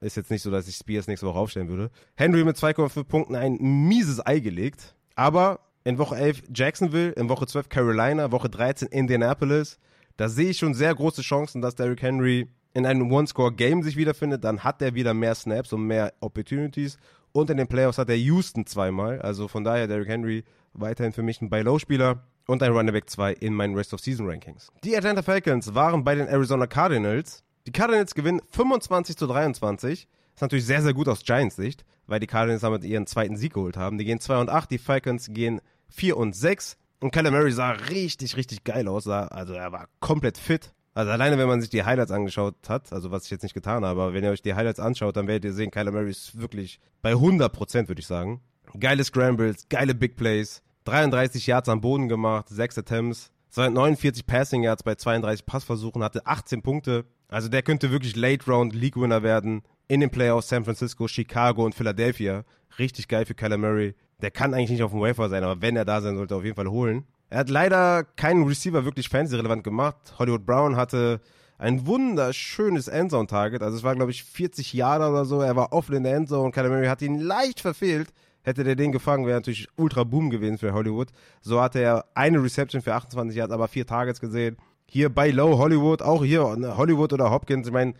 ist 0.00 0.16
jetzt 0.16 0.30
nicht 0.30 0.42
so, 0.42 0.50
dass 0.50 0.68
ich 0.68 0.76
Spears 0.76 1.06
nächste 1.06 1.26
Woche 1.26 1.38
aufstellen 1.38 1.68
würde. 1.68 1.90
Henry 2.16 2.44
mit 2.44 2.56
2,5 2.56 3.04
Punkten 3.04 3.34
ein 3.36 3.56
mieses 3.60 4.24
Ei 4.24 4.40
gelegt, 4.40 4.94
aber 5.14 5.60
in 5.84 5.98
Woche 5.98 6.16
11 6.16 6.42
Jacksonville, 6.54 7.10
in 7.10 7.28
Woche 7.28 7.46
12 7.46 7.68
Carolina, 7.68 8.30
Woche 8.32 8.48
13 8.48 8.88
Indianapolis. 8.88 9.78
Da 10.16 10.28
sehe 10.28 10.50
ich 10.50 10.58
schon 10.58 10.74
sehr 10.74 10.94
große 10.94 11.22
Chancen, 11.22 11.62
dass 11.62 11.74
Derrick 11.74 12.02
Henry 12.02 12.48
in 12.74 12.86
einem 12.86 13.10
One-Score-Game 13.10 13.82
sich 13.82 13.96
wiederfindet. 13.96 14.44
Dann 14.44 14.64
hat 14.64 14.82
er 14.82 14.94
wieder 14.94 15.14
mehr 15.14 15.34
Snaps 15.34 15.72
und 15.72 15.86
mehr 15.86 16.12
Opportunities. 16.20 16.98
Und 17.32 17.50
in 17.50 17.56
den 17.56 17.66
Playoffs 17.66 17.98
hat 17.98 18.10
er 18.10 18.16
Houston 18.16 18.66
zweimal. 18.66 19.20
Also 19.20 19.48
von 19.48 19.64
daher 19.64 19.86
Derrick 19.86 20.08
Henry 20.08 20.44
weiterhin 20.74 21.12
für 21.12 21.22
mich 21.22 21.40
ein 21.40 21.50
Buy-Low-Spieler 21.50 22.22
und 22.46 22.62
ein 22.62 22.72
Running 22.72 22.92
Back 22.92 23.08
2 23.08 23.32
in 23.34 23.54
meinen 23.54 23.74
Rest 23.74 23.94
of 23.94 24.00
Season 24.00 24.28
Rankings. 24.28 24.68
Die 24.84 24.96
Atlanta 24.96 25.22
Falcons 25.22 25.74
waren 25.74 26.04
bei 26.04 26.14
den 26.14 26.26
Arizona 26.26 26.66
Cardinals. 26.66 27.42
Die 27.66 27.72
Cardinals 27.72 28.14
gewinnen 28.14 28.40
25 28.50 29.16
zu 29.16 29.26
23. 29.26 30.08
Ist 30.34 30.40
natürlich 30.40 30.66
sehr, 30.66 30.82
sehr 30.82 30.94
gut 30.94 31.08
aus 31.08 31.24
Giants 31.24 31.56
Sicht, 31.56 31.84
weil 32.06 32.20
die 32.20 32.26
Cardinals 32.26 32.62
damit 32.62 32.84
ihren 32.84 33.06
zweiten 33.06 33.36
Sieg 33.36 33.54
geholt 33.54 33.76
haben. 33.76 33.98
Die 33.98 34.04
gehen 34.04 34.20
2 34.20 34.40
und 34.40 34.50
8, 34.50 34.70
die 34.70 34.78
Falcons 34.78 35.28
gehen 35.30 35.60
4 35.90 36.16
und 36.16 36.34
6. 36.34 36.76
Und 37.00 37.12
Kyler 37.12 37.30
Murray 37.30 37.52
sah 37.52 37.72
richtig, 37.72 38.36
richtig 38.36 38.64
geil 38.64 38.88
aus. 38.88 39.08
Also 39.08 39.54
er 39.54 39.72
war 39.72 39.88
komplett 40.00 40.38
fit. 40.38 40.72
Also 40.94 41.10
alleine, 41.10 41.38
wenn 41.38 41.48
man 41.48 41.60
sich 41.60 41.70
die 41.70 41.84
Highlights 41.84 42.12
angeschaut 42.12 42.54
hat, 42.68 42.92
also 42.92 43.10
was 43.10 43.24
ich 43.24 43.30
jetzt 43.30 43.42
nicht 43.42 43.54
getan 43.54 43.84
habe, 43.84 44.02
aber 44.02 44.14
wenn 44.14 44.24
ihr 44.24 44.30
euch 44.30 44.42
die 44.42 44.54
Highlights 44.54 44.78
anschaut, 44.78 45.16
dann 45.16 45.26
werdet 45.26 45.44
ihr 45.44 45.52
sehen, 45.52 45.70
Kyler 45.70 45.90
Murray 45.90 46.10
ist 46.10 46.38
wirklich 46.38 46.80
bei 47.00 47.12
100%, 47.12 47.88
würde 47.88 48.00
ich 48.00 48.06
sagen. 48.06 48.40
Geile 48.78 49.02
Scrambles, 49.02 49.68
geile 49.68 49.94
Big 49.94 50.16
Plays. 50.16 50.62
33 50.84 51.46
Yards 51.46 51.68
am 51.68 51.80
Boden 51.80 52.08
gemacht, 52.08 52.48
6 52.48 52.78
Attempts 52.78 53.32
249 53.52 54.26
Passing 54.26 54.62
Yards 54.62 54.82
bei 54.82 54.94
32 54.94 55.44
Passversuchen, 55.44 56.02
hatte 56.02 56.26
18 56.26 56.62
Punkte. 56.62 57.04
Also 57.28 57.48
der 57.48 57.62
könnte 57.62 57.90
wirklich 57.90 58.16
Late 58.16 58.50
Round 58.50 58.74
League 58.74 58.96
Winner 58.96 59.22
werden. 59.22 59.62
In 59.88 60.00
den 60.00 60.08
Playoffs 60.08 60.48
San 60.48 60.64
Francisco, 60.64 61.06
Chicago 61.06 61.64
und 61.64 61.74
Philadelphia. 61.74 62.44
Richtig 62.78 63.08
geil 63.08 63.26
für 63.26 63.34
Kyler 63.34 63.58
Murray. 63.58 63.94
Der 64.22 64.30
kann 64.30 64.54
eigentlich 64.54 64.70
nicht 64.70 64.82
auf 64.82 64.92
dem 64.92 65.00
Wafer 65.00 65.28
sein, 65.28 65.44
aber 65.44 65.60
wenn 65.60 65.76
er 65.76 65.84
da 65.84 66.00
sein 66.00 66.16
sollte, 66.16 66.34
auf 66.34 66.44
jeden 66.44 66.56
Fall 66.56 66.68
holen. 66.68 67.04
Er 67.28 67.40
hat 67.40 67.50
leider 67.50 68.04
keinen 68.04 68.44
Receiver 68.44 68.86
wirklich 68.86 69.10
fantasy-relevant 69.10 69.64
gemacht. 69.64 70.14
Hollywood 70.18 70.46
Brown 70.46 70.76
hatte 70.76 71.20
ein 71.58 71.86
wunderschönes 71.86 72.88
Endzone-Target. 72.88 73.62
Also 73.62 73.76
es 73.76 73.82
war, 73.82 73.94
glaube 73.94 74.12
ich, 74.12 74.24
40 74.24 74.72
Jahre 74.72 75.10
oder 75.10 75.26
so. 75.26 75.42
Er 75.42 75.56
war 75.56 75.74
offen 75.74 75.94
in 75.96 76.04
der 76.04 76.14
Endzone. 76.16 76.52
Kyler 76.52 76.70
Murray 76.70 76.86
hat 76.86 77.02
ihn 77.02 77.20
leicht 77.20 77.60
verfehlt. 77.60 78.14
Hätte 78.42 78.64
der 78.64 78.74
den 78.74 78.92
gefangen, 78.92 79.26
wäre 79.26 79.38
natürlich 79.38 79.68
ultra 79.76 80.04
boom 80.04 80.30
gewesen 80.30 80.58
für 80.58 80.72
Hollywood. 80.72 81.08
So 81.40 81.60
hatte 81.60 81.80
er 81.80 82.06
eine 82.14 82.42
Reception 82.42 82.82
für 82.82 82.94
28 82.94 83.36
Yards, 83.36 83.52
aber 83.52 83.68
vier 83.68 83.86
Targets 83.86 84.20
gesehen. 84.20 84.56
Hier 84.86 85.08
bei 85.08 85.30
Low 85.30 85.58
Hollywood, 85.58 86.02
auch 86.02 86.24
hier 86.24 86.56
ne, 86.56 86.76
Hollywood 86.76 87.12
oder 87.12 87.30
Hopkins. 87.30 87.66
Ich 87.66 87.72
meine, 87.72 87.94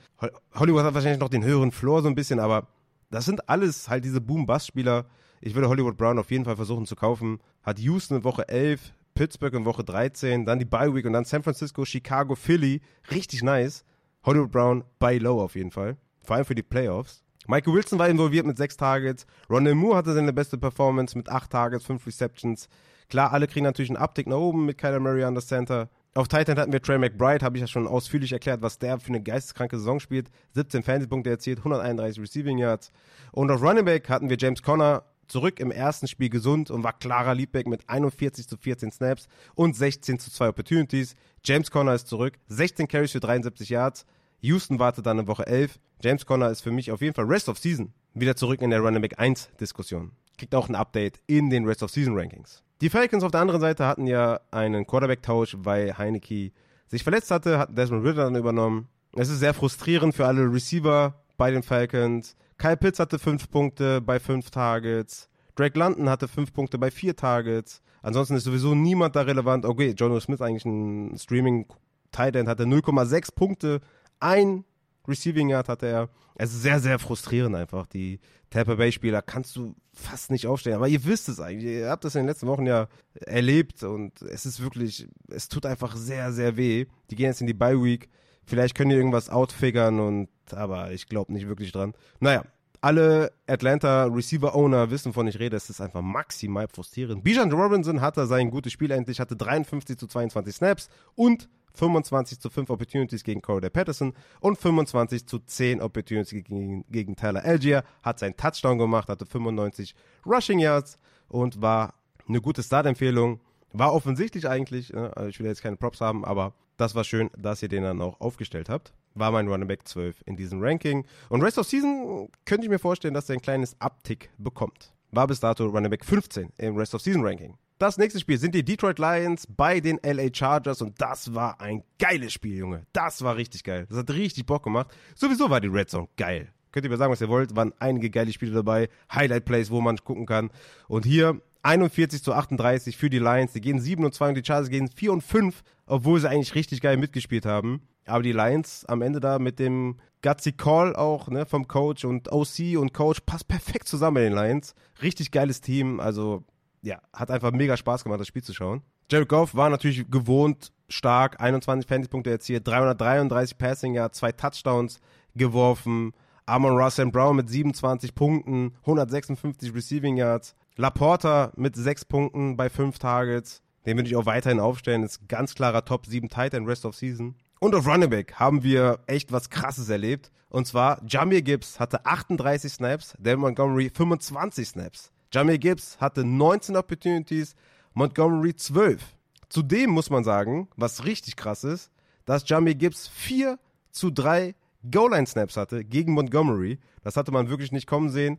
Hollywood 0.55 0.83
hat 0.83 0.95
wahrscheinlich 0.95 1.21
noch 1.21 1.29
den 1.29 1.45
höheren 1.45 1.71
Floor 1.71 2.03
so 2.03 2.09
ein 2.09 2.15
bisschen, 2.15 2.41
aber 2.41 2.67
das 3.11 3.25
sind 3.25 3.49
alles 3.49 3.89
halt 3.89 4.05
diese 4.05 4.21
Boom-Bust-Spieler. 4.21 5.07
Ich 5.41 5.55
würde 5.55 5.69
Hollywood 5.69 5.97
Brown 5.97 6.19
auf 6.19 6.31
jeden 6.31 6.45
Fall 6.45 6.57
versuchen 6.57 6.87
zu 6.87 6.97
kaufen. 6.97 7.41
Hat 7.63 7.79
Houston 7.79 8.17
in 8.17 8.25
Woche 8.25 8.49
11, 8.49 8.93
Pittsburgh 9.15 9.55
in 9.55 9.65
Woche 9.65 9.85
13, 9.85 10.45
dann 10.45 10.59
die 10.59 10.65
Bye 10.65 10.95
Week 10.95 11.05
und 11.05 11.13
dann 11.13 11.25
San 11.25 11.43
Francisco, 11.43 11.85
Chicago, 11.85 12.35
Philly. 12.35 12.81
Richtig 13.11 13.43
nice. 13.43 13.85
Hollywood 14.25 14.51
Brown 14.51 14.85
bei 14.99 15.19
Low 15.19 15.41
auf 15.41 15.55
jeden 15.55 15.71
Fall. 15.71 15.97
Vor 16.21 16.37
allem 16.37 16.45
für 16.45 16.55
die 16.55 16.63
Playoffs. 16.63 17.23
Michael 17.47 17.75
Wilson 17.75 17.99
war 17.99 18.09
involviert 18.09 18.47
mit 18.47 18.57
sechs 18.57 18.77
Targets. 18.77 19.27
Rondell 19.51 19.75
Moore 19.75 19.97
hatte 19.97 20.13
seine 20.13 20.33
beste 20.33 20.59
Performance 20.59 21.17
mit 21.17 21.29
acht 21.29 21.51
Targets, 21.51 21.85
fünf 21.85 22.07
Receptions. 22.07 22.69
Klar, 23.09 23.33
alle 23.33 23.47
kriegen 23.47 23.65
natürlich 23.65 23.91
einen 23.91 23.99
Uptick 23.99 24.27
nach 24.27 24.37
oben 24.37 24.67
mit 24.67 24.79
Kyler 24.79 25.01
Murray 25.01 25.25
an 25.25 25.35
das 25.35 25.47
Center. 25.47 25.89
Auf 26.15 26.29
Titan 26.29 26.59
hatten 26.59 26.73
wir 26.73 26.83
Trey 26.83 26.99
McBride, 26.99 27.45
habe 27.45 27.57
ich 27.57 27.63
ja 27.63 27.67
schon 27.67 27.87
ausführlich 27.87 28.33
erklärt, 28.33 28.63
was 28.63 28.79
der 28.79 29.01
für 29.01 29.09
eine 29.09 29.23
geisteskranke 29.23 29.79
Saison 29.79 29.99
spielt. 29.99 30.31
17 30.53 30.83
Fantasy-Punkte 30.83 31.31
erzielt, 31.31 31.59
131 31.59 32.23
Receiving 32.23 32.59
Yards. 32.59 32.93
Und 33.33 33.51
auf 33.51 33.63
Running 33.63 33.85
Back 33.85 34.09
hatten 34.09 34.29
wir 34.29 34.37
James 34.39 34.63
Conner, 34.63 35.05
zurück 35.29 35.61
im 35.61 35.71
ersten 35.71 36.09
Spiel 36.09 36.29
gesund 36.29 36.71
und 36.71 36.85
war 36.85 36.93
klarer 36.93 37.35
Leadback 37.35 37.67
mit 37.67 37.89
41 37.89 38.47
zu 38.47 38.59
14 38.59 38.91
Snaps 38.91 39.29
und 39.55 39.75
16 39.75 40.19
zu 40.19 40.31
2 40.31 40.49
Opportunities. 40.49 41.15
James 41.43 41.71
Conner 41.71 41.95
ist 41.95 42.09
zurück, 42.09 42.35
16 42.49 42.87
Carries 42.89 43.13
für 43.13 43.21
73 43.21 43.71
Yards. 43.71 44.05
Houston 44.43 44.81
wartet 44.81 45.07
dann 45.07 45.21
in 45.21 45.29
Woche 45.29 45.47
11. 45.47 45.79
James 46.01 46.27
Conner 46.27 46.51
ist 46.51 46.63
für 46.63 46.73
mich 46.73 46.91
auf 46.91 47.01
jeden 47.01 47.15
Fall 47.15 47.27
Rest 47.27 47.49
of 47.49 47.59
Season 47.59 47.93
wieder 48.13 48.35
zurück 48.35 48.61
in 48.61 48.71
der 48.71 48.81
Running 48.81 49.01
Back 49.01 49.19
1 49.19 49.51
Diskussion. 49.61 50.11
Kriegt 50.37 50.55
auch 50.57 50.69
ein 50.69 50.75
Update 50.75 51.21
in 51.29 51.49
den 51.49 51.65
Rest 51.65 51.83
of 51.85 51.91
Season 51.91 52.19
Rankings. 52.19 52.65
Die 52.81 52.91
Falcons 52.91 53.23
auf 53.23 53.31
der 53.31 53.41
anderen 53.41 53.61
Seite 53.61 53.87
hatten 53.87 54.09
ja 54.09 54.41
einen 54.51 54.85
Quarterback-Tausch, 54.85 55.59
weil 55.61 55.97
Heineke 55.97 56.51
sich 56.89 57.05
verletzt 57.05 57.31
hatte, 57.31 57.57
hat 57.57 57.79
Desmond 57.79 58.05
Ritter 58.05 58.25
dann 58.25 58.35
übernommen. 58.35 58.89
Es 59.15 59.29
ist 59.29 59.39
sehr 59.39 59.55
frustrierend 59.55 60.15
für 60.15 60.27
alle 60.27 60.53
Receiver 60.53 61.15
bei 61.37 61.53
den 61.53 61.63
Falcons. 61.63 62.35
Kyle 62.59 62.77
Pitts 62.77 62.99
hatte 62.99 63.21
fünf 63.21 63.49
Punkte 63.49 64.01
bei 64.01 64.19
fünf 64.19 64.51
Targets. 64.51 65.29
Drake 65.55 65.79
London 65.79 66.11
hatte 66.11 66.27
fünf 66.27 66.53
Punkte 66.53 66.79
bei 66.79 66.91
vier 66.91 67.15
Targets. 67.15 67.81
Ansonsten 68.03 68.35
ist 68.35 68.45
sowieso 68.45 68.75
niemand 68.75 69.15
da 69.15 69.21
relevant. 69.21 69.65
Okay, 69.65 69.95
Jono 69.97 70.19
Smith 70.19 70.41
eigentlich 70.41 70.65
ein 70.65 71.17
Streaming 71.17 71.67
Tight 72.13 72.37
hatte 72.47 72.65
0,6 72.65 73.35
Punkte, 73.35 73.81
ein 74.23 74.65
Receiving 75.07 75.49
Yard 75.49 75.69
hatte 75.69 75.87
er. 75.87 76.09
Es 76.37 76.53
ist 76.53 76.63
sehr, 76.63 76.81
sehr 76.81 76.99
frustrierend 76.99 77.57
einfach. 77.57 77.87
Die 77.87 78.21
Tampa 78.51 78.75
Bay 78.75 78.93
Spieler 78.93 79.23
kannst 79.23 79.57
du 79.57 79.75
fast 79.93 80.31
nicht 80.31 80.47
aufstellen. 80.47 80.77
Aber 80.77 80.89
ihr 80.89 81.05
wisst 81.05 81.29
es 81.29 81.41
eigentlich. 81.41 81.73
Ihr 81.73 81.91
habt 81.91 82.05
das 82.05 82.15
in 82.15 82.23
den 82.23 82.29
letzten 82.29 82.47
Wochen 82.47 82.67
ja 82.67 82.89
erlebt 83.21 83.83
und 83.83 84.23
es 84.23 84.47
ist 84.47 84.63
wirklich, 84.63 85.09
es 85.29 85.49
tut 85.49 85.67
einfach 85.67 85.97
sehr, 85.97 86.33
sehr 86.33 86.57
weh. 86.57 86.87
Die 87.11 87.17
gehen 87.17 87.27
jetzt 87.27 87.41
in 87.41 87.47
die 87.47 87.55
Bye 87.55 87.83
Week. 87.83 88.09
Vielleicht 88.45 88.75
können 88.75 88.91
die 88.91 88.97
irgendwas 88.97 89.31
outfigern 89.31 90.01
und, 90.01 90.29
aber 90.53 90.93
ich 90.93 91.07
glaube 91.07 91.33
nicht 91.33 91.49
wirklich 91.49 91.73
dran. 91.73 91.95
Naja, 92.21 92.45
alle 92.81 93.33
Atlanta 93.47 94.05
Receiver 94.05 94.55
Owner 94.55 94.91
wissen, 94.91 95.13
von 95.13 95.27
ich 95.29 95.39
rede. 95.39 95.57
Es 95.57 95.71
ist 95.71 95.81
einfach 95.81 96.03
maximal 96.03 96.67
frustrierend. 96.69 97.23
Bijan 97.23 97.53
Robinson 97.53 98.01
hatte 98.01 98.27
sein 98.27 98.51
gutes 98.51 98.73
Spiel 98.73 98.91
endlich, 98.91 99.21
hatte 99.21 99.37
53 99.37 99.97
zu 99.97 100.07
22 100.07 100.55
Snaps 100.55 100.89
und 101.15 101.49
25 101.75 102.41
zu 102.41 102.51
5 102.51 102.71
Opportunities 102.71 103.25
gegen 103.25 103.43
Corey 103.43 103.71
Patterson 103.71 104.15
und 104.41 104.59
25 104.59 105.27
zu 105.27 105.39
10 105.39 105.81
Opportunities 105.81 106.45
gegen, 106.45 106.85
gegen 106.91 107.17
Tyler 107.17 107.45
Algier. 107.45 107.85
Hat 108.03 108.19
seinen 108.19 108.37
Touchdown 108.37 108.79
gemacht, 108.79 109.09
hatte 109.09 109.27
95 109.27 109.95
Rushing 110.27 110.59
Yards 110.59 110.99
und 111.29 111.61
war 111.63 111.95
eine 112.29 112.41
gute 112.41 112.63
Startempfehlung. 112.63 113.41
War 113.73 113.95
offensichtlich 113.95 114.49
eigentlich, 114.49 114.93
ne? 114.93 115.17
also 115.17 115.29
ich 115.29 115.41
will 115.41 115.47
jetzt 115.47 115.63
keine 115.63 115.77
Props 115.77 116.01
haben, 116.01 116.25
aber 116.25 116.53
das 116.77 116.95
war 116.95 117.05
schön, 117.05 117.31
dass 117.37 117.63
ihr 117.63 117.69
den 117.69 117.85
dann 117.85 118.01
auch 118.01 118.21
aufgestellt 118.21 118.69
habt. 118.69 118.93
War 119.15 119.31
mein 119.31 119.49
Running 119.49 119.69
Back 119.69 119.87
12 119.87 120.23
in 120.27 120.37
diesem 120.37 120.63
Ranking. 120.63 121.07
Und 121.29 121.43
Rest 121.43 121.59
of 121.59 121.67
Season 121.67 122.29
könnte 122.45 122.67
ich 122.67 122.71
mir 122.71 122.79
vorstellen, 122.79 123.15
dass 123.15 123.29
er 123.29 123.35
ein 123.35 123.43
kleines 123.43 123.77
Uptick 123.81 124.31
bekommt. 124.39 124.93
War 125.11 125.27
bis 125.27 125.41
dato 125.41 125.67
Running 125.67 125.91
Back 125.91 126.05
15 126.05 126.51
im 126.59 126.77
Rest 126.77 126.95
of 126.95 127.03
Season 127.03 127.25
Ranking. 127.25 127.57
Das 127.83 127.99
nächste 127.99 128.21
Spiel 128.21 128.39
sind 128.39 128.55
die 128.55 128.65
Detroit 128.65 129.01
Lions 129.01 129.45
bei 129.45 129.81
den 129.81 129.99
LA 130.05 130.29
Chargers 130.33 130.83
und 130.83 131.01
das 131.01 131.35
war 131.35 131.61
ein 131.61 131.83
geiles 131.99 132.33
Spiel, 132.33 132.57
Junge. 132.57 132.87
Das 132.93 133.23
war 133.23 133.35
richtig 133.35 133.65
geil. 133.65 133.87
Das 133.89 133.99
hat 133.99 134.11
richtig 134.11 134.47
Bock 134.47 134.63
gemacht. 134.63 134.95
Sowieso 135.17 135.51
war 135.51 135.61
die 135.61 135.67
Red 135.67 135.91
Zone 135.91 136.07
geil. 136.17 136.53
Könnt 136.71 136.87
ihr 136.87 136.91
mir 136.91 136.97
sagen, 136.97 137.11
was 137.11 137.21
ihr 137.21 137.29
wollt. 137.29 137.57
Waren 137.57 137.73
einige 137.81 138.09
geile 138.09 138.33
Spiele 138.33 138.53
dabei. 138.53 138.89
Highlight 139.13 139.47
Plays, 139.47 139.73
wo 139.73 139.81
man 139.81 139.97
gucken 139.97 140.27
kann. 140.27 140.51
Und 140.87 141.05
hier 141.05 141.43
41 141.65 142.23
zu 142.23 142.33
38 142.33 142.97
für 142.97 143.11
die 143.11 143.19
Lions. 143.19 143.53
Die 143.53 143.61
gehen 143.61 143.81
7 143.81 144.05
und 144.05 144.15
2 144.15 144.29
und 144.29 144.35
die 144.37 144.45
Chargers 144.45 144.71
gehen 144.71 144.87
4 144.87 145.15
und 145.15 145.23
5, 145.23 145.65
obwohl 145.87 146.21
sie 146.21 146.31
eigentlich 146.31 146.55
richtig 146.55 146.83
geil 146.83 146.97
mitgespielt 146.97 147.47
haben. 147.47 147.83
Aber 148.07 148.23
die 148.23 148.31
Lions 148.31 148.85
am 148.85 149.03
Ende 149.03 149.19
da 149.19 149.41
mit 149.41 149.59
dem 149.59 149.97
Gutsy 150.23 150.53
Call 150.53 150.95
auch 150.95 151.27
ne, 151.31 151.47
vom 151.47 151.67
Coach 151.67 152.05
und 152.05 152.31
OC 152.31 152.79
und 152.79 152.95
Coach 152.95 153.23
passt 153.27 153.49
perfekt 153.49 153.89
zusammen 153.89 154.15
bei 154.15 154.21
den 154.23 154.35
Lions. 154.35 154.77
Richtig 155.03 155.33
geiles 155.33 155.61
Team. 155.61 155.99
Also 155.99 156.45
ja, 156.83 157.01
hat 157.13 157.31
einfach 157.31 157.53
mega 157.53 157.77
Spaß 157.77 158.05
gemacht, 158.05 158.21
das 158.21 158.27
Spiel 158.27 158.43
zu 158.43 158.53
schauen. 158.53 158.83
Jared 159.11 159.29
Goff 159.29 159.55
war 159.55 159.71
natürlich 159.71 160.11
gewohnt 160.11 160.73
stark, 160.89 161.41
21 161.41 161.89
Fantasy-Punkte 161.89 162.31
erzielt, 162.31 162.67
333 162.67 163.57
Passing 163.57 163.95
Yards, 163.95 164.19
zwei 164.19 164.33
Touchdowns 164.33 165.01
geworfen. 165.35 166.13
Amon 166.45 166.77
Russell 166.77 167.11
Brown 167.11 167.37
mit 167.37 167.49
27 167.49 168.15
Punkten, 168.15 168.75
156 168.81 169.75
Receiving 169.75 170.17
Yards. 170.17 170.55
Laporta 170.77 171.53
mit 171.57 171.77
6 171.77 172.07
Punkten 172.07 172.57
bei 172.57 172.69
5 172.69 172.99
Targets. 172.99 173.63
Den 173.87 173.97
würde 173.97 174.09
ich 174.09 174.17
auch 174.17 174.27
weiterhin 174.27 174.61
aufstellen. 174.61 175.03
Ist 175.03 175.29
ganz 175.29 175.55
klarer 175.55 175.85
Top 175.85 176.07
7 176.07 176.29
Titan 176.29 176.67
Rest 176.67 176.85
of 176.85 176.97
Season. 176.97 177.37
Und 177.61 177.75
auf 177.75 177.87
Running 177.87 178.11
Back 178.11 178.35
haben 178.35 178.65
wir 178.65 179.01
echt 179.07 179.31
was 179.31 179.51
Krasses 179.51 179.89
erlebt. 179.89 180.33
Und 180.49 180.67
zwar, 180.67 181.01
Jamir 181.07 181.43
Gibbs 181.43 181.79
hatte 181.79 182.05
38 182.05 182.73
Snaps, 182.73 183.15
Dale 183.19 183.37
Montgomery 183.37 183.91
25 183.95 184.69
Snaps. 184.69 185.13
Jamir 185.33 185.59
Gibbs 185.59 185.99
hatte 185.99 186.25
19 186.25 186.77
Opportunities, 186.77 187.55
Montgomery 187.95 188.55
12. 188.55 189.03
Zudem 189.49 189.91
muss 189.91 190.11
man 190.11 190.25
sagen, 190.25 190.69
was 190.77 191.05
richtig 191.05 191.37
krass 191.37 191.65
ist, 191.65 191.91
dass 192.27 192.47
Jamir 192.47 192.75
Gibbs 192.75 193.09
4 193.09 193.59
zu 193.91 194.11
3 194.11 194.55
Goal-Line-Snaps 194.91 195.57
hatte 195.57 195.85
gegen 195.85 196.13
Montgomery. 196.13 196.79
Das 197.03 197.17
hatte 197.17 197.33
man 197.33 197.49
wirklich 197.49 197.73
nicht 197.73 197.87
kommen 197.87 198.11
sehen. 198.11 198.39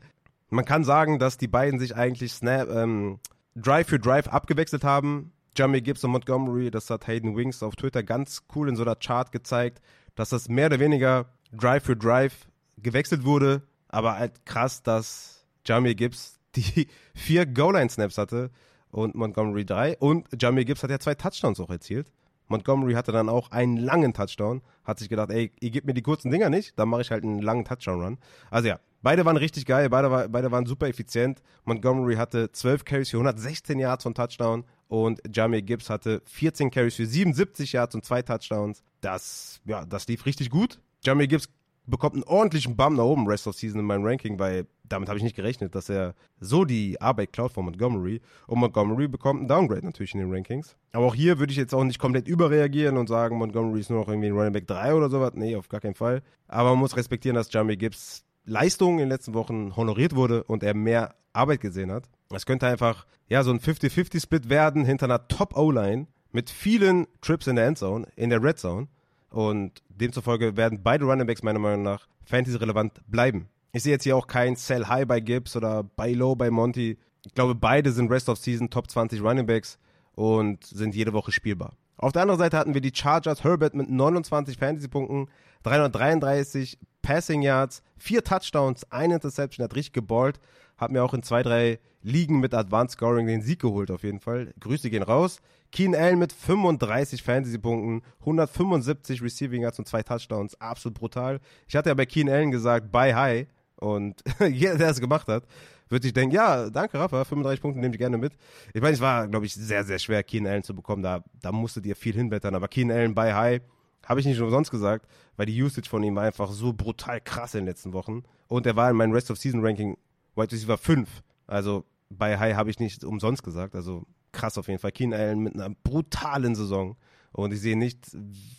Man 0.49 0.65
kann 0.65 0.83
sagen, 0.83 1.17
dass 1.17 1.37
die 1.37 1.47
beiden 1.47 1.79
sich 1.79 1.95
eigentlich 1.95 2.33
Snap, 2.33 2.69
ähm, 2.69 3.19
Drive 3.55 3.87
für 3.87 3.99
Drive 3.99 4.27
abgewechselt 4.27 4.83
haben. 4.83 5.31
Jamie 5.57 5.81
Gibbs 5.81 6.03
und 6.03 6.11
Montgomery, 6.11 6.69
das 6.69 6.89
hat 6.89 7.07
Hayden 7.07 7.35
Wings 7.35 7.63
auf 7.63 7.75
Twitter 7.75 8.03
ganz 8.03 8.43
cool 8.55 8.69
in 8.69 8.75
so 8.75 8.83
einer 8.83 8.95
Chart 8.95 9.31
gezeigt, 9.31 9.81
dass 10.15 10.29
das 10.29 10.47
mehr 10.47 10.67
oder 10.67 10.79
weniger 10.79 11.25
Drive 11.51 11.85
für 11.85 11.95
Drive 11.95 12.47
gewechselt 12.77 13.23
wurde. 13.23 13.63
Aber 13.87 14.17
halt 14.17 14.45
krass, 14.45 14.83
dass 14.83 15.45
Jamie 15.65 15.95
Gibbs 15.95 16.39
die 16.55 16.87
vier 17.13 17.45
Goal-Line-Snaps 17.45 18.17
hatte 18.17 18.51
und 18.91 19.15
Montgomery 19.15 19.65
drei. 19.65 19.97
Und 19.97 20.27
Jamie 20.39 20.65
Gibbs 20.65 20.83
hat 20.83 20.91
ja 20.91 20.99
zwei 20.99 21.15
Touchdowns 21.15 21.59
auch 21.59 21.69
erzielt. 21.69 22.11
Montgomery 22.47 22.93
hatte 22.93 23.11
dann 23.11 23.29
auch 23.29 23.51
einen 23.51 23.77
langen 23.77 24.13
Touchdown. 24.13 24.61
Hat 24.83 24.99
sich 24.99 25.09
gedacht, 25.09 25.29
ey, 25.31 25.51
ihr 25.59 25.69
gebt 25.71 25.87
mir 25.87 25.93
die 25.93 26.01
kurzen 26.01 26.29
Dinger 26.29 26.49
nicht, 26.49 26.77
dann 26.77 26.89
mache 26.89 27.01
ich 27.01 27.11
halt 27.11 27.23
einen 27.23 27.41
langen 27.41 27.65
Touchdown-Run. 27.65 28.17
Also 28.51 28.67
ja, 28.67 28.79
beide 29.01 29.25
waren 29.25 29.37
richtig 29.37 29.65
geil, 29.65 29.89
beide, 29.89 30.11
war, 30.11 30.27
beide 30.27 30.51
waren 30.51 30.65
super 30.65 30.87
effizient. 30.87 31.41
Montgomery 31.65 32.15
hatte 32.15 32.51
12 32.51 32.85
Carries 32.85 33.09
für 33.09 33.17
116 33.17 33.79
Yards 33.79 34.03
von 34.03 34.13
Touchdown 34.13 34.65
und 34.87 35.21
Jamie 35.31 35.61
Gibbs 35.61 35.89
hatte 35.89 36.21
14 36.25 36.69
Carries 36.69 36.95
für 36.95 37.05
77 37.05 37.73
Yards 37.73 37.95
und 37.95 38.05
zwei 38.05 38.21
Touchdowns. 38.21 38.83
Das, 39.01 39.61
ja, 39.65 39.85
das 39.85 40.07
lief 40.07 40.25
richtig 40.25 40.49
gut. 40.49 40.79
Jamie 41.03 41.27
Gibbs 41.27 41.49
bekommt 41.85 42.15
einen 42.15 42.23
ordentlichen 42.23 42.75
Bump 42.75 42.97
nach 42.97 43.03
oben 43.03 43.27
Rest 43.27 43.47
of 43.47 43.55
Season 43.55 43.79
in 43.79 43.85
meinem 43.85 44.05
Ranking, 44.05 44.39
weil 44.39 44.67
damit 44.87 45.09
habe 45.09 45.17
ich 45.17 45.23
nicht 45.23 45.35
gerechnet, 45.35 45.75
dass 45.75 45.89
er 45.89 46.13
so 46.39 46.65
die 46.65 47.01
Arbeit 47.01 47.33
klaut 47.33 47.51
von 47.51 47.65
Montgomery. 47.65 48.21
Und 48.47 48.59
Montgomery 48.59 49.07
bekommt 49.07 49.39
einen 49.39 49.47
Downgrade 49.47 49.85
natürlich 49.85 50.13
in 50.13 50.19
den 50.19 50.31
Rankings. 50.31 50.75
Aber 50.91 51.05
auch 51.05 51.15
hier 51.15 51.39
würde 51.39 51.51
ich 51.51 51.57
jetzt 51.57 51.73
auch 51.73 51.83
nicht 51.83 51.99
komplett 51.99 52.27
überreagieren 52.27 52.97
und 52.97 53.07
sagen, 53.07 53.37
Montgomery 53.37 53.79
ist 53.79 53.89
nur 53.89 53.99
noch 53.99 54.07
irgendwie 54.07 54.27
ein 54.27 54.33
Running 54.33 54.53
Back 54.53 54.67
3 54.67 54.93
oder 54.93 55.09
sowas. 55.09 55.31
Nee, 55.35 55.55
auf 55.55 55.69
gar 55.69 55.81
keinen 55.81 55.95
Fall. 55.95 56.21
Aber 56.47 56.71
man 56.71 56.79
muss 56.79 56.95
respektieren, 56.95 57.35
dass 57.35 57.51
Jamie 57.51 57.77
Gibbs 57.77 58.23
Leistung 58.45 58.93
in 58.93 58.99
den 58.99 59.09
letzten 59.09 59.33
Wochen 59.33 59.75
honoriert 59.75 60.15
wurde 60.15 60.43
und 60.43 60.63
er 60.63 60.75
mehr 60.75 61.15
Arbeit 61.31 61.61
gesehen 61.61 61.91
hat. 61.91 62.09
Es 62.31 62.45
könnte 62.45 62.67
einfach, 62.67 63.05
ja, 63.27 63.43
so 63.43 63.51
ein 63.51 63.59
50-50-Split 63.59 64.49
werden 64.49 64.85
hinter 64.85 65.05
einer 65.05 65.27
Top-O-Line 65.27 66.07
mit 66.31 66.49
vielen 66.49 67.07
Trips 67.21 67.47
in 67.47 67.55
der 67.55 67.67
Endzone, 67.67 68.07
in 68.15 68.29
der 68.29 68.43
Red 68.43 68.59
Zone. 68.59 68.87
Und 69.33 69.81
demzufolge 69.89 70.55
werden 70.57 70.81
beide 70.83 71.05
Running 71.05 71.25
Backs 71.25 71.41
meiner 71.41 71.57
Meinung 71.57 71.81
nach 71.81 72.07
fantasy-relevant 72.23 73.01
bleiben. 73.07 73.49
Ich 73.71 73.81
sehe 73.81 73.93
jetzt 73.93 74.03
hier 74.03 74.15
auch 74.15 74.27
kein 74.27 74.55
Sell 74.55 74.85
High 74.85 75.07
bei 75.07 75.19
Gibbs 75.21 75.55
oder 75.55 75.81
Buy 75.81 76.13
Low 76.13 76.35
bei 76.35 76.51
Monty. 76.51 76.99
Ich 77.25 77.33
glaube, 77.33 77.55
beide 77.55 77.91
sind 77.91 78.11
Rest 78.11 78.29
of 78.29 78.37
Season 78.37 78.69
Top 78.69 78.91
20 78.91 79.23
Running 79.23 79.47
Backs 79.47 79.79
und 80.13 80.63
sind 80.63 80.93
jede 80.93 81.13
Woche 81.13 81.31
spielbar. 81.31 81.73
Auf 81.97 82.11
der 82.11 82.21
anderen 82.21 82.37
Seite 82.37 82.59
hatten 82.59 82.75
wir 82.75 82.81
die 82.81 82.93
Chargers 82.93 83.43
Herbert 83.43 83.73
mit 83.73 83.89
29 83.89 84.55
Fantasy-Punkten, 84.57 85.27
333 85.63 86.77
Passing 87.01 87.41
Yards, 87.41 87.81
vier 87.97 88.23
Touchdowns, 88.23 88.83
eine 88.91 89.15
Interception, 89.15 89.63
hat 89.63 89.75
richtig 89.75 89.93
geballt. 89.93 90.39
Hat 90.77 90.91
mir 90.91 91.03
auch 91.03 91.13
in 91.13 91.23
zwei, 91.23 91.43
drei 91.43 91.79
Ligen 92.01 92.39
mit 92.39 92.53
Advanced 92.53 92.93
Scoring 92.93 93.27
den 93.27 93.41
Sieg 93.41 93.59
geholt, 93.61 93.91
auf 93.91 94.03
jeden 94.03 94.19
Fall. 94.19 94.53
Grüße 94.59 94.89
gehen 94.89 95.03
raus. 95.03 95.39
Keen 95.71 95.95
Allen 95.95 96.19
mit 96.19 96.31
35 96.31 97.23
Fantasy-Punkten, 97.23 98.03
175 98.19 99.23
Receiving 99.23 99.63
Yards 99.63 99.79
und 99.79 99.87
zwei 99.87 100.03
Touchdowns. 100.03 100.59
Absolut 100.61 100.99
brutal. 100.99 101.39
Ich 101.67 101.75
hatte 101.75 101.89
ja 101.89 101.95
bei 101.95 102.05
Keen 102.05 102.29
Allen 102.29 102.51
gesagt, 102.51 102.91
bye 102.91 103.15
high. 103.15 103.47
Und 103.77 104.23
jeder, 104.39 104.77
der 104.77 104.89
es 104.89 104.99
gemacht 104.99 105.27
hat, 105.27 105.45
würde 105.89 106.07
ich 106.07 106.13
denken, 106.13 106.35
ja, 106.35 106.69
danke 106.69 106.99
Rafa, 106.99 107.23
35 107.23 107.61
Punkte 107.61 107.79
nehme 107.79 107.93
ich 107.93 107.99
gerne 107.99 108.17
mit. 108.17 108.33
Ich 108.73 108.81
meine, 108.81 108.93
es 108.93 109.01
war, 109.01 109.27
glaube 109.27 109.45
ich, 109.45 109.53
sehr, 109.53 109.83
sehr 109.83 109.99
schwer, 109.99 110.23
Keen 110.23 110.45
Allen 110.45 110.63
zu 110.63 110.75
bekommen. 110.75 111.01
Da, 111.01 111.23
da 111.41 111.51
musstet 111.51 111.85
ihr 111.85 111.95
viel 111.95 112.13
hinwettern. 112.13 112.55
Aber 112.55 112.67
Keen 112.67 112.91
Allen 112.91 113.15
bei 113.15 113.33
High 113.33 113.61
habe 114.05 114.19
ich 114.19 114.25
nicht 114.25 114.39
umsonst 114.39 114.69
gesagt, 114.69 115.07
weil 115.37 115.45
die 115.45 115.61
Usage 115.61 115.89
von 115.89 116.03
ihm 116.03 116.15
war 116.15 116.23
einfach 116.23 116.51
so 116.51 116.73
brutal 116.73 117.19
krass 117.21 117.55
in 117.55 117.61
den 117.61 117.67
letzten 117.67 117.93
Wochen. 117.93 118.23
Und 118.47 118.65
er 118.65 118.75
war 118.75 118.89
in 118.89 118.95
meinem 118.95 119.13
Rest 119.13 119.31
of 119.31 119.37
Season 119.37 119.65
Ranking 119.65 119.97
Wide 120.35 120.51
Receiver 120.51 120.77
5. 120.77 121.23
Also 121.47 121.85
bei 122.09 122.37
High 122.37 122.55
habe 122.55 122.69
ich 122.69 122.79
nicht 122.79 123.03
umsonst 123.03 123.43
gesagt. 123.43 123.75
Also 123.75 124.05
krass 124.31 124.57
auf 124.57 124.67
jeden 124.67 124.79
Fall. 124.79 124.91
Keen 124.91 125.13
Allen 125.13 125.39
mit 125.39 125.55
einer 125.55 125.69
brutalen 125.69 126.55
Saison. 126.55 126.95
Und 127.31 127.51
ich 127.51 127.61
sehe 127.61 127.77
nicht, 127.77 128.15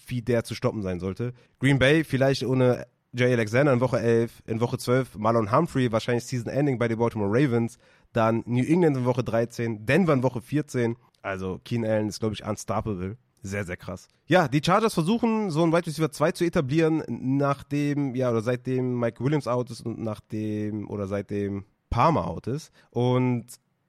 wie 0.06 0.22
der 0.22 0.44
zu 0.44 0.54
stoppen 0.54 0.82
sein 0.82 0.98
sollte. 0.98 1.32
Green 1.60 1.78
Bay 1.78 2.02
vielleicht 2.02 2.44
ohne 2.44 2.86
Jay 3.12 3.32
Alexander 3.32 3.72
in 3.72 3.80
Woche 3.80 4.00
11, 4.00 4.42
in 4.46 4.60
Woche 4.60 4.76
12 4.76 5.16
Marlon 5.18 5.52
Humphrey, 5.52 5.92
wahrscheinlich 5.92 6.24
Season 6.24 6.50
Ending 6.50 6.78
bei 6.78 6.88
den 6.88 6.98
Baltimore 6.98 7.30
Ravens, 7.30 7.78
dann 8.12 8.42
New 8.46 8.64
England 8.64 8.96
in 8.96 9.04
Woche 9.04 9.22
13, 9.22 9.86
Denver 9.86 10.14
in 10.14 10.24
Woche 10.24 10.40
14. 10.40 10.96
Also 11.22 11.60
Keen 11.64 11.84
Allen 11.84 12.08
ist, 12.08 12.18
glaube 12.18 12.34
ich, 12.34 12.44
unstoppable. 12.44 13.16
Sehr, 13.46 13.64
sehr 13.66 13.76
krass. 13.76 14.08
Ja, 14.26 14.48
die 14.48 14.62
Chargers 14.64 14.94
versuchen, 14.94 15.50
so 15.50 15.62
ein 15.62 15.70
Wide 15.70 15.86
Receiver 15.86 16.10
2 16.10 16.32
zu 16.32 16.44
etablieren, 16.44 17.02
nachdem, 17.08 18.14
ja, 18.14 18.30
oder 18.30 18.40
seitdem 18.40 18.98
Mike 18.98 19.22
Williams 19.22 19.46
out 19.46 19.70
ist 19.70 19.84
und 19.84 19.98
nachdem, 19.98 20.88
oder 20.88 21.06
seitdem 21.06 21.66
Palmer 21.90 22.26
out 22.26 22.46
ist. 22.46 22.72
Und 22.88 23.44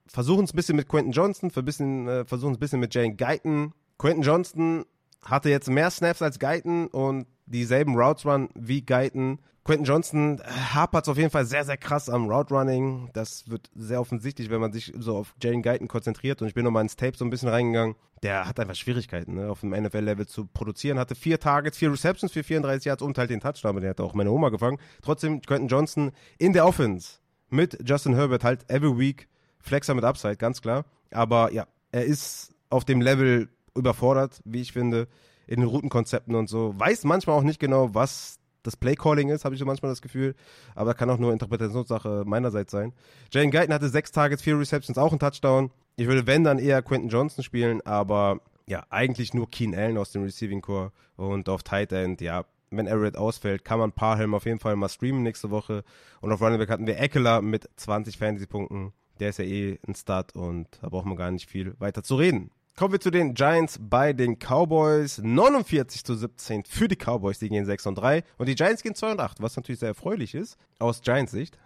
versuchen 0.08 0.44
es 0.44 0.54
ein 0.54 0.58
bisschen 0.58 0.76
mit 0.76 0.90
Quentin 0.90 1.14
Johnson, 1.14 1.50
äh, 1.50 2.26
versuchen 2.26 2.52
es 2.52 2.58
ein 2.58 2.60
bisschen 2.60 2.82
mit 2.82 2.94
Jane 2.94 3.16
Guyton. 3.16 3.72
Quentin 3.98 4.24
Johnson 4.24 4.86
hatte 5.24 5.50
jetzt 5.50 5.70
mehr 5.70 5.90
Snaps 5.90 6.22
als 6.22 6.38
Guyton 6.38 6.88
und 6.88 7.26
dieselben 7.46 7.96
Routes 7.96 8.26
Run 8.26 8.50
wie 8.56 8.82
Guyton. 8.82 9.40
Quentin 9.64 9.86
Johnson 9.86 10.42
hapert 10.76 11.10
auf 11.10 11.18
jeden 11.18 11.32
Fall 11.32 11.46
sehr, 11.46 11.66
sehr 11.66 11.78
krass 11.78 12.08
am 12.08 12.30
Route 12.30 12.54
Running. 12.54 13.10
Das 13.14 13.50
wird 13.50 13.72
sehr 13.76 14.00
offensichtlich, 14.00 14.52
wenn 14.52 14.62
man 14.62 14.72
sich 14.72 14.94
so 14.98 15.18
auf 15.18 15.34
Jalen 15.42 15.64
Guyton 15.64 15.88
konzentriert. 15.88 16.42
Und 16.42 16.48
ich 16.48 16.54
bin 16.54 16.64
nochmal 16.64 16.84
ins 16.84 16.96
Tape 16.96 17.18
so 17.18 17.26
ein 17.26 17.32
bisschen 17.32 17.50
reingegangen. 17.50 17.96
Der 18.22 18.48
hat 18.48 18.60
einfach 18.60 18.76
Schwierigkeiten, 18.76 19.36
ne, 19.36 19.50
auf 19.50 19.62
dem 19.62 19.72
NFL-Level 19.72 20.28
zu 20.28 20.46
produzieren. 20.46 21.00
Hatte 21.00 21.16
vier 21.16 21.40
Targets, 21.40 21.78
vier 21.78 21.92
Receptions 21.92 22.32
für 22.32 22.44
34 22.44 22.86
Yards 22.86 23.02
und 23.02 23.18
halt 23.18 23.32
den 23.32 23.40
Touchdown. 23.40 23.82
Der 23.82 23.92
hat 23.92 24.02
auch 24.02 24.14
meine 24.14 24.32
Oma 24.32 24.50
gefangen. 24.50 24.78
Trotzdem 25.02 25.42
Quentin 25.42 25.68
Johnson 25.68 26.12
in 26.38 26.54
der 26.54 26.68
Offense 26.68 27.20
mit 27.50 27.78
Justin 27.88 28.16
Herbert 28.16 28.44
halt 28.44 28.70
every 28.70 28.98
week 28.98 29.28
Flexer 29.60 29.96
mit 29.96 30.04
Upside, 30.04 30.38
ganz 30.38 30.62
klar. 30.62 30.86
Aber 31.12 31.52
ja, 31.52 31.66
er 31.92 32.06
ist 32.06 32.54
auf 32.70 32.86
dem 32.86 33.02
Level 33.02 33.50
überfordert, 33.76 34.42
wie 34.46 34.62
ich 34.62 34.74
finde 34.74 35.08
in 35.48 35.60
den 35.60 35.70
Routenkonzepten 35.70 36.36
und 36.36 36.48
so. 36.48 36.74
Weiß 36.78 37.04
manchmal 37.04 37.38
auch 37.38 37.44
nicht 37.44 37.60
genau, 37.60 37.94
was 37.94 38.40
das 38.64 38.76
Playcalling 38.76 39.30
ist, 39.30 39.46
habe 39.46 39.56
ich 39.56 39.60
so 39.60 39.66
manchmal 39.66 39.92
das 39.92 40.02
Gefühl. 40.02 40.36
Aber 40.74 40.94
kann 40.94 41.10
auch 41.10 41.18
nur 41.18 41.32
Interpretationssache 41.32 42.24
meinerseits 42.26 42.72
sein. 42.72 42.94
Jalen 43.32 43.52
Guyton 43.52 43.74
hatte 43.74 43.90
sechs 43.90 44.12
Targets, 44.12 44.42
vier 44.42 44.60
Receptions, 44.60 44.98
auch 44.98 45.14
ein 45.14 45.20
Touchdown. 45.20 45.72
Ich 45.96 46.08
würde, 46.08 46.28
wenn, 46.28 46.44
dann 46.44 46.60
eher 46.60 46.82
Quentin 46.82 47.10
Johnson 47.10 47.44
spielen, 47.44 47.82
aber 47.86 48.40
ja, 48.68 48.86
eigentlich 48.90 49.34
nur 49.34 49.50
Keen 49.50 49.76
Allen 49.76 49.98
aus 49.98 50.12
dem 50.12 50.24
Receiving 50.24 50.62
Core 50.62 50.92
und 51.16 51.48
auf 51.50 51.64
Tight 51.64 51.92
End, 51.92 52.22
ja, 52.22 52.46
wenn 52.72 52.88
Everett 52.88 53.16
ausfällt, 53.16 53.64
kann 53.64 53.80
man 53.80 53.92
Parhelm 53.92 54.34
auf 54.34 54.46
jeden 54.46 54.60
Fall 54.60 54.76
mal 54.76 54.90
streamen 54.90 55.24
nächste 55.24 55.52
Woche. 55.52 55.84
Und 56.20 56.32
auf 56.32 56.42
Running 56.42 56.58
Back 56.58 56.70
hatten 56.70 56.88
wir 56.88 57.00
Eckler 57.00 57.42
mit 57.42 57.70
20 57.76 58.18
Fantasy-Punkten. 58.18 58.92
Der 59.20 59.30
ist 59.30 59.40
ja 59.40 59.46
eh 59.46 59.80
ein 59.88 59.96
Start 59.96 60.36
und 60.36 60.68
da 60.82 60.90
braucht 60.90 61.06
man 61.06 61.16
gar 61.16 61.32
nicht 61.32 61.50
viel 61.50 61.80
weiter 61.80 62.04
zu 62.04 62.16
reden. 62.16 62.52
Kommen 62.78 62.92
wir 62.92 63.00
zu 63.00 63.10
den 63.10 63.36
Giants 63.36 63.80
bei 63.80 64.12
den 64.12 64.38
Cowboys. 64.38 65.20
49 65.20 66.04
zu 66.04 66.14
17 66.14 66.66
für 66.66 66.90
die 66.90 66.98
Cowboys, 66.98 67.40
die 67.40 67.48
gehen 67.48 67.64
6 67.64 67.86
und 67.86 67.96
3. 67.96 68.26
Und 68.38 68.50
die 68.50 68.56
Giants 68.56 68.84
gehen 68.84 68.96
2 68.96 69.14
und 69.14 69.22
8, 69.22 69.42
was 69.42 69.56
natürlich 69.56 69.80
sehr 69.80 69.90
erfreulich 69.90 70.36
ist, 70.36 70.58
aus 70.80 71.02
Giants 71.02 71.32
Sicht. 71.32 71.58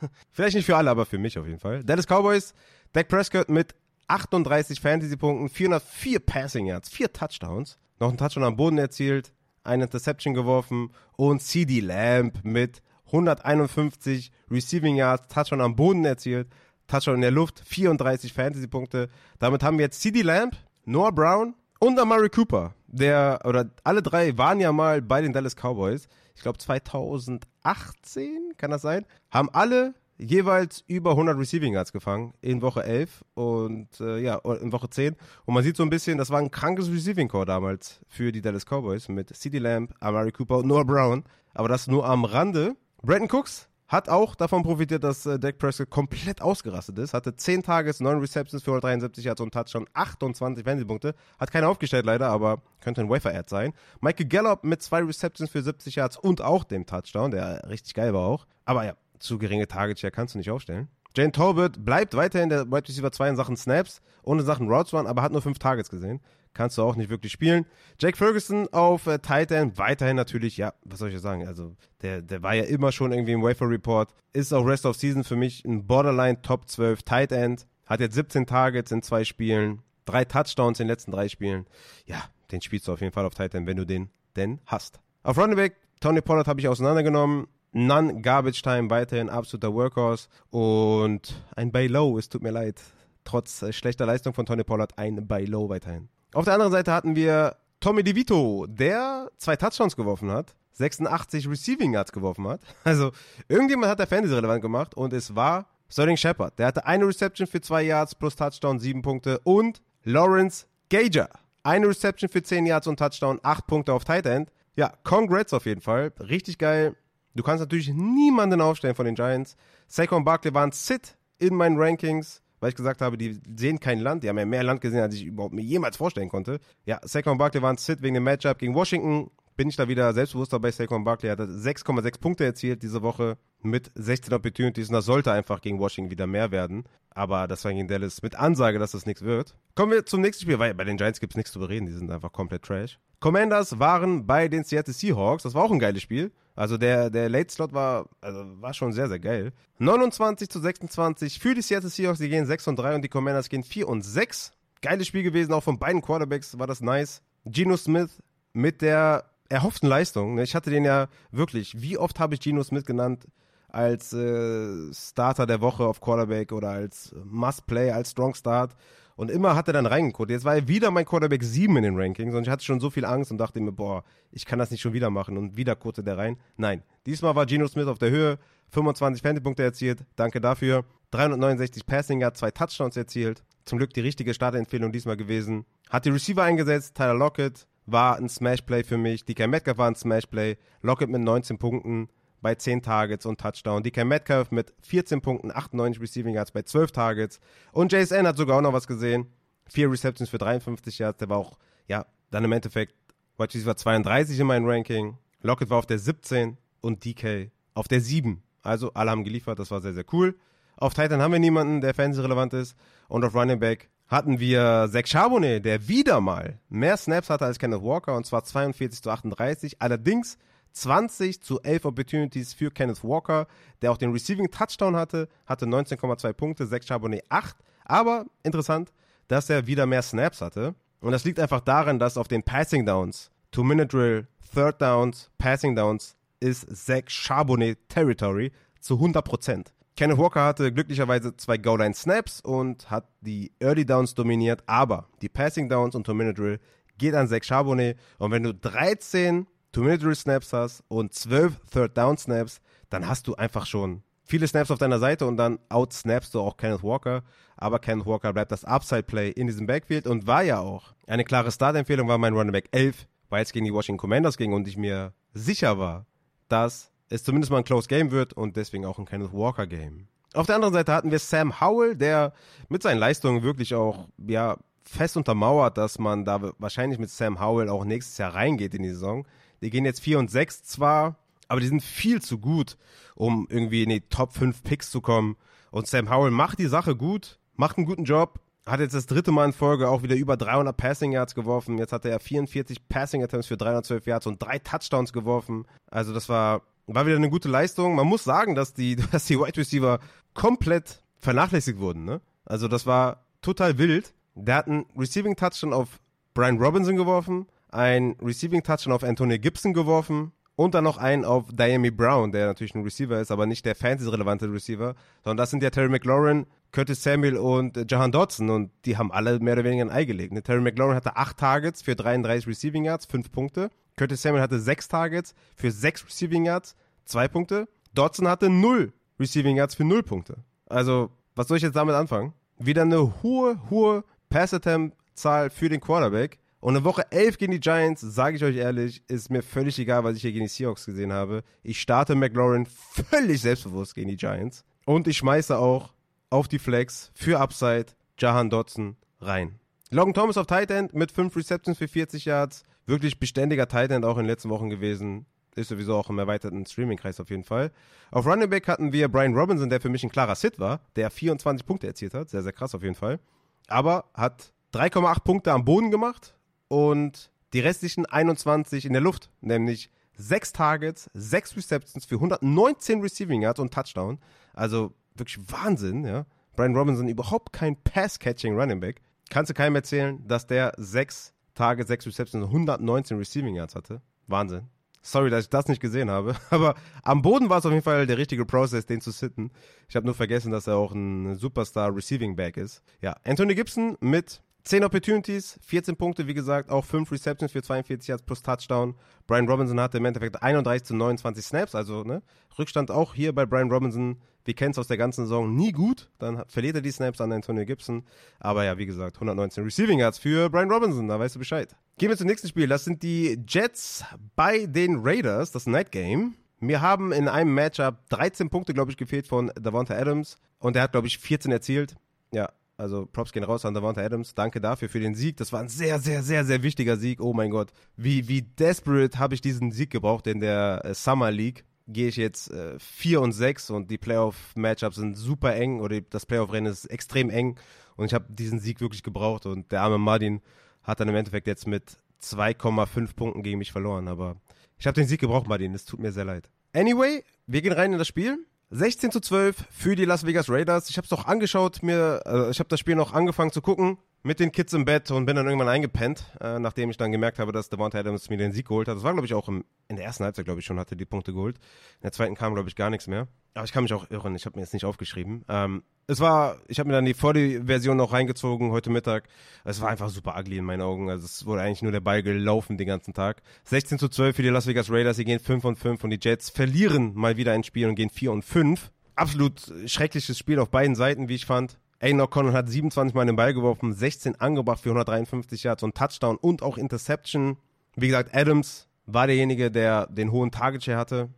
Vielleicht 0.32 0.56
nicht 0.56 0.64
für 0.64 0.78
alle, 0.78 0.88
aber 0.88 1.04
für 1.04 1.18
mich 1.18 1.38
auf 1.38 1.46
jeden 1.46 1.58
Fall. 1.58 1.84
Dallas 1.84 2.06
Cowboys, 2.06 2.54
Dak 2.94 3.08
Prescott 3.08 3.50
mit 3.50 3.74
38 4.06 4.80
Fantasy-Punkten, 4.80 5.50
404 5.50 6.20
Passing 6.20 6.64
Yards, 6.64 6.88
4 6.88 7.12
Touchdowns, 7.12 7.76
noch 8.00 8.08
einen 8.08 8.16
Touchdown 8.16 8.44
am 8.44 8.56
Boden 8.56 8.78
erzielt, 8.78 9.34
eine 9.64 9.84
Interception 9.84 10.32
geworfen 10.32 10.94
und 11.16 11.42
CD 11.42 11.80
Lamb 11.80 12.42
mit 12.42 12.80
151 13.08 14.32
Receiving 14.50 14.96
Yards, 14.96 15.28
Touchdown 15.28 15.60
am 15.60 15.76
Boden 15.76 16.06
erzielt, 16.06 16.48
Touchdown 16.86 17.16
in 17.16 17.20
der 17.22 17.30
Luft, 17.30 17.62
34 17.64 18.32
Fantasy-Punkte. 18.32 19.08
Damit 19.38 19.62
haben 19.62 19.78
wir 19.78 19.84
jetzt 19.84 20.00
CD 20.00 20.22
Lamb, 20.22 20.56
Noah 20.84 21.12
Brown 21.12 21.54
und 21.80 21.98
Amari 21.98 22.28
Cooper. 22.30 22.74
Der, 22.86 23.40
oder 23.44 23.70
alle 23.82 24.02
drei 24.02 24.36
waren 24.38 24.60
ja 24.60 24.72
mal 24.72 25.02
bei 25.02 25.20
den 25.20 25.32
Dallas 25.32 25.56
Cowboys. 25.56 26.08
Ich 26.36 26.42
glaube 26.42 26.58
2018, 26.58 28.54
kann 28.56 28.70
das 28.70 28.82
sein? 28.82 29.06
Haben 29.30 29.50
alle 29.52 29.94
jeweils 30.16 30.84
über 30.86 31.10
100 31.10 31.38
Receiving 31.38 31.74
Yards 31.74 31.92
gefangen 31.92 32.34
in 32.40 32.62
Woche 32.62 32.84
11 32.84 33.24
und 33.34 33.88
äh, 34.00 34.18
ja, 34.20 34.36
in 34.60 34.72
Woche 34.72 34.88
10. 34.88 35.16
Und 35.44 35.54
man 35.54 35.64
sieht 35.64 35.76
so 35.76 35.82
ein 35.82 35.90
bisschen, 35.90 36.18
das 36.18 36.30
war 36.30 36.38
ein 36.38 36.50
krankes 36.50 36.88
Receiving 36.90 37.28
Core 37.28 37.46
damals 37.46 38.00
für 38.08 38.32
die 38.32 38.40
Dallas 38.40 38.64
Cowboys 38.64 39.08
mit 39.08 39.34
CD 39.36 39.58
Lamb, 39.58 39.92
Amari 40.00 40.32
Cooper 40.32 40.58
und 40.58 40.66
Noah 40.66 40.84
Brown. 40.84 41.24
Aber 41.52 41.68
das 41.68 41.86
nur 41.86 42.06
am 42.06 42.24
Rande. 42.24 42.76
Brandon 43.02 43.28
Cooks 43.30 43.68
hat 43.94 44.08
auch 44.08 44.34
davon 44.34 44.62
profitiert, 44.62 45.04
dass 45.04 45.24
äh, 45.24 45.38
Dak 45.38 45.58
Prescott 45.58 45.88
komplett 45.88 46.42
ausgerastet 46.42 46.98
ist. 46.98 47.14
Hatte 47.14 47.34
10 47.34 47.62
Tages, 47.62 48.00
9 48.00 48.18
Receptions 48.18 48.62
für 48.62 48.70
173 48.72 49.24
Yards 49.24 49.40
und 49.40 49.54
Touchdown, 49.54 49.86
28 49.94 50.64
Fantasy-Punkte. 50.64 51.14
Hat 51.38 51.52
keiner 51.52 51.68
aufgestellt 51.68 52.04
leider, 52.04 52.28
aber 52.28 52.60
könnte 52.80 53.00
ein 53.00 53.08
Wafer-Ad 53.08 53.48
sein. 53.48 53.72
Michael 54.00 54.26
Gallup 54.26 54.64
mit 54.64 54.82
2 54.82 55.04
Receptions 55.04 55.50
für 55.50 55.62
70 55.62 55.94
Yards 55.94 56.16
und 56.16 56.42
auch 56.42 56.64
dem 56.64 56.86
Touchdown, 56.86 57.30
der 57.30 57.68
richtig 57.68 57.94
geil 57.94 58.12
war 58.12 58.26
auch. 58.26 58.46
Aber 58.64 58.84
ja, 58.84 58.94
zu 59.18 59.38
geringe 59.38 59.68
Target 59.68 60.00
Share 60.00 60.10
kannst 60.10 60.34
du 60.34 60.38
nicht 60.38 60.50
aufstellen. 60.50 60.88
Jane 61.16 61.30
Talbot 61.30 61.84
bleibt 61.84 62.16
weiterhin 62.16 62.48
der 62.48 62.66
Wide 62.66 62.88
Receiver 62.88 63.12
2 63.12 63.28
in 63.28 63.36
Sachen 63.36 63.56
Snaps 63.56 64.00
und 64.22 64.40
in 64.40 64.44
Sachen 64.44 64.68
Routes 64.68 64.92
Run, 64.92 65.06
aber 65.06 65.22
hat 65.22 65.30
nur 65.30 65.42
5 65.42 65.60
Targets 65.60 65.88
gesehen 65.88 66.20
kannst 66.54 66.78
du 66.78 66.82
auch 66.82 66.96
nicht 66.96 67.10
wirklich 67.10 67.32
spielen. 67.32 67.66
Jake 68.00 68.16
Ferguson 68.16 68.68
auf 68.72 69.06
äh, 69.06 69.18
Tight 69.18 69.50
End, 69.50 69.78
weiterhin 69.78 70.16
natürlich, 70.16 70.56
ja, 70.56 70.72
was 70.84 71.00
soll 71.00 71.12
ich 71.12 71.20
sagen, 71.20 71.46
also 71.46 71.76
der, 72.02 72.22
der 72.22 72.42
war 72.42 72.54
ja 72.54 72.64
immer 72.64 72.92
schon 72.92 73.12
irgendwie 73.12 73.32
im 73.32 73.42
Wafer 73.42 73.68
Report, 73.68 74.14
ist 74.32 74.52
auch 74.52 74.64
Rest 74.64 74.86
of 74.86 74.96
Season 74.96 75.24
für 75.24 75.36
mich 75.36 75.64
ein 75.64 75.86
Borderline 75.86 76.40
Top 76.42 76.68
12 76.68 77.02
Tight 77.02 77.32
End, 77.32 77.66
hat 77.86 78.00
jetzt 78.00 78.14
17 78.14 78.46
Targets 78.46 78.90
in 78.92 79.02
zwei 79.02 79.24
Spielen, 79.24 79.82
drei 80.04 80.24
Touchdowns 80.24 80.80
in 80.80 80.86
den 80.86 80.92
letzten 80.92 81.10
drei 81.10 81.28
Spielen. 81.28 81.66
Ja, 82.06 82.24
den 82.50 82.62
spielst 82.62 82.88
du 82.88 82.92
auf 82.92 83.00
jeden 83.00 83.12
Fall 83.12 83.26
auf 83.26 83.34
Tight 83.34 83.54
End, 83.54 83.66
wenn 83.66 83.76
du 83.76 83.84
den 83.84 84.10
denn 84.36 84.60
hast. 84.66 85.00
Auf 85.22 85.38
Running 85.38 85.56
Back, 85.56 85.76
Tony 86.00 86.20
Pollard 86.20 86.48
habe 86.48 86.60
ich 86.60 86.68
auseinandergenommen. 86.68 87.46
None 87.72 88.20
Garbage 88.20 88.62
Time 88.62 88.88
weiterhin 88.88 89.28
absoluter 89.28 89.74
Workhorse 89.74 90.28
und 90.50 91.34
ein 91.56 91.72
Buy 91.72 91.88
Low, 91.88 92.16
es 92.18 92.28
tut 92.28 92.42
mir 92.42 92.52
leid. 92.52 92.80
Trotz 93.24 93.62
äh, 93.62 93.72
schlechter 93.72 94.06
Leistung 94.06 94.32
von 94.32 94.46
Tony 94.46 94.62
Pollard 94.62 94.96
ein 94.96 95.26
Buy 95.26 95.44
Low 95.46 95.68
weiterhin. 95.68 96.08
Auf 96.34 96.44
der 96.44 96.54
anderen 96.54 96.72
Seite 96.72 96.92
hatten 96.92 97.16
wir 97.16 97.56
Tommy 97.80 98.02
DeVito, 98.02 98.66
der 98.68 99.30
zwei 99.38 99.56
Touchdowns 99.56 99.94
geworfen 99.94 100.30
hat, 100.30 100.54
86 100.72 101.48
Receiving 101.48 101.92
Yards 101.92 102.12
geworfen 102.12 102.48
hat. 102.48 102.60
Also 102.84 103.12
irgendjemand 103.48 103.90
hat 103.90 103.98
der 104.00 104.06
Fantasy 104.06 104.34
relevant 104.34 104.62
gemacht 104.62 104.94
und 104.94 105.12
es 105.12 105.36
war 105.36 105.66
Sterling 105.88 106.16
Shepard. 106.16 106.58
Der 106.58 106.66
hatte 106.66 106.86
eine 106.86 107.06
Reception 107.06 107.46
für 107.46 107.60
zwei 107.60 107.82
Yards 107.82 108.14
plus 108.14 108.34
Touchdown, 108.34 108.80
sieben 108.80 109.02
Punkte 109.02 109.38
und 109.44 109.80
Lawrence 110.02 110.66
Gager. 110.88 111.28
Eine 111.62 111.88
Reception 111.88 112.28
für 112.28 112.42
10 112.42 112.66
Yards 112.66 112.86
und 112.86 112.98
Touchdown, 112.98 113.40
acht 113.42 113.66
Punkte 113.66 113.92
auf 113.92 114.04
Tight 114.04 114.26
End. 114.26 114.50
Ja, 114.76 114.92
congrats 115.02 115.52
auf 115.52 115.66
jeden 115.66 115.80
Fall. 115.80 116.12
Richtig 116.20 116.58
geil. 116.58 116.96
Du 117.34 117.42
kannst 117.42 117.60
natürlich 117.60 117.88
niemanden 117.88 118.60
aufstellen 118.60 118.94
von 118.94 119.06
den 119.06 119.14
Giants. 119.14 119.56
Saquon 119.86 120.24
Barkley 120.24 120.52
war 120.52 120.64
ein 120.64 120.72
Sit 120.72 121.16
in 121.38 121.54
meinen 121.54 121.80
Rankings 121.80 122.42
weil 122.64 122.70
ich 122.70 122.76
gesagt 122.76 123.02
habe, 123.02 123.18
die 123.18 123.38
sehen 123.58 123.78
kein 123.78 124.00
Land, 124.00 124.24
die 124.24 124.30
haben 124.30 124.38
ja 124.38 124.46
mehr 124.46 124.62
Land 124.62 124.80
gesehen, 124.80 125.00
als 125.00 125.14
ich 125.14 125.26
überhaupt 125.26 125.52
mir 125.52 125.60
jemals 125.60 125.98
vorstellen 125.98 126.30
konnte. 126.30 126.60
Ja, 126.86 126.98
Saquon 127.02 127.36
Barkley 127.36 127.60
war 127.60 127.70
ein 127.70 127.76
Sit 127.76 128.00
wegen 128.00 128.14
dem 128.14 128.24
Matchup 128.24 128.58
gegen 128.58 128.74
Washington. 128.74 129.30
bin 129.54 129.68
ich 129.68 129.76
da 129.76 129.86
wieder 129.86 130.14
selbstbewusster 130.14 130.58
bei 130.58 130.70
Saquon 130.70 131.04
Barkley. 131.04 131.28
Er 131.28 131.32
hat 131.32 131.40
6,6 131.40 132.18
Punkte 132.18 132.46
erzielt 132.46 132.82
diese 132.82 133.02
Woche 133.02 133.36
mit 133.60 133.92
16 133.96 134.32
Opportunities 134.32 134.88
und 134.88 134.94
das 134.94 135.04
sollte 135.04 135.30
einfach 135.30 135.60
gegen 135.60 135.78
Washington 135.78 136.10
wieder 136.10 136.26
mehr 136.26 136.52
werden. 136.52 136.84
Aber 137.10 137.48
das 137.48 137.66
war 137.66 137.72
gegen 137.74 137.86
Dallas 137.86 138.22
mit 138.22 138.34
Ansage, 138.34 138.78
dass 138.78 138.92
das 138.92 139.04
nichts 139.04 139.20
wird. 139.20 139.54
Kommen 139.74 139.92
wir 139.92 140.06
zum 140.06 140.22
nächsten 140.22 140.44
Spiel, 140.44 140.58
weil 140.58 140.72
bei 140.72 140.84
den 140.84 140.96
Giants 140.96 141.20
gibt 141.20 141.34
es 141.34 141.36
nichts 141.36 141.52
zu 141.52 141.58
bereden, 141.58 141.84
die 141.84 141.92
sind 141.92 142.10
einfach 142.10 142.32
komplett 142.32 142.62
trash. 142.62 142.98
Commanders 143.20 143.78
waren 143.78 144.26
bei 144.26 144.48
den 144.48 144.64
Seattle 144.64 144.94
Seahawks, 144.94 145.42
das 145.42 145.52
war 145.52 145.64
auch 145.64 145.70
ein 145.70 145.78
geiles 145.78 146.00
Spiel. 146.00 146.32
Also 146.56 146.76
der, 146.76 147.10
der 147.10 147.28
Late 147.28 147.52
Slot 147.52 147.72
war, 147.72 148.08
also 148.20 148.44
war 148.60 148.74
schon 148.74 148.92
sehr, 148.92 149.08
sehr 149.08 149.18
geil. 149.18 149.52
29 149.78 150.48
zu 150.48 150.60
26 150.60 151.40
für 151.40 151.54
die 151.54 151.62
Seattle 151.62 151.90
Seahawks, 151.90 152.20
die 152.20 152.28
gehen 152.28 152.46
6 152.46 152.68
und 152.68 152.76
3 152.76 152.96
und 152.96 153.02
die 153.02 153.08
Commanders 153.08 153.48
gehen 153.48 153.64
4 153.64 153.88
und 153.88 154.02
6. 154.02 154.52
Geiles 154.80 155.06
Spiel 155.06 155.22
gewesen, 155.22 155.52
auch 155.52 155.62
von 155.62 155.78
beiden 155.78 156.02
Quarterbacks 156.02 156.58
war 156.58 156.66
das 156.66 156.80
nice. 156.80 157.22
Geno 157.44 157.76
Smith 157.76 158.22
mit 158.52 158.82
der 158.82 159.24
erhofften 159.48 159.88
Leistung. 159.88 160.36
Ne? 160.36 160.44
Ich 160.44 160.54
hatte 160.54 160.70
den 160.70 160.84
ja 160.84 161.08
wirklich, 161.32 161.80
wie 161.80 161.98
oft 161.98 162.20
habe 162.20 162.34
ich 162.34 162.40
Geno 162.40 162.62
Smith 162.62 162.84
genannt 162.84 163.26
als 163.68 164.12
äh, 164.12 164.92
Starter 164.94 165.46
der 165.46 165.60
Woche 165.60 165.84
auf 165.84 166.00
Quarterback 166.00 166.52
oder 166.52 166.70
als 166.70 167.14
Must-Play, 167.24 167.90
als 167.90 168.12
Strong 168.12 168.34
Start. 168.34 168.76
Und 169.16 169.30
immer 169.30 169.54
hat 169.54 169.68
er 169.68 169.74
dann 169.74 169.86
reingeguckt. 169.86 170.30
Jetzt 170.30 170.44
war 170.44 170.56
er 170.56 170.66
wieder 170.66 170.90
mein 170.90 171.04
Quarterback 171.04 171.42
7 171.42 171.76
in 171.76 171.84
den 171.84 171.96
Rankings 171.96 172.34
und 172.34 172.42
ich 172.42 172.48
hatte 172.48 172.64
schon 172.64 172.80
so 172.80 172.90
viel 172.90 173.04
Angst 173.04 173.30
und 173.30 173.38
dachte 173.38 173.60
mir, 173.60 173.72
boah, 173.72 174.04
ich 174.32 174.44
kann 174.44 174.58
das 174.58 174.70
nicht 174.70 174.80
schon 174.80 174.92
wieder 174.92 175.10
machen 175.10 175.36
und 175.36 175.56
wieder 175.56 175.76
kurte 175.76 176.02
der 176.02 176.18
rein. 176.18 176.36
Nein, 176.56 176.82
diesmal 177.06 177.36
war 177.36 177.46
Geno 177.46 177.68
Smith 177.68 177.86
auf 177.86 177.98
der 177.98 178.10
Höhe, 178.10 178.38
25 178.70 179.22
Fantasy-Punkte 179.22 179.62
erzielt, 179.62 180.04
danke 180.16 180.40
dafür. 180.40 180.84
369 181.12 181.86
Passing 181.86 182.20
Yards, 182.20 182.40
zwei 182.40 182.50
Touchdowns 182.50 182.96
erzielt. 182.96 183.44
Zum 183.64 183.78
Glück 183.78 183.94
die 183.94 184.00
richtige 184.00 184.34
Startempfehlung 184.34 184.90
diesmal 184.90 185.16
gewesen. 185.16 185.64
Hat 185.88 186.04
die 186.04 186.10
Receiver 186.10 186.42
eingesetzt, 186.42 186.96
Tyler 186.96 187.14
Lockett 187.14 187.68
war 187.86 188.16
ein 188.16 188.28
Smash-Play 188.28 188.82
für 188.82 188.98
mich, 188.98 189.24
DK 189.24 189.46
Metcalf 189.46 189.78
war 189.78 189.86
ein 189.86 189.94
Smash-Play, 189.94 190.56
Lockett 190.82 191.10
mit 191.10 191.22
19 191.22 191.58
Punkten, 191.58 192.08
bei 192.44 192.54
10 192.54 192.82
Targets 192.82 193.24
und 193.24 193.40
Touchdown. 193.40 193.82
DK 193.82 194.04
Metcalf 194.04 194.50
mit 194.50 194.74
14 194.82 195.22
Punkten, 195.22 195.50
98 195.50 196.00
Receiving 196.00 196.34
Yards 196.34 196.52
bei 196.52 196.60
12 196.60 196.92
Targets. 196.92 197.40
Und 197.72 197.90
JSN 197.90 198.26
hat 198.26 198.36
sogar 198.36 198.58
auch 198.58 198.60
noch 198.60 198.74
was 198.74 198.86
gesehen. 198.86 199.32
Vier 199.66 199.90
Receptions 199.90 200.28
für 200.28 200.36
53 200.36 200.98
Yards. 200.98 201.18
Der 201.18 201.30
war 201.30 201.38
auch, 201.38 201.58
ja, 201.88 202.04
dann 202.30 202.44
im 202.44 202.52
Endeffekt, 202.52 202.94
Wide 203.38 203.64
war 203.64 203.76
32 203.76 204.38
in 204.38 204.46
meinem 204.46 204.66
Ranking. 204.66 205.16
Lockett 205.40 205.70
war 205.70 205.78
auf 205.78 205.86
der 205.86 205.98
17 205.98 206.58
und 206.82 207.06
DK 207.06 207.50
auf 207.72 207.88
der 207.88 208.02
7. 208.02 208.42
Also 208.62 208.92
alle 208.92 209.10
haben 209.10 209.24
geliefert, 209.24 209.58
das 209.58 209.70
war 209.70 209.80
sehr, 209.80 209.94
sehr 209.94 210.04
cool. 210.12 210.36
Auf 210.76 210.92
Titan 210.92 211.22
haben 211.22 211.32
wir 211.32 211.38
niemanden, 211.38 211.80
der 211.80 211.94
fantasy-relevant 211.94 212.52
ist. 212.52 212.76
Und 213.08 213.24
auf 213.24 213.34
Running 213.34 213.58
Back 213.58 213.88
hatten 214.08 214.38
wir 214.38 214.90
Zach 214.92 215.06
Charbonnet, 215.06 215.64
der 215.64 215.88
wieder 215.88 216.20
mal 216.20 216.60
mehr 216.68 216.98
Snaps 216.98 217.30
hatte 217.30 217.46
als 217.46 217.58
Kenneth 217.58 217.82
Walker, 217.82 218.14
und 218.14 218.26
zwar 218.26 218.44
42 218.44 219.02
zu 219.02 219.10
38. 219.10 219.80
Allerdings 219.80 220.36
20 220.74 221.40
zu 221.40 221.62
11 221.62 221.84
Opportunities 221.84 222.52
für 222.52 222.70
Kenneth 222.70 223.02
Walker, 223.02 223.46
der 223.80 223.92
auch 223.92 223.96
den 223.96 224.12
Receiving 224.12 224.50
Touchdown 224.50 224.96
hatte, 224.96 225.28
hatte 225.46 225.66
19,2 225.66 226.32
Punkte, 226.32 226.66
6 226.66 226.86
Charbonnet 226.86 227.24
8. 227.28 227.56
Aber 227.84 228.26
interessant, 228.42 228.92
dass 229.28 229.48
er 229.48 229.66
wieder 229.66 229.86
mehr 229.86 230.02
Snaps 230.02 230.40
hatte. 230.40 230.74
Und 231.00 231.12
das 231.12 231.24
liegt 231.24 231.38
einfach 231.38 231.60
daran, 231.60 231.98
dass 231.98 232.16
auf 232.16 232.28
den 232.28 232.42
Passing 232.42 232.84
Downs, 232.86 233.30
Two-Minute-Drill, 233.52 234.26
Third 234.54 234.80
Downs, 234.80 235.30
Passing 235.38 235.76
Downs, 235.76 236.16
ist 236.40 236.66
Zach 236.76 237.08
Charbonnet 237.08 237.78
Territory 237.88 238.52
zu 238.80 238.94
100%. 238.94 239.66
Kenneth 239.96 240.18
Walker 240.18 240.44
hatte 240.44 240.72
glücklicherweise 240.72 241.36
zwei 241.36 241.56
Goal-Line-Snaps 241.56 242.40
und 242.40 242.90
hat 242.90 243.08
die 243.20 243.52
Early 243.60 243.86
Downs 243.86 244.14
dominiert, 244.14 244.62
aber 244.66 245.08
die 245.22 245.28
Passing 245.28 245.68
Downs 245.68 245.94
und 245.94 246.04
Two-Minute-Drill 246.04 246.58
geht 246.98 247.14
an 247.14 247.28
Zach 247.28 247.44
Charbonnet. 247.44 247.98
Und 248.18 248.30
wenn 248.32 248.42
du 248.42 248.52
13 248.52 249.46
Two-Minute-Snaps 249.74 250.52
hast 250.52 250.84
und 250.88 251.12
12 251.12 251.52
Third-Down-Snaps, 251.72 252.60
dann 252.90 253.08
hast 253.08 253.26
du 253.26 253.34
einfach 253.34 253.66
schon 253.66 254.02
viele 254.24 254.46
Snaps 254.48 254.70
auf 254.70 254.78
deiner 254.78 254.98
Seite 254.98 255.26
und 255.26 255.36
dann 255.36 255.58
outsnappst 255.68 256.34
du 256.34 256.40
auch 256.40 256.56
Kenneth 256.56 256.82
Walker. 256.82 257.22
Aber 257.56 257.78
Kenneth 257.78 258.06
Walker 258.06 258.32
bleibt 258.32 258.52
das 258.52 258.64
Upside-Play 258.64 259.30
in 259.30 259.46
diesem 259.46 259.66
Backfield 259.66 260.06
und 260.06 260.26
war 260.26 260.42
ja 260.42 260.60
auch. 260.60 260.94
Eine 261.06 261.24
klare 261.24 261.52
Start-Empfehlung 261.52 262.08
war 262.08 262.18
mein 262.18 262.34
Running 262.34 262.52
Back 262.52 262.68
11, 262.72 263.06
weil 263.28 263.42
es 263.42 263.52
gegen 263.52 263.64
die 263.64 263.72
Washington 263.72 263.98
Commanders 263.98 264.36
ging 264.36 264.52
und 264.52 264.66
ich 264.66 264.76
mir 264.76 265.12
sicher 265.32 265.78
war, 265.78 266.06
dass 266.48 266.90
es 267.10 267.24
zumindest 267.24 267.50
mal 267.50 267.58
ein 267.58 267.64
Close 267.64 267.88
Game 267.88 268.10
wird 268.10 268.32
und 268.32 268.56
deswegen 268.56 268.86
auch 268.86 268.98
ein 268.98 269.06
Kenneth 269.06 269.32
Walker 269.32 269.66
Game. 269.66 270.08
Auf 270.34 270.46
der 270.46 270.56
anderen 270.56 270.74
Seite 270.74 270.92
hatten 270.92 271.10
wir 271.10 271.18
Sam 271.18 271.60
Howell, 271.60 271.94
der 271.94 272.32
mit 272.68 272.82
seinen 272.82 272.98
Leistungen 272.98 273.42
wirklich 273.42 273.74
auch, 273.74 274.08
ja, 274.18 274.56
fest 274.82 275.16
untermauert, 275.16 275.78
dass 275.78 275.98
man 275.98 276.24
da 276.24 276.52
wahrscheinlich 276.58 276.98
mit 276.98 277.10
Sam 277.10 277.40
Howell 277.40 277.68
auch 277.68 277.84
nächstes 277.84 278.18
Jahr 278.18 278.34
reingeht 278.34 278.74
in 278.74 278.82
die 278.82 278.90
Saison. 278.90 279.26
Die 279.64 279.70
gehen 279.70 279.86
jetzt 279.86 280.00
4 280.00 280.18
und 280.18 280.30
6 280.30 280.64
zwar, 280.64 281.16
aber 281.48 281.60
die 281.60 281.66
sind 281.66 281.82
viel 281.82 282.20
zu 282.20 282.38
gut, 282.38 282.76
um 283.14 283.46
irgendwie 283.48 283.82
in 283.82 283.88
die 283.88 284.02
Top 284.02 284.34
5 284.34 284.62
Picks 284.62 284.90
zu 284.90 285.00
kommen. 285.00 285.36
Und 285.70 285.86
Sam 285.86 286.10
Howell 286.10 286.30
macht 286.30 286.58
die 286.58 286.66
Sache 286.66 286.94
gut, 286.94 287.38
macht 287.56 287.78
einen 287.78 287.86
guten 287.86 288.04
Job, 288.04 288.40
hat 288.66 288.80
jetzt 288.80 288.94
das 288.94 289.06
dritte 289.06 289.32
Mal 289.32 289.46
in 289.46 289.52
Folge 289.52 289.88
auch 289.88 290.02
wieder 290.02 290.16
über 290.16 290.36
300 290.36 290.76
Passing 290.76 291.12
Yards 291.12 291.34
geworfen. 291.34 291.78
Jetzt 291.78 291.92
hat 291.92 292.04
er 292.04 292.20
44 292.20 292.88
Passing 292.88 293.22
Attempts 293.22 293.46
für 293.46 293.56
312 293.56 294.06
Yards 294.06 294.26
und 294.26 294.42
drei 294.42 294.58
Touchdowns 294.58 295.12
geworfen. 295.12 295.66
Also 295.90 296.12
das 296.12 296.28
war, 296.28 296.62
war 296.86 297.06
wieder 297.06 297.16
eine 297.16 297.30
gute 297.30 297.48
Leistung. 297.48 297.94
Man 297.94 298.06
muss 298.06 298.24
sagen, 298.24 298.54
dass 298.54 298.74
die, 298.74 298.96
dass 299.12 299.24
die 299.24 299.38
Wide 299.38 299.56
Receiver 299.56 299.98
komplett 300.34 301.02
vernachlässigt 301.20 301.78
wurden. 301.78 302.04
Ne? 302.04 302.20
Also 302.44 302.68
das 302.68 302.86
war 302.86 303.24
total 303.40 303.78
wild. 303.78 304.12
Der 304.34 304.56
hat 304.56 304.66
einen 304.66 304.84
Receiving 304.96 305.36
Touchdown 305.36 305.72
auf 305.72 306.00
Brian 306.34 306.58
Robinson 306.58 306.96
geworfen, 306.96 307.46
ein 307.74 308.16
Receiving 308.22 308.62
Touchdown 308.62 308.92
auf 308.92 309.04
Antonio 309.04 309.38
Gibson 309.38 309.74
geworfen 309.74 310.32
und 310.56 310.74
dann 310.74 310.84
noch 310.84 310.98
einen 310.98 311.24
auf 311.24 311.46
Diami 311.52 311.90
Brown, 311.90 312.30
der 312.32 312.46
natürlich 312.46 312.74
ein 312.74 312.82
Receiver 312.82 313.20
ist, 313.20 313.30
aber 313.30 313.46
nicht 313.46 313.64
der 313.66 313.74
fantasy-relevante 313.74 314.52
Receiver, 314.52 314.94
sondern 315.24 315.36
das 315.36 315.50
sind 315.50 315.62
ja 315.62 315.70
Terry 315.70 315.88
McLaurin, 315.88 316.46
Curtis 316.70 317.02
Samuel 317.02 317.36
und 317.36 317.90
Jahan 317.90 318.12
Dodson 318.12 318.50
und 318.50 318.70
die 318.84 318.96
haben 318.96 319.10
alle 319.10 319.40
mehr 319.40 319.54
oder 319.54 319.64
weniger 319.64 319.84
ein 319.84 319.90
Ei 319.90 320.04
gelegt. 320.04 320.32
Ne? 320.32 320.42
Terry 320.42 320.60
McLaurin 320.60 320.96
hatte 320.96 321.16
acht 321.16 321.38
Targets 321.38 321.82
für 321.82 321.96
33 321.96 322.46
Receiving 322.46 322.84
Yards, 322.84 323.06
fünf 323.06 323.32
Punkte. 323.32 323.70
Curtis 323.96 324.22
Samuel 324.22 324.42
hatte 324.42 324.60
sechs 324.60 324.88
Targets 324.88 325.34
für 325.56 325.70
sechs 325.70 326.04
Receiving 326.06 326.44
Yards, 326.46 326.76
zwei 327.04 327.28
Punkte. 327.28 327.68
Dodson 327.94 328.28
hatte 328.28 328.50
null 328.50 328.92
Receiving 329.18 329.56
Yards 329.56 329.74
für 329.74 329.84
null 329.84 330.02
Punkte. 330.02 330.38
Also, 330.66 331.10
was 331.34 331.48
soll 331.48 331.56
ich 331.56 331.62
jetzt 331.62 331.76
damit 331.76 331.94
anfangen? 331.94 332.32
Wieder 332.58 332.82
eine 332.82 333.22
hohe, 333.22 333.60
hohe 333.70 334.04
Pass-Attempt-Zahl 334.30 335.50
für 335.50 335.68
den 335.68 335.80
Quarterback. 335.80 336.38
Und 336.64 336.76
in 336.76 336.84
Woche 336.84 337.04
11 337.12 337.36
gegen 337.36 337.52
die 337.52 337.60
Giants, 337.60 338.00
sage 338.00 338.36
ich 338.36 338.42
euch 338.42 338.56
ehrlich, 338.56 339.02
ist 339.06 339.30
mir 339.30 339.42
völlig 339.42 339.78
egal, 339.78 340.02
was 340.02 340.16
ich 340.16 340.22
hier 340.22 340.32
gegen 340.32 340.46
die 340.46 340.50
Seahawks 340.50 340.86
gesehen 340.86 341.12
habe. 341.12 341.42
Ich 341.62 341.78
starte 341.78 342.14
McLaurin 342.14 342.64
völlig 342.64 343.42
selbstbewusst 343.42 343.94
gegen 343.94 344.08
die 344.08 344.16
Giants. 344.16 344.64
Und 344.86 345.06
ich 345.06 345.18
schmeiße 345.18 345.58
auch 345.58 345.92
auf 346.30 346.48
die 346.48 346.58
Flex 346.58 347.10
für 347.12 347.38
Upside 347.38 347.88
Jahan 348.16 348.48
Dodson 348.48 348.96
rein. 349.20 349.58
Logan 349.90 350.14
Thomas 350.14 350.38
auf 350.38 350.46
Tight 350.46 350.70
End 350.70 350.94
mit 350.94 351.12
5 351.12 351.36
Receptions 351.36 351.76
für 351.76 351.86
40 351.86 352.24
Yards. 352.24 352.62
Wirklich 352.86 353.20
beständiger 353.20 353.68
Tight 353.68 353.90
End 353.90 354.06
auch 354.06 354.16
in 354.16 354.22
den 354.22 354.30
letzten 354.30 354.48
Wochen 354.48 354.70
gewesen. 354.70 355.26
Ist 355.56 355.68
sowieso 355.68 355.94
auch 355.96 356.08
im 356.08 356.18
erweiterten 356.18 356.64
Streaming-Kreis 356.64 357.20
auf 357.20 357.28
jeden 357.28 357.44
Fall. 357.44 357.72
Auf 358.10 358.24
Running 358.24 358.48
Back 358.48 358.68
hatten 358.68 358.90
wir 358.90 359.08
Brian 359.08 359.34
Robinson, 359.34 359.68
der 359.68 359.82
für 359.82 359.90
mich 359.90 360.02
ein 360.02 360.10
klarer 360.10 360.34
Sit 360.34 360.58
war, 360.58 360.80
der 360.96 361.10
24 361.10 361.66
Punkte 361.66 361.88
erzielt 361.88 362.14
hat. 362.14 362.30
Sehr, 362.30 362.42
sehr 362.42 362.52
krass 362.52 362.74
auf 362.74 362.82
jeden 362.82 362.94
Fall. 362.94 363.20
Aber 363.66 364.06
hat 364.14 364.54
3,8 364.72 365.24
Punkte 365.24 365.52
am 365.52 365.66
Boden 365.66 365.90
gemacht 365.90 366.34
und 366.68 367.30
die 367.52 367.60
restlichen 367.60 368.06
21 368.06 368.84
in 368.84 368.92
der 368.92 369.02
Luft, 369.02 369.30
nämlich 369.40 369.90
6 370.16 370.52
Targets, 370.52 371.10
6 371.14 371.56
Receptions 371.56 372.04
für 372.04 372.16
119 372.16 373.00
Receiving 373.00 373.42
Yards 373.42 373.60
und 373.60 373.72
Touchdown. 373.72 374.18
Also 374.52 374.94
wirklich 375.14 375.38
Wahnsinn, 375.50 376.04
ja. 376.04 376.26
Brian 376.56 376.76
Robinson 376.76 377.08
überhaupt 377.08 377.52
kein 377.52 377.76
Pass-Catching 377.82 378.58
Running 378.58 378.80
Back. 378.80 379.02
Kannst 379.30 379.50
du 379.50 379.54
keinem 379.54 379.74
erzählen, 379.76 380.24
dass 380.26 380.46
der 380.46 380.72
6 380.76 381.32
Targets, 381.54 381.88
6 381.88 382.06
Receptions 382.06 382.44
und 382.44 382.50
119 382.50 383.18
Receiving 383.18 383.56
Yards 383.56 383.74
hatte. 383.74 384.02
Wahnsinn. 384.26 384.68
Sorry, 385.02 385.28
dass 385.30 385.44
ich 385.44 385.50
das 385.50 385.68
nicht 385.68 385.82
gesehen 385.82 386.10
habe. 386.10 386.34
Aber 386.50 386.74
am 387.02 387.22
Boden 387.22 387.50
war 387.50 387.58
es 387.58 387.66
auf 387.66 387.72
jeden 387.72 387.84
Fall 387.84 388.06
der 388.06 388.18
richtige 388.18 388.46
Prozess, 388.46 388.86
den 388.86 389.00
zu 389.00 389.10
sitten. 389.10 389.50
Ich 389.88 389.96
habe 389.96 390.06
nur 390.06 390.14
vergessen, 390.14 390.50
dass 390.50 390.66
er 390.66 390.76
auch 390.76 390.92
ein 390.92 391.36
Superstar 391.36 391.94
Receiving 391.94 392.36
Back 392.36 392.56
ist. 392.56 392.82
Ja, 393.02 393.16
Anthony 393.24 393.54
Gibson 393.54 393.96
mit 394.00 394.42
10 394.64 394.82
Opportunities, 394.82 395.58
14 395.62 395.96
Punkte, 395.96 396.26
wie 396.26 396.32
gesagt, 396.32 396.70
auch 396.70 396.86
5 396.86 397.12
Receptions 397.12 397.52
für 397.52 397.62
42 397.62 398.08
Yards 398.08 398.22
plus 398.22 398.42
Touchdown. 398.42 398.94
Brian 399.26 399.46
Robinson 399.46 399.78
hatte 399.78 399.98
im 399.98 400.06
Endeffekt 400.06 400.42
31 400.42 400.84
zu 400.84 400.94
29 400.94 401.44
Snaps, 401.44 401.74
also 401.74 402.02
ne, 402.02 402.22
Rückstand 402.58 402.90
auch 402.90 403.12
hier 403.12 403.34
bei 403.34 403.44
Brian 403.44 403.70
Robinson. 403.70 404.22
Wir 404.46 404.54
kennen 404.54 404.70
es 404.70 404.78
aus 404.78 404.86
der 404.86 404.96
ganzen 404.96 405.24
Saison 405.24 405.54
nie 405.54 405.72
gut. 405.72 406.10
Dann 406.18 406.44
verliert 406.48 406.76
er 406.76 406.82
die 406.82 406.90
Snaps 406.90 407.20
an 407.20 407.32
Antonio 407.32 407.64
Gibson. 407.64 408.04
Aber 408.40 408.64
ja, 408.64 408.76
wie 408.76 408.86
gesagt, 408.86 409.16
119 409.16 409.64
Receiving 409.64 409.98
Yards 409.98 410.18
für 410.18 410.50
Brian 410.50 410.70
Robinson, 410.70 411.08
da 411.08 411.18
weißt 411.18 411.34
du 411.34 411.38
Bescheid. 411.38 411.74
Gehen 411.98 412.10
wir 412.10 412.16
zum 412.16 412.26
nächsten 412.26 412.48
Spiel. 412.48 412.66
Das 412.66 412.84
sind 412.84 413.02
die 413.02 413.38
Jets 413.46 414.04
bei 414.36 414.66
den 414.66 415.00
Raiders, 415.02 415.50
das 415.50 415.66
Night 415.66 415.92
Game. 415.92 416.34
Wir 416.60 416.80
haben 416.80 417.12
in 417.12 417.28
einem 417.28 417.54
Matchup 417.54 417.96
13 418.10 418.50
Punkte, 418.50 418.74
glaube 418.74 418.90
ich, 418.90 418.96
gefehlt 418.96 419.26
von 419.26 419.50
Davante 419.60 419.96
Adams. 419.96 420.38
Und 420.58 420.76
er 420.76 420.82
hat, 420.82 420.92
glaube 420.92 421.06
ich, 421.06 421.18
14 421.18 421.52
erzielt. 421.52 421.96
Ja, 422.32 422.50
Also 422.76 423.06
Props 423.06 423.32
gehen 423.32 423.44
raus 423.44 423.64
an 423.64 423.74
Davante 423.74 424.02
Adams. 424.02 424.34
Danke 424.34 424.60
dafür 424.60 424.88
für 424.88 424.98
den 424.98 425.14
Sieg. 425.14 425.36
Das 425.36 425.52
war 425.52 425.60
ein 425.60 425.68
sehr, 425.68 426.00
sehr, 426.00 426.22
sehr, 426.22 426.44
sehr 426.44 426.62
wichtiger 426.62 426.96
Sieg. 426.96 427.20
Oh 427.20 427.32
mein 427.32 427.50
Gott. 427.50 427.72
Wie, 427.96 428.28
wie 428.28 428.42
desperate 428.42 429.18
habe 429.18 429.34
ich 429.34 429.40
diesen 429.40 429.70
Sieg 429.70 429.90
gebraucht 429.90 430.26
in 430.26 430.40
der 430.40 430.80
äh, 430.84 430.94
Summer 430.94 431.30
League. 431.30 431.64
Gehe 431.86 432.08
ich 432.08 432.16
jetzt 432.16 432.50
äh, 432.50 432.78
4 432.78 433.20
und 433.20 433.32
6 433.32 433.70
und 433.70 433.90
die 433.90 433.98
Playoff-Matchups 433.98 434.96
sind 434.96 435.16
super 435.16 435.54
eng 435.54 435.80
oder 435.80 436.00
das 436.00 436.26
Playoff-Rennen 436.26 436.72
ist 436.72 436.86
extrem 436.86 437.30
eng. 437.30 437.56
Und 437.96 438.06
ich 438.06 438.14
habe 438.14 438.26
diesen 438.28 438.58
Sieg 438.58 438.80
wirklich 438.80 439.02
gebraucht 439.02 439.46
und 439.46 439.70
der 439.70 439.82
arme 439.82 439.98
Martin 439.98 440.40
hat 440.82 440.98
dann 440.98 441.08
im 441.08 441.14
Endeffekt 441.14 441.46
jetzt 441.46 441.66
mit 441.66 441.98
2,5 442.22 443.14
Punkten 443.14 443.42
gegen 443.42 443.58
mich 443.58 443.70
verloren. 443.70 444.08
Aber 444.08 444.36
ich 444.78 444.86
habe 444.86 444.94
den 444.94 445.06
Sieg 445.06 445.20
gebraucht, 445.20 445.46
Martin. 445.46 445.74
Es 445.74 445.84
tut 445.84 446.00
mir 446.00 446.10
sehr 446.10 446.24
leid. 446.24 446.50
Anyway, 446.72 447.22
wir 447.46 447.62
gehen 447.62 447.72
rein 447.72 447.92
in 447.92 447.98
das 447.98 448.08
Spiel. 448.08 448.44
16 448.74 449.12
zu 449.12 449.20
12 449.20 449.56
für 449.70 449.94
die 449.94 450.04
Las 450.04 450.26
Vegas 450.26 450.50
Raiders. 450.50 450.90
Ich 450.90 450.96
habe 450.96 451.04
es 451.04 451.10
doch 451.10 451.26
angeschaut, 451.26 451.82
mir, 451.82 452.22
äh, 452.26 452.50
ich 452.50 452.58
habe 452.58 452.68
das 452.68 452.80
Spiel 452.80 452.96
noch 452.96 453.12
angefangen 453.12 453.52
zu 453.52 453.62
gucken 453.62 453.98
mit 454.24 454.40
den 454.40 454.50
Kids 454.52 454.72
im 454.72 454.86
Bett 454.86 455.10
und 455.10 455.26
bin 455.26 455.36
dann 455.36 455.46
irgendwann 455.46 455.68
eingepennt, 455.68 456.24
äh, 456.40 456.58
nachdem 456.58 456.90
ich 456.90 456.96
dann 456.96 457.12
gemerkt 457.12 457.38
habe, 457.38 457.52
dass 457.52 457.68
Devonta 457.68 457.98
Adams 457.98 458.30
mir 458.30 458.38
den 458.38 458.52
Sieg 458.52 458.66
geholt 458.66 458.88
hat. 458.88 458.96
Das 458.96 459.04
war, 459.04 459.12
glaube 459.12 459.26
ich, 459.26 459.34
auch 459.34 459.48
im, 459.48 459.64
in 459.86 459.96
der 459.96 460.06
ersten 460.06 460.24
Halbzeit, 460.24 460.46
glaube 460.46 460.60
ich, 460.60 460.66
schon, 460.66 460.80
hatte 460.80 460.96
die 460.96 461.04
Punkte 461.04 461.34
geholt. 461.34 461.58
In 461.58 462.02
der 462.04 462.12
zweiten 462.12 462.34
kam, 462.34 462.54
glaube 462.54 462.70
ich, 462.70 462.74
gar 462.74 462.88
nichts 462.88 463.06
mehr. 463.06 463.28
Aber 463.52 463.66
ich 463.66 463.72
kann 463.72 463.84
mich 463.84 463.92
auch 463.92 464.10
irren, 464.10 464.34
ich 464.34 464.46
habe 464.46 464.58
mir 464.58 464.62
jetzt 464.62 464.72
nicht 464.72 464.86
aufgeschrieben. 464.86 465.44
Ähm, 465.48 465.82
es 466.06 466.20
war, 466.20 466.56
ich 466.68 466.78
habe 466.78 466.88
mir 466.88 466.94
dann 466.94 467.04
die 467.04 467.12
Vorversion 467.12 467.98
noch 467.98 468.12
reingezogen 468.12 468.70
heute 468.70 468.88
Mittag. 468.88 469.28
Es 469.62 469.82
war 469.82 469.90
einfach 469.90 470.08
super 470.08 470.36
ugly 470.38 470.56
in 470.56 470.64
meinen 470.64 470.80
Augen. 470.80 471.10
Also 471.10 471.26
es 471.26 471.44
wurde 471.44 471.60
eigentlich 471.60 471.82
nur 471.82 471.92
der 471.92 472.00
Ball 472.00 472.22
gelaufen 472.22 472.78
den 472.78 472.86
ganzen 472.86 473.12
Tag. 473.12 473.42
16 473.64 473.98
zu 473.98 474.08
12 474.08 474.36
für 474.36 474.42
die 474.42 474.48
Las 474.48 474.66
Vegas 474.66 474.90
Raiders, 474.90 475.16
sie 475.16 475.26
gehen 475.26 475.38
5 475.38 475.64
und 475.64 475.76
5 475.76 476.02
und 476.02 476.10
die 476.10 476.18
Jets 476.20 476.48
verlieren 476.48 477.12
mal 477.14 477.36
wieder 477.36 477.52
ein 477.52 477.62
Spiel 477.62 477.88
und 477.88 477.94
gehen 477.94 478.10
4 478.10 478.32
und 478.32 478.42
5. 478.42 478.90
Absolut 479.16 479.60
schreckliches 479.86 480.38
Spiel 480.38 480.58
auf 480.58 480.70
beiden 480.70 480.96
Seiten, 480.96 481.28
wie 481.28 481.34
ich 481.34 481.46
fand. 481.46 481.78
Aiden 482.00 482.20
O'Connell 482.20 482.52
hat 482.52 482.68
27 482.68 483.14
Mal 483.14 483.26
den 483.26 483.36
Ball 483.36 483.54
geworfen, 483.54 483.92
16 483.92 484.40
angebracht 484.40 484.80
für 484.80 484.90
153 484.90 485.62
Yards 485.62 485.82
und 485.82 485.94
Touchdown 485.96 486.36
und 486.36 486.62
auch 486.62 486.76
Interception. 486.76 487.56
Wie 487.96 488.08
gesagt, 488.08 488.34
Adams 488.34 488.88
war 489.06 489.26
derjenige, 489.26 489.70
der 489.70 490.06
den 490.06 490.32
hohen 490.32 490.50
Target 490.50 490.84
Share 490.84 490.98
hatte, 490.98 491.28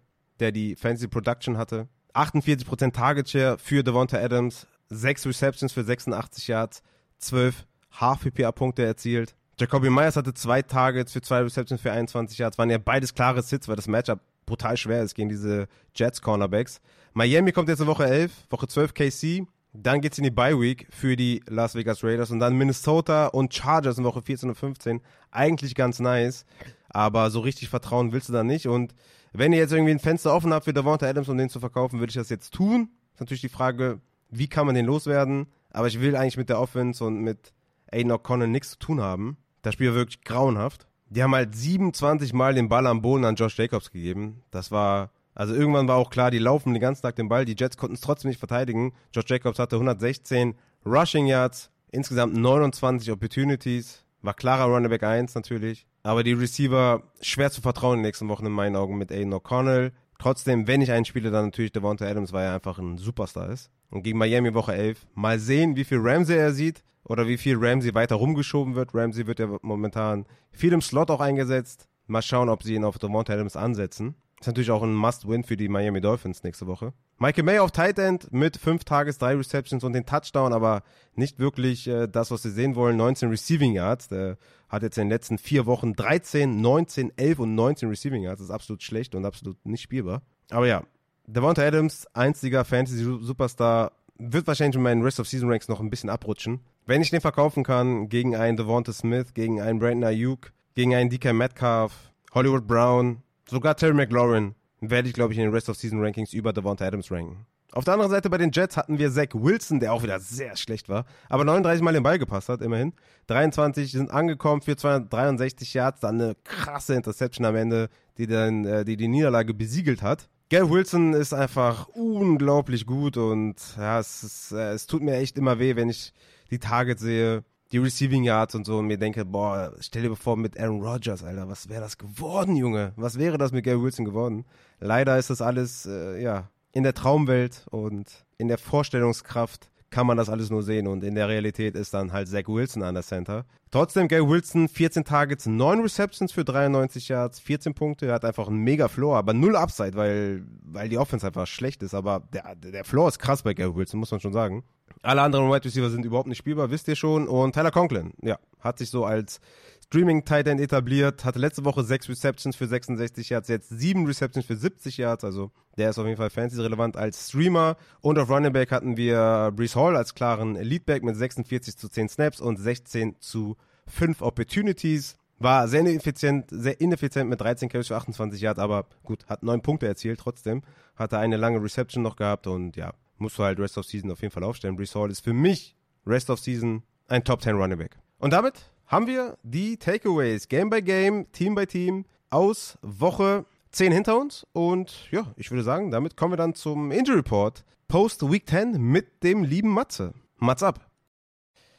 der 0.41 0.53
die 0.53 0.77
Fantasy 0.77 1.09
Production 1.09 1.59
hatte. 1.59 1.89
48% 2.15 2.93
Target 2.93 3.29
Share 3.29 3.59
für 3.59 3.83
Devonta 3.83 4.19
Adams, 4.19 4.67
6 4.89 5.27
Receptions 5.27 5.73
für 5.73 5.85
86 5.85 6.49
Yards, 6.49 6.83
12 7.19 7.67
Half-PPA-Punkte 7.93 8.85
erzielt. 8.85 9.35
Jacoby 9.59 9.91
Myers 9.91 10.17
hatte 10.17 10.35
zwei 10.35 10.63
Targets 10.63 11.13
für 11.13 11.23
zwei 11.23 11.41
Receptions 11.43 11.81
für 11.81 11.91
21 11.91 12.39
Yards. 12.39 12.59
Waren 12.59 12.71
ja 12.71 12.79
beides 12.79 13.15
klare 13.15 13.43
Sits, 13.43 13.69
weil 13.69 13.77
das 13.77 13.89
Matchup 13.89 14.21
brutal 14.45 14.77
schwer 14.77 15.03
ist 15.03 15.15
gegen 15.15 15.29
diese 15.29 15.67
Jets 15.95 16.21
Cornerbacks. 16.21 16.81
Miami 17.15 17.53
kommt 17.53 17.69
jetzt 17.69 17.81
in 17.81 17.87
Woche 17.87 18.05
11, 18.05 18.33
Woche 18.51 18.69
12 18.69 18.95
KC. 18.95 19.47
Dann 19.83 20.01
geht's 20.01 20.19
in 20.19 20.25
die 20.25 20.31
Bye 20.31 20.59
Week 20.61 20.87
für 20.91 21.17
die 21.17 21.43
Las 21.47 21.75
Vegas 21.75 22.03
Raiders 22.03 22.31
und 22.31 22.39
dann 22.39 22.57
Minnesota 22.57 23.27
und 23.27 23.55
Chargers 23.55 23.99
in 23.99 24.05
Woche 24.05 24.23
14 24.23 24.49
und 24.49 24.55
15. 24.55 25.01
Eigentlich 25.31 25.75
ganz 25.75 26.01
nice, 26.01 26.47
aber 26.89 27.31
so 27.31 27.41
richtig 27.41 27.69
vertrauen 27.69 28.13
willst 28.13 28.29
du 28.29 28.33
da 28.33 28.43
nicht. 28.43 28.67
Und 28.67 28.95
wenn 29.33 29.53
ihr 29.53 29.59
jetzt 29.59 29.73
irgendwie 29.73 29.93
ein 29.93 29.99
Fenster 29.99 30.35
offen 30.35 30.53
habt 30.53 30.65
für 30.65 30.73
Davante 30.73 31.07
Adams, 31.07 31.29
um 31.29 31.37
den 31.37 31.51
zu 31.51 31.61
verkaufen, 31.61 31.99
würde 31.99 32.11
ich 32.11 32.17
das 32.17 32.31
jetzt 32.31 32.55
tun. 32.55 32.91
Ist 33.15 33.21
natürlich 33.21 33.43
die 33.43 33.49
Frage, 33.49 34.01
wie 34.31 34.49
kann 34.49 34.67
man 34.67 34.75
den 34.75 34.87
loswerden? 34.87 35.47
Aber 35.71 35.89
ich 35.89 36.01
will 36.01 36.17
eigentlich 36.17 36.37
mit 36.37 36.49
der 36.49 36.61
Offense 36.61 37.05
und 37.05 37.21
mit 37.21 37.53
Aiden 37.93 38.13
O'Connell 38.13 38.47
nichts 38.47 38.71
zu 38.71 38.79
tun 38.79 39.01
haben. 39.01 39.37
Das 39.63 39.75
Spiel 39.75 39.89
war 39.89 39.97
wirklich 39.97 40.23
grauenhaft. 40.23 40.87
Die 41.09 41.23
haben 41.23 41.35
halt 41.35 41.55
27 41.55 42.33
Mal 42.33 42.55
den 42.55 42.69
Ball 42.69 42.87
am 42.87 43.03
Boden 43.03 43.25
an 43.25 43.37
Josh 43.37 43.59
Jacobs 43.59 43.93
gegeben. 43.93 44.43
Das 44.51 44.71
war, 44.71 45.11
also 45.37 45.55
irgendwann 45.55 45.87
war 45.87 45.97
auch 45.97 46.09
klar, 46.09 46.31
die 46.31 46.39
laufen 46.39 46.73
den 46.73 46.81
ganzen 46.81 47.03
Tag 47.03 47.15
den 47.17 47.29
Ball. 47.29 47.45
Die 47.45 47.55
Jets 47.57 47.77
konnten 47.77 47.95
es 47.95 48.01
trotzdem 48.01 48.31
nicht 48.31 48.39
verteidigen. 48.39 48.95
Josh 49.13 49.27
Jacobs 49.29 49.59
hatte 49.59 49.77
116 49.77 50.55
Rushing 50.87 51.27
Yards, 51.27 51.71
insgesamt 51.93 52.35
29 52.35 53.13
Opportunities. 53.13 54.03
War 54.23 54.33
klarer 54.33 54.65
Running 54.65 54.89
Back 54.89 55.03
1 55.03 55.35
natürlich. 55.35 55.87
Aber 56.03 56.25
die 56.25 56.33
Receiver 56.33 57.03
schwer 57.21 57.51
zu 57.51 57.61
vertrauen 57.61 57.99
in 57.99 57.99
den 57.99 58.07
nächsten 58.07 58.31
Wochen 58.31 58.47
in 58.47 58.53
meinen 58.53 58.77
Augen 58.77 58.97
mit 58.97 59.13
Aiden 59.13 59.35
O'Connell. 59.35 59.93
Trotzdem, 60.19 60.67
wenn 60.67 60.81
ich 60.81 60.91
einen 60.91 61.05
spiele, 61.05 61.31
dann 61.31 61.45
natürlich 61.47 61.73
Devonta 61.73 62.07
Adams, 62.07 62.33
weil 62.33 62.47
er 62.47 62.55
einfach 62.55 62.79
ein 62.79 62.97
Superstar 62.97 63.51
ist. 63.51 63.71
Und 63.91 64.05
gegen 64.05 64.17
Miami 64.17 64.55
Woche 64.55 64.75
11. 64.75 65.07
Mal 65.15 65.39
sehen, 65.39 65.77
wie 65.77 65.85
viel 65.85 65.99
Ramsey 66.01 66.37
er 66.37 66.55
sieht 66.55 66.83
oder 67.05 67.29
wie 67.29 67.37
viel 67.37 67.59
Ramsey 67.61 67.95
weiter 67.95 68.17
rumgeschoben 68.17 68.75
wird. 68.75 68.95
Ramsey 68.95 69.27
wird 69.27 69.39
ja 69.39 69.59
momentan 69.61 70.25
viel 70.51 70.73
im 70.73 70.81
Slot 70.81 71.11
auch 71.11 71.21
eingesetzt. 71.21 71.89
Mal 72.07 72.23
schauen, 72.23 72.49
ob 72.49 72.63
sie 72.63 72.75
ihn 72.75 72.85
auf 72.85 72.97
Devonta 72.97 73.35
Adams 73.35 73.57
ansetzen. 73.57 74.15
Ist 74.41 74.47
natürlich 74.47 74.71
auch 74.71 74.83
ein 74.83 74.95
Must-Win 74.95 75.45
für 75.45 75.57
die 75.57 75.69
Miami 75.69 76.01
Dolphins 76.01 76.43
nächste 76.43 76.67
Woche. 76.67 76.93
Michael 77.19 77.45
May 77.45 77.59
auf 77.59 77.71
Tight 77.71 77.99
End 77.99 78.31
mit 78.33 78.59
5 78.59 78.85
Tages, 78.85 79.17
3 79.17 79.37
Receptions 79.37 79.83
und 79.83 79.95
den 79.95 80.05
Touchdown, 80.05 80.53
aber 80.53 80.83
nicht 81.15 81.39
wirklich 81.39 81.89
äh, 81.89 82.07
das, 82.07 82.31
was 82.31 82.43
sie 82.43 82.51
sehen 82.51 82.75
wollen. 82.75 82.99
19 82.99 83.31
Receiving 83.31 83.73
Yards. 83.73 84.09
Der 84.09 84.37
hat 84.69 84.83
jetzt 84.83 84.99
in 84.99 85.05
den 85.05 85.11
letzten 85.11 85.39
vier 85.39 85.65
Wochen 85.65 85.95
13, 85.95 86.61
19, 86.61 87.17
11 87.17 87.39
und 87.39 87.55
19 87.55 87.89
Receiving 87.89 88.23
Yards. 88.23 88.41
Das 88.41 88.49
ist 88.49 88.55
absolut 88.55 88.83
schlecht 88.83 89.15
und 89.15 89.25
absolut 89.25 89.65
nicht 89.65 89.83
spielbar. 89.83 90.21
Aber 90.51 90.67
ja, 90.67 90.83
Devonta 91.27 91.63
Adams, 91.63 92.07
einziger 92.13 92.65
Fantasy-Superstar, 92.65 93.93
wird 94.19 94.47
wahrscheinlich 94.47 94.77
in 94.77 94.83
meinen 94.83 95.03
Rest 95.03 95.19
of 95.19 95.29
Season 95.29 95.51
Ranks 95.51 95.69
noch 95.69 95.81
ein 95.81 95.91
bisschen 95.91 96.11
abrutschen. 96.11 96.61
Wenn 96.85 97.03
ich 97.03 97.11
den 97.11 97.21
verkaufen 97.21 97.65
kann 97.65 98.09
gegen 98.09 98.37
einen 98.37 98.57
Devonta 98.57 98.93
Smith, 98.93 99.35
gegen 99.35 99.61
einen 99.61 99.79
Brandon 99.79 100.05
Ayuk, 100.05 100.53
gegen 100.75 100.95
einen 100.95 101.11
DK 101.11 101.33
Metcalf, 101.33 102.13
Hollywood 102.33 102.67
Brown, 102.67 103.23
sogar 103.49 103.77
Terry 103.77 103.95
McLaurin, 103.95 104.55
werde 104.81 105.09
ich, 105.09 105.15
glaube 105.15 105.33
ich, 105.33 105.39
in 105.39 105.45
den 105.45 105.53
Rest 105.53 105.69
of 105.69 105.77
Season 105.77 106.03
Rankings 106.03 106.33
über 106.33 106.53
Devonta 106.53 106.87
Adams 106.87 107.11
ranken. 107.11 107.47
Auf 107.73 107.85
der 107.85 107.95
anderen 107.95 108.11
Seite 108.11 108.31
bei 108.31 108.39
den 108.39 108.53
Jets 108.53 108.77
hatten 108.77 108.99
wir 108.99 109.11
Zach 109.11 109.29
Wilson, 109.35 109.81
der 109.81 109.93
auch 109.93 110.03
wieder 110.03 110.19
sehr 110.21 110.57
schlecht 110.57 110.89
war, 110.89 111.05
aber 111.29 111.45
39 111.45 111.83
Mal 111.83 111.93
den 111.93 112.03
Ball 112.03 112.19
gepasst 112.19 112.49
hat, 112.49 112.63
immerhin. 112.63 112.95
23 113.27 113.93
sind 113.93 114.11
angekommen 114.11 114.63
für 114.63 114.77
263 114.77 115.75
Yards, 115.75 116.01
dann 116.01 116.21
eine 116.21 116.37
krasse 116.45 116.95
Interception 116.95 117.45
am 117.45 117.57
Ende, 117.57 117.89
die 118.19 118.27
dann 118.27 118.65
äh, 118.65 118.85
die, 118.85 118.97
die 118.97 119.09
Niederlage 119.09 119.53
besiegelt 119.53 120.01
hat. 120.01 120.29
Gail 120.49 120.71
Wilson 120.71 121.13
ist 121.13 121.35
einfach 121.35 121.89
unglaublich 121.89 122.87
gut 122.87 123.17
und 123.17 123.57
ja, 123.77 123.99
es, 123.99 124.23
ist, 124.23 124.53
äh, 124.53 124.73
es 124.73 124.87
tut 124.87 125.03
mir 125.03 125.17
echt 125.17 125.37
immer 125.37 125.59
weh, 125.59 125.75
wenn 125.75 125.91
ich 125.91 126.13
die 126.51 126.61
Targets 126.61 127.03
sehe, 127.03 127.45
die 127.73 127.79
Receiving 127.79 128.25
Yards 128.25 128.55
und 128.55 128.65
so 128.65 128.79
und 128.79 128.87
mir 128.87 128.99
denke, 128.99 129.25
boah, 129.25 129.73
stell 129.81 130.03
dir 130.03 130.15
vor 130.15 130.37
mit 130.37 130.59
Aaron 130.59 130.83
Rodgers, 130.83 131.25
Alter, 131.25 131.49
was 131.49 131.69
wäre 131.69 131.81
das 131.81 131.99
geworden, 131.99 132.57
Junge? 132.57 132.93
Was 132.97 133.19
wäre 133.19 133.39
das 133.39 133.53
mit 133.53 133.65
Gail 133.65 133.83
Wilson 133.83 134.05
geworden? 134.05 134.45
Leider 134.79 135.19
ist 135.19 135.31
das 135.31 135.41
alles, 135.41 135.87
äh, 135.87 136.23
ja, 136.23 136.49
in 136.73 136.83
der 136.83 136.95
Traumwelt 136.95 137.67
und 137.71 138.27
in 138.39 138.49
der 138.49 138.59
Vorstellungskraft 138.59 139.71
kann 139.97 140.07
man 140.07 140.19
das 140.19 140.29
alles 140.29 140.51
nur 140.51 140.63
sehen 140.63 140.89
und 140.89 141.03
in 141.03 141.15
der 141.15 141.27
Realität 141.27 141.75
ist 141.75 141.95
dann 141.95 142.13
halt 142.13 142.29
Zach 142.29 142.49
Wilson 142.49 142.83
an 142.83 142.93
der 142.93 143.03
Center. 143.03 143.47
Trotzdem 143.71 144.09
Gary 144.09 144.29
Wilson 144.29 144.69
14 144.69 145.05
Targets, 145.05 145.47
9 145.47 145.81
Receptions 145.81 146.33
für 146.33 146.45
93 146.45 147.09
Yards, 147.09 147.41
14 147.41 147.73
Punkte, 147.73 148.05
er 148.05 148.13
hat 148.13 148.27
einfach 148.27 148.47
einen 148.47 148.59
mega 148.59 148.89
Floor, 148.89 149.17
aber 149.17 149.33
null 149.33 149.57
Upside, 149.57 149.95
weil, 149.95 150.45
weil 150.67 150.91
die 150.91 150.99
Offense 150.99 151.27
einfach 151.27 151.47
schlecht 151.47 151.83
ist, 151.83 151.95
aber 151.95 152.25
der, 152.31 152.57
der 152.57 152.85
Floor 152.85 153.09
ist 153.09 153.19
krass 153.19 153.43
bei 153.43 153.55
Gary 153.55 153.75
Wilson, 153.75 153.99
muss 153.99 154.11
man 154.11 154.21
schon 154.21 154.35
sagen. 154.35 154.65
Alle 155.01 155.23
anderen 155.23 155.49
Wide 155.49 155.65
Receiver 155.65 155.89
sind 155.89 156.05
überhaupt 156.05 156.29
nicht 156.29 156.37
spielbar, 156.37 156.71
wisst 156.71 156.89
ihr 156.89 156.97
schon 156.97 157.27
und 157.27 157.55
Tyler 157.55 157.71
Conklin, 157.71 158.13
ja, 158.21 158.39
hat 158.61 158.77
sich 158.77 158.91
so 158.91 159.07
als 159.07 159.41
Streaming 159.89 160.25
Tight 160.25 160.49
End 160.49 160.61
etabliert, 160.61 161.25
hatte 161.25 161.39
letzte 161.39 161.65
Woche 161.65 161.85
6 161.85 162.09
Receptions 162.09 162.57
für 162.57 162.67
66 162.67 163.31
Yards, 163.31 163.49
jetzt 163.49 163.69
7 163.69 164.05
Receptions 164.05 164.45
für 164.45 164.57
70 164.57 164.97
Yards, 164.97 165.23
also 165.23 165.53
der 165.79 165.91
ist 165.91 165.99
auf 165.99 166.07
jeden 166.07 166.17
Fall 166.17 166.31
fancy 166.31 166.61
relevant 166.61 166.97
als 166.97 167.29
Streamer. 167.29 167.77
Und 168.01 168.19
auf 168.19 168.29
Running 168.29 168.53
Back 168.53 168.73
hatten 168.73 168.97
wir 168.97 169.53
Brees 169.55 169.77
Hall 169.77 169.97
als 169.97 170.15
klaren 170.15 170.57
Leadback 170.57 171.05
mit 171.05 171.17
46 171.17 171.77
zu 171.77 171.89
10 171.89 172.09
Snaps 172.09 172.41
und 172.41 172.57
16 172.57 173.17
zu 173.21 173.57
5 173.87 174.23
Opportunities. 174.23 175.17
War 175.39 175.69
sehr 175.69 175.81
ineffizient, 175.81 176.47
sehr 176.51 176.81
ineffizient 176.81 177.29
mit 177.29 177.41
13 177.41 177.69
Carries 177.69 177.89
für 177.89 177.97
28 177.97 178.41
Yards, 178.41 178.59
aber 178.59 178.87
gut, 179.05 179.27
hat 179.29 179.43
9 179.43 179.61
Punkte 179.61 179.87
erzielt 179.87 180.19
trotzdem. 180.19 180.63
Hatte 180.97 181.19
eine 181.19 181.37
lange 181.37 181.63
Reception 181.63 182.03
noch 182.03 182.17
gehabt 182.17 182.47
und 182.47 182.75
ja, 182.75 182.93
musst 183.19 183.39
du 183.39 183.45
halt 183.45 183.61
Rest 183.61 183.79
of 183.79 183.85
Season 183.85 184.11
auf 184.11 184.23
jeden 184.23 184.33
Fall 184.33 184.45
aufstellen. 184.45 184.77
Brees 184.77 184.95
Hall 184.95 185.11
ist 185.11 185.21
für 185.21 185.35
mich 185.35 185.77
Rest 186.07 186.31
of 186.31 186.41
Season 186.41 186.83
ein 187.07 187.23
Top 187.23 187.43
10 187.43 187.55
Running 187.55 187.79
Back. 187.79 187.99
Und 188.19 188.33
damit 188.33 188.71
haben 188.87 189.07
wir 189.07 189.37
die 189.43 189.77
Takeaways 189.77 190.49
Game 190.49 190.71
by 190.71 190.83
Game, 190.83 191.31
Team 191.33 191.55
by 191.55 191.67
Team 191.67 192.05
aus 192.31 192.79
Woche 192.83 193.45
10 193.71 193.93
hinter 193.93 194.19
uns. 194.19 194.47
Und 194.53 195.11
ja, 195.11 195.33
ich 195.37 195.51
würde 195.51 195.63
sagen, 195.63 195.91
damit 195.91 196.17
kommen 196.17 196.33
wir 196.33 196.37
dann 196.37 196.55
zum 196.55 196.91
Injury 196.91 197.19
Report 197.19 197.65
Post 197.89 198.31
Week 198.31 198.49
10 198.49 198.81
mit 198.81 199.23
dem 199.23 199.45
lieben 199.45 199.71
Matze. 199.71 200.15
Mats 200.37 200.63
ab. 200.63 200.91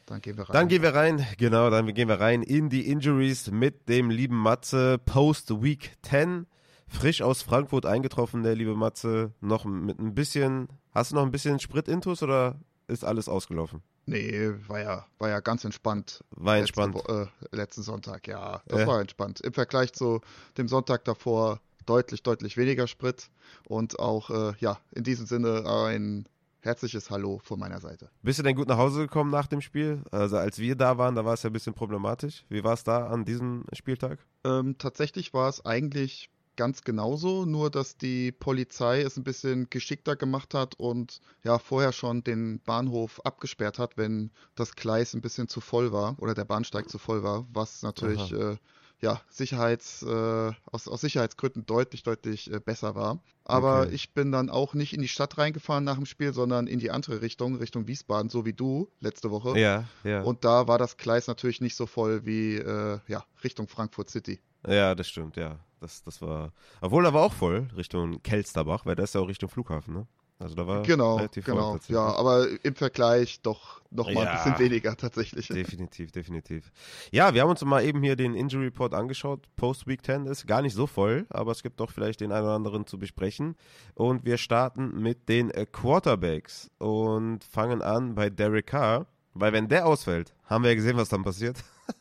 Dann 0.06 0.22
gehen 0.22 0.38
wir 0.38 0.44
rein. 0.44 0.54
Dann 0.54 0.68
gehen 0.70 0.82
wir 0.82 0.96
rein, 0.96 1.28
genau, 1.38 1.70
dann 1.70 1.94
gehen 1.94 2.08
wir 2.08 2.20
rein 2.20 2.42
in 2.42 2.70
die 2.70 2.90
Injuries 2.90 3.52
mit 3.52 3.90
dem 3.90 4.10
lieben 4.10 4.38
Matze 4.38 4.98
Post 5.00 5.62
Week 5.62 5.98
10. 6.04 6.48
Frisch 6.88 7.22
aus 7.22 7.42
Frankfurt 7.42 7.86
eingetroffen, 7.86 8.44
der 8.44 8.56
liebe 8.56 8.76
Matze. 8.76 9.34
Noch 9.42 9.66
mit 9.66 10.00
ein 10.00 10.16
bisschen, 10.16 10.70
hast 10.92 11.12
du 11.12 11.16
noch 11.16 11.24
ein 11.24 11.32
bisschen 11.32 11.60
Sprit-Intus 11.60 12.24
oder 12.24 12.60
ist 12.88 13.04
alles 13.04 13.28
ausgelaufen? 13.28 13.82
Nee, 14.08 14.54
war 14.68 14.80
ja, 14.80 15.06
war 15.20 15.30
ja 15.30 15.42
ganz 15.42 15.66
entspannt. 15.66 16.24
War 16.32 16.58
entspannt. 16.58 16.96
Letzten, 16.96 17.24
äh, 17.24 17.56
letzten 17.56 17.84
Sonntag, 17.84 18.26
ja. 18.28 18.62
Das 18.68 18.82
äh. 18.82 18.88
war 18.88 19.02
entspannt. 19.02 19.42
Im 19.42 19.52
Vergleich 19.52 19.92
zu 19.94 20.22
dem 20.58 20.70
Sonntag 20.70 21.04
davor 21.04 21.60
deutlich, 21.86 22.24
deutlich 22.24 22.56
weniger 22.56 22.88
Sprit 22.88 23.30
und 23.68 24.00
auch, 24.00 24.30
äh, 24.30 24.54
ja, 24.60 24.80
in 24.92 25.04
diesem 25.04 25.26
Sinne 25.26 25.66
ein 25.68 26.26
herzliches 26.62 27.10
Hallo 27.10 27.40
von 27.44 27.60
meiner 27.60 27.82
Seite. 27.82 28.10
Bist 28.22 28.40
du 28.40 28.44
denn 28.44 28.56
gut 28.56 28.70
nach 28.70 28.78
Hause 28.78 29.02
gekommen 29.02 29.30
nach 29.30 29.48
dem 29.48 29.60
Spiel? 29.60 30.02
Also 30.12 30.38
als 30.38 30.58
wir 30.58 30.76
da 30.76 30.98
waren, 30.98 31.16
da 31.16 31.26
war 31.26 31.34
es 31.34 31.44
ja 31.44 31.50
ein 31.50 31.54
bisschen 31.54 31.74
problematisch. 31.74 32.46
Wie 32.48 32.64
war 32.64 32.74
es 32.74 32.84
da 32.86 33.08
an 33.08 33.26
diesem 33.26 33.66
Spieltag? 33.74 34.20
Ähm, 34.46 34.78
tatsächlich 34.78 35.34
war 35.34 35.50
es 35.50 35.66
eigentlich 35.66 36.30
ganz 36.58 36.82
genauso, 36.82 37.46
nur 37.46 37.70
dass 37.70 37.98
die 37.98 38.34
Polizei 38.34 39.02
es 39.02 39.16
ein 39.16 39.24
bisschen 39.24 39.70
geschickter 39.70 40.16
gemacht 40.16 40.54
hat 40.54 40.76
und 40.76 41.22
ja 41.44 41.60
vorher 41.60 41.94
schon 41.94 42.24
den 42.24 42.60
Bahnhof 42.60 43.22
abgesperrt 43.26 43.80
hat, 43.80 43.96
wenn 43.96 44.32
das 44.56 44.76
Gleis 44.76 45.14
ein 45.14 45.22
bisschen 45.22 45.48
zu 45.48 45.62
voll 45.62 45.94
war 45.94 46.16
oder 46.20 46.34
der 46.34 46.46
Bahnsteig 46.46 46.90
zu 46.90 46.98
voll 46.98 47.24
war, 47.24 47.48
was 47.54 47.84
natürlich 47.84 48.34
äh, 48.34 48.58
ja, 49.00 49.22
Sicherheits, 49.30 50.02
äh, 50.04 50.52
aus, 50.72 50.88
aus 50.88 51.02
Sicherheitsgründen 51.02 51.66
deutlich, 51.66 52.04
deutlich 52.04 52.52
äh, 52.52 52.60
besser 52.60 52.96
war. 52.96 53.22
Aber 53.46 53.84
okay. 53.84 53.94
ich 53.94 54.14
bin 54.14 54.32
dann 54.32 54.50
auch 54.50 54.74
nicht 54.74 54.94
in 54.94 55.02
die 55.02 55.08
Stadt 55.08 55.38
reingefahren 55.38 55.84
nach 55.84 55.96
dem 55.96 56.06
Spiel, 56.06 56.34
sondern 56.34 56.68
in 56.68 56.80
die 56.80 56.92
andere 56.92 57.22
Richtung, 57.22 57.56
Richtung 57.58 57.88
Wiesbaden, 57.88 58.30
so 58.30 58.46
wie 58.46 58.54
du 58.54 58.90
letzte 59.00 59.30
Woche. 59.30 59.58
Ja, 59.58 59.86
ja. 60.04 60.24
Und 60.24 60.44
da 60.44 60.68
war 60.68 60.78
das 60.80 60.98
Gleis 60.98 61.28
natürlich 61.28 61.62
nicht 61.62 61.76
so 61.76 61.86
voll 61.86 62.26
wie 62.26 62.56
äh, 62.56 63.00
ja, 63.08 63.24
Richtung 63.44 63.68
Frankfurt 63.68 64.10
City. 64.10 64.40
Ja, 64.68 64.96
das 64.96 65.08
stimmt, 65.08 65.38
ja. 65.38 65.60
Das, 65.80 66.04
das 66.04 66.22
war. 66.22 66.52
Obwohl, 66.82 67.04
da 67.04 67.14
war 67.14 67.24
auch 67.24 67.34
voll 67.34 67.68
Richtung 67.76 68.22
Kelsterbach, 68.24 68.86
weil 68.86 68.96
da 68.96 69.04
ist 69.04 69.16
ja 69.16 69.22
auch 69.22 69.28
Richtung 69.28 69.50
Flughafen, 69.50 69.94
ne? 69.94 70.08
Also 70.40 70.54
da 70.54 70.68
war 70.68 70.84
genau, 70.84 71.16
relativ 71.16 71.46
genau, 71.46 71.72
voll, 71.72 71.80
ja, 71.88 72.16
aber 72.16 72.48
im 72.62 72.76
Vergleich 72.76 73.42
doch 73.42 73.82
noch 73.90 74.06
mal 74.06 74.24
ja, 74.24 74.32
ein 74.32 74.38
bisschen 74.38 74.60
weniger 74.60 74.96
tatsächlich. 74.96 75.48
Definitiv, 75.48 76.12
definitiv. 76.12 76.72
Ja, 77.12 77.34
wir 77.34 77.42
haben 77.42 77.50
uns 77.50 77.66
mal 77.66 77.84
eben 77.84 78.04
hier 78.04 78.16
den 78.16 78.36
Injury 78.36 78.66
Report 78.66 78.94
angeschaut. 78.94 79.48
Post 79.56 79.88
Week 79.88 80.06
10 80.06 80.28
ist 80.28 80.46
gar 80.46 80.62
nicht 80.62 80.76
so 80.76 80.86
voll, 80.86 81.26
aber 81.30 81.52
es 81.52 81.64
gibt 81.64 81.80
doch 81.80 81.90
vielleicht 81.90 82.22
den 82.22 82.32
einen 82.32 82.46
oder 82.46 82.54
anderen 82.54 82.86
zu 82.86 83.00
besprechen. 83.00 83.56
Und 83.96 84.26
wir 84.26 84.38
starten 84.38 85.02
mit 85.02 85.28
den 85.28 85.50
äh, 85.50 85.66
Quarterbacks 85.66 86.70
und 86.78 87.44
fangen 87.44 87.82
an 87.82 88.14
bei 88.14 88.30
Derek 88.30 88.68
Carr, 88.68 89.08
weil 89.34 89.54
wenn 89.54 89.68
der 89.68 89.88
ausfällt, 89.88 90.36
haben 90.46 90.64
wir 90.64 90.70
ja 90.70 90.76
gesehen, 90.76 90.98
was 90.98 91.10
dann 91.10 91.24
passiert. 91.24 91.58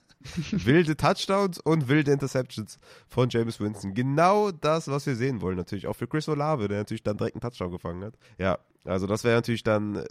wilde 0.64 0.96
Touchdowns 0.96 1.58
und 1.60 1.88
wilde 1.88 2.12
Interceptions 2.12 2.78
von 3.08 3.28
James 3.28 3.60
Winston. 3.60 3.94
Genau 3.94 4.50
das, 4.50 4.88
was 4.88 5.06
wir 5.06 5.16
sehen 5.16 5.40
wollen, 5.40 5.56
natürlich. 5.56 5.86
Auch 5.86 5.96
für 5.96 6.06
Chris 6.06 6.28
Olave, 6.28 6.68
der 6.68 6.78
natürlich 6.78 7.02
dann 7.02 7.16
direkt 7.16 7.36
einen 7.36 7.42
Touchdown 7.42 7.70
gefangen 7.70 8.04
hat. 8.04 8.14
Ja, 8.38 8.58
also 8.86 9.06
das 9.06 9.24
wäre 9.24 9.36
natürlich 9.36 9.62
dann, 9.62 9.96
äh, 9.96 10.04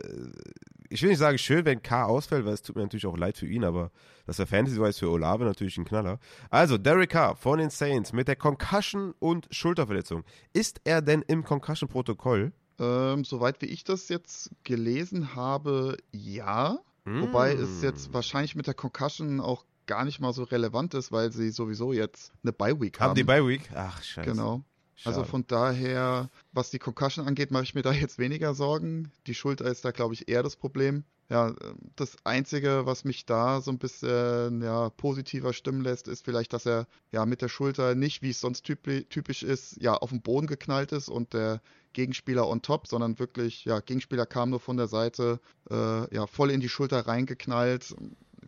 ich 0.90 1.02
will 1.02 1.10
nicht 1.10 1.20
sagen 1.20 1.38
schön, 1.38 1.66
wenn 1.66 1.82
K 1.82 2.06
ausfällt, 2.06 2.46
weil 2.46 2.54
es 2.54 2.62
tut 2.62 2.76
mir 2.76 2.84
natürlich 2.84 3.06
auch 3.06 3.18
leid 3.18 3.38
für 3.38 3.48
ihn, 3.48 3.64
aber 3.64 3.92
das 4.26 4.38
wäre 4.38 4.48
Fantasy-wise 4.48 5.00
für 5.00 5.10
Olave 5.10 5.46
natürlich 5.46 5.78
ein 5.78 5.86
Knaller. 5.86 6.20
Also, 6.50 6.78
Derek 6.78 7.12
Carr 7.12 7.36
von 7.36 7.60
den 7.60 7.70
Saints 7.70 8.14
mit 8.14 8.28
der 8.28 8.36
Concussion 8.36 9.14
und 9.20 9.48
Schulterverletzung. 9.52 10.24
Ist 10.54 10.82
er 10.84 11.02
denn 11.02 11.24
im 11.28 11.44
Concussion-Protokoll? 11.44 12.52
Ähm, 12.78 13.24
soweit 13.24 13.62
wie 13.62 13.68
ich 13.68 13.84
das 13.84 14.10
jetzt 14.10 14.52
gelesen 14.64 15.36
habe, 15.36 15.98
ja. 16.12 16.80
Mm. 17.06 17.22
Wobei 17.22 17.54
es 17.54 17.82
jetzt 17.82 18.14
wahrscheinlich 18.14 18.56
mit 18.56 18.68
der 18.68 18.74
Concussion 18.74 19.40
auch 19.40 19.64
gar 19.86 20.06
nicht 20.06 20.20
mal 20.20 20.34
so 20.34 20.44
relevant 20.44 20.94
ist, 20.94 21.12
weil 21.12 21.32
sie 21.32 21.50
sowieso 21.50 21.94
jetzt 21.94 22.32
eine 22.44 22.54
Bye-Week 22.54 23.00
haben. 23.00 23.10
Haben 23.10 23.16
die 23.16 23.24
Bye-Week? 23.24 23.70
Ach, 23.74 24.02
scheiße. 24.02 24.30
Genau. 24.30 24.54
Also 24.54 24.64
Schade. 24.96 25.18
Also 25.18 25.30
von 25.30 25.48
daher, 25.48 26.30
was 26.54 26.70
die 26.70 26.80
Concussion 26.80 27.28
angeht, 27.28 27.52
mache 27.52 27.64
ich 27.64 27.76
mir 27.76 27.82
da 27.82 27.92
jetzt 27.92 28.18
weniger 28.18 28.54
Sorgen. 28.54 29.12
Die 29.28 29.36
Schulter 29.36 29.66
ist 29.66 29.84
da, 29.84 29.92
glaube 29.92 30.14
ich, 30.14 30.30
eher 30.30 30.42
das 30.42 30.56
Problem. 30.56 31.04
Ja, 31.30 31.56
das 31.96 32.18
Einzige, 32.24 32.86
was 32.86 33.04
mich 33.04 33.26
da 33.26 33.60
so 33.60 33.72
ein 33.72 33.80
bisschen 33.80 34.62
ja, 34.62 34.90
positiver 34.92 35.54
stimmen 35.54 35.82
lässt, 35.82 36.08
ist 36.08 36.24
vielleicht, 36.24 36.54
dass 36.54 36.68
er 36.68 36.88
ja 37.12 37.26
mit 37.26 37.42
der 37.42 37.50
Schulter 37.50 37.96
nicht, 37.96 38.22
wie 38.22 38.30
es 38.30 38.40
sonst 38.40 38.62
typisch 38.62 39.44
ist, 39.44 39.82
ja, 39.82 39.96
auf 39.96 40.12
den 40.12 40.22
Boden 40.22 40.46
geknallt 40.46 40.92
ist 40.92 41.10
und 41.10 41.34
der 41.34 41.62
Gegenspieler 41.94 42.48
on 42.48 42.62
top, 42.62 42.88
sondern 42.88 43.18
wirklich, 43.18 43.66
ja, 43.66 43.80
Gegenspieler 43.80 44.28
kam 44.28 44.52
nur 44.52 44.60
von 44.60 44.78
der 44.78 44.88
Seite, 44.88 45.40
äh, 45.72 46.14
ja, 46.14 46.28
voll 46.28 46.52
in 46.52 46.62
die 46.62 46.70
Schulter 46.70 47.08
reingeknallt 47.08 47.96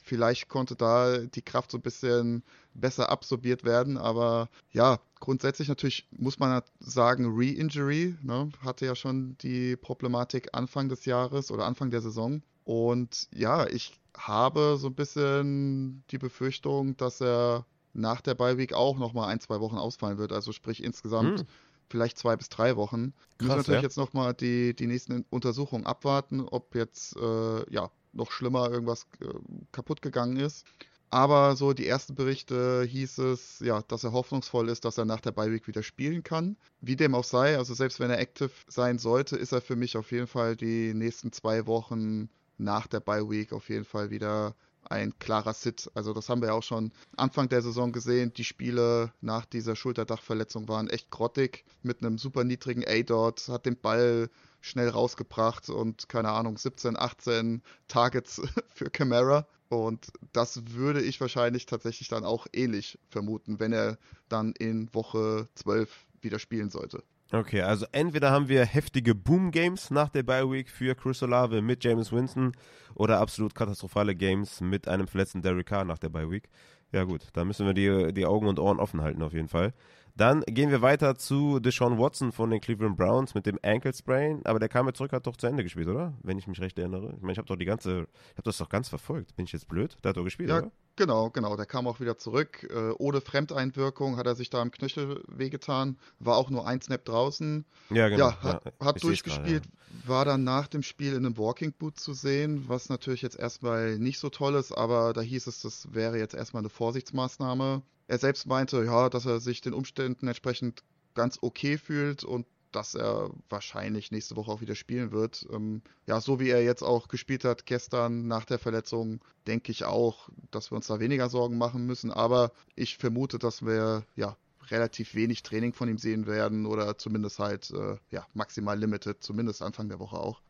vielleicht 0.08 0.48
konnte 0.48 0.76
da 0.76 1.18
die 1.18 1.42
Kraft 1.42 1.72
so 1.72 1.78
ein 1.78 1.82
bisschen 1.82 2.44
besser 2.74 3.10
absorbiert 3.10 3.64
werden. 3.64 3.98
Aber 3.98 4.50
ja, 4.72 5.00
grundsätzlich 5.20 5.68
natürlich 5.68 6.08
muss 6.12 6.40
man 6.40 6.62
sagen, 6.80 7.36
Re-Injury, 7.36 8.16
ne, 8.24 8.50
hatte 8.64 8.86
ja 8.86 8.96
schon 8.96 9.38
die 9.40 9.76
Problematik 9.76 10.50
Anfang 10.54 10.90
des 10.90 11.06
Jahres 11.06 11.52
oder 11.52 11.66
Anfang 11.66 11.92
der 11.92 12.02
Saison. 12.02 12.42
Und 12.64 13.28
ja, 13.34 13.68
ich 13.68 14.00
habe 14.18 14.78
so 14.80 14.88
ein 14.88 14.96
bisschen 14.96 16.04
die 16.10 16.18
Befürchtung, 16.18 16.98
dass 16.98 17.22
er 17.22 17.66
nach 17.94 18.22
der 18.22 18.36
Bye 18.36 18.68
auch 18.74 18.98
nochmal 18.98 19.30
ein, 19.30 19.40
zwei 19.40 19.60
Wochen 19.60 19.78
ausfallen 19.78 20.18
wird. 20.18 20.32
Also 20.32 20.52
sprich 20.54 20.84
insgesamt 20.84 21.42
hm. 21.42 21.48
vielleicht 21.90 22.18
zwei 22.18 22.36
bis 22.36 22.50
drei 22.50 22.76
Wochen. 22.76 23.14
Krass, 23.38 23.48
müssen 23.48 23.58
natürlich 23.58 23.82
ja. 23.82 23.84
jetzt 23.84 23.98
nochmal 23.98 24.34
die, 24.34 24.74
die 24.74 24.88
nächsten 24.88 25.26
Untersuchungen 25.30 25.86
abwarten, 25.86 26.42
ob 26.42 26.76
jetzt 26.76 27.16
äh, 27.18 27.74
ja 27.74 27.92
noch 28.18 28.32
schlimmer 28.32 28.70
irgendwas 28.70 29.08
äh, 29.22 29.28
kaputt 29.72 30.02
gegangen 30.02 30.38
ist. 30.38 30.66
Aber 31.10 31.56
so 31.56 31.72
die 31.72 31.88
ersten 31.88 32.16
Berichte 32.16 32.84
hieß 32.84 33.20
es, 33.20 33.60
ja, 33.62 33.82
dass 33.88 34.04
er 34.04 34.12
hoffnungsvoll 34.12 34.68
ist, 34.68 34.84
dass 34.84 34.98
er 34.98 35.06
nach 35.06 35.22
der 35.22 35.32
Bye 35.32 35.52
Week 35.54 35.68
wieder 35.68 35.82
spielen 35.82 36.22
kann. 36.22 36.58
Wie 36.82 36.98
dem 36.98 37.16
auch 37.16 37.24
sei, 37.24 37.58
also 37.58 37.74
selbst 37.74 38.02
wenn 38.02 38.12
er 38.12 38.20
active 38.20 38.52
sein 38.68 39.00
sollte, 39.00 39.38
ist 39.38 39.54
er 39.54 39.62
für 39.62 39.78
mich 39.78 39.96
auf 39.96 40.12
jeden 40.12 40.28
Fall 40.28 40.58
die 40.58 40.94
nächsten 40.94 41.32
zwei 41.32 41.66
Wochen 41.66 42.30
nach 42.58 42.88
der 42.88 43.00
Bye 43.00 43.30
Week 43.30 43.54
auf 43.54 43.70
jeden 43.70 43.86
Fall 43.86 44.10
wieder 44.10 44.54
ein 44.90 45.18
klarer 45.20 45.54
Sit. 45.54 45.90
Also 45.94 46.14
das 46.14 46.28
haben 46.30 46.42
wir 46.42 46.50
ja 46.50 46.54
auch 46.54 46.64
schon 46.64 46.92
Anfang 47.16 47.48
der 47.50 47.62
Saison 47.62 47.92
gesehen. 47.92 48.34
Die 48.34 48.44
Spiele 48.44 49.12
nach 49.22 49.46
dieser 49.46 49.76
Schulterdachverletzung 49.76 50.68
waren 50.68 50.90
echt 50.90 51.10
grottig 51.10 51.66
mit 51.84 52.02
einem 52.02 52.18
super 52.18 52.44
niedrigen 52.44 52.84
A-Dot, 52.86 53.48
hat 53.48 53.66
den 53.66 53.78
Ball 53.78 54.30
schnell 54.68 54.90
rausgebracht 54.90 55.70
und 55.70 56.10
keine 56.10 56.30
Ahnung, 56.30 56.58
17, 56.58 56.98
18 56.98 57.62
Targets 57.88 58.42
für 58.74 58.90
Camara. 58.90 59.48
Und 59.70 60.08
das 60.32 60.62
würde 60.72 61.02
ich 61.02 61.20
wahrscheinlich 61.20 61.66
tatsächlich 61.66 62.08
dann 62.08 62.24
auch 62.24 62.48
ähnlich 62.54 63.00
vermuten, 63.10 63.60
wenn 63.60 63.74
er 63.74 63.98
dann 64.30 64.54
in 64.54 64.94
Woche 64.94 65.50
12 65.56 66.06
wieder 66.22 66.40
spielen 66.40 66.70
sollte. 66.70 67.04
Okay, 67.34 67.62
also 67.62 67.86
entweder 67.92 68.32
haben 68.32 68.48
wir 68.48 68.66
heftige 68.66 69.14
Boom-Games 69.14 69.92
nach 69.92 70.08
der 70.08 70.24
Bye 70.24 70.50
Week 70.50 70.70
für 70.70 70.96
Chris 70.96 71.22
Olave 71.22 71.62
mit 71.62 71.84
James 71.84 72.14
Winston 72.14 72.54
oder 72.96 73.20
absolut 73.20 73.54
katastrophale 73.54 74.16
Games 74.16 74.62
mit 74.62 74.88
einem 74.88 75.10
verletzten 75.10 75.42
Derek 75.42 75.68
Carr 75.68 75.84
nach 75.84 75.98
der 75.98 76.08
Bye 76.08 76.32
Week. 76.32 76.48
Ja 76.94 77.04
gut, 77.04 77.28
da 77.34 77.44
müssen 77.44 77.66
wir 77.66 77.74
die, 77.74 78.14
die 78.14 78.26
Augen 78.26 78.48
und 78.48 78.60
Ohren 78.60 78.80
offen 78.80 79.02
halten 79.02 79.22
auf 79.22 79.34
jeden 79.34 79.50
Fall. 79.50 79.74
Dann 80.18 80.42
gehen 80.48 80.72
wir 80.72 80.82
weiter 80.82 81.16
zu 81.16 81.60
Deshaun 81.60 82.00
Watson 82.00 82.32
von 82.32 82.50
den 82.50 82.60
Cleveland 82.60 82.98
Browns 82.98 83.36
mit 83.36 83.46
dem 83.46 83.60
Ankle 83.62 83.94
Sprain. 83.94 84.42
Aber 84.46 84.58
der 84.58 84.68
kam 84.68 84.88
jetzt 84.88 84.98
zurück, 84.98 85.14
hat 85.14 85.28
doch 85.28 85.38
zu 85.38 85.46
Ende 85.46 85.64
gespielt, 85.64 85.88
oder? 85.88 86.14
Wenn 86.24 86.40
ich 86.40 86.48
mich 86.48 86.60
recht 86.60 86.80
erinnere. 86.80 87.14
Ich 87.16 87.22
meine, 87.22 87.34
ich 87.34 87.38
habe 87.38 87.48
doch 87.48 87.56
die 87.56 87.66
ganze, 87.66 88.08
ich 88.32 88.38
habe 88.38 88.44
das 88.46 88.58
doch 88.58 88.70
ganz 88.70 88.90
verfolgt. 88.90 89.36
Bin 89.36 89.46
ich 89.46 89.52
jetzt 89.52 89.68
blöd? 89.68 89.96
Der 90.04 90.10
hat 90.10 90.18
doch 90.18 90.24
gespielt, 90.24 90.50
ja, 90.50 90.58
oder? 90.58 90.72
Genau, 90.96 91.30
genau. 91.30 91.56
Der 91.56 91.68
kam 91.68 91.86
auch 91.86 92.00
wieder 92.00 92.18
zurück. 92.18 92.68
Äh, 92.68 92.94
ohne 92.98 93.22
Fremdeinwirkung 93.22 94.18
hat 94.18 94.26
er 94.26 94.34
sich 94.34 94.50
da 94.50 94.64
im 94.64 94.72
Knöchel 94.72 95.24
wehgetan. 95.28 96.00
War 96.18 96.38
auch 96.38 96.50
nur 96.50 96.68
ein 96.68 96.82
Snap 96.82 97.06
draußen. 97.06 97.64
Ja, 97.92 98.10
genau. 98.10 98.30
Ja, 98.30 98.42
hat, 98.42 98.66
ja, 98.66 98.72
hat 98.88 99.04
durchgespielt. 99.04 99.66
Grad, 99.66 100.04
ja. 100.04 100.10
War 100.10 100.26
dann 100.26 100.44
nach 100.44 100.68
dem 100.68 100.82
Spiel 100.82 101.14
in 101.14 101.28
einem 101.28 101.38
Walking 101.38 101.74
Boot 101.74 102.00
zu 102.00 102.14
sehen, 102.14 102.66
was 102.68 102.90
natürlich 102.90 103.22
jetzt 103.22 103.38
erstmal 103.38 104.00
nicht 104.00 104.18
so 104.18 104.30
toll 104.30 104.56
ist, 104.56 104.72
aber 104.72 105.14
da 105.14 105.22
hieß 105.22 105.46
es, 105.46 105.62
das 105.62 105.94
wäre 105.94 106.18
jetzt 106.18 106.34
erstmal 106.34 106.62
eine 106.62 106.70
Vorsichtsmaßnahme. 106.70 107.84
Er 108.08 108.18
selbst 108.18 108.46
meinte, 108.48 108.84
ja, 108.84 109.10
dass 109.10 109.26
er 109.26 109.40
sich 109.40 109.62
den 109.62 109.74
Umständen 109.74 110.28
entsprechend 110.28 110.84
ganz 111.14 111.40
okay 111.42 111.78
fühlt 111.78 112.24
und 112.24 112.46
dass 112.72 112.96
er 112.96 113.32
wahrscheinlich 113.50 114.12
nächste 114.12 114.36
Woche 114.36 114.52
auch 114.52 114.62
wieder 114.62 114.76
spielen 114.76 115.12
wird. 115.12 115.48
Ähm, 115.52 115.82
ja, 116.06 116.22
so 116.22 116.40
wie 116.40 116.50
er 116.50 116.64
jetzt 116.64 116.84
auch 116.84 117.08
gespielt 117.08 117.44
hat 117.44 117.66
gestern 117.66 118.28
nach 118.28 118.46
der 118.46 118.60
Verletzung, 118.60 119.20
denke 119.48 119.72
ich 119.72 119.86
auch, 119.86 120.30
dass 120.52 120.72
wir 120.72 120.76
uns 120.76 120.88
da 120.88 121.00
weniger 121.00 121.30
Sorgen 121.30 121.58
machen 121.58 121.86
müssen. 121.86 122.12
Aber 122.12 122.52
ich 122.76 122.98
vermute, 122.98 123.40
dass 123.40 123.66
wir 123.66 124.04
ja 124.16 124.38
relativ 124.70 125.16
wenig 125.16 125.44
Training 125.44 125.74
von 125.74 125.88
ihm 125.88 125.98
sehen 125.98 126.28
werden 126.28 126.66
oder 126.66 126.98
zumindest 126.98 127.40
halt 127.40 127.72
äh, 127.72 127.98
ja 128.12 128.26
maximal 128.34 128.78
limited, 128.78 129.24
zumindest 129.24 129.62
Anfang 129.62 129.90
der 129.90 130.00
Woche 130.00 130.18
auch. 130.18 130.42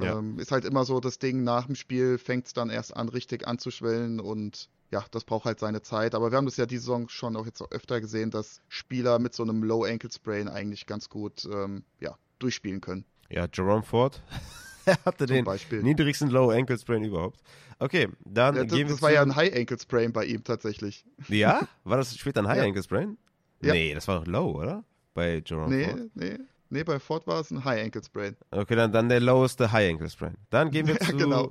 Ja. 0.00 0.18
Ähm, 0.18 0.38
ist 0.38 0.52
halt 0.52 0.64
immer 0.64 0.84
so 0.84 1.00
das 1.00 1.18
Ding, 1.18 1.44
nach 1.44 1.66
dem 1.66 1.74
Spiel 1.74 2.18
fängt 2.18 2.46
es 2.46 2.52
dann 2.52 2.70
erst 2.70 2.96
an, 2.96 3.08
richtig 3.08 3.46
anzuschwellen 3.46 4.20
und 4.20 4.68
ja, 4.90 5.04
das 5.10 5.24
braucht 5.24 5.44
halt 5.44 5.58
seine 5.58 5.82
Zeit. 5.82 6.14
Aber 6.14 6.30
wir 6.30 6.36
haben 6.36 6.46
das 6.46 6.56
ja 6.56 6.66
diese 6.66 6.82
Saison 6.82 7.08
schon 7.08 7.36
auch 7.36 7.46
jetzt 7.46 7.62
öfter 7.70 8.00
gesehen, 8.00 8.30
dass 8.30 8.60
Spieler 8.68 9.18
mit 9.18 9.34
so 9.34 9.42
einem 9.42 9.62
Low 9.62 9.84
Ankle 9.84 10.10
Sprain 10.10 10.48
eigentlich 10.48 10.86
ganz 10.86 11.08
gut 11.08 11.46
ähm, 11.52 11.84
ja, 12.00 12.16
durchspielen 12.38 12.80
können. 12.80 13.04
Ja, 13.28 13.46
Jerome 13.52 13.82
Ford. 13.82 14.22
er 14.84 14.96
hatte 15.04 15.26
Zum 15.26 15.34
den 15.34 15.44
Beispiel. 15.44 15.82
niedrigsten 15.82 16.30
Low 16.30 16.50
Ankle 16.50 16.78
Sprain 16.78 17.04
überhaupt. 17.04 17.40
Okay, 17.78 18.08
dann 18.24 18.56
ja, 18.56 18.64
das, 18.64 18.72
gehen 18.72 18.88
wir 18.88 18.94
Das 18.94 19.02
war 19.02 19.12
ja 19.12 19.22
ein 19.22 19.36
High 19.36 19.54
Ankle 19.54 19.78
Sprain 19.78 20.12
bei 20.12 20.24
ihm 20.24 20.44
tatsächlich. 20.44 21.04
Ja? 21.28 21.68
War 21.84 21.98
das 21.98 22.16
später 22.16 22.40
ein 22.40 22.48
High 22.48 22.62
Ankle 22.62 22.82
Sprain? 22.82 23.18
Ja. 23.60 23.72
Nee, 23.72 23.94
das 23.94 24.06
war 24.08 24.20
doch 24.20 24.26
Low, 24.26 24.60
oder? 24.60 24.84
Bei 25.14 25.42
Jerome 25.44 25.74
nee, 25.74 25.84
Ford. 25.84 26.00
Nee, 26.14 26.30
nee. 26.30 26.38
Nee, 26.68 26.84
bei 26.84 26.98
Ford 26.98 27.26
war 27.26 27.40
es 27.40 27.50
ein 27.50 27.64
High 27.64 27.84
Ankle 27.84 28.02
Sprain. 28.02 28.36
Okay, 28.50 28.74
dann, 28.74 28.92
dann 28.92 29.08
der 29.08 29.20
loweste 29.20 29.70
High 29.72 29.92
Ankle 29.92 30.10
Sprain. 30.10 30.36
Dann 30.50 30.70
gehen 30.70 30.86
wir 30.86 30.94
ja, 31.00 31.06
zu. 31.06 31.16
Genau. 31.16 31.50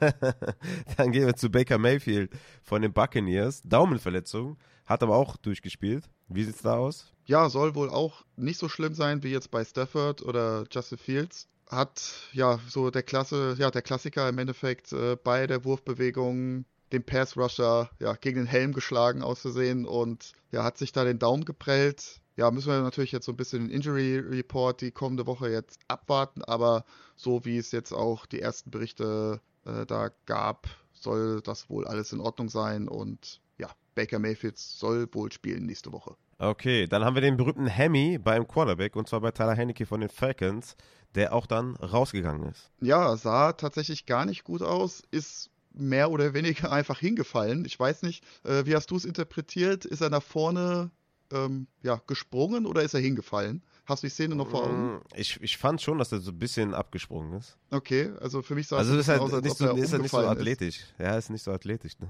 dann 0.96 1.12
gehen 1.12 1.26
wir 1.26 1.34
zu 1.34 1.50
Baker 1.50 1.78
Mayfield 1.78 2.32
von 2.62 2.82
den 2.82 2.92
Buccaneers. 2.92 3.62
Daumenverletzung, 3.64 4.58
hat 4.86 5.02
aber 5.02 5.16
auch 5.16 5.36
durchgespielt. 5.36 6.08
Wie 6.28 6.44
sieht's 6.44 6.62
da 6.62 6.76
aus? 6.76 7.12
Ja, 7.24 7.48
soll 7.48 7.74
wohl 7.74 7.90
auch 7.90 8.24
nicht 8.36 8.58
so 8.58 8.68
schlimm 8.68 8.94
sein 8.94 9.22
wie 9.22 9.30
jetzt 9.30 9.50
bei 9.50 9.64
Stafford 9.64 10.22
oder 10.22 10.64
Justin 10.70 10.98
Fields. 10.98 11.48
hat 11.68 12.28
ja 12.32 12.58
so 12.68 12.90
der 12.90 13.02
Klasse, 13.02 13.54
ja, 13.58 13.70
der 13.70 13.82
Klassiker 13.82 14.28
im 14.28 14.38
Endeffekt 14.38 14.92
äh, 14.92 15.16
bei 15.16 15.46
der 15.46 15.64
Wurfbewegung 15.64 16.64
den 16.92 17.04
Pass 17.04 17.36
Rusher 17.36 17.90
ja, 18.00 18.14
gegen 18.14 18.38
den 18.38 18.46
Helm 18.46 18.72
geschlagen 18.72 19.22
auszusehen 19.22 19.86
und 19.86 20.32
ja, 20.50 20.64
hat 20.64 20.78
sich 20.78 20.92
da 20.92 21.04
den 21.04 21.18
Daumen 21.18 21.44
geprellt. 21.44 22.20
Ja, 22.40 22.50
müssen 22.50 22.72
wir 22.72 22.80
natürlich 22.80 23.12
jetzt 23.12 23.26
so 23.26 23.32
ein 23.32 23.36
bisschen 23.36 23.68
den 23.68 23.70
Injury 23.70 24.18
Report 24.18 24.80
die 24.80 24.92
kommende 24.92 25.26
Woche 25.26 25.50
jetzt 25.50 25.78
abwarten, 25.88 26.42
aber 26.42 26.86
so 27.14 27.44
wie 27.44 27.58
es 27.58 27.70
jetzt 27.70 27.92
auch 27.92 28.24
die 28.24 28.40
ersten 28.40 28.70
Berichte 28.70 29.42
äh, 29.66 29.84
da 29.84 30.08
gab, 30.24 30.66
soll 30.94 31.42
das 31.42 31.68
wohl 31.68 31.86
alles 31.86 32.14
in 32.14 32.20
Ordnung 32.20 32.48
sein 32.48 32.88
und 32.88 33.42
ja, 33.58 33.68
Baker 33.94 34.18
Mayfield 34.18 34.56
soll 34.56 35.06
wohl 35.12 35.30
spielen 35.30 35.66
nächste 35.66 35.92
Woche. 35.92 36.16
Okay, 36.38 36.86
dann 36.86 37.04
haben 37.04 37.14
wir 37.14 37.20
den 37.20 37.36
berühmten 37.36 37.66
Hemi 37.66 38.16
beim 38.16 38.48
Quarterback 38.48 38.96
und 38.96 39.06
zwar 39.06 39.20
bei 39.20 39.32
Tyler 39.32 39.54
Henneke 39.54 39.84
von 39.84 40.00
den 40.00 40.08
Falcons, 40.08 40.76
der 41.14 41.34
auch 41.34 41.44
dann 41.44 41.76
rausgegangen 41.76 42.48
ist. 42.48 42.70
Ja, 42.80 43.18
sah 43.18 43.52
tatsächlich 43.52 44.06
gar 44.06 44.24
nicht 44.24 44.44
gut 44.44 44.62
aus, 44.62 45.02
ist 45.10 45.50
mehr 45.74 46.10
oder 46.10 46.32
weniger 46.32 46.72
einfach 46.72 47.00
hingefallen. 47.00 47.66
Ich 47.66 47.78
weiß 47.78 48.00
nicht, 48.00 48.24
äh, 48.44 48.64
wie 48.64 48.74
hast 48.74 48.90
du 48.90 48.96
es 48.96 49.04
interpretiert? 49.04 49.84
Ist 49.84 50.00
er 50.00 50.08
nach 50.08 50.22
vorne 50.22 50.90
ähm, 51.32 51.66
ja, 51.82 52.00
gesprungen 52.06 52.66
oder 52.66 52.82
ist 52.82 52.94
er 52.94 53.00
hingefallen? 53.00 53.62
Hast 53.86 54.02
du 54.02 54.06
die 54.06 54.12
Szene 54.12 54.36
noch 54.36 54.48
vor 54.48 54.64
Augen? 54.64 54.94
Mm, 54.94 55.00
ich, 55.14 55.40
ich 55.42 55.58
fand 55.58 55.82
schon, 55.82 55.98
dass 55.98 56.12
er 56.12 56.20
so 56.20 56.30
ein 56.30 56.38
bisschen 56.38 56.74
abgesprungen 56.74 57.38
ist. 57.38 57.56
Okay, 57.70 58.12
also 58.20 58.42
für 58.42 58.54
mich 58.54 58.68
sah 58.68 58.76
also 58.76 58.94
es 58.94 59.00
ist 59.00 59.08
halt 59.08 59.20
aus, 59.20 59.32
als 59.32 59.42
nicht 59.42 59.56
so, 59.56 59.66
er 59.66 59.76
ist 59.76 59.92
er 59.92 59.98
nicht 59.98 60.10
so 60.10 60.18
athletisch. 60.18 60.80
Ja, 60.98 61.16
ist 61.16 61.30
nicht 61.30 61.42
so 61.42 61.50
athletisch. 61.50 61.98
Ne? 61.98 62.08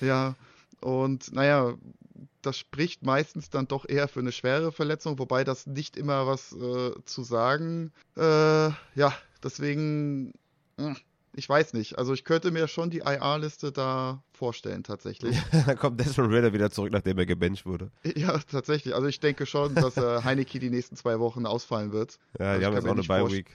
Ja, 0.00 0.36
und 0.80 1.32
naja, 1.32 1.74
das 2.42 2.58
spricht 2.58 3.04
meistens 3.04 3.50
dann 3.50 3.66
doch 3.66 3.88
eher 3.88 4.08
für 4.08 4.20
eine 4.20 4.32
schwere 4.32 4.72
Verletzung, 4.72 5.18
wobei 5.18 5.42
das 5.42 5.66
nicht 5.66 5.96
immer 5.96 6.26
was 6.26 6.52
äh, 6.52 6.92
zu 7.04 7.22
sagen. 7.24 7.92
Äh, 8.16 8.70
ja, 8.94 9.12
deswegen, 9.42 10.32
hm, 10.78 10.96
ich 11.36 11.48
weiß 11.48 11.74
nicht. 11.74 11.98
Also 11.98 12.14
ich 12.14 12.24
könnte 12.24 12.50
mir 12.50 12.66
schon 12.66 12.90
die 12.90 12.98
IR-Liste 12.98 13.70
da 13.70 14.22
vorstellen, 14.32 14.82
tatsächlich. 14.82 15.36
dann 15.66 15.76
kommt 15.76 16.00
Desmond 16.00 16.32
Ritter 16.32 16.52
wieder 16.52 16.70
zurück, 16.70 16.92
nachdem 16.92 17.18
er 17.18 17.26
gebencht 17.26 17.66
wurde. 17.66 17.90
Ja, 18.16 18.38
tatsächlich. 18.38 18.94
Also 18.94 19.06
ich 19.06 19.20
denke 19.20 19.44
schon, 19.46 19.74
dass 19.74 19.96
äh, 19.96 20.22
Heineke 20.24 20.58
die 20.58 20.70
nächsten 20.70 20.96
zwei 20.96 21.20
Wochen 21.20 21.44
ausfallen 21.46 21.92
wird. 21.92 22.18
Ja, 22.38 22.46
Also 22.46 22.60
die 22.60 22.66
haben 22.66 22.74
jetzt 22.74 22.86
auch 22.86 22.92
eine 22.92 23.28
Bye-Week. 23.28 23.50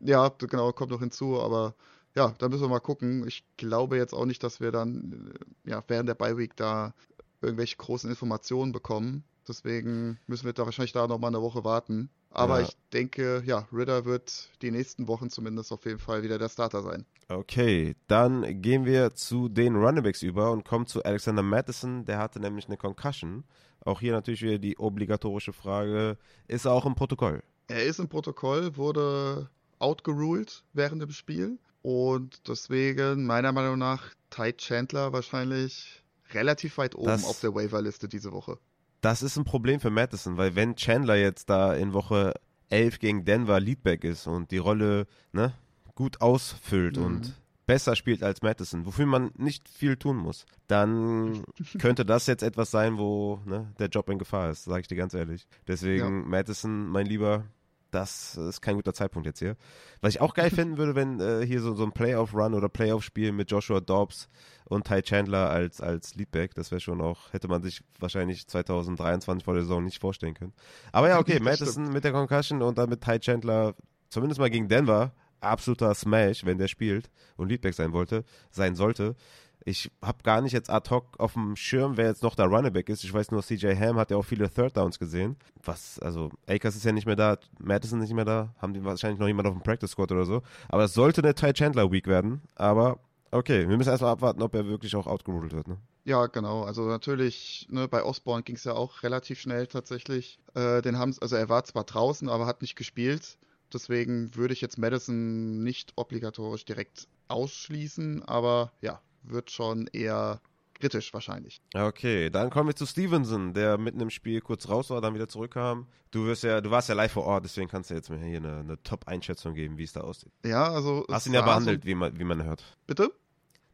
Ja, 0.00 0.28
genau, 0.38 0.72
kommt 0.72 0.90
noch 0.90 1.00
hinzu, 1.00 1.40
aber 1.40 1.74
ja, 2.14 2.34
da 2.38 2.48
müssen 2.48 2.62
wir 2.62 2.68
mal 2.68 2.80
gucken. 2.80 3.26
Ich 3.26 3.44
glaube 3.56 3.96
jetzt 3.96 4.12
auch 4.12 4.26
nicht, 4.26 4.42
dass 4.42 4.60
wir 4.60 4.70
dann 4.70 5.32
äh, 5.66 5.70
ja, 5.70 5.82
während 5.88 6.08
der 6.08 6.14
Bye 6.14 6.36
Week 6.36 6.54
da 6.56 6.94
irgendwelche 7.40 7.76
großen 7.76 8.10
Informationen 8.10 8.72
bekommen. 8.72 9.24
Deswegen 9.48 10.18
müssen 10.26 10.44
wir 10.44 10.52
da 10.52 10.66
wahrscheinlich 10.66 10.92
da 10.92 11.08
nochmal 11.08 11.30
eine 11.30 11.42
Woche 11.42 11.64
warten. 11.64 12.10
Aber 12.34 12.60
Ja. 12.60 12.66
ich 12.66 12.76
denke, 12.92 13.42
ja, 13.44 13.66
Ritter 13.72 14.04
wird 14.04 14.48
die 14.62 14.70
nächsten 14.70 15.06
Wochen 15.08 15.28
zumindest 15.30 15.70
auf 15.72 15.84
jeden 15.84 15.98
Fall 15.98 16.22
wieder 16.22 16.38
der 16.38 16.48
Starter 16.48 16.82
sein. 16.82 17.04
Okay, 17.28 17.94
dann 18.08 18.60
gehen 18.62 18.84
wir 18.84 19.14
zu 19.14 19.48
den 19.48 19.76
Runningbacks 19.76 20.22
über 20.22 20.50
und 20.50 20.64
kommen 20.64 20.86
zu 20.86 21.02
Alexander 21.04 21.42
Madison. 21.42 22.04
Der 22.04 22.18
hatte 22.18 22.40
nämlich 22.40 22.66
eine 22.66 22.76
Concussion. 22.76 23.44
Auch 23.84 24.00
hier 24.00 24.12
natürlich 24.12 24.42
wieder 24.42 24.58
die 24.58 24.78
obligatorische 24.78 25.52
Frage: 25.52 26.16
Ist 26.48 26.64
er 26.66 26.72
auch 26.72 26.86
im 26.86 26.94
Protokoll? 26.94 27.42
Er 27.68 27.84
ist 27.84 27.98
im 28.00 28.08
Protokoll, 28.08 28.76
wurde 28.76 29.48
outgeruled 29.78 30.62
während 30.72 31.02
dem 31.02 31.10
Spiel. 31.10 31.58
Und 31.82 32.48
deswegen, 32.48 33.26
meiner 33.26 33.52
Meinung 33.52 33.78
nach, 33.78 34.04
Ty 34.30 34.52
Chandler 34.56 35.12
wahrscheinlich 35.12 36.02
relativ 36.32 36.78
weit 36.78 36.94
oben 36.94 37.06
Das- 37.08 37.24
auf 37.24 37.40
der 37.40 37.54
Waiver-Liste 37.54 38.08
diese 38.08 38.32
Woche. 38.32 38.58
Das 39.02 39.22
ist 39.22 39.36
ein 39.36 39.44
Problem 39.44 39.80
für 39.80 39.90
Madison, 39.90 40.36
weil 40.38 40.54
wenn 40.56 40.76
Chandler 40.76 41.16
jetzt 41.16 41.50
da 41.50 41.74
in 41.74 41.92
Woche 41.92 42.32
11 42.70 42.98
gegen 43.00 43.24
Denver 43.26 43.60
Leadback 43.60 44.04
ist 44.04 44.26
und 44.26 44.50
die 44.50 44.58
Rolle 44.58 45.06
ne, 45.32 45.52
gut 45.94 46.20
ausfüllt 46.22 46.96
Mhm. 46.96 47.04
und 47.04 47.34
besser 47.66 47.96
spielt 47.96 48.22
als 48.22 48.42
Madison, 48.42 48.86
wofür 48.86 49.06
man 49.06 49.30
nicht 49.36 49.68
viel 49.68 49.96
tun 49.96 50.16
muss, 50.16 50.46
dann 50.68 51.42
könnte 51.78 52.04
das 52.06 52.26
jetzt 52.26 52.42
etwas 52.42 52.70
sein, 52.70 52.96
wo 52.96 53.40
ne, 53.44 53.72
der 53.78 53.88
Job 53.88 54.08
in 54.08 54.18
Gefahr 54.18 54.50
ist, 54.50 54.64
sage 54.64 54.80
ich 54.82 54.88
dir 54.88 54.96
ganz 54.96 55.14
ehrlich. 55.14 55.46
Deswegen 55.66 56.28
Madison, 56.30 56.88
mein 56.88 57.06
Lieber, 57.06 57.44
das 57.92 58.36
ist 58.36 58.60
kein 58.60 58.76
guter 58.76 58.94
Zeitpunkt 58.94 59.26
jetzt 59.26 59.38
hier. 59.38 59.56
Was 60.00 60.14
ich 60.14 60.20
auch 60.20 60.34
geil 60.34 60.50
finden 60.54 60.78
würde, 60.78 60.94
wenn 60.94 61.20
äh, 61.20 61.46
hier 61.46 61.60
so, 61.60 61.74
so 61.74 61.84
ein 61.84 61.92
Playoff-Run 61.92 62.54
oder 62.54 62.68
Playoff-Spiel 62.68 63.32
mit 63.32 63.50
Joshua 63.50 63.80
Dobbs 63.80 64.28
und 64.64 64.86
Ty 64.86 65.02
Chandler 65.02 65.50
als, 65.50 65.80
als 65.80 66.14
Leadback, 66.14 66.54
das 66.54 66.70
wäre 66.70 66.80
schon 66.80 67.00
auch, 67.00 67.32
hätte 67.32 67.48
man 67.48 67.62
sich 67.62 67.82
wahrscheinlich 68.00 68.46
2023 68.46 69.44
vor 69.44 69.54
der 69.54 69.62
Saison 69.62 69.84
nicht 69.84 70.00
vorstellen 70.00 70.34
können. 70.34 70.54
Aber 70.90 71.08
ja, 71.08 71.18
okay, 71.18 71.38
Madison 71.42 71.92
mit 71.92 72.04
der 72.04 72.12
Concussion 72.12 72.62
und 72.62 72.78
dann 72.78 72.88
mit 72.88 73.02
Ty 73.02 73.20
Chandler, 73.20 73.74
zumindest 74.08 74.40
mal 74.40 74.50
gegen 74.50 74.68
Denver, 74.68 75.12
absoluter 75.40 75.94
Smash, 75.94 76.44
wenn 76.44 76.58
der 76.58 76.68
spielt 76.68 77.10
und 77.36 77.48
Leadback 77.48 77.74
sein 77.74 77.92
wollte, 77.92 78.24
sein 78.50 78.74
sollte. 78.74 79.16
Ich 79.64 79.90
habe 80.02 80.22
gar 80.22 80.40
nicht 80.40 80.52
jetzt 80.52 80.70
ad 80.70 80.90
hoc 80.90 81.18
auf 81.18 81.34
dem 81.34 81.56
Schirm, 81.56 81.96
wer 81.96 82.06
jetzt 82.06 82.22
noch 82.22 82.34
der 82.34 82.46
Runnerback 82.46 82.88
ist. 82.88 83.04
Ich 83.04 83.12
weiß 83.12 83.30
nur, 83.30 83.42
CJ 83.42 83.74
Ham 83.76 83.96
hat 83.96 84.10
ja 84.10 84.16
auch 84.16 84.24
viele 84.24 84.50
Third 84.50 84.76
Downs 84.76 84.98
gesehen. 84.98 85.36
Was, 85.64 85.98
also, 86.00 86.30
Akers 86.48 86.74
ist 86.74 86.84
ja 86.84 86.92
nicht 86.92 87.06
mehr 87.06 87.16
da, 87.16 87.38
Madison 87.58 88.00
nicht 88.00 88.12
mehr 88.12 88.24
da, 88.24 88.54
haben 88.58 88.74
die 88.74 88.84
wahrscheinlich 88.84 89.20
noch 89.20 89.28
jemand 89.28 89.46
auf 89.46 89.54
dem 89.54 89.62
Practice 89.62 89.90
Squad 89.92 90.10
oder 90.12 90.24
so. 90.24 90.42
Aber 90.68 90.82
das 90.82 90.94
sollte 90.94 91.22
eine 91.22 91.34
Ty 91.34 91.52
Chandler 91.52 91.90
Week 91.90 92.06
werden. 92.06 92.42
Aber 92.56 92.98
okay, 93.30 93.68
wir 93.68 93.76
müssen 93.76 93.90
erstmal 93.90 94.12
abwarten, 94.12 94.42
ob 94.42 94.54
er 94.54 94.66
wirklich 94.66 94.94
auch 94.96 95.06
outgeruled 95.06 95.52
wird. 95.52 95.68
Ne? 95.68 95.78
Ja, 96.04 96.26
genau. 96.26 96.64
Also 96.64 96.86
natürlich, 96.86 97.66
ne, 97.70 97.86
bei 97.86 98.02
Osborne 98.02 98.42
ging 98.42 98.56
es 98.56 98.64
ja 98.64 98.72
auch 98.74 99.02
relativ 99.02 99.40
schnell 99.40 99.66
tatsächlich. 99.68 100.40
Äh, 100.54 100.82
den 100.82 100.98
haben 100.98 101.14
also 101.20 101.36
er 101.36 101.48
war 101.48 101.64
zwar 101.64 101.84
draußen, 101.84 102.28
aber 102.28 102.46
hat 102.46 102.62
nicht 102.62 102.76
gespielt. 102.76 103.38
Deswegen 103.72 104.34
würde 104.34 104.52
ich 104.52 104.60
jetzt 104.60 104.76
Madison 104.76 105.62
nicht 105.62 105.92
obligatorisch 105.96 106.64
direkt 106.64 107.08
ausschließen, 107.28 108.22
aber 108.24 108.72
ja, 108.82 109.00
wird 109.22 109.50
schon 109.50 109.86
eher 109.92 110.40
kritisch 110.74 111.14
wahrscheinlich. 111.14 111.60
Okay, 111.74 112.28
dann 112.28 112.50
kommen 112.50 112.68
wir 112.68 112.74
zu 112.74 112.86
Stevenson, 112.86 113.54
der 113.54 113.78
mitten 113.78 114.00
im 114.00 114.10
Spiel 114.10 114.40
kurz 114.40 114.68
raus 114.68 114.90
war, 114.90 115.00
dann 115.00 115.14
wieder 115.14 115.28
zurückkam. 115.28 115.86
Du 116.10 116.26
wirst 116.26 116.42
ja, 116.42 116.60
du 116.60 116.70
warst 116.70 116.88
ja 116.88 116.94
live 116.94 117.12
vor 117.12 117.24
Ort, 117.24 117.44
deswegen 117.44 117.68
kannst 117.68 117.90
du 117.90 117.94
jetzt 117.94 118.10
mir 118.10 118.18
hier 118.18 118.38
eine, 118.38 118.58
eine 118.58 118.82
Top-Einschätzung 118.82 119.54
geben, 119.54 119.78
wie 119.78 119.84
es 119.84 119.92
da 119.92 120.00
aussieht. 120.00 120.32
Ja, 120.44 120.64
also. 120.64 121.06
Hast 121.10 121.26
ihn 121.26 121.34
ja 121.34 121.42
behandelt, 121.42 121.86
wie 121.86 121.94
man, 121.94 122.18
wie 122.18 122.24
man 122.24 122.42
hört. 122.42 122.60
So, 122.60 122.66
bitte? 122.86 123.12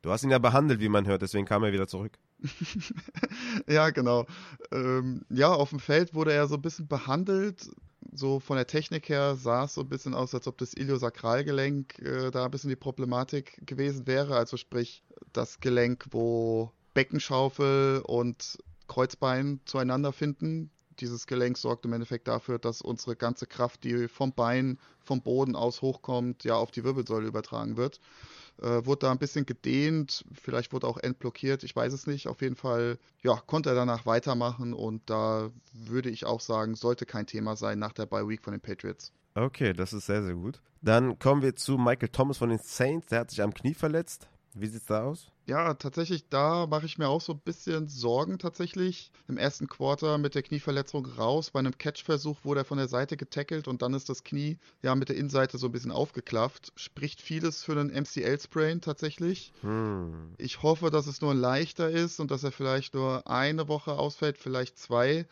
Du 0.03 0.11
hast 0.11 0.23
ihn 0.23 0.31
ja 0.31 0.39
behandelt, 0.39 0.81
wie 0.81 0.89
man 0.89 1.07
hört, 1.07 1.23
deswegen 1.23 1.47
kam 1.47 1.65
er 1.65 1.73
wieder 1.73 1.89
zurück. 1.89 2.19
Ja, 3.67 3.91
genau. 3.91 4.27
Ähm, 4.71 5.23
ja, 5.29 5.53
auf 5.53 5.71
dem 5.71 5.81
Feld 5.81 6.15
wurde 6.15 6.33
er 6.33 6.47
so 6.47 6.55
ein 6.55 6.63
bisschen 6.63 6.89
behandelt. 6.89 7.69
So 8.13 8.41
von 8.41 8.57
der 8.57 8.67
Technik 8.67 9.09
her 9.09 9.37
sah 9.37 9.65
es 9.65 9.75
so 9.75 9.83
ein 9.83 9.89
bisschen 9.89 10.15
aus, 10.15 10.35
als 10.35 10.47
ob 10.47 10.59
das 10.59 10.75
Iliosakralgelenk 10.75 11.99
äh, 11.99 12.31
da 12.31 12.45
ein 12.45 12.51
bisschen 12.51 12.71
die 12.71 12.77
Problematik 12.77 13.61
gewesen 13.67 14.07
wäre. 14.07 14.37
Also 14.37 14.57
sprich, 14.57 15.03
das 15.33 15.61
Gelenk, 15.61 16.07
wo 16.11 16.73
Beckenschaufel 16.95 18.03
und 18.05 18.59
Kreuzbein 18.89 19.61
zueinander 19.65 20.13
finden. 20.13 20.71
Dieses 21.01 21.27
Gelenk 21.27 21.59
sorgt 21.59 21.85
im 21.85 21.93
Endeffekt 21.93 22.27
dafür, 22.27 22.59
dass 22.59 22.83
unsere 22.83 23.15
ganze 23.15 23.47
Kraft, 23.47 23.85
die 23.85 24.09
vom 24.09 24.33
Bein, 24.33 24.79
vom 25.01 25.23
Boden 25.23 25.55
aus 25.55 25.81
hochkommt, 25.83 26.43
ja 26.43 26.57
auf 26.57 26.73
die 26.73 26.83
Wirbelsäule 26.83 27.29
übertragen 27.29 27.77
wird. 27.77 28.01
Äh, 28.61 28.85
wurde 28.87 29.07
da 29.07 29.13
ein 29.13 29.19
bisschen 29.19 29.47
gedehnt, 29.47 30.25
vielleicht 30.33 30.73
wurde 30.73 30.87
auch 30.87 30.99
entblockiert, 30.99 31.63
ich 31.63 31.77
weiß 31.77 31.93
es 31.93 32.07
nicht. 32.07 32.27
Auf 32.27 32.41
jeden 32.43 32.57
Fall, 32.57 32.99
ja, 33.23 33.37
konnte 33.47 33.71
er 33.71 33.77
danach 33.77 34.05
weitermachen 34.05 34.73
und 34.73 35.09
da 35.09 35.51
würde 35.73 36.11
ich 36.11 36.27
auch 36.27 36.41
sagen, 36.41 36.75
sollte 36.75 37.07
kein 37.07 37.27
Thema 37.27 37.57
sein 37.57 37.79
nach 37.79 37.93
der 37.93 38.07
Bye 38.07 38.29
Week 38.29 38.43
von 38.43 38.53
den 38.53 38.61
Patriots. 38.61 39.13
Okay, 39.35 39.73
das 39.73 39.93
ist 39.93 40.07
sehr, 40.07 40.25
sehr 40.25 40.35
gut. 40.35 40.61
Dann 40.83 41.19
kommen 41.19 41.43
wir 41.43 41.55
zu 41.55 41.79
Michael 41.79 42.09
Thomas 42.09 42.39
von 42.39 42.49
den 42.49 42.59
Saints, 42.59 43.09
der 43.09 43.21
hat 43.21 43.31
sich 43.31 43.43
am 43.43 43.55
Knie 43.55 43.75
verletzt. 43.75 44.29
Wie 44.55 44.67
sieht's 44.67 44.87
da 44.87 45.05
aus? 45.05 45.31
Ja, 45.47 45.75
tatsächlich, 45.75 46.29
da 46.29 46.67
mache 46.67 46.85
ich 46.85 46.99
mir 46.99 47.09
auch 47.09 47.21
so 47.21 47.33
ein 47.33 47.41
bisschen 47.41 47.89
Sorgen 47.89 48.39
tatsächlich. 48.39 49.11
Im 49.29 49.39
ersten 49.39 49.67
Quarter 49.67 50.19
mit 50.19 50.35
der 50.35 50.43
Knieverletzung 50.43 51.07
raus. 51.07 51.51
Bei 51.51 51.59
einem 51.59 51.77
Catch-Versuch 51.77 52.45
wurde 52.45 52.61
er 52.61 52.65
von 52.65 52.77
der 52.77 52.89
Seite 52.89 53.17
getackelt 53.17 53.67
und 53.67 53.81
dann 53.81 53.95
ist 53.95 54.09
das 54.09 54.25
Knie 54.25 54.59
ja 54.83 54.95
mit 54.95 55.09
der 55.09 55.17
Innenseite 55.17 55.57
so 55.57 55.67
ein 55.67 55.73
bisschen 55.73 55.93
aufgeklafft. 55.93 56.73
Spricht 56.77 57.23
vieles 57.23 57.63
für 57.63 57.73
einen 57.73 57.91
MCL-Sprain 57.91 58.81
tatsächlich. 58.81 59.53
Hm. 59.63 60.35
Ich 60.37 60.63
hoffe, 60.63 60.91
dass 60.91 61.07
es 61.07 61.23
nur 61.23 61.31
ein 61.31 61.39
leichter 61.39 61.89
ist 61.89 62.21
und 62.21 62.31
dass 62.31 62.45
er 62.45 62.53
vielleicht 62.53 62.95
nur 62.95 63.27
eine 63.27 63.69
Woche 63.69 63.93
ausfällt, 63.93 64.37
vielleicht 64.37 64.79
zwei. 64.79 65.27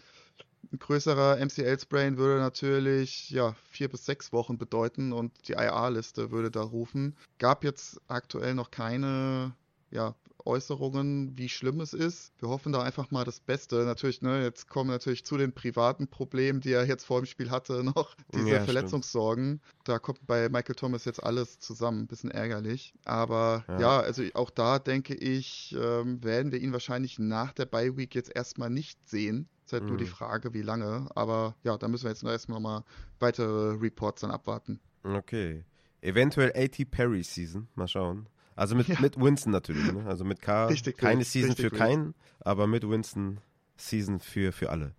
Ein 0.72 0.78
größerer 0.78 1.38
MCL-Sprain 1.44 2.16
würde 2.16 2.40
natürlich 2.40 3.30
ja, 3.30 3.54
vier 3.70 3.88
bis 3.88 4.04
sechs 4.04 4.32
Wochen 4.32 4.58
bedeuten 4.58 5.12
und 5.12 5.32
die 5.48 5.52
IR-Liste 5.52 6.30
würde 6.30 6.50
da 6.50 6.62
rufen. 6.62 7.16
Gab 7.38 7.64
jetzt 7.64 8.00
aktuell 8.08 8.54
noch 8.54 8.70
keine 8.70 9.54
ja, 9.90 10.14
Äußerungen, 10.46 11.36
wie 11.36 11.48
schlimm 11.48 11.80
es 11.80 11.92
ist. 11.92 12.32
Wir 12.38 12.48
hoffen 12.48 12.72
da 12.72 12.82
einfach 12.82 13.10
mal 13.10 13.24
das 13.24 13.40
Beste. 13.40 13.84
Natürlich, 13.84 14.22
ne, 14.22 14.42
jetzt 14.42 14.68
kommen 14.68 14.90
natürlich 14.90 15.24
zu 15.24 15.36
den 15.36 15.52
privaten 15.52 16.08
Problemen, 16.08 16.60
die 16.60 16.72
er 16.72 16.86
jetzt 16.86 17.04
vor 17.04 17.20
dem 17.20 17.26
Spiel 17.26 17.50
hatte, 17.50 17.82
noch 17.96 18.14
diese 18.34 18.48
Ja, 18.50 18.54
stimmt. 18.56 18.64
Verletzungssorgen. 18.66 19.60
Da 19.84 19.98
kommt 19.98 20.26
bei 20.26 20.48
Michael 20.48 20.74
Thomas 20.74 21.04
jetzt 21.04 21.22
alles 21.22 21.58
zusammen. 21.58 22.02
Ein 22.02 22.06
bisschen 22.06 22.30
ärgerlich. 22.30 22.94
Aber 23.04 23.64
Ja. 23.68 23.80
ja, 23.80 24.00
also 24.00 24.22
auch 24.34 24.50
da 24.50 24.78
denke 24.78 25.14
ich, 25.14 25.76
ähm, 25.78 26.22
werden 26.24 26.52
wir 26.52 26.60
ihn 26.60 26.72
wahrscheinlich 26.72 27.18
nach 27.18 27.52
der 27.52 27.66
Bye 27.66 27.96
Week 27.96 28.14
jetzt 28.14 28.34
erstmal 28.34 28.70
nicht 28.70 28.98
sehen. 29.08 29.48
Ist 29.64 29.72
halt 29.72 29.88
nur 29.88 29.98
die 29.98 30.04
Mhm. 30.04 30.08
Frage, 30.08 30.54
wie 30.54 30.62
lange. 30.62 31.08
Aber 31.16 31.56
ja, 31.64 31.76
da 31.76 31.88
müssen 31.88 32.04
wir 32.04 32.10
jetzt 32.10 32.22
noch 32.22 32.30
erstmal 32.30 32.60
mal 32.60 32.84
weitere 33.18 33.72
Reports 33.80 34.20
dann 34.20 34.30
abwarten. 34.30 34.80
Okay. 35.02 35.64
Eventuell 36.02 36.52
AT 36.54 36.84
Perry 36.90 37.22
Season, 37.24 37.66
mal 37.74 37.88
schauen. 37.88 38.28
Also 38.56 38.74
mit, 38.74 38.88
ja. 38.88 39.00
mit 39.00 39.20
Winston 39.20 39.52
natürlich, 39.52 39.92
ne? 39.92 40.06
Also 40.06 40.24
mit 40.24 40.40
K. 40.40 40.66
Richtig 40.66 40.96
keine 40.96 41.20
wild, 41.20 41.28
Season 41.28 41.56
für 41.56 41.70
keinen, 41.70 42.14
aber 42.40 42.66
mit 42.66 42.88
Winston 42.88 43.40
Season 43.76 44.18
für, 44.18 44.52
für 44.52 44.70
alle. 44.70 44.94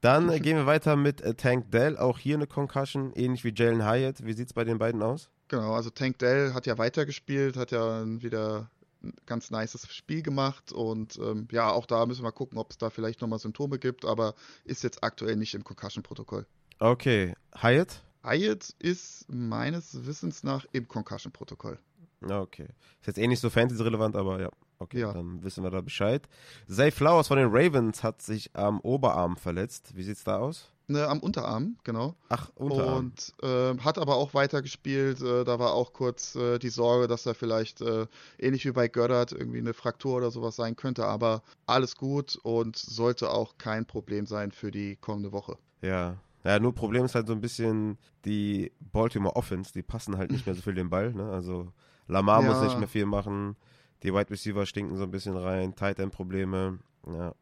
Dann 0.00 0.28
äh, 0.28 0.38
gehen 0.38 0.56
wir 0.56 0.66
weiter 0.66 0.94
mit 0.94 1.22
äh, 1.22 1.34
Tank 1.34 1.70
Dell. 1.70 1.96
Auch 1.96 2.18
hier 2.18 2.36
eine 2.36 2.46
Concussion, 2.46 3.12
ähnlich 3.14 3.42
wie 3.44 3.52
Jalen 3.54 3.84
Hyatt. 3.84 4.24
Wie 4.24 4.32
sieht 4.34 4.48
es 4.48 4.52
bei 4.52 4.64
den 4.64 4.78
beiden 4.78 5.02
aus? 5.02 5.30
Genau, 5.48 5.72
also 5.72 5.90
Tank 5.90 6.18
Dell 6.18 6.52
hat 6.52 6.66
ja 6.66 6.78
weitergespielt, 6.78 7.56
hat 7.56 7.70
ja 7.70 8.04
wieder 8.06 8.70
ein 9.02 9.14
ganz 9.26 9.50
nices 9.50 9.86
Spiel 9.92 10.22
gemacht 10.22 10.72
und 10.72 11.18
ähm, 11.18 11.48
ja, 11.50 11.70
auch 11.70 11.86
da 11.86 12.04
müssen 12.04 12.24
wir 12.24 12.32
gucken, 12.32 12.58
ob 12.58 12.70
es 12.70 12.78
da 12.78 12.90
vielleicht 12.90 13.20
nochmal 13.20 13.38
Symptome 13.38 13.78
gibt, 13.78 14.04
aber 14.04 14.34
ist 14.64 14.82
jetzt 14.82 15.02
aktuell 15.02 15.36
nicht 15.36 15.54
im 15.54 15.64
Concussion-Protokoll. 15.64 16.46
Okay, 16.80 17.34
Hyatt? 17.56 18.02
Hyatt 18.24 18.74
ist 18.78 19.26
meines 19.28 20.04
Wissens 20.06 20.42
nach 20.42 20.66
im 20.72 20.88
Concussion-Protokoll. 20.88 21.78
Okay. 22.20 22.68
Ist 23.00 23.06
jetzt 23.06 23.18
eh 23.18 23.26
nicht 23.26 23.40
so 23.40 23.50
fantasy-relevant, 23.50 24.16
aber 24.16 24.40
ja. 24.40 24.50
Okay, 24.80 25.00
ja. 25.00 25.12
dann 25.12 25.42
wissen 25.42 25.64
wir 25.64 25.70
da 25.70 25.80
Bescheid. 25.80 26.28
Zay 26.68 26.90
Flowers 26.90 27.28
von 27.28 27.36
den 27.36 27.48
Ravens 27.50 28.02
hat 28.04 28.22
sich 28.22 28.54
am 28.54 28.80
Oberarm 28.80 29.36
verletzt. 29.36 29.96
Wie 29.96 30.04
sieht's 30.04 30.22
da 30.22 30.38
aus? 30.38 30.70
Ne, 30.90 31.06
am 31.06 31.18
Unterarm, 31.20 31.76
genau. 31.84 32.14
Ach, 32.30 32.50
Unterarm. 32.54 32.98
Und 32.98 33.34
äh, 33.42 33.76
hat 33.78 33.98
aber 33.98 34.16
auch 34.16 34.32
weitergespielt. 34.32 35.20
Äh, 35.20 35.44
da 35.44 35.58
war 35.58 35.74
auch 35.74 35.92
kurz 35.92 36.34
äh, 36.34 36.58
die 36.58 36.70
Sorge, 36.70 37.08
dass 37.08 37.26
er 37.26 37.34
vielleicht 37.34 37.82
äh, 37.82 38.06
ähnlich 38.38 38.64
wie 38.64 38.72
bei 38.72 38.88
Göttert 38.88 39.32
irgendwie 39.32 39.58
eine 39.58 39.74
Fraktur 39.74 40.16
oder 40.16 40.30
sowas 40.30 40.56
sein 40.56 40.76
könnte. 40.76 41.04
Aber 41.04 41.42
alles 41.66 41.96
gut 41.96 42.36
und 42.42 42.76
sollte 42.76 43.30
auch 43.30 43.58
kein 43.58 43.84
Problem 43.84 44.24
sein 44.24 44.50
für 44.50 44.70
die 44.70 44.96
kommende 44.96 45.32
Woche. 45.32 45.58
Ja. 45.82 46.16
Ja, 46.44 46.58
nur 46.58 46.74
Problem 46.74 47.04
ist 47.04 47.14
halt 47.14 47.26
so 47.26 47.32
ein 47.34 47.40
bisschen 47.40 47.98
die 48.24 48.72
Baltimore 48.80 49.36
Offense, 49.36 49.72
die 49.72 49.82
passen 49.82 50.16
halt 50.16 50.30
nicht 50.30 50.46
mehr 50.46 50.54
so 50.54 50.62
viel 50.62 50.74
den 50.74 50.88
Ball. 50.88 51.12
Ne? 51.12 51.30
Also 51.30 51.72
Lamar 52.08 52.42
ja. 52.42 52.48
muss 52.48 52.62
nicht 52.62 52.78
mehr 52.78 52.88
viel 52.88 53.06
machen. 53.06 53.56
Die 54.02 54.12
Wide 54.12 54.30
Receiver 54.30 54.66
stinken 54.66 54.96
so 54.96 55.04
ein 55.04 55.10
bisschen 55.10 55.36
rein. 55.36 55.74
Tight 55.74 55.98
End 55.98 56.12
Probleme. 56.12 56.78
Ja. 57.06 57.34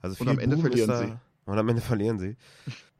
Also 0.00 0.16
viel 0.16 0.28
und 0.28 0.34
am 0.34 0.38
Ende 0.38 0.56
Boom 0.56 0.66
verlieren 0.66 0.96
sie. 0.96 1.16
Und 1.44 1.58
am 1.58 1.68
Ende 1.68 1.82
verlieren 1.82 2.18
sie. 2.18 2.36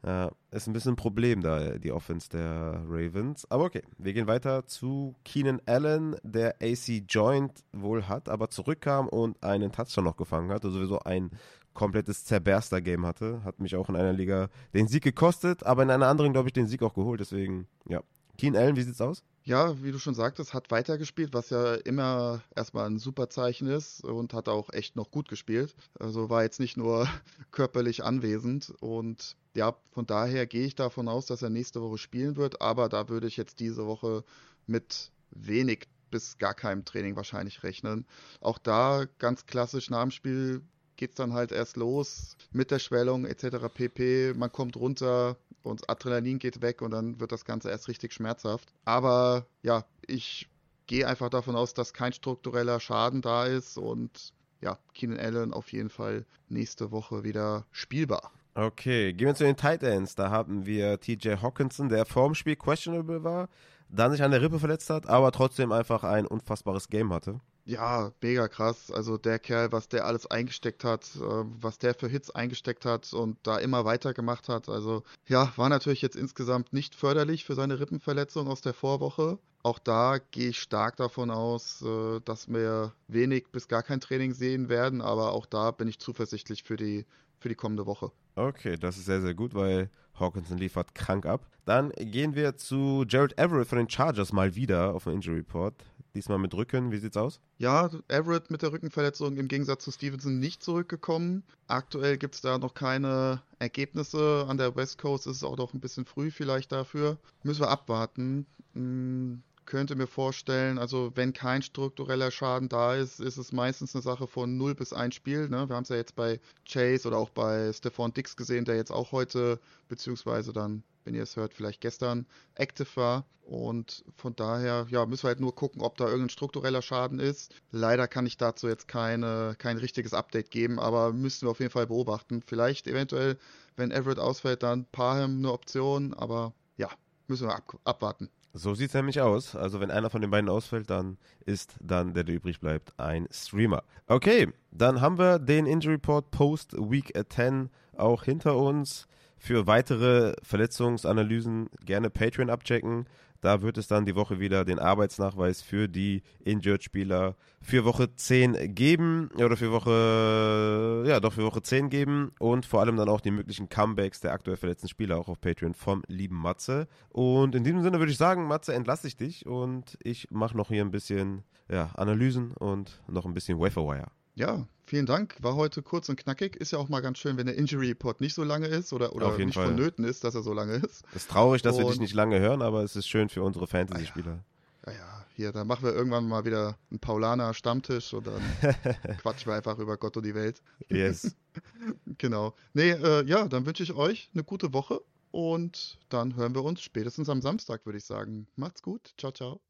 Ja, 0.04 0.32
ist 0.50 0.66
ein 0.66 0.72
bisschen 0.72 0.94
ein 0.94 0.96
Problem 0.96 1.42
da, 1.42 1.78
die 1.78 1.92
Offense 1.92 2.28
der 2.28 2.82
Ravens. 2.88 3.48
Aber 3.50 3.64
okay, 3.64 3.82
wir 3.98 4.12
gehen 4.12 4.26
weiter 4.26 4.66
zu 4.66 5.14
Keenan 5.24 5.60
Allen, 5.66 6.16
der 6.24 6.56
AC 6.60 7.04
Joint 7.08 7.52
wohl 7.72 8.08
hat, 8.08 8.28
aber 8.28 8.50
zurückkam 8.50 9.08
und 9.08 9.40
einen 9.44 9.70
Touchdown 9.70 10.04
noch 10.04 10.16
gefangen 10.16 10.50
hat. 10.50 10.64
Also 10.64 10.78
sowieso 10.78 10.98
ein 11.00 11.30
komplettes 11.72 12.24
Zerberster-Game 12.24 13.06
hatte. 13.06 13.44
Hat 13.44 13.60
mich 13.60 13.76
auch 13.76 13.88
in 13.88 13.96
einer 13.96 14.12
Liga 14.12 14.48
den 14.74 14.88
Sieg 14.88 15.04
gekostet, 15.04 15.64
aber 15.64 15.84
in 15.84 15.90
einer 15.90 16.08
anderen, 16.08 16.32
glaube 16.32 16.48
ich, 16.48 16.52
den 16.52 16.66
Sieg 16.66 16.82
auch 16.82 16.94
geholt. 16.94 17.20
Deswegen, 17.20 17.68
ja. 17.88 18.02
Keen 18.38 18.56
Allen, 18.56 18.76
wie 18.76 18.82
sieht's 18.82 19.00
aus? 19.00 19.22
Ja, 19.44 19.82
wie 19.82 19.90
du 19.90 19.98
schon 19.98 20.14
sagtest, 20.14 20.54
hat 20.54 20.70
weitergespielt, 20.70 21.34
was 21.34 21.50
ja 21.50 21.74
immer 21.74 22.42
erstmal 22.54 22.86
ein 22.86 22.98
super 22.98 23.28
Zeichen 23.28 23.66
ist 23.66 24.04
und 24.04 24.34
hat 24.34 24.48
auch 24.48 24.72
echt 24.72 24.94
noch 24.94 25.10
gut 25.10 25.28
gespielt. 25.28 25.74
Also 25.98 26.30
war 26.30 26.44
jetzt 26.44 26.60
nicht 26.60 26.76
nur 26.76 27.08
körperlich 27.50 28.04
anwesend 28.04 28.72
und 28.80 29.36
ja, 29.54 29.76
von 29.90 30.06
daher 30.06 30.46
gehe 30.46 30.64
ich 30.64 30.76
davon 30.76 31.08
aus, 31.08 31.26
dass 31.26 31.42
er 31.42 31.50
nächste 31.50 31.82
Woche 31.82 31.98
spielen 31.98 32.36
wird, 32.36 32.60
aber 32.60 32.88
da 32.88 33.08
würde 33.08 33.26
ich 33.26 33.36
jetzt 33.36 33.58
diese 33.58 33.84
Woche 33.84 34.24
mit 34.66 35.10
wenig 35.30 35.88
bis 36.12 36.38
gar 36.38 36.54
keinem 36.54 36.84
Training 36.84 37.16
wahrscheinlich 37.16 37.64
rechnen. 37.64 38.06
Auch 38.40 38.58
da 38.58 39.06
ganz 39.18 39.46
klassisch 39.46 39.90
nach 39.90 40.02
dem 40.02 40.12
Spiel 40.12 40.62
geht 41.02 41.10
es 41.10 41.16
dann 41.16 41.32
halt 41.32 41.50
erst 41.50 41.76
los 41.76 42.36
mit 42.52 42.70
der 42.70 42.78
Schwellung 42.78 43.24
etc. 43.24 43.66
pp. 43.74 44.34
Man 44.36 44.52
kommt 44.52 44.76
runter 44.76 45.36
und 45.64 45.90
Adrenalin 45.90 46.38
geht 46.38 46.62
weg 46.62 46.80
und 46.80 46.92
dann 46.92 47.18
wird 47.18 47.32
das 47.32 47.44
Ganze 47.44 47.70
erst 47.70 47.88
richtig 47.88 48.12
schmerzhaft. 48.12 48.72
Aber 48.84 49.44
ja, 49.64 49.84
ich 50.06 50.48
gehe 50.86 51.08
einfach 51.08 51.28
davon 51.28 51.56
aus, 51.56 51.74
dass 51.74 51.92
kein 51.92 52.12
struktureller 52.12 52.78
Schaden 52.78 53.20
da 53.20 53.46
ist 53.46 53.78
und 53.78 54.32
ja, 54.60 54.78
Keenan 54.94 55.18
Allen 55.18 55.52
auf 55.52 55.72
jeden 55.72 55.90
Fall 55.90 56.24
nächste 56.48 56.92
Woche 56.92 57.24
wieder 57.24 57.66
spielbar. 57.72 58.30
Okay, 58.54 59.12
gehen 59.12 59.26
wir 59.26 59.34
zu 59.34 59.42
den 59.42 59.56
Tight 59.56 59.82
Ends. 59.82 60.14
Da 60.14 60.30
haben 60.30 60.66
wir 60.66 61.00
TJ 61.00 61.30
Hawkinson, 61.42 61.88
der 61.88 62.06
vorm 62.06 62.36
Spiel 62.36 62.54
questionable 62.54 63.24
war, 63.24 63.48
dann 63.88 64.12
sich 64.12 64.22
an 64.22 64.30
der 64.30 64.40
Rippe 64.40 64.60
verletzt 64.60 64.88
hat, 64.88 65.08
aber 65.08 65.32
trotzdem 65.32 65.72
einfach 65.72 66.04
ein 66.04 66.28
unfassbares 66.28 66.86
Game 66.86 67.12
hatte. 67.12 67.40
Ja, 67.64 68.12
mega 68.20 68.48
krass. 68.48 68.90
Also 68.90 69.18
der 69.18 69.38
Kerl, 69.38 69.70
was 69.70 69.88
der 69.88 70.04
alles 70.04 70.26
eingesteckt 70.26 70.84
hat, 70.84 71.04
äh, 71.16 71.20
was 71.20 71.78
der 71.78 71.94
für 71.94 72.08
Hits 72.08 72.30
eingesteckt 72.30 72.84
hat 72.84 73.12
und 73.12 73.38
da 73.44 73.58
immer 73.58 73.84
weitergemacht 73.84 74.48
hat. 74.48 74.68
Also 74.68 75.04
ja, 75.28 75.52
war 75.56 75.68
natürlich 75.68 76.02
jetzt 76.02 76.16
insgesamt 76.16 76.72
nicht 76.72 76.94
förderlich 76.94 77.44
für 77.44 77.54
seine 77.54 77.78
Rippenverletzung 77.78 78.48
aus 78.48 78.62
der 78.62 78.74
Vorwoche. 78.74 79.38
Auch 79.62 79.78
da 79.78 80.18
gehe 80.18 80.48
ich 80.48 80.58
stark 80.58 80.96
davon 80.96 81.30
aus, 81.30 81.82
äh, 81.82 82.20
dass 82.24 82.48
wir 82.48 82.94
wenig 83.06 83.46
bis 83.52 83.68
gar 83.68 83.84
kein 83.84 84.00
Training 84.00 84.34
sehen 84.34 84.68
werden, 84.68 85.00
aber 85.00 85.32
auch 85.32 85.46
da 85.46 85.70
bin 85.70 85.86
ich 85.86 86.00
zuversichtlich 86.00 86.64
für 86.64 86.76
die, 86.76 87.06
für 87.38 87.48
die 87.48 87.54
kommende 87.54 87.86
Woche. 87.86 88.10
Okay, 88.34 88.76
das 88.76 88.96
ist 88.96 89.06
sehr, 89.06 89.20
sehr 89.20 89.34
gut, 89.34 89.54
weil 89.54 89.88
Hawkinson 90.18 90.58
liefert 90.58 90.94
krank 90.94 91.26
ab. 91.26 91.46
Dann 91.64 91.90
gehen 91.90 92.34
wir 92.34 92.56
zu 92.56 93.04
Jared 93.08 93.38
Everett 93.38 93.68
von 93.68 93.78
den 93.78 93.88
Chargers 93.88 94.32
mal 94.32 94.54
wieder 94.56 94.94
auf 94.94 95.04
dem 95.04 95.14
Injury 95.14 95.38
Report. 95.38 95.74
Diesmal 96.14 96.38
mit 96.38 96.54
Rücken. 96.54 96.92
Wie 96.92 96.98
sieht's 96.98 97.16
aus? 97.16 97.40
Ja, 97.56 97.90
Everett 98.08 98.50
mit 98.50 98.62
der 98.62 98.72
Rückenverletzung 98.72 99.36
im 99.38 99.48
Gegensatz 99.48 99.84
zu 99.84 99.90
Stevenson 99.90 100.38
nicht 100.38 100.62
zurückgekommen. 100.62 101.42
Aktuell 101.68 102.18
gibt 102.18 102.34
es 102.34 102.42
da 102.42 102.58
noch 102.58 102.74
keine 102.74 103.42
Ergebnisse. 103.58 104.44
An 104.46 104.58
der 104.58 104.76
West 104.76 104.98
Coast 104.98 105.26
ist 105.26 105.36
es 105.36 105.44
auch 105.44 105.56
noch 105.56 105.72
ein 105.72 105.80
bisschen 105.80 106.04
früh 106.04 106.30
vielleicht 106.30 106.70
dafür. 106.70 107.16
Müssen 107.42 107.62
wir 107.62 107.70
abwarten. 107.70 108.46
Hm, 108.74 109.42
könnte 109.64 109.94
mir 109.94 110.06
vorstellen, 110.06 110.78
also 110.78 111.12
wenn 111.14 111.32
kein 111.32 111.62
struktureller 111.62 112.30
Schaden 112.30 112.68
da 112.68 112.94
ist, 112.94 113.20
ist 113.20 113.38
es 113.38 113.52
meistens 113.52 113.94
eine 113.94 114.02
Sache 114.02 114.26
von 114.26 114.58
0 114.58 114.74
bis 114.74 114.92
1 114.92 115.14
Spiel. 115.14 115.48
Ne? 115.48 115.68
Wir 115.68 115.76
haben 115.76 115.84
es 115.84 115.88
ja 115.88 115.96
jetzt 115.96 116.14
bei 116.14 116.40
Chase 116.68 117.08
oder 117.08 117.16
auch 117.16 117.30
bei 117.30 117.72
Stephon 117.72 118.12
Dix 118.12 118.36
gesehen, 118.36 118.64
der 118.64 118.76
jetzt 118.76 118.90
auch 118.90 119.12
heute, 119.12 119.60
beziehungsweise 119.88 120.52
dann 120.52 120.82
wenn 121.04 121.14
ihr 121.14 121.22
es 121.22 121.36
hört, 121.36 121.54
vielleicht 121.54 121.80
gestern 121.80 122.26
active 122.54 122.88
war. 122.96 123.24
Und 123.44 124.04
von 124.16 124.36
daher, 124.36 124.86
ja, 124.88 125.04
müssen 125.04 125.24
wir 125.24 125.28
halt 125.28 125.40
nur 125.40 125.54
gucken, 125.54 125.82
ob 125.82 125.96
da 125.96 126.04
irgendein 126.04 126.30
struktureller 126.30 126.80
Schaden 126.80 127.18
ist. 127.18 127.54
Leider 127.70 128.06
kann 128.06 128.24
ich 128.24 128.36
dazu 128.36 128.68
jetzt 128.68 128.86
keine, 128.86 129.56
kein 129.58 129.78
richtiges 129.78 130.14
Update 130.14 130.50
geben, 130.50 130.78
aber 130.78 131.12
müssen 131.12 131.46
wir 131.46 131.50
auf 131.50 131.58
jeden 131.58 131.72
Fall 131.72 131.88
beobachten. 131.88 132.42
Vielleicht 132.46 132.86
eventuell, 132.86 133.36
wenn 133.76 133.90
Everett 133.90 134.18
ausfällt, 134.18 134.62
dann 134.62 134.86
Parham 134.86 135.38
eine 135.38 135.52
Option, 135.52 136.14
aber 136.14 136.54
ja, 136.76 136.88
müssen 137.26 137.48
wir 137.48 137.56
ab, 137.56 137.78
abwarten. 137.84 138.30
So 138.54 138.74
sieht 138.74 138.88
es 138.88 138.94
nämlich 138.94 139.20
aus. 139.20 139.56
Also 139.56 139.80
wenn 139.80 139.90
einer 139.90 140.10
von 140.10 140.20
den 140.20 140.30
beiden 140.30 140.50
ausfällt, 140.50 140.90
dann 140.90 141.16
ist 141.46 141.74
dann 141.80 142.12
der, 142.12 142.24
der 142.24 142.34
übrig 142.34 142.60
bleibt, 142.60 142.98
ein 142.98 143.26
Streamer. 143.30 143.82
Okay, 144.06 144.52
dann 144.70 145.00
haben 145.00 145.18
wir 145.18 145.38
den 145.38 145.64
Injury 145.66 145.94
Report 145.94 146.30
Post 146.30 146.74
Week 146.74 147.12
10 147.28 147.70
auch 147.96 148.24
hinter 148.24 148.56
uns. 148.56 149.06
Für 149.44 149.66
weitere 149.66 150.36
Verletzungsanalysen 150.44 151.68
gerne 151.84 152.10
Patreon 152.10 152.48
abchecken. 152.48 153.06
Da 153.40 153.60
wird 153.60 153.76
es 153.76 153.88
dann 153.88 154.06
die 154.06 154.14
Woche 154.14 154.38
wieder 154.38 154.64
den 154.64 154.78
Arbeitsnachweis 154.78 155.62
für 155.62 155.88
die 155.88 156.22
Injured-Spieler 156.44 157.34
für 157.60 157.84
Woche 157.84 158.14
10 158.14 158.72
geben. 158.76 159.30
Oder 159.34 159.56
für 159.56 159.72
Woche, 159.72 161.02
ja, 161.08 161.18
doch 161.18 161.32
für 161.32 161.42
Woche 161.42 161.60
10 161.60 161.90
geben. 161.90 162.30
Und 162.38 162.66
vor 162.66 162.82
allem 162.82 162.96
dann 162.96 163.08
auch 163.08 163.20
die 163.20 163.32
möglichen 163.32 163.68
Comebacks 163.68 164.20
der 164.20 164.32
aktuell 164.32 164.56
verletzten 164.56 164.86
Spieler 164.86 165.18
auch 165.18 165.26
auf 165.26 165.40
Patreon 165.40 165.74
vom 165.74 166.04
lieben 166.06 166.36
Matze. 166.36 166.86
Und 167.08 167.56
in 167.56 167.64
diesem 167.64 167.82
Sinne 167.82 167.98
würde 167.98 168.12
ich 168.12 168.18
sagen, 168.18 168.46
Matze, 168.46 168.74
entlasse 168.74 169.08
ich 169.08 169.16
dich 169.16 169.44
und 169.44 169.98
ich 170.04 170.30
mache 170.30 170.56
noch 170.56 170.68
hier 170.68 170.84
ein 170.84 170.92
bisschen 170.92 171.42
ja, 171.68 171.90
Analysen 171.96 172.52
und 172.52 173.02
noch 173.08 173.26
ein 173.26 173.34
bisschen 173.34 173.58
Waferwire. 173.58 174.06
Ja, 174.36 174.68
vielen 174.92 175.06
Dank. 175.06 175.36
War 175.40 175.56
heute 175.56 175.80
kurz 175.80 176.10
und 176.10 176.16
knackig. 176.16 176.54
Ist 176.54 176.72
ja 176.72 176.78
auch 176.78 176.90
mal 176.90 177.00
ganz 177.00 177.16
schön, 177.16 177.38
wenn 177.38 177.46
der 177.46 177.56
Injury 177.56 177.88
Report 177.88 178.20
nicht 178.20 178.34
so 178.34 178.44
lange 178.44 178.66
ist 178.66 178.92
oder, 178.92 179.14
oder 179.14 179.38
nicht 179.38 179.54
Fall. 179.54 179.68
vonnöten 179.68 180.04
ist, 180.04 180.22
dass 180.22 180.34
er 180.34 180.42
so 180.42 180.52
lange 180.52 180.74
ist. 180.74 181.02
Ist 181.14 181.30
traurig, 181.30 181.62
dass 181.62 181.76
und, 181.76 181.84
wir 181.84 181.90
dich 181.90 181.98
nicht 181.98 182.12
lange 182.12 182.38
hören, 182.38 182.60
aber 182.60 182.82
es 182.82 182.94
ist 182.94 183.08
schön 183.08 183.30
für 183.30 183.42
unsere 183.42 183.66
Fantasy-Spieler. 183.66 184.44
Ja, 184.86 184.92
ja, 184.92 185.24
hier, 185.34 185.50
dann 185.50 185.66
machen 185.66 185.84
wir 185.84 185.94
irgendwann 185.94 186.28
mal 186.28 186.44
wieder 186.44 186.76
einen 186.90 187.00
Paulaner 187.00 187.54
Stammtisch 187.54 188.12
und 188.12 188.26
dann 188.26 188.42
quatschen 189.22 189.50
wir 189.50 189.56
einfach 189.56 189.78
über 189.78 189.96
Gott 189.96 190.18
und 190.18 190.26
die 190.26 190.34
Welt. 190.34 190.62
Yes. 190.90 191.34
genau. 192.18 192.54
Nee, 192.74 192.90
äh, 192.90 193.24
ja, 193.24 193.48
dann 193.48 193.64
wünsche 193.64 193.82
ich 193.82 193.94
euch 193.94 194.28
eine 194.34 194.44
gute 194.44 194.74
Woche 194.74 195.00
und 195.30 196.00
dann 196.10 196.36
hören 196.36 196.54
wir 196.54 196.64
uns 196.64 196.82
spätestens 196.82 197.30
am 197.30 197.40
Samstag, 197.40 197.86
würde 197.86 197.96
ich 197.96 198.04
sagen. 198.04 198.46
Macht's 198.56 198.82
gut. 198.82 199.14
Ciao, 199.16 199.32
ciao. 199.32 199.62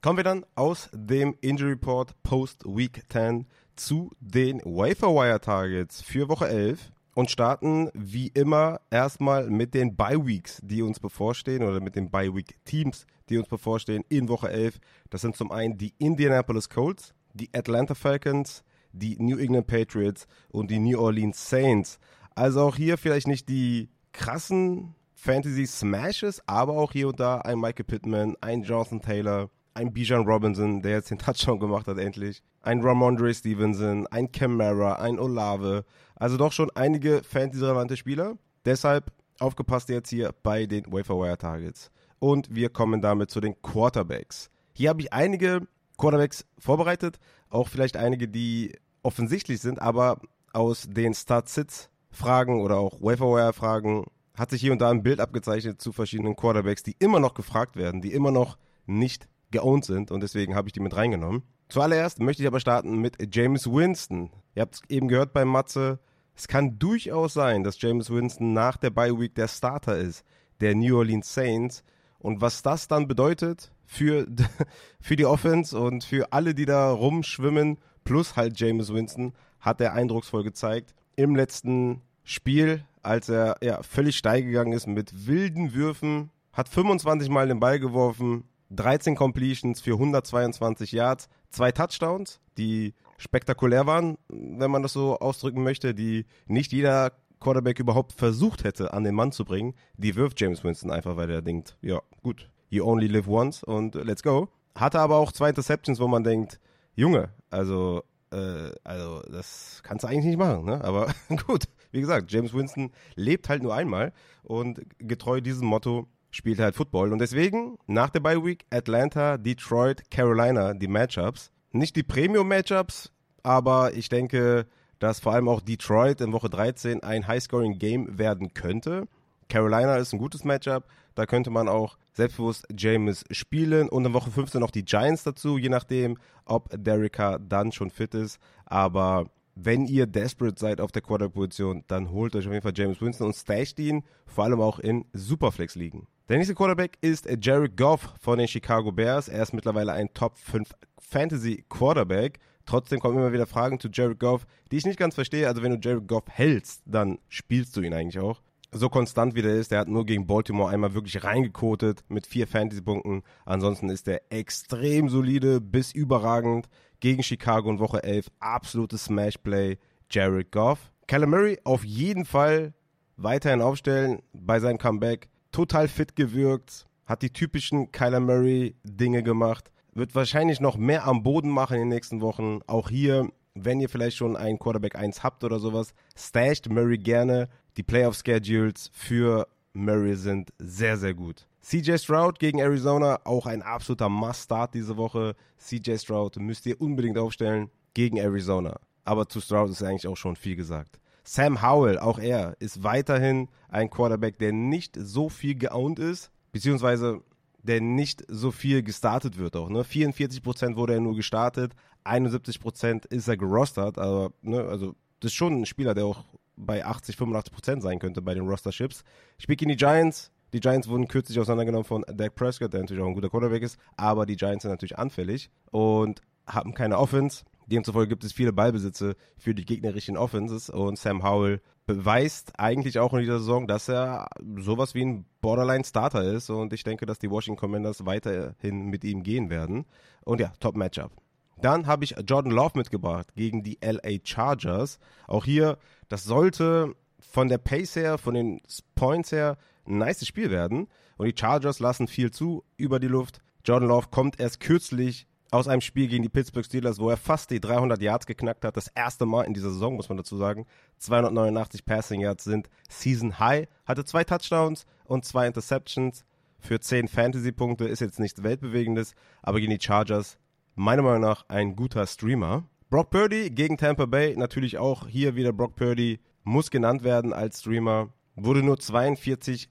Kommen 0.00 0.16
wir 0.16 0.22
dann 0.22 0.46
aus 0.54 0.90
dem 0.92 1.36
Injury 1.40 1.70
Report 1.70 2.14
Post 2.22 2.64
Week 2.64 3.02
10 3.10 3.48
zu 3.78 4.10
den 4.20 4.60
Waferwire 4.64 5.40
Targets 5.40 6.02
für 6.02 6.28
Woche 6.28 6.48
11 6.48 6.92
und 7.14 7.30
starten 7.30 7.90
wie 7.94 8.28
immer 8.28 8.80
erstmal 8.90 9.50
mit 9.50 9.74
den 9.74 9.96
Bye 9.96 10.24
Weeks, 10.26 10.60
die 10.62 10.82
uns 10.82 11.00
bevorstehen 11.00 11.62
oder 11.62 11.80
mit 11.80 11.96
den 11.96 12.10
Bye 12.10 12.34
Week 12.34 12.56
Teams, 12.64 13.06
die 13.28 13.38
uns 13.38 13.48
bevorstehen 13.48 14.04
in 14.08 14.28
Woche 14.28 14.50
11. 14.50 14.78
Das 15.10 15.22
sind 15.22 15.36
zum 15.36 15.50
einen 15.50 15.78
die 15.78 15.94
Indianapolis 15.98 16.68
Colts, 16.68 17.14
die 17.34 17.50
Atlanta 17.52 17.94
Falcons, 17.94 18.62
die 18.92 19.16
New 19.18 19.38
England 19.38 19.66
Patriots 19.66 20.26
und 20.50 20.70
die 20.70 20.78
New 20.78 20.98
Orleans 21.00 21.48
Saints. 21.48 21.98
Also 22.34 22.62
auch 22.62 22.76
hier 22.76 22.98
vielleicht 22.98 23.26
nicht 23.26 23.48
die 23.48 23.88
krassen 24.12 24.94
Fantasy 25.14 25.66
Smashes, 25.66 26.40
aber 26.46 26.74
auch 26.74 26.92
hier 26.92 27.08
und 27.08 27.18
da 27.18 27.38
ein 27.38 27.58
Michael 27.58 27.84
Pittman, 27.84 28.36
ein 28.40 28.62
Jonathan 28.62 29.00
Taylor, 29.00 29.50
ein 29.78 29.92
Bijan 29.92 30.26
Robinson, 30.26 30.82
der 30.82 30.92
jetzt 30.92 31.10
den 31.10 31.18
Touchdown 31.18 31.60
gemacht 31.60 31.86
hat 31.86 31.98
endlich, 31.98 32.42
ein 32.62 32.82
Ramondre 32.82 33.32
Stevenson, 33.32 34.08
ein 34.08 34.32
Camara, 34.32 34.94
ein 34.94 35.20
Olave. 35.20 35.84
Also 36.16 36.36
doch 36.36 36.50
schon 36.50 36.70
einige 36.74 37.22
Fantasy-relevante 37.22 37.96
Spieler. 37.96 38.36
Deshalb 38.64 39.12
aufgepasst 39.38 39.88
jetzt 39.88 40.10
hier 40.10 40.34
bei 40.42 40.66
den 40.66 40.92
Waferwire 40.92 41.38
Targets. 41.38 41.92
Und 42.18 42.52
wir 42.52 42.70
kommen 42.70 43.00
damit 43.00 43.30
zu 43.30 43.40
den 43.40 43.62
Quarterbacks. 43.62 44.50
Hier 44.72 44.88
habe 44.88 45.00
ich 45.00 45.12
einige 45.12 45.68
Quarterbacks 45.96 46.44
vorbereitet, 46.58 47.20
auch 47.48 47.68
vielleicht 47.68 47.96
einige, 47.96 48.26
die 48.26 48.76
offensichtlich 49.02 49.60
sind, 49.60 49.80
aber 49.80 50.20
aus 50.52 50.88
den 50.88 51.14
Start-Sits-Fragen 51.14 52.60
oder 52.60 52.78
auch 52.78 53.00
Waferwire-Fragen 53.00 54.06
hat 54.34 54.50
sich 54.50 54.60
hier 54.60 54.72
und 54.72 54.80
da 54.80 54.90
ein 54.90 55.04
Bild 55.04 55.20
abgezeichnet 55.20 55.80
zu 55.80 55.92
verschiedenen 55.92 56.34
Quarterbacks, 56.34 56.82
die 56.82 56.96
immer 56.98 57.20
noch 57.20 57.34
gefragt 57.34 57.76
werden, 57.76 58.00
die 58.00 58.12
immer 58.12 58.32
noch 58.32 58.58
nicht 58.86 59.28
geowned 59.50 59.84
sind 59.84 60.10
und 60.10 60.22
deswegen 60.22 60.54
habe 60.54 60.68
ich 60.68 60.72
die 60.72 60.80
mit 60.80 60.96
reingenommen. 60.96 61.42
Zuallererst 61.68 62.20
möchte 62.20 62.42
ich 62.42 62.46
aber 62.46 62.60
starten 62.60 62.98
mit 62.98 63.34
James 63.34 63.70
Winston. 63.70 64.30
Ihr 64.54 64.62
habt 64.62 64.76
es 64.76 64.82
eben 64.88 65.08
gehört 65.08 65.32
bei 65.32 65.44
Matze, 65.44 66.00
es 66.38 66.46
kann 66.46 66.78
durchaus 66.78 67.34
sein, 67.34 67.64
dass 67.64 67.82
James 67.82 68.10
Winston 68.10 68.52
nach 68.52 68.76
der 68.76 68.90
Bye 68.90 69.18
Week 69.18 69.34
der 69.34 69.48
Starter 69.48 69.98
ist, 69.98 70.24
der 70.60 70.76
New 70.76 70.96
Orleans 70.96 71.34
Saints. 71.34 71.82
Und 72.20 72.40
was 72.40 72.62
das 72.62 72.86
dann 72.86 73.08
bedeutet 73.08 73.72
für, 73.84 74.24
für 75.00 75.16
die 75.16 75.26
Offense 75.26 75.76
und 75.76 76.04
für 76.04 76.32
alle, 76.32 76.54
die 76.54 76.64
da 76.64 76.92
rumschwimmen, 76.92 77.78
plus 78.04 78.36
halt 78.36 78.58
James 78.58 78.92
Winston, 78.92 79.32
hat 79.58 79.80
er 79.80 79.94
eindrucksvoll 79.94 80.44
gezeigt. 80.44 80.94
Im 81.16 81.34
letzten 81.34 82.02
Spiel, 82.22 82.84
als 83.02 83.28
er 83.28 83.56
ja, 83.60 83.82
völlig 83.82 84.16
steil 84.16 84.44
gegangen 84.44 84.72
ist 84.72 84.86
mit 84.86 85.26
wilden 85.26 85.74
Würfen, 85.74 86.30
hat 86.52 86.68
25 86.68 87.30
Mal 87.30 87.48
den 87.48 87.58
Ball 87.58 87.80
geworfen, 87.80 88.44
13 88.70 89.16
Completions 89.16 89.80
für 89.80 89.94
122 89.94 90.92
Yards, 90.92 91.28
zwei 91.50 91.72
Touchdowns, 91.72 92.40
die 92.56 92.94
spektakulär 93.16 93.86
waren, 93.86 94.18
wenn 94.28 94.70
man 94.70 94.82
das 94.82 94.92
so 94.92 95.18
ausdrücken 95.18 95.62
möchte, 95.62 95.94
die 95.94 96.26
nicht 96.46 96.72
jeder 96.72 97.12
Quarterback 97.40 97.78
überhaupt 97.78 98.12
versucht 98.12 98.64
hätte, 98.64 98.92
an 98.92 99.04
den 99.04 99.14
Mann 99.14 99.32
zu 99.32 99.44
bringen, 99.44 99.74
die 99.96 100.16
wirft 100.16 100.40
James 100.40 100.64
Winston 100.64 100.90
einfach, 100.90 101.16
weil 101.16 101.30
er 101.30 101.42
denkt, 101.42 101.76
ja, 101.82 102.00
gut, 102.22 102.50
you 102.68 102.84
only 102.84 103.06
live 103.06 103.28
once 103.28 103.62
und 103.62 103.94
let's 103.94 104.22
go. 104.22 104.48
Hatte 104.74 105.00
aber 105.00 105.16
auch 105.16 105.32
zwei 105.32 105.48
Interceptions, 105.48 106.00
wo 106.00 106.08
man 106.08 106.24
denkt, 106.24 106.60
Junge, 106.94 107.30
also, 107.50 108.02
äh, 108.32 108.70
also 108.84 109.22
das 109.30 109.80
kannst 109.82 110.04
du 110.04 110.08
eigentlich 110.08 110.26
nicht 110.26 110.38
machen, 110.38 110.64
ne? 110.64 110.82
Aber 110.84 111.12
gut, 111.46 111.64
wie 111.90 112.00
gesagt, 112.00 112.30
James 112.30 112.52
Winston 112.52 112.92
lebt 113.14 113.48
halt 113.48 113.62
nur 113.62 113.74
einmal 113.74 114.12
und 114.42 114.80
getreu 114.98 115.40
diesem 115.40 115.68
Motto 115.68 116.08
spielt 116.30 116.58
halt 116.58 116.74
Football. 116.74 117.12
Und 117.12 117.20
deswegen, 117.20 117.78
nach 117.86 118.10
der 118.10 118.20
Bye 118.20 118.44
Week, 118.44 118.64
Atlanta, 118.70 119.38
Detroit, 119.38 120.10
Carolina, 120.10 120.74
die 120.74 120.88
Matchups. 120.88 121.50
Nicht 121.72 121.96
die 121.96 122.02
Premium-Matchups, 122.02 123.12
aber 123.42 123.94
ich 123.94 124.08
denke, 124.08 124.66
dass 124.98 125.20
vor 125.20 125.34
allem 125.34 125.48
auch 125.48 125.60
Detroit 125.60 126.20
in 126.20 126.32
Woche 126.32 126.50
13 126.50 127.02
ein 127.02 127.26
High-Scoring-Game 127.26 128.18
werden 128.18 128.54
könnte. 128.54 129.06
Carolina 129.48 129.96
ist 129.96 130.12
ein 130.12 130.18
gutes 130.18 130.44
Matchup. 130.44 130.84
Da 131.14 131.26
könnte 131.26 131.50
man 131.50 131.68
auch 131.68 131.98
selbstbewusst 132.12 132.66
James 132.76 133.24
spielen 133.30 133.88
und 133.88 134.04
in 134.04 134.12
Woche 134.12 134.30
15 134.30 134.60
noch 134.60 134.70
die 134.70 134.84
Giants 134.84 135.24
dazu, 135.24 135.58
je 135.58 135.68
nachdem, 135.68 136.16
ob 136.44 136.68
Derricka 136.72 137.38
dann 137.38 137.72
schon 137.72 137.90
fit 137.90 138.14
ist. 138.14 138.38
Aber 138.66 139.30
wenn 139.54 139.86
ihr 139.86 140.06
desperate 140.06 140.58
seid 140.58 140.80
auf 140.80 140.92
der 140.92 141.02
Quarterback-Position, 141.02 141.84
dann 141.88 142.10
holt 142.10 142.36
euch 142.36 142.46
auf 142.46 142.52
jeden 142.52 142.62
Fall 142.62 142.74
James 142.74 143.00
Winston 143.00 143.28
und 143.28 143.34
stasht 143.34 143.78
ihn, 143.80 144.04
vor 144.26 144.44
allem 144.44 144.60
auch 144.60 144.78
in 144.78 145.06
Superflex-Ligen. 145.12 146.06
Der 146.28 146.36
nächste 146.36 146.54
Quarterback 146.54 146.98
ist 147.00 147.26
Jared 147.40 147.74
Goff 147.74 148.12
von 148.20 148.38
den 148.38 148.46
Chicago 148.46 148.92
Bears. 148.92 149.28
Er 149.28 149.42
ist 149.42 149.54
mittlerweile 149.54 149.94
ein 149.94 150.12
Top 150.12 150.36
5 150.36 150.68
Fantasy 150.98 151.64
Quarterback. 151.70 152.38
Trotzdem 152.66 153.00
kommen 153.00 153.16
immer 153.16 153.32
wieder 153.32 153.46
Fragen 153.46 153.80
zu 153.80 153.88
Jared 153.90 154.20
Goff, 154.20 154.44
die 154.70 154.76
ich 154.76 154.84
nicht 154.84 154.98
ganz 154.98 155.14
verstehe. 155.14 155.48
Also 155.48 155.62
wenn 155.62 155.70
du 155.70 155.78
Jared 155.80 156.06
Goff 156.06 156.24
hältst, 156.28 156.82
dann 156.84 157.18
spielst 157.30 157.74
du 157.74 157.80
ihn 157.80 157.94
eigentlich 157.94 158.22
auch. 158.22 158.42
So 158.72 158.90
konstant 158.90 159.36
wie 159.36 159.40
der 159.40 159.54
ist, 159.54 159.70
der 159.72 159.78
hat 159.78 159.88
nur 159.88 160.04
gegen 160.04 160.26
Baltimore 160.26 160.70
einmal 160.70 160.92
wirklich 160.92 161.24
reingekotet 161.24 162.04
mit 162.08 162.26
vier 162.26 162.46
Fantasy-Punkten. 162.46 163.22
Ansonsten 163.46 163.88
ist 163.88 164.06
er 164.06 164.20
extrem 164.28 165.08
solide 165.08 165.62
bis 165.62 165.92
überragend. 165.92 166.68
Gegen 167.00 167.22
Chicago 167.22 167.70
in 167.70 167.78
Woche 167.78 168.02
11 168.02 168.26
absolutes 168.38 169.04
Smash-Play. 169.04 169.78
Jared 170.10 170.52
Goff. 170.52 170.92
Kyler 171.06 171.26
Murray 171.26 171.58
auf 171.64 171.84
jeden 171.84 172.26
Fall 172.26 172.74
weiterhin 173.16 173.62
aufstellen 173.62 174.20
bei 174.34 174.60
seinem 174.60 174.76
Comeback 174.76 175.30
total 175.52 175.88
fit 175.88 176.16
gewirkt, 176.16 176.86
hat 177.06 177.22
die 177.22 177.32
typischen 177.32 177.90
Kyler 177.92 178.20
Murray 178.20 178.76
Dinge 178.84 179.22
gemacht, 179.22 179.70
wird 179.94 180.14
wahrscheinlich 180.14 180.60
noch 180.60 180.76
mehr 180.76 181.06
am 181.06 181.22
Boden 181.22 181.50
machen 181.50 181.74
in 181.74 181.82
den 181.82 181.88
nächsten 181.88 182.20
Wochen. 182.20 182.60
Auch 182.66 182.88
hier, 182.88 183.28
wenn 183.54 183.80
ihr 183.80 183.88
vielleicht 183.88 184.16
schon 184.16 184.36
einen 184.36 184.58
Quarterback 184.58 184.96
1 184.96 185.22
habt 185.22 185.44
oder 185.44 185.58
sowas, 185.58 185.94
stasht 186.16 186.68
Murray 186.68 186.98
gerne. 186.98 187.48
Die 187.76 187.82
Playoff 187.82 188.20
Schedules 188.24 188.90
für 188.92 189.48
Murray 189.72 190.16
sind 190.16 190.52
sehr, 190.58 190.96
sehr 190.96 191.14
gut. 191.14 191.46
CJ 191.60 191.98
Stroud 191.98 192.38
gegen 192.38 192.60
Arizona, 192.60 193.20
auch 193.24 193.46
ein 193.46 193.62
absoluter 193.62 194.08
Must-Start 194.08 194.74
diese 194.74 194.96
Woche. 194.96 195.34
CJ 195.58 195.98
Stroud 195.98 196.36
müsst 196.36 196.66
ihr 196.66 196.80
unbedingt 196.80 197.18
aufstellen 197.18 197.70
gegen 197.94 198.16
Arizona. 198.16 198.78
Aber 199.04 199.28
zu 199.28 199.40
Stroud 199.40 199.70
ist 199.70 199.82
eigentlich 199.82 200.06
auch 200.06 200.16
schon 200.16 200.36
viel 200.36 200.56
gesagt. 200.56 200.98
Sam 201.28 201.60
Howell, 201.60 201.98
auch 201.98 202.18
er, 202.18 202.56
ist 202.58 202.82
weiterhin 202.82 203.48
ein 203.68 203.90
Quarterback, 203.90 204.38
der 204.38 204.52
nicht 204.52 204.96
so 204.98 205.28
viel 205.28 205.54
geowned 205.54 205.98
ist, 205.98 206.30
beziehungsweise 206.52 207.20
der 207.62 207.82
nicht 207.82 208.24
so 208.28 208.50
viel 208.50 208.82
gestartet 208.82 209.36
wird 209.36 209.54
auch. 209.54 209.68
Ne? 209.68 209.82
44% 209.82 210.76
wurde 210.76 210.94
er 210.94 211.00
nur 211.00 211.14
gestartet, 211.14 211.74
71% 212.06 213.12
ist 213.12 213.28
er 213.28 213.36
gerostert, 213.36 213.98
aber 213.98 214.32
ne, 214.40 214.64
also 214.64 214.94
das 215.20 215.32
ist 215.32 215.34
schon 215.34 215.60
ein 215.60 215.66
Spieler, 215.66 215.92
der 215.92 216.06
auch 216.06 216.24
bei 216.56 216.82
80, 216.86 217.16
85% 217.16 217.82
sein 217.82 217.98
könnte 217.98 218.22
bei 218.22 218.32
den 218.32 218.48
Roster-Chips. 218.48 219.04
Ich 219.36 219.42
spiele 219.42 219.60
in 219.60 219.68
die 219.68 219.76
Giants. 219.76 220.30
Die 220.54 220.60
Giants 220.60 220.88
wurden 220.88 221.08
kürzlich 221.08 221.38
auseinandergenommen 221.38 221.84
von 221.84 222.06
Dak 222.08 222.36
Prescott, 222.36 222.72
der 222.72 222.80
natürlich 222.80 223.02
auch 223.02 223.06
ein 223.08 223.12
guter 223.12 223.28
Quarterback 223.28 223.62
ist, 223.62 223.78
aber 223.98 224.24
die 224.24 224.36
Giants 224.36 224.62
sind 224.62 224.70
natürlich 224.70 224.96
anfällig 224.96 225.50
und 225.70 226.22
haben 226.46 226.72
keine 226.72 226.96
Offense. 226.96 227.44
Demzufolge 227.68 228.08
gibt 228.08 228.24
es 228.24 228.32
viele 228.32 228.52
Ballbesitze 228.52 229.14
für 229.36 229.54
die 229.54 229.64
gegnerischen 229.64 230.16
Offenses 230.16 230.70
und 230.70 230.98
Sam 230.98 231.22
Howell 231.22 231.60
beweist 231.86 232.52
eigentlich 232.58 232.98
auch 232.98 233.14
in 233.14 233.20
dieser 233.20 233.38
Saison, 233.38 233.66
dass 233.66 233.88
er 233.88 234.28
sowas 234.56 234.94
wie 234.94 235.04
ein 235.04 235.24
Borderline-Starter 235.40 236.22
ist 236.22 236.50
und 236.50 236.72
ich 236.72 236.84
denke, 236.84 237.06
dass 237.06 237.18
die 237.18 237.30
Washington 237.30 237.58
Commanders 237.58 238.04
weiterhin 238.04 238.86
mit 238.86 239.04
ihm 239.04 239.22
gehen 239.22 239.48
werden. 239.48 239.86
Und 240.24 240.40
ja, 240.40 240.52
Top-Matchup. 240.60 241.12
Dann 241.60 241.86
habe 241.86 242.04
ich 242.04 242.14
Jordan 242.26 242.52
Love 242.52 242.72
mitgebracht 242.76 243.34
gegen 243.34 243.62
die 243.62 243.78
LA 243.82 244.18
Chargers. 244.22 244.98
Auch 245.26 245.44
hier, 245.44 245.78
das 246.08 246.24
sollte 246.24 246.94
von 247.18 247.48
der 247.48 247.58
Pace 247.58 247.96
her, 247.96 248.18
von 248.18 248.34
den 248.34 248.60
Points 248.94 249.32
her 249.32 249.56
ein 249.86 249.98
nice 249.98 250.26
Spiel 250.26 250.50
werden. 250.50 250.88
Und 251.16 251.26
die 251.26 251.34
Chargers 251.36 251.80
lassen 251.80 252.06
viel 252.06 252.30
zu 252.30 252.64
über 252.76 253.00
die 253.00 253.08
Luft. 253.08 253.40
Jordan 253.64 253.88
Love 253.88 254.08
kommt 254.10 254.38
erst 254.38 254.60
kürzlich 254.60 255.26
aus 255.50 255.68
einem 255.68 255.80
Spiel 255.80 256.08
gegen 256.08 256.22
die 256.22 256.28
Pittsburgh 256.28 256.64
Steelers, 256.64 256.98
wo 256.98 257.08
er 257.10 257.16
fast 257.16 257.50
die 257.50 257.60
300 257.60 258.00
Yards 258.00 258.26
geknackt 258.26 258.64
hat. 258.64 258.76
Das 258.76 258.88
erste 258.88 259.26
Mal 259.26 259.44
in 259.44 259.54
dieser 259.54 259.70
Saison, 259.70 259.96
muss 259.96 260.08
man 260.08 260.18
dazu 260.18 260.36
sagen. 260.36 260.66
289 260.98 261.84
Passing 261.84 262.20
Yards 262.20 262.44
sind 262.44 262.68
Season 262.88 263.38
High. 263.38 263.68
Hatte 263.86 264.04
zwei 264.04 264.24
Touchdowns 264.24 264.84
und 265.04 265.24
zwei 265.24 265.46
Interceptions 265.46 266.24
für 266.58 266.80
10 266.80 267.08
Fantasy-Punkte. 267.08 267.86
Ist 267.86 268.00
jetzt 268.00 268.20
nichts 268.20 268.42
Weltbewegendes, 268.42 269.14
aber 269.42 269.60
gegen 269.60 269.72
die 269.72 269.84
Chargers 269.84 270.38
meiner 270.74 271.02
Meinung 271.02 271.22
nach 271.22 271.44
ein 271.48 271.76
guter 271.76 272.06
Streamer. 272.06 272.64
Brock 272.90 273.10
Purdy 273.10 273.50
gegen 273.50 273.76
Tampa 273.76 274.06
Bay, 274.06 274.34
natürlich 274.36 274.78
auch 274.78 275.08
hier 275.08 275.34
wieder 275.34 275.52
Brock 275.52 275.76
Purdy, 275.76 276.20
muss 276.44 276.70
genannt 276.70 277.04
werden 277.04 277.32
als 277.32 277.60
Streamer. 277.60 278.08
Wurde 278.34 278.62
nur 278.62 278.76
42% 278.76 279.68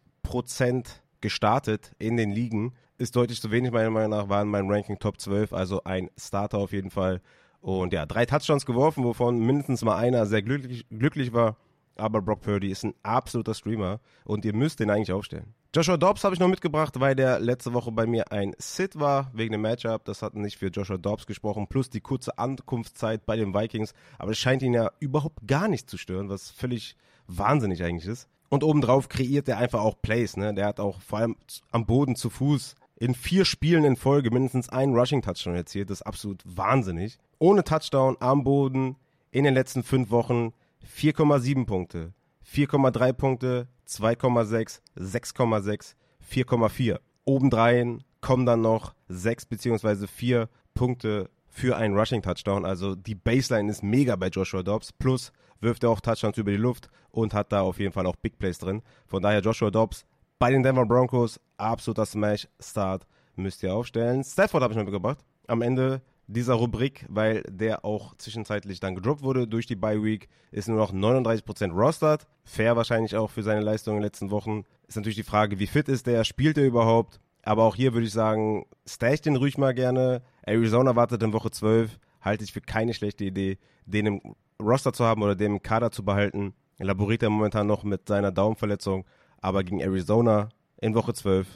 gestartet 1.21 1.93
in 1.97 2.17
den 2.17 2.31
Ligen 2.31 2.73
ist 2.97 3.15
deutlich 3.15 3.41
zu 3.41 3.51
wenig, 3.51 3.71
meiner 3.71 3.89
Meinung 3.89 4.11
nach, 4.11 4.29
war 4.29 4.41
in 4.41 4.49
meinem 4.49 4.69
Ranking 4.69 4.99
Top 4.99 5.19
12, 5.19 5.53
also 5.53 5.83
ein 5.83 6.09
Starter 6.17 6.57
auf 6.57 6.71
jeden 6.71 6.89
Fall. 6.89 7.21
Und 7.61 7.93
ja, 7.93 8.05
drei 8.05 8.25
Touchdowns 8.25 8.65
geworfen, 8.65 9.03
wovon 9.03 9.39
mindestens 9.39 9.83
mal 9.83 9.97
einer 9.97 10.25
sehr 10.25 10.41
glücklich, 10.41 10.85
glücklich 10.89 11.33
war. 11.33 11.57
Aber 11.95 12.21
Brock 12.21 12.41
Purdy 12.41 12.69
ist 12.69 12.83
ein 12.83 12.93
absoluter 13.01 13.55
Streamer 13.55 13.99
und 14.23 14.45
ihr 14.45 14.53
müsst 14.53 14.79
den 14.79 14.89
eigentlich 14.91 15.11
aufstellen. 15.11 15.55
Joshua 15.75 15.97
Dobbs 15.97 16.23
habe 16.23 16.33
ich 16.33 16.39
noch 16.39 16.47
mitgebracht, 16.47 16.99
weil 16.99 17.15
der 17.15 17.39
letzte 17.39 17.73
Woche 17.73 17.91
bei 17.91 18.05
mir 18.05 18.31
ein 18.31 18.55
Sit 18.57 18.99
war, 18.99 19.31
wegen 19.33 19.51
dem 19.51 19.61
Matchup. 19.61 20.05
Das 20.05 20.21
hat 20.21 20.35
nicht 20.35 20.57
für 20.57 20.67
Joshua 20.67 20.97
Dobbs 20.97 21.25
gesprochen, 21.25 21.67
plus 21.67 21.89
die 21.89 21.99
kurze 21.99 22.37
Ankunftszeit 22.37 23.25
bei 23.25 23.35
den 23.35 23.53
Vikings. 23.53 23.93
Aber 24.17 24.31
es 24.31 24.37
scheint 24.37 24.61
ihn 24.61 24.73
ja 24.73 24.91
überhaupt 24.99 25.45
gar 25.47 25.67
nicht 25.67 25.89
zu 25.89 25.97
stören, 25.97 26.29
was 26.29 26.51
völlig 26.51 26.95
wahnsinnig 27.27 27.83
eigentlich 27.83 28.07
ist. 28.07 28.29
Und 28.49 28.63
obendrauf 28.63 29.09
kreiert 29.09 29.49
er 29.49 29.57
einfach 29.57 29.81
auch 29.81 30.01
Plays. 30.01 30.37
Ne? 30.37 30.53
Der 30.53 30.67
hat 30.67 30.79
auch 30.79 31.01
vor 31.01 31.19
allem 31.19 31.35
am 31.71 31.85
Boden 31.85 32.15
zu 32.15 32.29
Fuß 32.29 32.75
in 32.99 33.13
vier 33.13 33.45
Spielen 33.45 33.83
in 33.83 33.95
Folge 33.95 34.31
mindestens 34.31 34.69
einen 34.69 34.95
Rushing-Touchdown 34.95 35.55
erzielt. 35.55 35.89
Das 35.89 35.99
ist 35.99 36.07
absolut 36.07 36.41
wahnsinnig. 36.45 37.17
Ohne 37.39 37.63
Touchdown 37.63 38.17
am 38.19 38.43
Boden 38.43 38.95
in 39.31 39.43
den 39.43 39.53
letzten 39.53 39.83
fünf 39.83 40.09
Wochen 40.09 40.53
4,7 40.85 41.65
Punkte, 41.65 42.13
4,3 42.51 43.13
Punkte, 43.13 43.67
2,6, 43.87 44.79
6,6, 44.97 45.93
4,4. 46.31 46.99
Obendrein 47.25 48.03
kommen 48.21 48.45
dann 48.45 48.61
noch 48.61 48.95
6 49.09 49.45
bzw. 49.45 50.07
4 50.07 50.49
Punkte 50.73 51.29
für 51.47 51.77
einen 51.77 51.97
Rushing-Touchdown. 51.97 52.65
Also 52.65 52.95
die 52.95 53.15
Baseline 53.15 53.69
ist 53.69 53.83
mega 53.83 54.15
bei 54.15 54.27
Joshua 54.27 54.63
Dobbs. 54.63 54.91
Plus 54.91 55.31
wirft 55.59 55.83
er 55.83 55.89
auch 55.89 56.01
Touchdowns 56.01 56.37
über 56.37 56.51
die 56.51 56.57
Luft 56.57 56.89
und 57.11 57.33
hat 57.33 57.51
da 57.51 57.61
auf 57.61 57.79
jeden 57.79 57.91
Fall 57.91 58.05
auch 58.05 58.15
Big 58.15 58.37
Plays 58.39 58.59
drin. 58.59 58.81
Von 59.05 59.21
daher 59.21 59.41
Joshua 59.41 59.71
Dobbs 59.71 60.05
bei 60.39 60.51
den 60.51 60.63
Denver 60.63 60.85
Broncos, 60.85 61.39
absoluter 61.57 62.05
Smash-Start 62.05 63.07
müsst 63.35 63.63
ihr 63.63 63.73
aufstellen. 63.73 64.23
Stafford 64.23 64.63
habe 64.63 64.73
ich 64.73 64.79
mitgebracht. 64.79 65.19
Am 65.47 65.61
Ende 65.61 66.01
dieser 66.27 66.55
Rubrik, 66.55 67.05
weil 67.09 67.41
der 67.49 67.85
auch 67.85 68.15
zwischenzeitlich 68.15 68.79
dann 68.79 68.95
gedroppt 68.95 69.23
wurde 69.23 69.47
durch 69.47 69.65
die 69.65 69.75
Bye 69.75 70.03
Week, 70.03 70.27
ist 70.51 70.67
nur 70.67 70.77
noch 70.77 70.93
39% 70.93 71.71
rostered. 71.71 72.27
Fair 72.43 72.75
wahrscheinlich 72.75 73.15
auch 73.15 73.31
für 73.31 73.43
seine 73.43 73.61
Leistung 73.61 73.95
in 73.95 74.01
den 74.01 74.05
letzten 74.05 74.31
Wochen. 74.31 74.63
Ist 74.87 74.97
natürlich 74.97 75.15
die 75.15 75.23
Frage, 75.23 75.59
wie 75.59 75.67
fit 75.67 75.87
ist 75.87 76.05
der, 76.05 76.23
spielt 76.23 76.57
er 76.57 76.65
überhaupt? 76.65 77.19
Aber 77.43 77.63
auch 77.63 77.75
hier 77.75 77.93
würde 77.93 78.07
ich 78.07 78.13
sagen, 78.13 78.65
stash 78.85 79.21
den 79.21 79.37
ruhig 79.37 79.57
mal 79.57 79.73
gerne. 79.73 80.21
Arizona 80.45 80.95
wartet 80.95 81.23
in 81.23 81.33
Woche 81.33 81.49
12. 81.49 81.97
Halte 82.21 82.43
ich 82.43 82.51
für 82.51 82.61
keine 82.61 82.93
schlechte 82.93 83.23
Idee, 83.23 83.57
den 83.85 84.05
im 84.05 84.21
Roster 84.61 84.91
zu 84.91 85.05
haben 85.05 85.21
oder 85.21 85.35
den 85.35 85.53
im 85.53 85.63
Kader 85.63 85.91
zu 85.91 86.03
behalten. 86.03 86.53
Laboriert 86.77 87.23
er 87.23 87.29
momentan 87.29 87.67
noch 87.67 87.83
mit 87.83 88.07
seiner 88.07 88.31
Daumenverletzung. 88.31 89.05
Aber 89.41 89.63
gegen 89.63 89.79
Arizona 89.79 90.49
in 90.79 90.95
Woche 90.95 91.13
12 91.13 91.47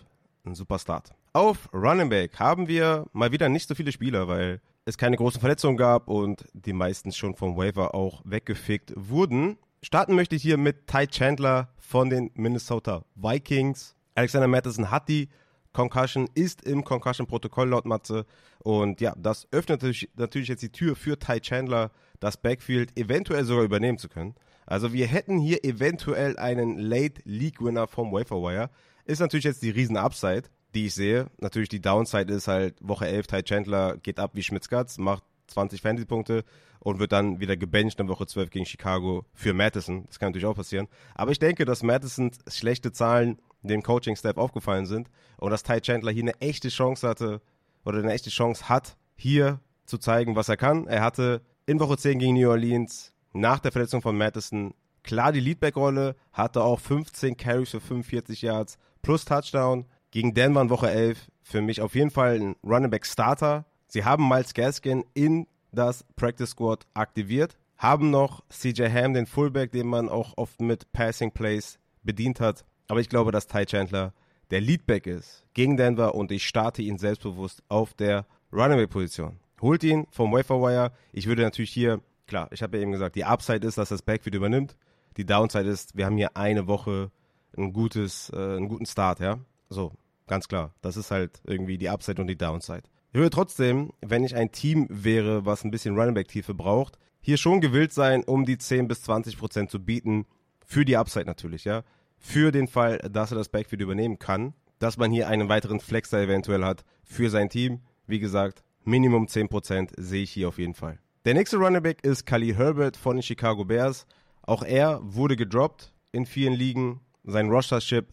ein 0.46 0.56
super 0.56 0.80
Start. 0.80 1.14
Auf 1.34 1.70
Running 1.74 2.10
Back 2.10 2.40
haben 2.40 2.68
wir 2.68 3.06
mal 3.14 3.32
wieder 3.32 3.48
nicht 3.50 3.68
so 3.68 3.76
viele 3.76 3.92
Spieler, 3.92 4.28
weil 4.28 4.60
es 4.86 4.98
keine 4.98 5.18
großen 5.18 5.40
Verletzungen 5.40 5.78
gab 5.78 6.08
und 6.08 6.46
die 6.54 6.74
meisten 6.74 7.12
schon 7.12 7.36
vom 7.36 7.56
Waiver 7.56 7.96
auch 7.96 8.22
weggefickt 8.26 8.94
wurden. 8.96 9.58
Starten 9.84 10.16
möchte 10.16 10.36
ich 10.36 10.42
hier 10.42 10.58
mit 10.58 10.88
Ty 10.88 11.08
Chandler 11.08 11.70
von 11.78 12.10
den 12.10 12.32
Minnesota 12.34 13.04
Vikings. 13.16 13.96
Alexander 14.16 14.48
Madison 14.48 14.92
hat 14.92 15.08
die 15.08 15.30
Concussion, 15.74 16.28
ist 16.34 16.64
im 16.64 16.84
Concussion-Protokoll 16.84 17.70
laut 17.70 17.86
Matze. 17.86 18.26
Und 18.60 19.02
ja, 19.02 19.14
das 19.18 19.48
öffnet 19.52 19.82
natürlich 20.16 20.50
jetzt 20.50 20.62
die 20.62 20.72
Tür 20.72 20.96
für 20.96 21.18
Ty 21.18 21.40
Chandler, 21.40 21.92
das 22.20 22.38
Backfield 22.38 22.98
eventuell 22.98 23.46
sogar 23.46 23.64
übernehmen 23.64 23.98
zu 23.98 24.10
können. 24.10 24.36
Also 24.72 24.94
wir 24.94 25.08
hätten 25.08 25.38
hier 25.38 25.64
eventuell 25.66 26.38
einen 26.38 26.78
Late 26.78 27.22
League 27.26 27.62
Winner 27.62 27.88
vom 27.88 28.12
Waferwire. 28.12 28.70
Ist 29.06 29.20
natürlich 29.20 29.46
jetzt 29.46 29.64
die 29.64 29.70
riesen 29.70 29.98
Upside 29.98 30.44
die 30.74 30.88
ich 30.88 30.94
sehe. 30.94 31.28
Natürlich 31.40 31.70
die 31.70 31.82
Downside 31.82 32.34
ist 32.34 32.48
halt 32.48 32.76
Woche 32.82 33.08
11, 33.08 33.28
Ty 33.28 33.44
Chandler 33.44 33.98
geht 33.98 34.20
ab 34.20 34.32
wie 34.34 34.44
Schmitzkatz, 34.44 34.98
macht 34.98 35.24
20 35.48 35.82
Fantasy-Punkte 35.82 36.46
und 36.80 37.00
wird 37.00 37.12
dann 37.12 37.40
wieder 37.40 37.58
gebencht 37.58 38.00
in 38.00 38.08
Woche 38.08 38.26
12 38.26 38.50
gegen 38.50 38.66
Chicago 38.66 39.26
für 39.34 39.54
Madison. 39.54 40.06
Das 40.08 40.18
kann 40.18 40.30
natürlich 40.30 40.46
auch 40.46 40.56
passieren. 40.56 40.88
Aber 41.14 41.32
ich 41.32 41.40
denke, 41.40 41.66
dass 41.66 41.84
Madisons 41.84 42.40
schlechte 42.48 42.92
Zahlen 42.92 43.40
dem 43.62 43.84
Coaching-Staff 43.84 44.38
aufgefallen 44.38 44.86
sind 44.86 45.10
und 45.38 45.52
dass 45.52 45.64
Ty 45.64 45.82
Chandler 45.82 46.12
hier 46.12 46.24
eine 46.24 46.40
echte 46.40 46.70
Chance 46.70 47.08
hatte 47.08 47.42
oder 47.86 48.00
eine 48.00 48.14
echte 48.14 48.30
Chance 48.30 48.70
hat, 48.70 48.98
hier 49.16 49.60
zu 49.86 49.98
zeigen, 49.98 50.36
was 50.36 50.50
er 50.50 50.58
kann. 50.58 50.88
Er 50.88 51.04
hatte 51.04 51.42
in 51.66 51.80
Woche 51.80 51.98
10 51.98 52.18
gegen 52.18 52.36
New 52.36 52.50
Orleans 52.50 53.14
nach 53.34 53.60
der 53.60 53.72
Verletzung 53.72 54.02
von 54.02 54.18
Madison 54.18 54.74
klar 55.04 55.32
die 55.32 55.40
Leadback-Rolle, 55.40 56.16
hatte 56.34 56.64
auch 56.64 56.80
15 56.80 57.38
Carries 57.38 57.70
für 57.70 57.82
45 57.82 58.42
Yards 58.42 58.78
plus 59.02 59.26
Touchdown. 59.26 59.86
Gegen 60.12 60.34
Denver 60.34 60.62
in 60.62 60.70
Woche 60.70 60.90
11 60.90 61.30
für 61.42 61.62
mich 61.62 61.82
auf 61.82 61.96
jeden 61.96 62.12
Fall 62.12 62.40
ein 62.40 62.56
Running 62.64 62.90
Back 62.90 63.06
Starter. 63.06 63.66
Sie 63.88 64.04
haben 64.04 64.28
Miles 64.28 64.54
Gaskin 64.54 65.06
in 65.14 65.48
das 65.72 66.06
Practice 66.16 66.52
Squad 66.52 66.86
aktiviert, 66.94 67.58
haben 67.78 68.10
noch 68.10 68.44
CJ 68.50 68.90
Ham, 68.90 69.14
den 69.14 69.26
Fullback, 69.26 69.72
den 69.72 69.88
man 69.88 70.10
auch 70.10 70.38
oft 70.38 70.62
mit 70.62 70.92
Passing 70.92 71.32
Plays 71.32 71.80
bedient 72.04 72.40
hat. 72.40 72.66
Aber 72.88 73.00
ich 73.00 73.10
glaube, 73.10 73.32
dass 73.32 73.48
Ty 73.48 73.66
Chandler 73.66 74.14
der 74.50 74.60
Leadback 74.60 75.08
ist 75.08 75.46
gegen 75.54 75.78
Denver 75.78 76.14
und 76.14 76.32
ich 76.32 76.46
starte 76.46 76.82
ihn 76.82 76.98
selbstbewusst 76.98 77.64
auf 77.70 77.94
der 77.94 78.26
Running 78.52 78.78
Back 78.78 78.90
Position. 78.90 79.40
Holt 79.62 79.84
ihn 79.84 80.08
vom 80.12 80.34
Waferwire. 80.34 80.92
Ich 81.14 81.28
würde 81.28 81.44
natürlich 81.44 81.72
hier, 81.72 82.02
klar, 82.32 82.50
ich 82.52 82.64
habe 82.64 82.78
ja 82.78 82.84
eben 82.84 82.92
gesagt, 82.92 83.16
die 83.16 83.26
Upside 83.26 83.66
ist, 83.66 83.78
dass 83.78 83.90
das 83.90 84.02
Backfield 84.02 84.36
übernimmt. 84.36 84.76
Die 85.18 85.26
Downside 85.26 85.70
ist, 85.70 85.96
wir 85.96 86.06
haben 86.06 86.18
hier 86.18 86.36
eine 86.36 86.68
Woche 86.68 87.12
ein 87.56 87.74
gutes, 87.74 88.32
äh, 88.34 88.38
einen 88.38 88.70
guten 88.70 88.86
Start, 88.86 89.20
ja. 89.20 89.38
So, 89.70 89.94
Ganz 90.32 90.48
klar. 90.48 90.74
Das 90.82 90.96
ist 90.96 91.12
halt 91.12 91.42
irgendwie 91.44 91.78
die 91.78 91.90
Upside 91.90 92.22
und 92.22 92.28
die 92.28 92.38
Downside. 92.38 92.84
Ich 93.12 93.16
würde 93.16 93.32
trotzdem, 93.32 93.92
wenn 94.00 94.24
ich 94.24 94.34
ein 94.34 94.54
Team 94.54 94.88
wäre, 94.90 95.46
was 95.46 95.66
ein 95.66 95.72
bisschen 95.72 95.98
Running 96.00 96.14
Back 96.14 96.30
Tiefe 96.30 96.54
braucht, 96.54 96.98
hier 97.20 97.36
schon 97.36 97.60
gewillt 97.60 97.92
sein, 97.92 98.24
um 98.24 98.46
die 98.46 98.58
10 98.58 98.88
bis 98.88 99.02
20 99.04 99.38
Prozent 99.38 99.70
zu 99.70 99.84
bieten. 99.84 100.26
Für 100.66 100.86
die 100.86 100.96
Upside 100.96 101.26
natürlich, 101.26 101.66
ja. 101.66 101.84
Für 102.18 102.54
den 102.54 102.70
Fall, 102.70 103.00
dass 103.00 103.32
er 103.32 103.38
das 103.40 103.50
Backfield 103.50 103.82
übernehmen 103.82 104.20
kann. 104.20 104.54
Dass 104.80 104.96
man 104.96 105.12
hier 105.12 105.28
einen 105.28 105.50
weiteren 105.50 105.82
Flexer 105.82 106.22
eventuell 106.22 106.64
hat 106.64 106.86
für 107.04 107.30
sein 107.30 107.50
Team. 107.50 107.82
Wie 108.08 108.20
gesagt, 108.20 108.64
Minimum 108.86 109.28
10 109.28 109.50
Prozent 109.50 109.92
sehe 109.98 110.24
ich 110.24 110.32
hier 110.32 110.48
auf 110.48 110.60
jeden 110.60 110.76
Fall. 110.76 110.98
Der 111.24 111.36
nächste 111.36 111.58
Running 111.58 111.84
Back 111.84 112.04
ist 112.04 112.26
Khalil 112.26 112.58
Herbert 112.58 112.98
von 112.98 113.16
den 113.16 113.22
Chicago 113.22 113.64
Bears. 113.64 114.08
Auch 114.42 114.64
er 114.64 115.00
wurde 115.04 115.36
gedroppt 115.36 115.94
in 116.12 116.26
vielen 116.26 116.54
Ligen. 116.54 117.00
Sein 117.24 117.52
Rostership 117.52 118.12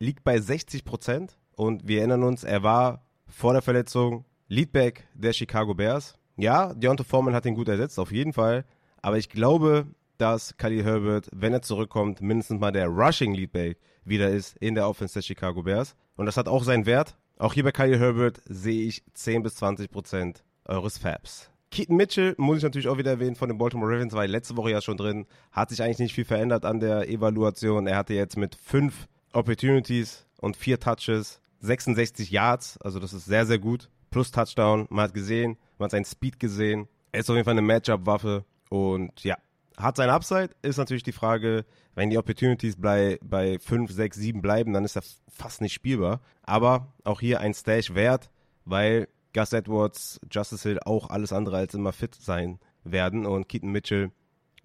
liegt 0.00 0.24
bei 0.24 0.40
60 0.40 0.84
Prozent. 0.84 1.38
Und 1.54 1.86
wir 1.86 1.98
erinnern 1.98 2.24
uns, 2.24 2.42
er 2.42 2.64
war 2.64 3.06
vor 3.28 3.52
der 3.52 3.62
Verletzung 3.62 4.24
Leadback 4.48 5.06
der 5.14 5.34
Chicago 5.34 5.72
Bears. 5.72 6.18
Ja, 6.36 6.74
Deontay 6.74 7.04
Foreman 7.04 7.32
hat 7.32 7.46
ihn 7.46 7.54
gut 7.54 7.68
ersetzt, 7.68 7.96
auf 8.00 8.10
jeden 8.10 8.32
Fall. 8.32 8.64
Aber 9.02 9.18
ich 9.18 9.28
glaube, 9.28 9.86
dass 10.16 10.56
Khalil 10.56 10.82
Herbert, 10.82 11.28
wenn 11.32 11.52
er 11.52 11.62
zurückkommt, 11.62 12.20
mindestens 12.20 12.58
mal 12.58 12.72
der 12.72 12.88
Rushing 12.88 13.34
Leadback 13.34 13.78
wieder 14.04 14.30
ist 14.30 14.56
in 14.56 14.74
der 14.74 14.88
Offense 14.88 15.14
der 15.14 15.22
Chicago 15.22 15.62
Bears. 15.62 15.94
Und 16.16 16.26
das 16.26 16.36
hat 16.36 16.48
auch 16.48 16.64
seinen 16.64 16.86
Wert. 16.86 17.16
Auch 17.38 17.52
hier 17.52 17.62
bei 17.62 17.70
Khalil 17.70 18.00
Herbert 18.00 18.42
sehe 18.46 18.88
ich 18.88 19.04
10 19.14 19.44
bis 19.44 19.54
20 19.54 19.92
Prozent 19.92 20.42
eures 20.64 20.98
Fabs. 20.98 21.52
Keaton 21.70 21.96
Mitchell 21.96 22.34
muss 22.38 22.58
ich 22.58 22.62
natürlich 22.62 22.88
auch 22.88 22.98
wieder 22.98 23.12
erwähnen 23.12 23.36
von 23.36 23.48
den 23.48 23.58
Baltimore 23.58 23.92
Ravens, 23.92 24.14
war 24.14 24.26
letzte 24.26 24.56
Woche 24.56 24.70
ja 24.70 24.80
schon 24.80 24.96
drin. 24.96 25.26
Hat 25.52 25.70
sich 25.70 25.82
eigentlich 25.82 25.98
nicht 25.98 26.14
viel 26.14 26.24
verändert 26.24 26.64
an 26.64 26.80
der 26.80 27.08
Evaluation. 27.08 27.86
Er 27.86 27.96
hatte 27.96 28.14
jetzt 28.14 28.36
mit 28.36 28.54
fünf 28.54 29.06
Opportunities 29.32 30.26
und 30.40 30.56
vier 30.56 30.80
Touches 30.80 31.40
66 31.60 32.30
Yards, 32.30 32.78
also 32.78 33.00
das 33.00 33.12
ist 33.12 33.26
sehr, 33.26 33.46
sehr 33.46 33.58
gut. 33.58 33.90
Plus 34.10 34.30
Touchdown, 34.30 34.86
man 34.90 35.04
hat 35.04 35.14
gesehen, 35.14 35.58
man 35.76 35.86
hat 35.86 35.90
seinen 35.90 36.04
Speed 36.04 36.38
gesehen. 36.38 36.88
Er 37.12 37.20
ist 37.20 37.30
auf 37.30 37.36
jeden 37.36 37.44
Fall 37.44 37.52
eine 37.52 37.62
Matchup-Waffe 37.62 38.44
und 38.70 39.22
ja, 39.22 39.36
hat 39.76 39.96
sein 39.96 40.10
Upside, 40.10 40.50
ist 40.62 40.78
natürlich 40.78 41.02
die 41.02 41.12
Frage, 41.12 41.64
wenn 41.94 42.10
die 42.10 42.18
Opportunities 42.18 42.76
bei, 42.76 43.18
bei 43.22 43.58
5, 43.58 43.90
6, 43.90 44.16
7 44.16 44.42
bleiben, 44.42 44.72
dann 44.72 44.84
ist 44.84 44.96
er 44.96 45.02
fast 45.28 45.60
nicht 45.60 45.72
spielbar. 45.72 46.20
Aber 46.42 46.92
auch 47.04 47.20
hier 47.20 47.40
ein 47.40 47.54
Stash 47.54 47.94
wert, 47.94 48.30
weil 48.64 49.08
Gus 49.34 49.52
Edwards, 49.52 50.20
Justice 50.30 50.68
Hill 50.68 50.80
auch 50.84 51.10
alles 51.10 51.32
andere 51.32 51.56
als 51.56 51.74
immer 51.74 51.92
fit 51.92 52.14
sein 52.14 52.58
werden 52.84 53.26
und 53.26 53.48
Keaton 53.48 53.70
Mitchell 53.70 54.10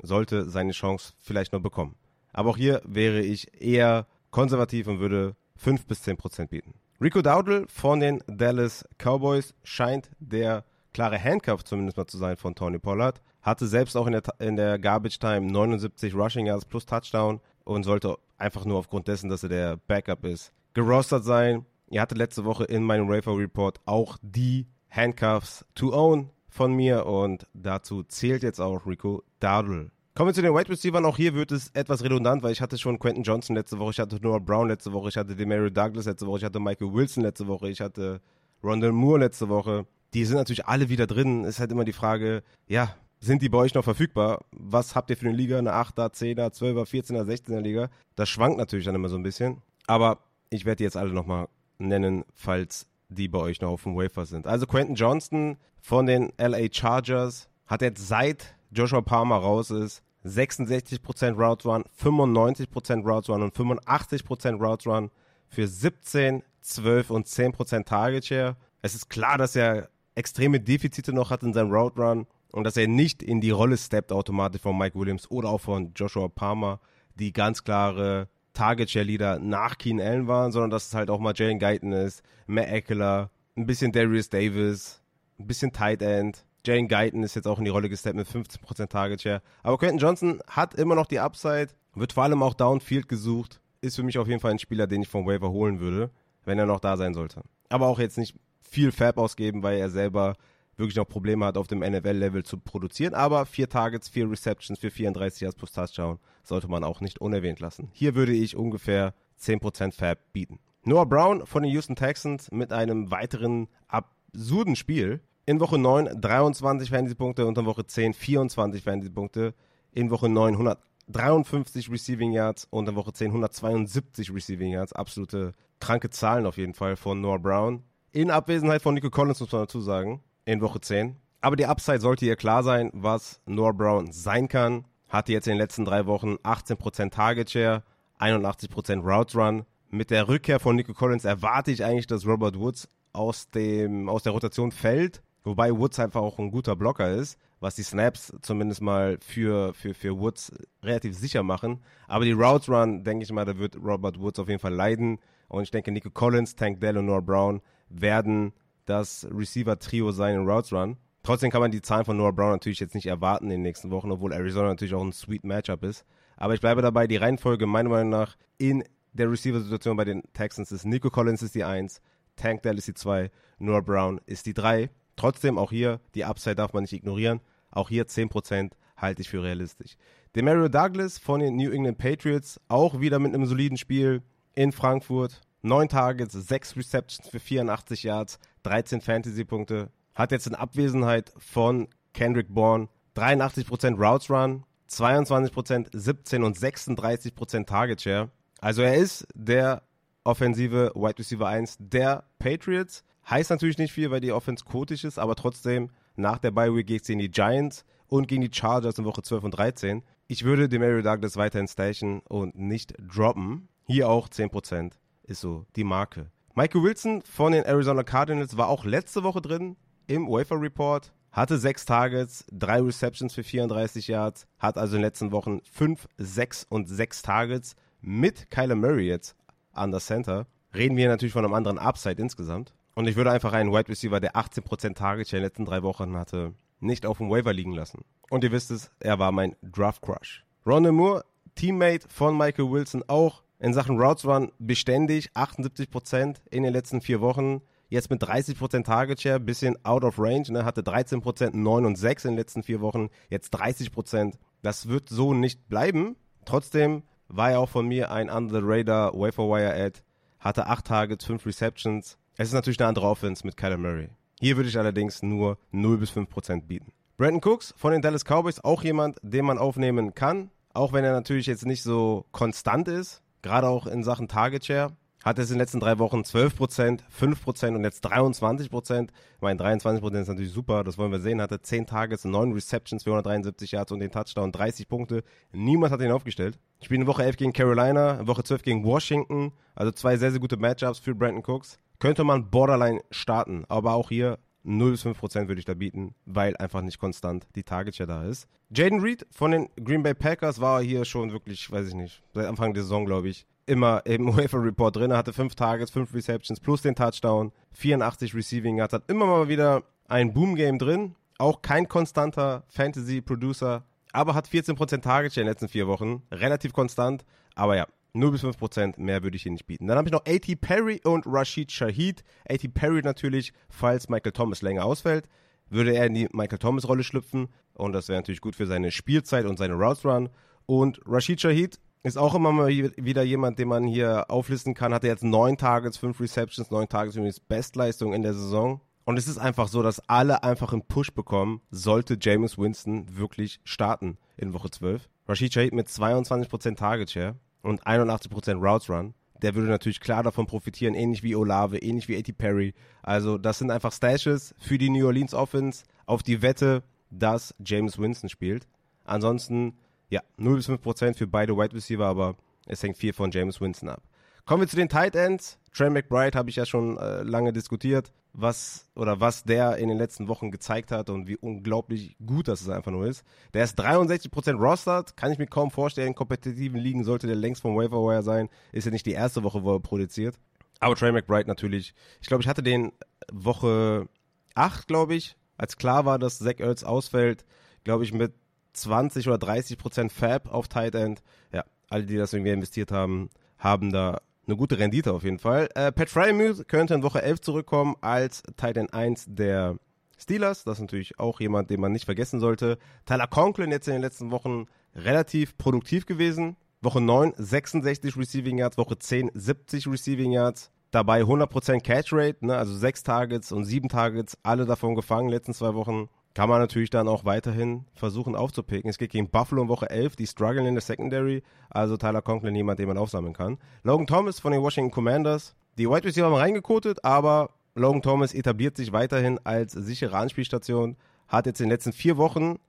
sollte 0.01 0.49
seine 0.49 0.71
Chance 0.71 1.13
vielleicht 1.19 1.53
noch 1.53 1.61
bekommen. 1.61 1.95
Aber 2.31 2.49
auch 2.49 2.57
hier 2.57 2.81
wäre 2.85 3.21
ich 3.21 3.61
eher 3.61 4.07
konservativ 4.31 4.87
und 4.87 4.99
würde 4.99 5.35
5 5.57 5.85
bis 5.85 6.01
10 6.01 6.17
Prozent 6.17 6.49
bieten. 6.49 6.73
Rico 6.99 7.21
Dowdle 7.21 7.65
von 7.67 7.99
den 7.99 8.23
Dallas 8.27 8.85
Cowboys 8.97 9.53
scheint 9.63 10.09
der 10.19 10.63
klare 10.93 11.21
Handcuff 11.21 11.63
zumindest 11.63 11.97
mal 11.97 12.07
zu 12.07 12.17
sein 12.17 12.37
von 12.37 12.55
Tony 12.55 12.79
Pollard. 12.79 13.21
Hatte 13.41 13.67
selbst 13.67 13.97
auch 13.97 14.07
in 14.07 14.13
der, 14.13 14.23
in 14.39 14.55
der 14.55 14.79
Garbage 14.79 15.19
Time 15.19 15.51
79 15.51 16.15
Rushing 16.15 16.45
Yards 16.45 16.65
plus 16.65 16.85
Touchdown 16.85 17.41
und 17.65 17.83
sollte 17.83 18.17
einfach 18.37 18.65
nur 18.65 18.77
aufgrund 18.77 19.07
dessen, 19.07 19.29
dass 19.29 19.43
er 19.43 19.49
der 19.49 19.77
Backup 19.87 20.23
ist, 20.25 20.53
gerostert 20.73 21.23
sein. 21.25 21.65
Er 21.89 22.01
hatte 22.01 22.15
letzte 22.15 22.45
Woche 22.45 22.65
in 22.65 22.83
meinem 22.83 23.09
Rafer 23.09 23.37
Report 23.37 23.79
auch 23.85 24.17
die 24.21 24.67
Handcuffs 24.89 25.65
to 25.75 25.93
own 25.93 26.29
von 26.47 26.73
mir 26.73 27.05
und 27.05 27.47
dazu 27.53 28.03
zählt 28.03 28.43
jetzt 28.43 28.59
auch 28.59 28.85
Rico 28.85 29.23
Dowdle. 29.39 29.91
Kommen 30.15 30.29
wir 30.29 30.33
zu 30.35 30.43
den 30.43 30.53
Wide 30.53 30.69
Receivers. 30.69 31.03
Auch 31.03 31.17
hier 31.17 31.33
wird 31.33 31.51
es 31.51 31.69
etwas 31.73 32.03
redundant, 32.03 32.43
weil 32.43 32.51
ich 32.51 32.61
hatte 32.61 32.77
schon 32.77 32.99
Quentin 32.99 33.23
Johnson 33.23 33.55
letzte 33.55 33.79
Woche, 33.79 33.91
ich 33.91 33.99
hatte 33.99 34.19
Noah 34.21 34.39
Brown 34.39 34.67
letzte 34.67 34.93
Woche, 34.93 35.09
ich 35.09 35.17
hatte 35.17 35.35
Demario 35.35 35.71
Douglas 35.71 36.05
letzte 36.05 36.27
Woche, 36.27 36.37
ich 36.37 36.43
hatte 36.45 36.59
Michael 36.59 36.93
Wilson 36.93 37.23
letzte 37.23 37.47
Woche, 37.47 37.69
ich 37.69 37.81
hatte 37.81 38.21
Rondell 38.63 38.91
Moore 38.91 39.19
letzte 39.19 39.49
Woche. 39.49 39.87
Die 40.13 40.25
sind 40.25 40.37
natürlich 40.37 40.67
alle 40.67 40.89
wieder 40.89 41.07
drin. 41.07 41.43
Ist 41.43 41.59
halt 41.59 41.71
immer 41.71 41.83
die 41.83 41.93
Frage, 41.93 42.43
ja, 42.67 42.95
sind 43.19 43.41
die 43.41 43.49
bei 43.49 43.57
euch 43.57 43.73
noch 43.73 43.83
verfügbar? 43.83 44.45
Was 44.51 44.95
habt 44.95 45.09
ihr 45.09 45.17
für 45.17 45.27
eine 45.27 45.35
Liga? 45.35 45.57
Eine 45.57 45.73
8er, 45.73 46.13
10er, 46.13 46.53
12er, 46.53 46.85
14er, 46.85 47.23
16er 47.23 47.61
Liga? 47.61 47.89
Das 48.15 48.29
schwankt 48.29 48.57
natürlich 48.57 48.85
dann 48.85 48.95
immer 48.95 49.09
so 49.09 49.15
ein 49.15 49.23
bisschen. 49.23 49.63
Aber 49.87 50.19
ich 50.51 50.65
werde 50.65 50.77
die 50.77 50.83
jetzt 50.83 50.97
alle 50.97 51.11
nochmal 51.11 51.47
nennen, 51.77 52.23
falls 52.33 52.87
die 53.09 53.27
bei 53.27 53.39
euch 53.39 53.61
noch 53.61 53.71
auf 53.71 53.83
dem 53.83 53.95
Wafer 53.95 54.25
sind. 54.25 54.47
Also 54.47 54.65
Quentin 54.65 54.95
Johnston 54.95 55.57
von 55.79 56.05
den 56.05 56.31
LA 56.37 56.71
Chargers 56.71 57.47
hat 57.67 57.81
jetzt 57.81 58.07
seit 58.07 58.55
Joshua 58.71 59.01
Palmer 59.01 59.37
raus 59.37 59.69
ist, 59.69 60.03
66% 60.25 61.33
Route 61.35 61.67
Run, 61.67 61.83
95% 62.01 63.03
Route 63.03 63.31
Run 63.31 63.43
und 63.43 63.55
85% 63.55 64.59
Route 64.59 64.89
Run 64.89 65.11
für 65.47 65.67
17, 65.67 66.43
12 66.61 67.09
und 67.09 67.27
10% 67.27 67.83
Target 67.85 68.25
Share. 68.25 68.55
Es 68.81 68.95
ist 68.95 69.09
klar, 69.09 69.37
dass 69.37 69.55
er 69.55 69.89
extreme 70.15 70.59
Defizite 70.59 71.13
noch 71.13 71.29
hat 71.29 71.43
in 71.43 71.53
seinem 71.53 71.71
Route 71.71 72.01
Run 72.01 72.27
und 72.51 72.63
dass 72.63 72.77
er 72.77 72.87
nicht 72.87 73.21
in 73.21 73.41
die 73.41 73.49
Rolle 73.49 73.77
steppt 73.77 74.11
automatisch 74.11 74.61
von 74.61 74.77
Mike 74.77 74.97
Williams 74.97 75.29
oder 75.29 75.49
auch 75.49 75.61
von 75.61 75.91
Joshua 75.95 76.29
Palmer, 76.29 76.79
die 77.15 77.33
ganz 77.33 77.63
klare 77.63 78.29
Target 78.53 78.93
Leader 78.93 79.39
nach 79.39 79.77
Keen 79.77 79.99
Allen 79.99 80.27
waren, 80.27 80.51
sondern 80.51 80.69
dass 80.69 80.87
es 80.87 80.93
halt 80.93 81.09
auch 81.09 81.19
mal 81.19 81.33
Jalen 81.35 81.59
Guyton 81.59 81.91
ist, 81.91 82.23
Matt 82.45 82.67
Eckler, 82.67 83.29
ein 83.55 83.65
bisschen 83.65 83.91
Darius 83.91 84.29
Davis, 84.29 85.01
ein 85.39 85.47
bisschen 85.47 85.71
Tight 85.71 86.01
End. 86.01 86.45
Jalen 86.65 86.87
Guyton 86.87 87.23
ist 87.23 87.35
jetzt 87.35 87.47
auch 87.47 87.57
in 87.57 87.65
die 87.65 87.71
Rolle 87.71 87.89
gesteppt 87.89 88.15
mit 88.15 88.27
15% 88.27 88.87
Target 88.87 89.21
Share. 89.21 89.41
Aber 89.63 89.77
Quentin 89.77 89.97
Johnson 89.97 90.41
hat 90.47 90.75
immer 90.75 90.95
noch 90.95 91.07
die 91.07 91.19
Upside, 91.19 91.69
wird 91.93 92.13
vor 92.13 92.23
allem 92.23 92.41
auch 92.41 92.53
Downfield 92.53 93.09
gesucht, 93.09 93.59
ist 93.81 93.95
für 93.95 94.03
mich 94.03 94.17
auf 94.17 94.27
jeden 94.27 94.39
Fall 94.39 94.51
ein 94.51 94.59
Spieler, 94.59 94.87
den 94.87 95.01
ich 95.01 95.09
vom 95.09 95.25
Waiver 95.25 95.51
holen 95.51 95.79
würde, 95.79 96.09
wenn 96.45 96.57
er 96.57 96.65
noch 96.65 96.79
da 96.79 96.95
sein 96.95 97.13
sollte. 97.13 97.41
Aber 97.69 97.87
auch 97.87 97.99
jetzt 97.99 98.17
nicht 98.17 98.35
viel 98.61 98.91
Fab 98.91 99.17
ausgeben, 99.17 99.61
weil 99.61 99.77
er 99.77 99.89
selber 99.89 100.35
wirklich 100.77 100.95
noch 100.95 101.07
Probleme 101.07 101.45
hat, 101.45 101.57
auf 101.57 101.67
dem 101.67 101.79
NFL-Level 101.79 102.43
zu 102.43 102.57
produzieren. 102.57 103.13
Aber 103.13 103.45
vier 103.45 103.69
Targets, 103.69 104.09
vier 104.09 104.29
Receptions 104.29 104.79
für 104.79 104.91
34 104.91 105.41
Yards 105.41 105.55
plus 105.55 105.71
Touchdown 105.71 106.19
sollte 106.43 106.67
man 106.67 106.83
auch 106.83 107.01
nicht 107.01 107.21
unerwähnt 107.21 107.59
lassen. 107.59 107.89
Hier 107.93 108.15
würde 108.15 108.33
ich 108.33 108.55
ungefähr 108.55 109.13
10% 109.39 109.93
Fab 109.93 110.19
bieten. 110.33 110.59
Noah 110.83 111.05
Brown 111.05 111.45
von 111.45 111.63
den 111.63 111.71
Houston 111.71 111.95
Texans 111.95 112.51
mit 112.51 112.73
einem 112.73 113.11
weiteren 113.11 113.67
absurden 113.87 114.75
Spiel. 114.75 115.21
In 115.45 115.59
Woche 115.59 115.77
9 115.77 116.21
23 116.21 116.89
Fantasy-Punkte 116.89 117.45
und 117.45 117.57
in 117.57 117.65
Woche 117.65 117.85
10 117.85 118.13
24 118.13 118.83
Fantasy-Punkte. 118.83 119.53
In 119.91 120.09
Woche 120.09 120.29
9 120.29 120.53
153 120.53 121.91
Receiving 121.91 122.31
Yards 122.31 122.67
und 122.69 122.87
in 122.87 122.95
Woche 122.95 123.13
10 123.13 123.27
172 123.27 124.33
Receiving 124.33 124.71
Yards. 124.71 124.93
Absolute 124.93 125.53
kranke 125.79 126.09
Zahlen 126.09 126.45
auf 126.45 126.57
jeden 126.57 126.73
Fall 126.73 126.95
von 126.95 127.19
Noah 127.19 127.39
Brown. 127.39 127.83
In 128.11 128.31
Abwesenheit 128.31 128.81
von 128.81 128.93
Nico 128.93 129.09
Collins 129.09 129.39
muss 129.39 129.51
man 129.51 129.63
dazu 129.63 129.81
sagen 129.81 130.21
in 130.45 130.61
Woche 130.61 130.81
10. 130.81 131.15
Aber 131.41 131.55
die 131.55 131.65
Upside 131.65 131.99
sollte 131.99 132.25
hier 132.25 132.35
klar 132.35 132.63
sein, 132.63 132.89
was 132.93 133.41
Noah 133.45 133.73
Brown 133.73 134.11
sein 134.11 134.47
kann. 134.47 134.85
Hatte 135.09 135.33
jetzt 135.33 135.47
in 135.47 135.53
den 135.53 135.59
letzten 135.59 135.85
drei 135.85 136.05
Wochen 136.05 136.35
18% 136.43 137.11
Target 137.11 137.51
Share, 137.51 137.83
81% 138.19 139.01
Route 139.01 139.37
Run. 139.37 139.65
Mit 139.89 140.09
der 140.09 140.27
Rückkehr 140.27 140.59
von 140.59 140.75
Nico 140.75 140.93
Collins 140.93 141.25
erwarte 141.25 141.71
ich 141.71 141.83
eigentlich, 141.83 142.07
dass 142.07 142.25
Robert 142.25 142.57
Woods 142.57 142.87
aus, 143.11 143.49
dem, 143.49 144.09
aus 144.09 144.23
der 144.23 144.31
Rotation 144.31 144.71
fällt. 144.71 145.21
Wobei 145.43 145.77
Woods 145.77 145.99
einfach 145.99 146.21
auch 146.21 146.39
ein 146.39 146.51
guter 146.51 146.75
Blocker 146.75 147.11
ist, 147.11 147.37
was 147.59 147.75
die 147.75 147.83
Snaps 147.83 148.33
zumindest 148.41 148.81
mal 148.81 149.17
für, 149.19 149.73
für, 149.73 149.93
für 149.93 150.17
Woods 150.17 150.51
relativ 150.81 151.15
sicher 151.15 151.43
machen. 151.43 151.81
Aber 152.07 152.23
die 152.23 152.31
Route 152.31 152.71
Run, 152.71 153.03
denke 153.03 153.23
ich 153.23 153.31
mal, 153.31 153.43
da 153.45 153.57
wird 153.57 153.75
Robert 153.75 154.19
Woods 154.19 154.39
auf 154.39 154.47
jeden 154.47 154.61
Fall 154.61 154.73
leiden. 154.73 155.19
Und 155.49 155.63
ich 155.63 155.71
denke, 155.71 155.91
Nico 155.91 156.09
Collins, 156.09 156.55
Tank 156.55 156.79
Dell 156.79 156.97
und 156.97 157.05
Noah 157.05 157.21
Brown 157.21 157.61
werden 157.89 158.53
das 158.85 159.27
Receiver-Trio 159.31 160.11
sein 160.11 160.35
in 160.35 160.47
Routes 160.47 160.73
Run. 160.73 160.97
Trotzdem 161.23 161.51
kann 161.51 161.61
man 161.61 161.71
die 161.71 161.81
Zahlen 161.81 162.05
von 162.05 162.17
Noah 162.17 162.33
Brown 162.33 162.51
natürlich 162.51 162.79
jetzt 162.79 162.95
nicht 162.95 163.05
erwarten 163.05 163.45
in 163.45 163.51
den 163.51 163.61
nächsten 163.61 163.91
Wochen, 163.91 164.11
obwohl 164.11 164.33
Arizona 164.33 164.67
natürlich 164.67 164.93
auch 164.93 165.03
ein 165.03 165.13
sweet 165.13 165.45
Matchup 165.45 165.83
ist. 165.83 166.05
Aber 166.35 166.53
ich 166.53 166.61
bleibe 166.61 166.81
dabei, 166.81 167.07
die 167.07 167.15
Reihenfolge 167.15 167.65
meiner 167.65 167.89
Meinung 167.89 168.09
nach 168.09 168.35
in 168.57 168.83
der 169.13 169.31
Receiver-Situation 169.31 169.95
bei 169.95 170.03
den 170.03 170.23
Texans 170.33 170.71
ist 170.71 170.85
Nico 170.85 171.09
Collins 171.09 171.41
ist 171.41 171.55
die 171.55 171.63
1, 171.63 172.01
Tank 172.35 172.63
Dell 172.63 172.77
ist 172.77 172.87
die 172.87 172.93
2, 172.93 173.31
Noah 173.59 173.81
Brown 173.81 174.19
ist 174.25 174.45
die 174.45 174.53
3. 174.53 174.89
Trotzdem 175.15 175.57
auch 175.57 175.71
hier, 175.71 176.01
die 176.15 176.25
Upside 176.25 176.55
darf 176.55 176.73
man 176.73 176.83
nicht 176.83 176.93
ignorieren. 176.93 177.39
Auch 177.71 177.89
hier 177.89 178.05
10% 178.05 178.71
halte 178.97 179.21
ich 179.21 179.29
für 179.29 179.43
realistisch. 179.43 179.95
Demario 180.35 180.67
Douglas 180.67 181.19
von 181.19 181.39
den 181.39 181.55
New 181.55 181.71
England 181.71 181.99
Patriots, 181.99 182.59
auch 182.67 182.99
wieder 182.99 183.19
mit 183.19 183.33
einem 183.33 183.45
soliden 183.45 183.77
Spiel 183.77 184.23
in 184.55 184.71
Frankfurt. 184.71 185.41
9 185.65 185.87
Targets, 185.87 186.33
6 186.33 186.75
Receptions 186.75 187.29
für 187.29 187.39
84 187.39 188.03
Yards, 188.03 188.37
13 188.63 189.01
Fantasy-Punkte. 189.01 189.89
Hat 190.15 190.31
jetzt 190.31 190.47
in 190.47 190.55
Abwesenheit 190.55 191.33
von 191.37 191.87
Kendrick 192.13 192.53
Bourne 192.53 192.89
83% 193.15 193.95
Routes 193.97 194.29
Run, 194.29 194.65
22%, 194.89 195.87
17 195.91 196.43
und 196.43 196.57
36% 196.57 197.65
Target 197.65 198.01
Share. 198.01 198.31
Also 198.59 198.81
er 198.81 198.95
ist 198.95 199.27
der 199.35 199.83
offensive 200.23 200.91
Wide 200.95 201.19
Receiver 201.19 201.47
1 201.47 201.77
der 201.79 202.25
Patriots. 202.39 203.03
Heißt 203.29 203.49
natürlich 203.49 203.77
nicht 203.77 203.93
viel, 203.93 204.11
weil 204.11 204.21
die 204.21 204.31
Offense 204.31 204.65
kotisch 204.65 205.03
ist, 205.03 205.19
aber 205.19 205.35
trotzdem 205.35 205.89
nach 206.15 206.37
der 206.37 206.51
Bye 206.51 206.75
Week 206.75 206.87
gegen 206.87 207.19
die 207.19 207.31
Giants 207.31 207.85
und 208.07 208.27
gegen 208.27 208.41
die 208.41 208.53
Chargers 208.53 208.97
in 208.97 209.05
Woche 209.05 209.21
12 209.21 209.43
und 209.43 209.51
13. 209.51 210.03
Ich 210.27 210.43
würde 210.43 210.69
Demario 210.69 211.01
Douglas 211.01 211.35
weiterhin 211.35 211.67
station 211.67 212.21
und 212.21 212.55
nicht 212.57 212.93
droppen. 212.99 213.67
Hier 213.87 214.09
auch 214.09 214.29
10% 214.29 214.93
ist 215.23 215.41
so 215.41 215.65
die 215.75 215.83
Marke. 215.83 216.31
Michael 216.55 216.83
Wilson 216.83 217.23
von 217.23 217.51
den 217.51 217.63
Arizona 217.63 218.03
Cardinals 218.03 218.57
war 218.57 218.67
auch 218.67 218.85
letzte 218.85 219.23
Woche 219.23 219.41
drin 219.41 219.75
im 220.05 220.27
Wafer 220.27 220.61
Report, 220.61 221.11
hatte 221.31 221.57
sechs 221.57 221.83
Targets, 221.83 222.45
drei 222.51 222.79
Receptions 222.79 223.33
für 223.33 223.43
34 223.43 224.07
Yards, 224.07 224.45
hat 224.59 224.77
also 224.77 224.95
in 224.95 225.01
den 225.01 225.07
letzten 225.07 225.31
Wochen 225.31 225.61
fünf, 225.63 226.07
sechs 226.17 226.63
und 226.69 226.87
sechs 226.87 227.23
Targets 227.23 227.75
mit 228.01 228.51
Kyler 228.51 228.75
Murray 228.75 229.07
jetzt 229.07 229.35
an 229.71 229.89
der 229.89 229.99
Center. 229.99 230.45
Reden 230.75 230.95
wir 230.95 231.07
natürlich 231.07 231.33
von 231.33 231.43
einem 231.43 231.55
anderen 231.55 231.79
Upside 231.79 232.21
insgesamt. 232.21 232.75
Und 232.93 233.07
ich 233.07 233.15
würde 233.15 233.31
einfach 233.31 233.53
einen 233.53 233.71
Wide 233.71 233.89
Receiver, 233.89 234.19
der 234.19 234.35
18% 234.35 234.93
Target 234.93 235.33
in 235.33 235.37
den 235.37 235.45
letzten 235.45 235.65
drei 235.65 235.81
Wochen 235.81 236.15
hatte, 236.15 236.53
nicht 236.79 237.07
auf 237.07 237.17
dem 237.17 237.31
Waiver 237.31 237.53
liegen 237.53 237.73
lassen. 237.73 238.05
Und 238.29 238.43
ihr 238.43 238.51
wisst 238.51 238.69
es, 238.69 238.91
er 238.99 239.17
war 239.17 239.31
mein 239.31 239.55
Draft 239.63 240.03
Crush. 240.03 240.45
Ronald 240.67 240.93
Moore, 240.93 241.25
Teammate 241.55 242.07
von 242.09 242.37
Michael 242.37 242.69
Wilson, 242.69 243.03
auch 243.07 243.42
in 243.63 243.73
Sachen 243.73 243.97
Routes 243.97 244.25
Run 244.25 244.51
beständig, 244.59 245.31
78% 245.35 246.35
in 246.51 246.63
den 246.63 246.73
letzten 246.73 246.99
vier 246.99 247.21
Wochen. 247.21 247.61
Jetzt 247.87 248.09
mit 248.09 248.21
30% 248.21 248.83
Target 248.83 249.21
Share, 249.21 249.39
bisschen 249.39 249.77
out 249.85 250.03
of 250.03 250.19
range, 250.19 250.51
ne? 250.51 250.65
hatte 250.65 250.81
13%, 250.81 251.55
9 251.55 251.85
und 251.85 251.95
6 251.95 252.25
in 252.25 252.31
den 252.31 252.37
letzten 252.37 252.63
vier 252.63 252.81
Wochen, 252.81 253.09
jetzt 253.29 253.55
30%. 253.55 254.33
Das 254.63 254.89
wird 254.89 255.07
so 255.07 255.33
nicht 255.33 255.69
bleiben. 255.69 256.17
Trotzdem 256.43 257.03
war 257.29 257.51
er 257.51 257.59
auch 257.61 257.69
von 257.69 257.87
mir 257.87 258.11
ein 258.11 258.29
Under 258.29 258.59
the 258.59 258.61
Radar 258.61 259.13
Wafer 259.13 259.43
Wire 259.43 259.73
Ad, 259.73 260.01
hatte 260.39 260.67
8 260.67 260.85
Targets, 260.85 261.23
5 261.23 261.45
Receptions. 261.45 262.17
Es 262.35 262.49
ist 262.49 262.53
natürlich 262.53 262.81
eine 262.81 262.89
andere 262.89 263.07
Offense 263.07 263.47
mit 263.47 263.55
Kyler 263.55 263.77
Murray. 263.77 264.09
Hier 264.41 264.57
würde 264.57 264.67
ich 264.67 264.77
allerdings 264.77 265.23
nur 265.23 265.57
0 265.71 265.99
bis 265.99 266.11
5% 266.11 266.63
bieten. 266.63 266.91
Brandon 267.15 267.41
Cooks 267.41 267.73
von 267.77 267.93
den 267.93 268.01
Dallas 268.01 268.25
Cowboys, 268.25 268.61
auch 268.61 268.83
jemand, 268.83 269.19
den 269.21 269.45
man 269.45 269.57
aufnehmen 269.57 270.13
kann, 270.13 270.51
auch 270.73 270.91
wenn 270.91 271.05
er 271.05 271.13
natürlich 271.13 271.45
jetzt 271.45 271.65
nicht 271.65 271.83
so 271.83 272.25
konstant 272.33 272.89
ist 272.89 273.22
gerade 273.43 273.67
auch 273.67 273.85
in 273.85 274.03
Sachen 274.03 274.27
Target 274.27 274.65
Share. 274.65 274.93
Hat 275.23 275.39
es 275.39 275.49
in 275.49 275.55
den 275.55 275.59
letzten 275.59 275.79
drei 275.79 275.99
Wochen 275.99 276.21
12%, 276.21 276.99
5% 277.09 277.75
und 277.75 277.83
jetzt 277.85 278.05
23%. 278.05 279.03
Ich 279.35 279.41
meine, 279.41 279.57
23% 279.57 280.19
ist 280.19 280.27
natürlich 280.27 280.51
super, 280.51 280.83
das 280.83 280.97
wollen 280.97 281.13
wir 281.13 281.21
sehen. 281.21 281.41
Hatte 281.41 281.61
10 281.61 281.85
Targets, 281.85 282.25
9 282.25 282.51
Receptions, 282.51 283.03
473 283.03 283.71
Yards 283.71 283.93
und 283.93 284.01
den 284.01 284.11
Touchdown, 284.11 284.51
30 284.51 284.89
Punkte. 284.89 285.23
Niemand 285.53 285.93
hat 285.93 286.01
ihn 286.01 286.11
aufgestellt. 286.11 286.59
Spielen 286.81 287.01
in 287.01 287.07
Woche 287.07 287.23
11 287.23 287.37
gegen 287.37 287.53
Carolina, 287.53 288.19
in 288.19 288.27
Woche 288.27 288.43
12 288.43 288.63
gegen 288.63 288.83
Washington. 288.83 289.53
Also 289.75 289.93
zwei 289.93 290.17
sehr, 290.17 290.31
sehr 290.31 290.41
gute 290.41 290.57
Matchups 290.57 290.99
für 290.99 291.15
Brandon 291.15 291.43
Cooks. 291.45 291.77
Könnte 291.99 292.25
man 292.25 292.49
Borderline 292.49 292.99
starten, 293.11 293.63
aber 293.69 293.93
auch 293.93 294.09
hier 294.09 294.39
0 294.63 294.91
bis 294.91 295.05
5% 295.05 295.47
würde 295.47 295.59
ich 295.59 295.65
da 295.65 295.73
bieten, 295.73 296.15
weil 296.25 296.55
einfach 296.57 296.81
nicht 296.81 296.99
konstant 296.99 297.47
die 297.55 297.63
Target 297.63 297.95
Share 297.95 298.07
da 298.07 298.23
ist. 298.25 298.47
Jaden 298.69 299.01
Reed 299.01 299.25
von 299.31 299.51
den 299.51 299.69
Green 299.83 300.03
Bay 300.03 300.13
Packers 300.13 300.59
war 300.59 300.81
hier 300.81 301.05
schon 301.05 301.31
wirklich, 301.31 301.71
weiß 301.71 301.87
ich 301.87 301.93
nicht, 301.93 302.23
seit 302.33 302.45
Anfang 302.45 302.73
der 302.73 302.83
Saison, 302.83 303.05
glaube 303.05 303.29
ich, 303.29 303.45
immer 303.65 304.05
im 304.05 304.29
UEFA 304.35 304.57
Report 304.57 304.95
drin. 304.95 305.11
Er 305.11 305.17
hatte 305.17 305.33
5 305.33 305.55
Targets, 305.55 305.91
5 305.91 306.13
Receptions 306.13 306.59
plus 306.59 306.81
den 306.81 306.95
Touchdown, 306.95 307.51
84 307.73 308.33
Receiving 308.33 308.77
Yards, 308.77 308.93
hat 308.93 309.09
immer 309.09 309.25
mal 309.25 309.47
wieder 309.47 309.83
ein 310.07 310.33
Boom 310.33 310.55
Game 310.55 310.79
drin. 310.79 311.15
Auch 311.37 311.61
kein 311.61 311.87
konstanter 311.87 312.63
Fantasy 312.67 313.21
Producer, 313.21 313.83
aber 314.11 314.33
hat 314.35 314.47
14% 314.47 315.01
Target 315.01 315.33
Share 315.33 315.41
in 315.41 315.47
den 315.47 315.51
letzten 315.51 315.67
vier 315.67 315.87
Wochen. 315.87 316.23
Relativ 316.31 316.73
konstant, 316.73 317.25
aber 317.55 317.75
ja, 317.75 317.87
0 318.13 318.31
bis 318.31 318.41
5 318.41 318.57
Prozent, 318.57 318.97
mehr 318.99 319.23
würde 319.23 319.35
ich 319.35 319.43
hier 319.43 319.51
nicht 319.51 319.65
bieten. 319.65 319.87
Dann 319.87 319.97
habe 319.97 320.07
ich 320.07 320.13
noch 320.13 320.25
A.T. 320.25 320.55
Perry 320.57 321.01
und 321.03 321.25
Rashid 321.25 321.71
Shahid. 321.71 322.23
A.T. 322.47 322.67
Perry 322.69 323.01
natürlich, 323.01 323.53
falls 323.69 324.07
Michael 324.07 324.31
Thomas 324.31 324.61
länger 324.61 324.85
ausfällt, 324.85 325.27
würde 325.69 325.95
er 325.95 326.05
in 326.05 326.13
die 326.13 326.29
Michael 326.31 326.59
Thomas 326.59 326.87
Rolle 326.87 327.03
schlüpfen 327.03 327.49
und 327.73 327.93
das 327.93 328.07
wäre 328.07 328.19
natürlich 328.19 328.41
gut 328.41 328.55
für 328.55 328.67
seine 328.67 328.91
Spielzeit 328.91 329.45
und 329.45 329.57
seine 329.57 329.73
Routes 329.73 330.05
Run. 330.05 330.29
Und 330.67 331.01
Rashid 331.05 331.41
Shahid 331.41 331.79
ist 332.03 332.17
auch 332.17 332.35
immer 332.35 332.51
mal 332.51 332.67
wieder 332.69 333.23
jemand, 333.23 333.57
den 333.57 333.69
man 333.69 333.85
hier 333.85 334.29
auflisten 334.29 334.75
kann. 334.75 334.93
Hatte 334.93 335.07
jetzt 335.07 335.23
9 335.23 335.57
Targets, 335.57 335.97
5 335.97 336.19
Receptions, 336.19 336.69
9 336.69 336.87
Targets, 336.87 337.15
übrigens 337.15 337.39
Bestleistung 337.39 338.13
in 338.13 338.21
der 338.21 338.33
Saison. 338.33 338.81
Und 339.05 339.17
es 339.17 339.27
ist 339.27 339.37
einfach 339.37 339.67
so, 339.67 339.81
dass 339.81 340.07
alle 340.07 340.43
einfach 340.43 340.71
einen 340.71 340.85
Push 340.85 341.13
bekommen, 341.13 341.61
sollte 341.71 342.17
James 342.21 342.57
Winston 342.57 343.17
wirklich 343.17 343.59
starten 343.63 344.17
in 344.37 344.53
Woche 344.53 344.69
12. 344.69 345.09
Rashid 345.27 345.53
Shahid 345.53 345.73
mit 345.73 345.87
22% 345.87 346.75
Target 346.75 347.09
Share 347.11 347.35
und 347.63 347.85
81% 347.87 348.55
Routes 348.55 348.89
Run, 348.89 349.15
der 349.41 349.55
würde 349.55 349.67
natürlich 349.67 349.99
klar 349.99 350.21
davon 350.21 350.45
profitieren, 350.45 350.93
ähnlich 350.93 351.23
wie 351.23 351.35
Olave, 351.35 351.79
ähnlich 351.79 352.07
wie 352.07 352.17
A.T. 352.17 352.31
Perry. 352.33 352.73
Also 353.01 353.37
das 353.37 353.57
sind 353.57 353.71
einfach 353.71 353.91
Stashes 353.91 354.53
für 354.59 354.77
die 354.77 354.89
New 354.89 355.05
Orleans 355.05 355.33
Offense 355.33 355.83
auf 356.05 356.23
die 356.23 356.41
Wette, 356.41 356.83
dass 357.09 357.55
James 357.63 357.97
Winston 357.97 358.29
spielt. 358.29 358.67
Ansonsten, 359.03 359.77
ja, 360.09 360.21
0 360.37 360.57
bis 360.57 360.69
5% 360.69 361.17
für 361.17 361.27
beide 361.27 361.57
Wide 361.57 361.75
Receiver, 361.75 362.05
aber 362.05 362.35
es 362.65 362.83
hängt 362.83 362.97
viel 362.97 363.13
von 363.13 363.31
James 363.31 363.59
Winston 363.59 363.89
ab. 363.89 364.03
Kommen 364.45 364.61
wir 364.61 364.67
zu 364.67 364.75
den 364.75 364.89
Tight 364.89 365.15
Ends. 365.15 365.57
Trey 365.73 365.89
McBride 365.89 366.37
habe 366.37 366.49
ich 366.49 366.57
ja 366.57 366.65
schon 366.65 366.97
äh, 366.97 367.23
lange 367.23 367.53
diskutiert, 367.53 368.11
was 368.33 368.89
oder 368.93 369.21
was 369.21 369.43
der 369.43 369.77
in 369.77 369.87
den 369.87 369.97
letzten 369.97 370.27
Wochen 370.27 370.51
gezeigt 370.51 370.91
hat 370.91 371.09
und 371.09 371.27
wie 371.27 371.37
unglaublich 371.37 372.17
gut 372.25 372.49
das 372.49 372.67
einfach 372.67 372.91
nur 372.91 373.07
ist. 373.07 373.23
Der 373.53 373.63
ist 373.63 373.79
63% 373.79 374.55
rostered, 374.55 375.15
kann 375.15 375.31
ich 375.31 375.39
mir 375.39 375.47
kaum 375.47 375.71
vorstellen. 375.71 376.09
In 376.09 376.15
kompetitiven 376.15 376.79
Ligen 376.79 377.05
sollte 377.05 377.25
der 377.25 377.37
längst 377.37 377.61
vom 377.61 377.77
Waiver 377.77 377.99
Wire 377.99 378.21
sein. 378.21 378.49
Ist 378.73 378.83
ja 378.83 378.91
nicht 378.91 379.05
die 379.05 379.13
erste 379.13 379.43
Woche, 379.43 379.63
wo 379.63 379.75
er 379.75 379.79
produziert. 379.79 380.37
Aber 380.81 380.95
Trey 380.95 381.13
McBride 381.13 381.47
natürlich. 381.47 381.93
Ich 382.19 382.27
glaube, 382.27 382.43
ich 382.43 382.49
hatte 382.49 382.63
den 382.63 382.91
Woche 383.31 384.09
8, 384.55 384.87
glaube 384.89 385.15
ich, 385.15 385.37
als 385.55 385.77
klar 385.77 386.03
war, 386.05 386.19
dass 386.19 386.39
Zach 386.39 386.59
Ertz 386.59 386.83
ausfällt, 386.83 387.45
glaube 387.85 388.03
ich, 388.03 388.11
mit 388.11 388.33
20 388.73 389.29
oder 389.29 389.37
30% 389.37 390.09
Fab 390.09 390.53
auf 390.53 390.67
Tight 390.67 390.95
End. 390.95 391.23
Ja, 391.53 391.63
alle, 391.89 392.03
die 392.03 392.17
das 392.17 392.33
irgendwie 392.33 392.51
investiert 392.51 392.91
haben, 392.91 393.29
haben 393.57 393.93
da 393.93 394.19
eine 394.47 394.57
gute 394.57 394.77
Rendite 394.77 395.13
auf 395.13 395.23
jeden 395.23 395.39
Fall. 395.39 395.69
Äh, 395.75 395.91
Pat 395.91 396.09
Frymuth 396.09 396.67
könnte 396.67 396.93
in 396.93 397.03
Woche 397.03 397.21
11 397.21 397.41
zurückkommen 397.41 397.95
als 398.01 398.43
Titan 398.57 398.89
1 398.89 399.25
der 399.29 399.77
Steelers. 400.17 400.63
Das 400.63 400.77
ist 400.77 400.81
natürlich 400.81 401.19
auch 401.19 401.39
jemand, 401.39 401.69
den 401.69 401.79
man 401.79 401.91
nicht 401.91 402.05
vergessen 402.05 402.39
sollte. 402.39 402.77
Tyler 403.05 403.27
Conklin 403.27 403.71
jetzt 403.71 403.87
in 403.87 403.93
den 403.93 404.01
letzten 404.01 404.31
Wochen 404.31 404.65
relativ 404.95 405.57
produktiv 405.57 406.05
gewesen. 406.05 406.55
Woche 406.81 407.01
9 407.01 407.33
66 407.37 408.17
Receiving 408.17 408.57
Yards, 408.57 408.77
Woche 408.77 408.99
10 408.99 409.31
70 409.33 409.87
Receiving 409.87 410.31
Yards. 410.31 410.71
Dabei 410.91 411.21
100% 411.21 411.81
Catch 411.81 412.13
Rate, 412.13 412.45
ne? 412.45 412.55
also 412.55 412.75
6 412.75 413.03
Targets 413.03 413.51
und 413.51 413.63
7 413.63 413.89
Targets, 413.89 414.37
alle 414.43 414.65
davon 414.65 414.93
gefangen 414.93 415.29
letzten 415.29 415.53
zwei 415.53 415.73
Wochen 415.73 416.07
kann 416.33 416.49
man 416.49 416.59
natürlich 416.59 416.89
dann 416.89 417.07
auch 417.07 417.25
weiterhin 417.25 417.85
versuchen 417.93 418.35
aufzupicken. 418.35 418.89
Es 418.89 418.97
geht 418.97 419.11
gegen 419.11 419.29
Buffalo 419.29 419.61
in 419.61 419.67
Woche 419.67 419.89
11, 419.89 420.15
die 420.15 420.27
strugglen 420.27 420.65
in 420.65 420.73
der 420.73 420.81
Secondary, 420.81 421.43
also 421.69 421.97
Tyler 421.97 422.21
Conklin 422.21 422.55
jemand, 422.55 422.79
den 422.79 422.87
man 422.87 422.97
aufsammeln 422.97 423.33
kann. 423.33 423.59
Logan 423.83 424.07
Thomas 424.07 424.39
von 424.39 424.51
den 424.51 424.61
Washington 424.61 424.91
Commanders, 424.91 425.55
die 425.77 425.87
Wide 425.87 426.05
Receiver 426.05 426.25
haben 426.25 426.35
reingekotet, 426.35 427.03
aber 427.05 427.51
Logan 427.75 428.01
Thomas 428.01 428.33
etabliert 428.33 428.77
sich 428.77 428.91
weiterhin 428.91 429.39
als 429.43 429.73
sichere 429.73 430.17
Anspielstation, 430.17 430.95
hat 431.27 431.45
jetzt 431.45 431.59
in 431.59 431.65
den 431.65 431.71
letzten 431.71 431.93
vier 431.93 432.17
Wochen 432.17 432.59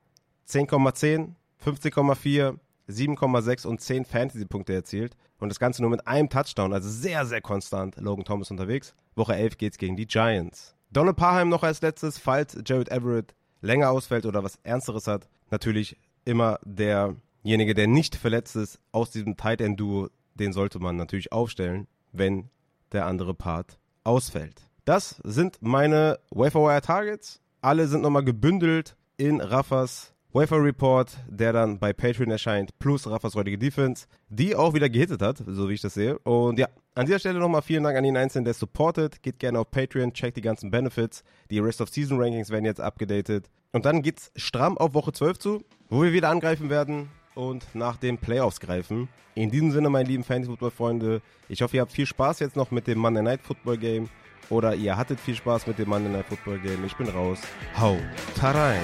10,10, 0.48 1.34
15,4, 1.64 2.58
7,6 2.88 3.66
und 3.66 3.80
10 3.80 4.04
Fantasy-Punkte 4.04 4.74
erzielt. 4.74 5.16
Und 5.38 5.48
das 5.48 5.58
Ganze 5.58 5.82
nur 5.82 5.90
mit 5.90 6.06
einem 6.06 6.28
Touchdown, 6.28 6.72
also 6.72 6.88
sehr, 6.88 7.26
sehr 7.26 7.40
konstant 7.40 7.96
Logan 7.96 8.24
Thomas 8.24 8.50
unterwegs. 8.50 8.94
Woche 9.14 9.34
11 9.34 9.58
geht's 9.58 9.78
gegen 9.78 9.96
die 9.96 10.06
Giants. 10.06 10.74
Donald 10.90 11.16
Parham 11.16 11.48
noch 11.48 11.62
als 11.62 11.82
letztes, 11.82 12.18
falls 12.18 12.56
Jared 12.64 12.90
Everett 12.90 13.34
länger 13.64 13.90
ausfällt 13.90 14.26
oder 14.26 14.44
was 14.44 14.58
Ernsteres 14.62 15.06
hat, 15.06 15.28
natürlich 15.50 15.96
immer 16.24 16.58
derjenige, 16.64 17.74
der 17.74 17.86
nicht 17.86 18.14
verletzt 18.14 18.56
ist, 18.56 18.78
aus 18.92 19.10
diesem 19.10 19.36
Tight 19.36 19.60
End 19.60 19.80
Duo, 19.80 20.08
den 20.34 20.52
sollte 20.52 20.78
man 20.78 20.96
natürlich 20.96 21.32
aufstellen, 21.32 21.86
wenn 22.12 22.50
der 22.92 23.06
andere 23.06 23.34
Part 23.34 23.78
ausfällt. 24.04 24.62
Das 24.84 25.20
sind 25.24 25.58
meine 25.60 26.18
Waferwire 26.30 26.82
Targets. 26.82 27.40
Alle 27.62 27.88
sind 27.88 28.02
nochmal 28.02 28.24
gebündelt 28.24 28.96
in 29.16 29.40
Raffas 29.40 30.14
Wafer 30.34 30.62
Report, 30.62 31.16
der 31.28 31.52
dann 31.52 31.78
bei 31.78 31.92
Patreon 31.92 32.32
erscheint, 32.32 32.76
plus 32.80 33.08
Raffas 33.08 33.36
heutige 33.36 33.56
Defense, 33.56 34.06
die 34.28 34.56
auch 34.56 34.74
wieder 34.74 34.88
gehittet 34.88 35.22
hat, 35.22 35.38
so 35.46 35.68
wie 35.68 35.74
ich 35.74 35.80
das 35.80 35.94
sehe. 35.94 36.18
Und 36.18 36.58
ja, 36.58 36.66
an 36.94 37.06
dieser 37.06 37.18
Stelle 37.18 37.38
nochmal 37.40 37.62
vielen 37.62 37.82
Dank 37.82 37.96
an 37.96 38.04
jeden 38.04 38.16
Einzelnen, 38.16 38.44
der 38.44 38.54
supportet. 38.54 39.22
Geht 39.22 39.38
gerne 39.38 39.58
auf 39.58 39.70
Patreon, 39.70 40.12
checkt 40.12 40.36
die 40.36 40.42
ganzen 40.42 40.70
Benefits. 40.70 41.24
Die 41.50 41.58
Rest 41.58 41.80
of 41.80 41.88
Season 41.88 42.20
Rankings 42.20 42.50
werden 42.50 42.64
jetzt 42.64 42.80
abgedatet. 42.80 43.50
Und 43.72 43.84
dann 43.84 44.02
geht's 44.02 44.30
stramm 44.36 44.78
auf 44.78 44.94
Woche 44.94 45.12
12 45.12 45.38
zu, 45.38 45.64
wo 45.88 46.02
wir 46.02 46.12
wieder 46.12 46.28
angreifen 46.28 46.70
werden 46.70 47.10
und 47.34 47.66
nach 47.74 47.96
den 47.96 48.18
Playoffs 48.18 48.60
greifen. 48.60 49.08
In 49.34 49.50
diesem 49.50 49.72
Sinne, 49.72 49.90
meine 49.90 50.08
lieben 50.08 50.22
Fantasy-Football-Freunde, 50.22 51.20
ich 51.48 51.62
hoffe, 51.62 51.76
ihr 51.76 51.82
habt 51.82 51.90
viel 51.90 52.06
Spaß 52.06 52.38
jetzt 52.38 52.54
noch 52.54 52.70
mit 52.70 52.86
dem 52.86 52.98
Monday 52.98 53.22
Night 53.22 53.40
Football 53.42 53.78
Game. 53.78 54.08
Oder 54.50 54.74
ihr 54.74 54.96
hattet 54.96 55.18
viel 55.18 55.34
Spaß 55.34 55.66
mit 55.66 55.78
dem 55.78 55.88
Monday 55.88 56.12
Night 56.12 56.26
Football 56.26 56.60
Game. 56.60 56.84
Ich 56.84 56.94
bin 56.96 57.08
raus. 57.08 57.40
Hau, 57.76 57.96
rein. 58.40 58.82